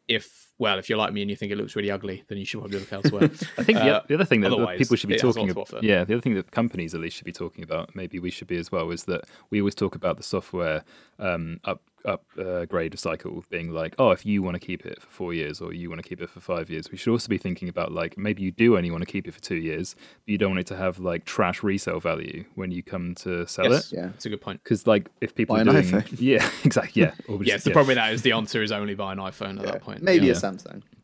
if 0.10 0.49
well, 0.60 0.78
if 0.78 0.89
you're 0.89 0.97
like 0.99 1.12
me 1.14 1.22
and 1.22 1.30
you 1.32 1.36
think 1.36 1.51
it 1.51 1.57
looks 1.57 1.76
really 1.76 1.89
ugly, 1.89 2.24
then 2.28 2.38
you 2.38 2.45
should 2.45 2.60
probably 2.60 2.80
look 2.80 2.93
elsewhere. 2.93 3.24
I 3.57 3.64
think 3.64 3.80
the, 3.80 3.95
Uh, 3.95 4.01
the 4.07 4.14
other 4.16 4.26
thing 4.26 4.41
that 4.41 4.51
people 4.78 4.95
should 4.97 5.07
be 5.07 5.16
it 5.16 5.22
has 5.22 5.30
a 5.32 5.34
talking 5.39 5.49
about, 5.49 5.82
yeah, 5.84 6.03
the 6.03 6.14
other 6.14 6.22
thing 6.22 6.36
that 6.36 6.51
companies 6.51 6.93
at 6.93 7.01
least 7.01 7.16
should 7.18 7.26
be 7.26 7.32
talking 7.32 7.64
about, 7.64 7.95
maybe 7.95 8.20
we 8.20 8.30
should 8.30 8.47
be 8.47 8.57
as 8.57 8.72
well, 8.72 8.91
is 8.91 9.05
that 9.05 9.22
we 9.49 9.60
always 9.62 9.74
talk 9.76 9.95
about 9.95 10.18
the 10.18 10.24
software 10.24 10.84
um, 11.18 11.60
up 11.64 11.82
upgrade 12.05 12.97
cycle 12.97 13.43
being 13.49 13.72
like, 13.72 13.93
oh, 13.99 14.12
if 14.12 14.26
you 14.26 14.41
want 14.41 14.55
to 14.55 14.60
keep 14.60 14.86
it 14.86 15.01
for 15.01 15.07
four 15.10 15.34
years 15.34 15.60
or 15.62 15.74
you 15.74 15.89
want 15.89 16.01
to 16.01 16.07
keep 16.07 16.22
it 16.22 16.30
for 16.30 16.39
five 16.39 16.70
years, 16.70 16.89
we 16.91 16.97
should 16.97 17.12
also 17.12 17.28
be 17.28 17.38
thinking 17.38 17.68
about 17.70 17.91
like 17.91 18.18
maybe 18.18 18.41
you 18.41 18.51
do 18.51 18.78
only 18.78 18.89
want 18.89 19.01
to 19.01 19.05
keep 19.12 19.28
it 19.28 19.34
for 19.34 19.41
two 19.41 19.55
years, 19.57 19.95
but 20.26 20.32
you 20.32 20.38
don't 20.38 20.51
want 20.51 20.62
it 20.62 20.68
to 20.68 20.78
have 20.78 20.99
like 20.99 21.26
trash 21.26 21.62
resale 21.64 21.99
value 21.99 22.45
when 22.55 22.72
you 22.72 22.82
come 22.84 23.16
to 23.16 23.45
sell 23.47 23.70
yes, 23.70 23.91
it. 23.91 23.97
Yeah. 23.97 24.10
it's 24.16 24.26
a 24.26 24.30
good 24.30 24.41
point. 24.41 24.64
Because 24.64 24.88
like 24.88 25.10
if 25.22 25.36
people 25.36 25.55
Buy 25.55 25.60
are 25.64 25.68
an 25.68 25.74
doing, 25.74 25.86
iPhone. 25.86 26.16
yeah, 26.20 26.49
exactly, 26.64 27.01
yeah, 27.01 27.12
or 27.28 27.43
Yes, 27.43 27.55
just- 27.55 27.64
the 27.66 27.70
yeah. 27.72 27.74
problem 27.74 27.88
with 27.89 27.95
that 27.97 28.14
is 28.14 28.22
the 28.22 28.32
answer 28.32 28.64
is 28.64 28.72
only 28.72 28.95
buy 28.95 29.12
an 29.12 29.20
iPhone 29.20 29.60
at 29.60 29.66
Yeah. 29.66 29.72
that 29.74 29.82
point. 29.82 30.01
Maybe 30.01 30.28
yeah. 30.28 30.32
a 30.34 30.36
Samsung. 30.36 30.49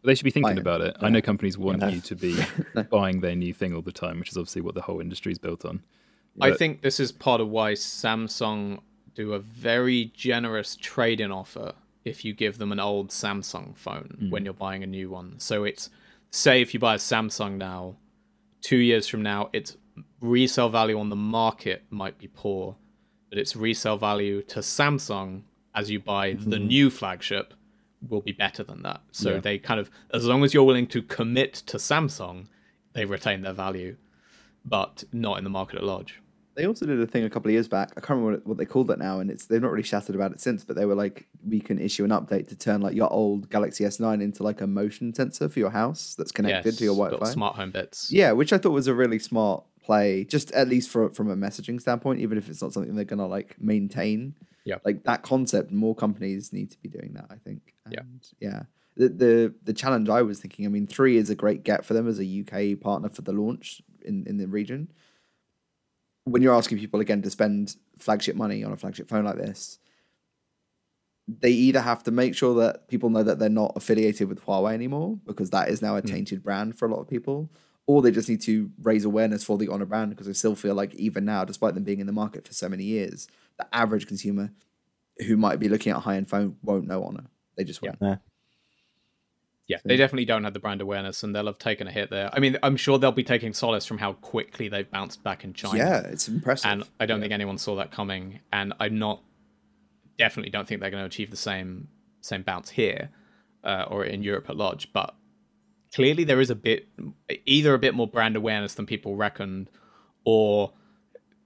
They 0.03 0.15
should 0.15 0.23
be 0.23 0.31
thinking 0.31 0.55
Buy 0.55 0.57
it. 0.57 0.59
about 0.59 0.81
it. 0.81 0.97
I 1.01 1.09
know 1.09 1.21
companies 1.21 1.57
want 1.57 1.81
Yeah. 1.81 1.89
you 1.89 2.01
to 2.01 2.15
be 2.15 2.39
buying 2.89 3.21
their 3.21 3.35
new 3.35 3.53
thing 3.53 3.73
all 3.73 3.81
the 3.81 3.91
time, 3.91 4.19
which 4.19 4.29
is 4.29 4.37
obviously 4.37 4.61
what 4.61 4.75
the 4.75 4.81
whole 4.81 5.01
industry 5.01 5.31
is 5.31 5.39
built 5.39 5.65
on. 5.65 5.81
I 6.41 6.51
think 6.51 6.81
this 6.81 6.99
is 6.99 7.11
part 7.11 7.41
of 7.41 7.49
why 7.49 7.73
Samsung 7.73 8.79
do 9.13 9.33
a 9.33 9.39
very 9.39 10.11
generous 10.13 10.75
trade-in 10.75 11.31
offer 11.31 11.73
if 12.03 12.25
you 12.25 12.33
give 12.33 12.57
them 12.57 12.71
an 12.71 12.79
old 12.79 13.09
Samsung 13.09 13.75
phone 13.77 14.17
mm. 14.21 14.29
when 14.29 14.45
you're 14.45 14.53
buying 14.53 14.83
a 14.83 14.87
new 14.87 15.09
one. 15.09 15.39
So 15.39 15.63
it's 15.63 15.89
say 16.29 16.61
if 16.61 16.73
you 16.73 16.79
buy 16.79 16.95
a 16.95 16.97
Samsung 16.97 17.57
now, 17.57 17.95
2 18.61 18.77
years 18.77 19.07
from 19.07 19.21
now 19.21 19.49
its 19.53 19.77
resale 20.19 20.69
value 20.69 20.99
on 20.99 21.09
the 21.09 21.15
market 21.15 21.83
might 21.89 22.17
be 22.17 22.27
poor, 22.27 22.75
but 23.29 23.37
its 23.37 23.55
resale 23.55 23.97
value 23.97 24.41
to 24.43 24.59
Samsung 24.59 25.43
as 25.73 25.89
you 25.89 25.99
buy 25.99 26.33
the 26.33 26.57
mm. 26.57 26.67
new 26.67 26.89
flagship 26.89 27.53
will 28.09 28.21
be 28.21 28.31
better 28.31 28.63
than 28.63 28.81
that. 28.83 29.01
So 29.11 29.35
Yeah. 29.35 29.39
they 29.39 29.57
kind 29.57 29.79
of 29.79 29.89
as 30.13 30.25
long 30.25 30.43
as 30.43 30.53
you're 30.53 30.63
willing 30.63 30.87
to 30.87 31.01
commit 31.01 31.53
to 31.67 31.77
Samsung, 31.77 32.47
they 32.93 33.05
retain 33.05 33.41
their 33.41 33.53
value, 33.53 33.97
but 34.63 35.03
not 35.11 35.37
in 35.37 35.43
the 35.43 35.49
market 35.49 35.77
at 35.77 35.83
large. 35.83 36.21
They 36.55 36.65
also 36.65 36.85
did 36.85 37.01
a 37.01 37.05
thing 37.05 37.25
a 37.25 37.29
couple 37.29 37.49
of 37.49 37.53
years 37.53 37.67
back. 37.67 37.91
I 37.97 37.99
can't 37.99 38.11
remember 38.11 38.37
what, 38.37 38.47
what 38.47 38.57
they 38.57 38.63
called 38.65 38.89
it 38.89 38.97
now, 38.97 39.19
and 39.19 39.29
it's 39.29 39.45
they've 39.45 39.61
not 39.61 39.71
really 39.71 39.83
chatted 39.83 40.15
about 40.15 40.31
it 40.31 40.39
since. 40.39 40.63
But 40.63 40.77
they 40.77 40.85
were 40.85 40.95
like, 40.95 41.27
we 41.45 41.59
can 41.59 41.79
issue 41.79 42.05
an 42.05 42.11
update 42.11 42.47
to 42.47 42.55
turn 42.55 42.79
like 42.79 42.95
your 42.95 43.11
old 43.11 43.49
Galaxy 43.49 43.83
S9 43.83 44.21
into 44.21 44.41
like 44.41 44.61
a 44.61 44.67
motion 44.67 45.13
sensor 45.13 45.49
for 45.49 45.59
your 45.59 45.71
house 45.71 46.15
that's 46.17 46.31
connected 46.31 46.77
to 46.77 46.83
your 46.85 46.93
little 46.93 47.17
Wi-Fi. 47.17 47.33
smart 47.33 47.55
home 47.57 47.71
bits. 47.71 48.09
Yeah, 48.09 48.31
which 48.31 48.53
I 48.53 48.57
thought 48.57 48.71
was 48.71 48.87
a 48.87 48.93
really 48.93 49.19
smart 49.19 49.65
play, 49.83 50.23
just 50.23 50.49
at 50.53 50.69
least 50.69 50.89
for, 50.89 51.09
from 51.09 51.29
a 51.29 51.35
messaging 51.35 51.79
standpoint, 51.81 52.21
even 52.21 52.37
if 52.37 52.47
it's 52.47 52.61
not 52.61 52.71
something 52.71 52.95
they're 52.95 53.03
gonna 53.03 53.27
like 53.27 53.57
maintain. 53.59 54.35
Yeah. 54.65 54.77
like 54.83 55.03
that 55.03 55.23
concept, 55.23 55.71
more 55.71 55.95
companies 55.95 56.51
need 56.51 56.71
to 56.71 56.77
be 56.79 56.89
doing 56.89 57.13
that. 57.13 57.27
I 57.29 57.35
think. 57.35 57.73
Yeah. 57.89 58.01
And, 58.01 58.27
yeah. 58.39 58.63
The, 58.97 59.09
the 59.09 59.53
the 59.63 59.73
challenge 59.73 60.09
I 60.09 60.21
was 60.21 60.39
thinking, 60.39 60.65
I 60.65 60.69
mean, 60.69 60.87
three 60.87 61.17
is 61.17 61.29
a 61.29 61.35
great 61.35 61.63
get 61.63 61.85
for 61.85 61.93
them 61.93 62.07
as 62.07 62.19
a 62.19 62.23
UK 62.41 62.79
partner 62.79 63.09
for 63.09 63.21
the 63.21 63.33
launch 63.33 63.81
in, 64.03 64.25
in 64.25 64.37
the 64.37 64.47
region. 64.47 64.91
When 66.23 66.41
you're 66.41 66.55
asking 66.55 66.79
people 66.79 66.99
again 67.01 67.21
to 67.21 67.29
spend 67.29 67.75
flagship 67.97 68.35
money 68.35 68.63
on 68.63 68.71
a 68.71 68.77
flagship 68.77 69.09
phone 69.09 69.25
like 69.25 69.37
this, 69.37 69.79
they 71.27 71.51
either 71.51 71.81
have 71.81 72.03
to 72.03 72.11
make 72.11 72.35
sure 72.35 72.55
that 72.55 72.87
people 72.87 73.09
know 73.09 73.23
that 73.23 73.39
they're 73.39 73.49
not 73.49 73.73
affiliated 73.75 74.29
with 74.29 74.43
Huawei 74.45 74.73
anymore 74.73 75.17
because 75.25 75.49
that 75.49 75.69
is 75.69 75.81
now 75.81 75.97
a 75.97 76.01
hmm. 76.01 76.07
tainted 76.07 76.43
brand 76.43 76.77
for 76.77 76.87
a 76.87 76.91
lot 76.91 77.01
of 77.01 77.09
people, 77.09 77.49
or 77.87 78.01
they 78.01 78.11
just 78.11 78.29
need 78.29 78.41
to 78.41 78.71
raise 78.81 79.05
awareness 79.05 79.43
for 79.43 79.57
the 79.57 79.67
Honor 79.67 79.85
brand 79.85 80.09
because 80.09 80.27
I 80.27 80.31
still 80.31 80.55
feel 80.55 80.75
like 80.75 80.93
even 80.95 81.25
now, 81.25 81.45
despite 81.45 81.75
them 81.75 81.83
being 81.83 81.99
in 81.99 82.07
the 82.07 82.13
market 82.13 82.47
for 82.47 82.53
so 82.53 82.67
many 82.67 82.83
years, 82.83 83.27
the 83.57 83.67
average 83.75 84.07
consumer 84.07 84.51
who 85.27 85.37
might 85.37 85.59
be 85.59 85.69
looking 85.69 85.91
at 85.91 85.97
a 85.97 86.01
high 86.01 86.17
end 86.17 86.29
phone 86.29 86.57
won't 86.63 86.87
know 86.87 87.03
Honor. 87.03 87.25
They 87.57 87.63
just 87.63 87.81
won't. 87.81 87.97
Yeah. 88.01 88.17
Yeah, 89.67 89.77
they 89.83 89.97
definitely 89.97 90.25
don't 90.25 90.43
have 90.43 90.53
the 90.53 90.59
brand 90.59 90.79
awareness, 90.79 91.23
and 91.23 91.35
they'll 91.35 91.47
have 91.47 91.57
taken 91.57 91.87
a 91.87 91.91
hit 91.91 92.11
there. 92.11 92.29
I 92.31 92.39
mean, 92.39 92.55
I'm 92.61 92.77
sure 92.77 92.99
they'll 92.99 93.11
be 93.11 93.23
taking 93.23 93.51
solace 93.51 93.83
from 93.83 93.97
how 93.97 94.13
quickly 94.13 94.67
they've 94.67 94.89
bounced 94.89 95.23
back 95.23 95.43
in 95.43 95.53
China. 95.53 95.79
Yeah, 95.79 96.01
it's 96.01 96.27
impressive. 96.27 96.69
and 96.69 96.83
I 96.99 97.07
don't 97.07 97.19
think 97.19 97.33
anyone 97.33 97.57
saw 97.57 97.75
that 97.77 97.91
coming. 97.91 98.41
And 98.53 98.73
I'm 98.79 98.99
not 98.99 99.23
definitely 100.19 100.51
don't 100.51 100.67
think 100.67 100.81
they're 100.81 100.91
going 100.91 101.01
to 101.01 101.07
achieve 101.07 101.31
the 101.31 101.37
same 101.37 101.87
same 102.21 102.43
bounce 102.43 102.69
here 102.69 103.09
uh, 103.63 103.85
or 103.87 104.05
in 104.05 104.21
Europe 104.21 104.49
at 104.49 104.55
large. 104.55 104.93
But 104.93 105.15
clearly, 105.93 106.23
there 106.23 106.39
is 106.39 106.49
a 106.49 106.55
bit 106.55 106.87
either 107.45 107.73
a 107.73 107.79
bit 107.79 107.93
more 107.93 108.07
brand 108.07 108.35
awareness 108.35 108.73
than 108.73 108.85
people 108.85 109.15
reckoned, 109.15 109.69
or 110.23 110.73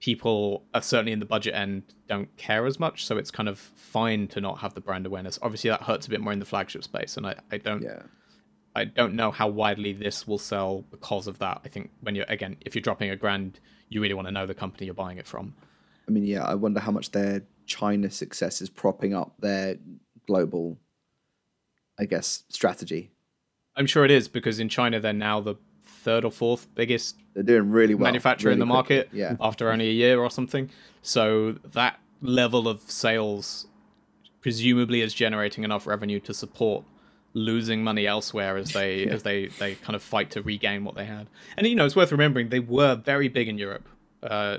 people 0.00 0.64
are 0.72 0.82
certainly 0.82 1.12
in 1.12 1.20
the 1.20 1.26
budget 1.26 1.54
end 1.54 1.82
don't 2.08 2.34
care 2.36 2.66
as 2.66 2.80
much. 2.80 3.04
So 3.04 3.18
it's 3.18 3.30
kind 3.30 3.48
of 3.48 3.58
fine 3.58 4.28
to 4.28 4.40
not 4.40 4.58
have 4.60 4.74
the 4.74 4.80
brand 4.80 5.06
awareness. 5.06 5.38
Obviously, 5.42 5.70
that 5.70 5.82
hurts 5.82 6.06
a 6.06 6.10
bit 6.10 6.20
more 6.20 6.32
in 6.32 6.38
the 6.38 6.46
flagship 6.46 6.84
space, 6.84 7.16
and 7.16 7.26
I, 7.26 7.36
I 7.50 7.58
don't 7.58 7.82
yeah. 7.82 8.02
I 8.74 8.84
don't 8.84 9.14
know 9.14 9.30
how 9.30 9.48
widely 9.48 9.92
this 9.92 10.26
will 10.26 10.38
sell 10.38 10.84
because 10.90 11.26
of 11.26 11.38
that. 11.40 11.60
I 11.64 11.68
think 11.68 11.90
when 12.00 12.14
you're 12.14 12.26
again, 12.28 12.56
if 12.60 12.74
you're 12.74 12.82
dropping 12.82 13.10
a 13.10 13.16
grand, 13.16 13.60
you 13.88 14.00
really 14.00 14.14
want 14.14 14.28
to 14.28 14.32
know 14.32 14.46
the 14.46 14.54
company 14.54 14.86
you're 14.86 14.94
buying 14.94 15.18
it 15.18 15.26
from. 15.26 15.54
I 16.08 16.12
mean, 16.12 16.24
yeah, 16.24 16.44
I 16.44 16.54
wonder 16.54 16.80
how 16.80 16.92
much 16.92 17.10
their 17.10 17.42
China 17.66 18.10
success 18.10 18.60
is 18.60 18.68
propping 18.68 19.14
up 19.14 19.34
their 19.38 19.76
global, 20.26 20.78
I 21.98 22.04
guess, 22.04 22.44
strategy. 22.48 23.12
I'm 23.80 23.86
sure 23.86 24.04
it 24.04 24.10
is 24.10 24.28
because 24.28 24.60
in 24.60 24.68
China 24.68 25.00
they're 25.00 25.14
now 25.14 25.40
the 25.40 25.54
third 25.84 26.22
or 26.22 26.30
fourth 26.30 26.66
biggest 26.74 27.16
They're 27.32 27.42
doing 27.42 27.70
really 27.70 27.94
well. 27.94 28.04
manufacturer 28.04 28.52
in 28.52 28.58
the 28.58 28.66
market 28.66 29.08
quickly. 29.08 29.20
Yeah. 29.20 29.36
after 29.40 29.70
only 29.70 29.88
a 29.88 29.92
year 29.92 30.20
or 30.20 30.30
something. 30.30 30.68
So 31.00 31.52
that 31.72 31.98
level 32.20 32.68
of 32.68 32.82
sales 32.82 33.66
presumably 34.42 35.00
is 35.00 35.14
generating 35.14 35.64
enough 35.64 35.86
revenue 35.86 36.20
to 36.20 36.34
support 36.34 36.84
losing 37.32 37.82
money 37.82 38.06
elsewhere 38.06 38.58
as 38.58 38.72
they 38.72 39.06
as 39.14 39.22
they 39.22 39.46
they 39.46 39.76
kind 39.76 39.96
of 39.96 40.02
fight 40.02 40.30
to 40.32 40.42
regain 40.42 40.84
what 40.84 40.94
they 40.94 41.06
had. 41.06 41.28
And 41.56 41.66
you 41.66 41.74
know, 41.74 41.86
it's 41.86 41.96
worth 41.96 42.12
remembering 42.12 42.50
they 42.50 42.60
were 42.60 42.96
very 42.96 43.28
big 43.28 43.48
in 43.48 43.56
Europe 43.56 43.88
uh, 44.22 44.58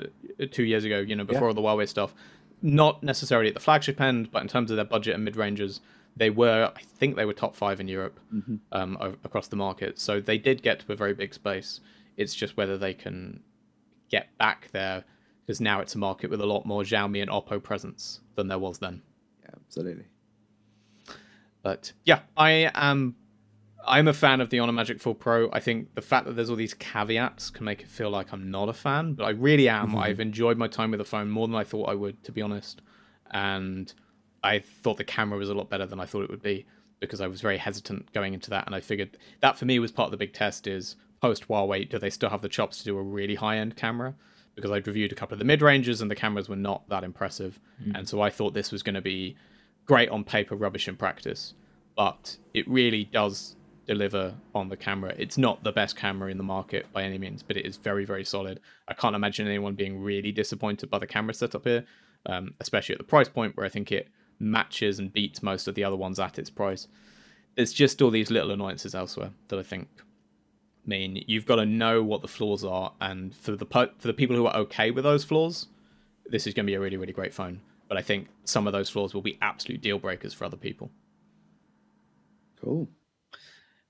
two 0.50 0.64
years 0.64 0.84
ago. 0.84 0.98
You 1.00 1.16
know, 1.16 1.26
before 1.26 1.48
all 1.48 1.54
the 1.54 1.62
Huawei 1.62 1.88
stuff. 1.88 2.16
Not 2.64 3.02
necessarily 3.02 3.50
at 3.50 3.56
the 3.56 3.60
flagship 3.60 4.00
end, 4.00 4.32
but 4.32 4.42
in 4.44 4.48
terms 4.48 4.70
of 4.70 4.78
their 4.78 4.86
budget 4.86 5.16
and 5.16 5.24
mid 5.26 5.36
ranges, 5.36 5.80
they 6.16 6.30
were. 6.30 6.72
I 6.76 6.82
think 6.82 7.16
they 7.16 7.26
were 7.26 7.34
top 7.34 7.56
five 7.56 7.80
in 7.80 7.88
Europe 7.88 8.20
um, 8.72 8.98
across 9.24 9.48
the 9.48 9.56
market. 9.56 10.00
So 10.00 10.20
they 10.20 10.38
did 10.38 10.62
get 10.62 10.80
to 10.82 10.92
a 10.92 10.96
very 10.96 11.14
big 11.14 11.34
space. 11.34 11.80
It's 12.18 12.36
just 12.36 12.58
whether 12.58 12.78
they 12.78 12.94
can 12.94 13.42
get 14.10 14.38
back 14.38 14.70
there 14.72 15.06
because 15.46 15.62
now 15.62 15.80
it's 15.80 15.96
a 15.96 15.98
market 15.98 16.30
with 16.30 16.42
a 16.42 16.46
lot 16.46 16.66
more 16.66 16.84
Xiaomi 16.84 17.22
and 17.22 17.32
Oppo 17.32 17.62
presence 17.62 18.22
than 18.36 18.48
there 18.48 18.60
was 18.60 18.80
then. 18.80 19.02
yeah, 19.44 19.52
absolutely. 19.56 20.06
But 21.64 21.94
yeah, 22.06 22.20
I 22.38 22.72
am. 22.74 23.16
I'm 23.88 24.08
a 24.08 24.14
fan 24.14 24.42
of 24.42 24.52
the 24.52 24.60
Honor 24.60 24.74
Magic 24.74 25.02
4 25.02 25.16
Pro. 25.16 25.50
I 25.52 25.60
think 25.60 25.96
the 25.96 26.04
fact 26.04 26.28
that 26.28 26.36
there's 26.36 26.52
all 26.52 26.56
these 26.56 26.76
caveats 26.76 27.50
can 27.50 27.66
make 27.66 27.82
it 27.82 27.88
feel 27.88 28.12
like 28.12 28.32
I'm 28.32 28.52
not 28.52 28.70
a 28.70 28.74
fan, 28.74 29.14
but 29.14 29.24
I 29.24 29.32
really 29.32 29.68
am. 29.68 29.96
I've 29.98 30.20
enjoyed 30.20 30.58
my 30.58 30.68
time 30.68 30.92
with 30.92 31.00
the 31.00 31.04
phone 31.04 31.32
more 31.32 31.48
than 31.48 31.56
I 31.56 31.64
thought 31.64 31.90
I 31.90 31.96
would, 31.96 32.24
to 32.26 32.32
be 32.32 32.44
honest. 32.44 32.84
And 33.32 33.92
I 34.44 34.60
thought 34.60 34.98
the 34.98 35.04
camera 35.04 35.38
was 35.38 35.50
a 35.50 35.54
lot 35.54 35.70
better 35.70 35.86
than 35.86 36.00
I 36.00 36.06
thought 36.06 36.24
it 36.24 36.30
would 36.30 36.42
be 36.42 36.66
because 37.00 37.22
I 37.22 37.28
was 37.28 37.42
very 37.42 37.58
hesitant 37.58 38.12
going 38.14 38.34
into 38.34 38.50
that. 38.52 38.66
And 38.66 38.76
I 38.76 38.80
figured 38.80 39.18
that 39.42 39.58
for 39.58 39.66
me 39.66 39.80
was 39.80 39.92
part 39.92 40.08
of 40.08 40.12
the 40.12 40.18
big 40.18 40.34
test 40.34 40.68
is 40.68 40.96
post 41.22 41.48
Huawei, 41.48 41.90
do 41.90 42.00
they 42.00 42.10
still 42.10 42.30
have 42.30 42.42
the 42.42 42.50
chops 42.50 42.80
to 42.80 42.86
do 42.86 42.98
a 42.98 43.02
really 43.02 43.36
high 43.36 43.58
end 43.58 43.76
camera? 43.76 44.16
Because 44.56 44.72
I'd 44.72 44.88
reviewed 44.88 45.12
a 45.12 45.16
couple 45.16 45.34
of 45.34 45.40
the 45.40 45.46
mid 45.46 45.62
ranges 45.62 46.02
and 46.02 46.10
the 46.10 46.16
cameras 46.16 46.50
were 46.50 46.56
not 46.56 46.88
that 46.90 47.04
impressive. 47.04 47.60
And 47.96 48.08
so 48.08 48.22
I 48.22 48.30
thought 48.30 48.54
this 48.54 48.72
was 48.72 48.84
going 48.84 48.96
to 48.96 49.02
be 49.02 49.36
great 49.86 50.10
on 50.10 50.24
paper, 50.24 50.56
rubbish 50.56 50.88
in 50.88 50.96
practice. 50.96 51.54
But 51.96 52.38
it 52.54 52.68
really 52.68 53.06
does 53.06 53.56
deliver 53.88 54.36
on 54.54 54.70
the 54.70 54.78
camera. 54.78 55.14
It's 55.18 55.38
not 55.38 55.64
the 55.64 55.72
best 55.72 55.96
camera 55.96 56.30
in 56.30 56.38
the 56.38 56.44
market 56.44 56.86
by 56.94 57.04
any 57.04 57.18
means, 57.18 57.44
but 57.44 57.58
it 57.58 57.66
is 57.66 57.78
very, 57.78 58.06
very 58.06 58.24
solid. 58.24 58.60
I 58.88 58.94
can't 58.94 59.16
imagine 59.16 59.48
anyone 59.48 59.76
being 59.76 60.02
really 60.02 60.32
disappointed 60.32 60.90
by 60.90 61.00
the 61.00 61.08
camera 61.08 61.34
setup 61.34 61.64
here, 61.64 61.86
um, 62.26 62.54
especially 62.60 62.94
at 62.94 63.00
the 63.00 63.06
price 63.06 63.30
point 63.30 63.58
where 63.58 63.66
I 63.66 63.70
think 63.70 63.92
it 63.92 64.10
matches 64.42 65.00
and 65.00 65.14
beats 65.14 65.44
most 65.44 65.68
of 65.68 65.76
the 65.76 65.84
other 65.84 65.96
ones 65.96 66.20
at 66.20 66.40
its 66.40 66.50
price. 66.50 66.88
There's 67.56 67.74
just 67.74 68.02
all 68.02 68.10
these 68.10 68.32
little 68.32 68.52
annoyances 68.52 68.96
elsewhere 68.96 69.32
that 69.50 69.60
I 69.60 69.64
think 69.64 69.88
mean 70.86 71.24
you've 71.28 71.46
got 71.46 71.58
to 71.58 71.66
know 71.66 72.02
what 72.02 72.22
the 72.22 72.28
flaws 72.28 72.64
are, 72.66 72.94
and 73.00 73.36
for 73.36 73.56
the 73.56 73.66
po- 73.66 73.92
for 74.00 74.08
the 74.08 74.14
people 74.14 74.36
who 74.36 74.48
are 74.48 74.56
okay 74.56 74.92
with 74.92 75.04
those 75.04 75.24
flaws, 75.24 75.68
this 76.26 76.48
is 76.48 76.54
going 76.54 76.66
to 76.66 76.72
be 76.72 76.76
a 76.76 76.80
really, 76.80 76.98
really 76.98 77.14
great 77.14 77.34
phone. 77.34 77.62
But 77.88 77.98
I 77.98 78.02
think 78.02 78.30
some 78.46 78.68
of 78.68 78.74
those 78.74 78.90
flaws 78.90 79.14
will 79.14 79.22
be 79.22 79.38
absolute 79.42 79.82
deal 79.82 80.00
breakers 80.00 80.34
for 80.34 80.46
other 80.46 80.58
people. 80.58 80.92
Cool. 82.64 82.88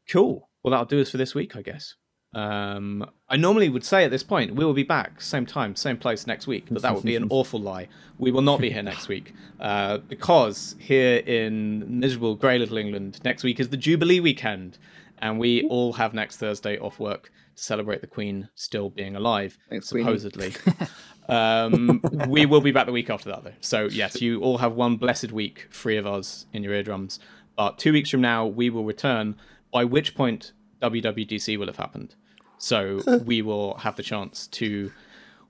Cool. 0.10 0.50
Well, 0.64 0.72
that'll 0.72 0.86
do 0.86 1.02
us 1.02 1.12
for 1.12 1.18
this 1.18 1.36
week, 1.36 1.56
I 1.56 1.62
guess. 1.62 1.96
Um, 2.34 3.10
I 3.30 3.36
normally 3.36 3.68
would 3.68 3.84
say 3.84 4.06
at 4.06 4.12
this 4.12 4.24
point 4.24 4.56
we 4.56 4.64
will 4.64 4.74
be 4.74 4.84
back 4.84 5.20
same 5.20 5.46
time, 5.46 5.76
same 5.76 5.98
place 5.98 6.26
next 6.26 6.48
week, 6.48 6.68
but 6.72 6.82
that 6.82 6.96
would 6.96 7.04
be 7.04 7.16
an 7.16 7.28
awful 7.30 7.60
lie. 7.60 7.88
We 8.18 8.32
will 8.32 8.42
not 8.42 8.62
be 8.62 8.72
here 8.72 8.84
next 8.84 9.08
week 9.10 9.34
uh, 9.60 9.98
because 9.98 10.76
here 10.80 11.18
in 11.18 12.00
miserable 12.00 12.36
grey 12.36 12.58
little 12.58 12.78
England, 12.78 13.20
next 13.24 13.44
week 13.44 13.60
is 13.60 13.70
the 13.70 13.78
Jubilee 13.78 14.22
weekend, 14.22 14.78
and 15.20 15.40
we 15.40 15.64
all 15.68 15.94
have 15.94 16.14
next 16.14 16.38
Thursday 16.38 16.78
off 16.78 17.00
work 17.00 17.32
to 17.56 17.64
celebrate 17.64 18.00
the 18.00 18.08
Queen 18.08 18.48
still 18.56 18.90
being 18.90 19.16
alive, 19.16 19.58
Thanks, 19.70 19.90
supposedly. 19.90 20.54
um, 21.30 22.02
we 22.28 22.46
will 22.46 22.62
be 22.62 22.72
back 22.72 22.86
the 22.86 22.94
week 22.94 23.10
after 23.10 23.30
that, 23.30 23.44
though. 23.44 23.54
So 23.60 23.86
yes, 23.86 24.22
you 24.22 24.42
all 24.42 24.60
have 24.60 24.74
one 24.74 24.96
blessed 24.96 25.34
week 25.34 25.68
free 25.70 25.98
of 25.98 26.08
us 26.08 26.46
in 26.54 26.64
your 26.64 26.74
eardrums. 26.74 27.20
But 27.58 27.78
two 27.78 27.92
weeks 27.92 28.10
from 28.10 28.22
now, 28.22 28.46
we 28.46 28.70
will 28.70 28.86
return. 28.86 29.36
By 29.72 29.86
which 29.86 30.16
point, 30.16 30.54
WWDC 30.82 31.58
will 31.58 31.68
have 31.68 31.78
happened. 31.78 32.16
So 32.58 33.02
we 33.26 33.42
will 33.42 33.76
have 33.76 33.96
the 33.96 34.04
chance 34.04 34.48
to 34.48 34.92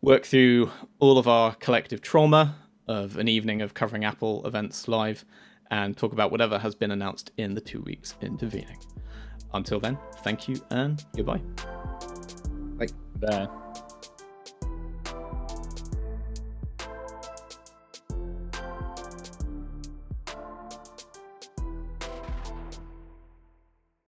work 0.01 0.25
through 0.25 0.71
all 0.99 1.17
of 1.17 1.27
our 1.27 1.55
collective 1.55 2.01
trauma 2.01 2.55
of 2.87 3.17
an 3.17 3.27
evening 3.27 3.61
of 3.61 3.73
covering 3.73 4.03
Apple 4.03 4.45
events 4.45 4.87
live 4.87 5.23
and 5.69 5.95
talk 5.95 6.11
about 6.11 6.31
whatever 6.31 6.59
has 6.59 6.75
been 6.75 6.91
announced 6.91 7.31
in 7.37 7.53
the 7.53 7.61
two 7.61 7.81
weeks 7.81 8.15
intervening. 8.21 8.77
Until 9.53 9.79
then, 9.79 9.97
thank 10.23 10.47
you 10.47 10.61
and 10.69 11.03
goodbye. 11.15 11.41
There. 13.15 13.47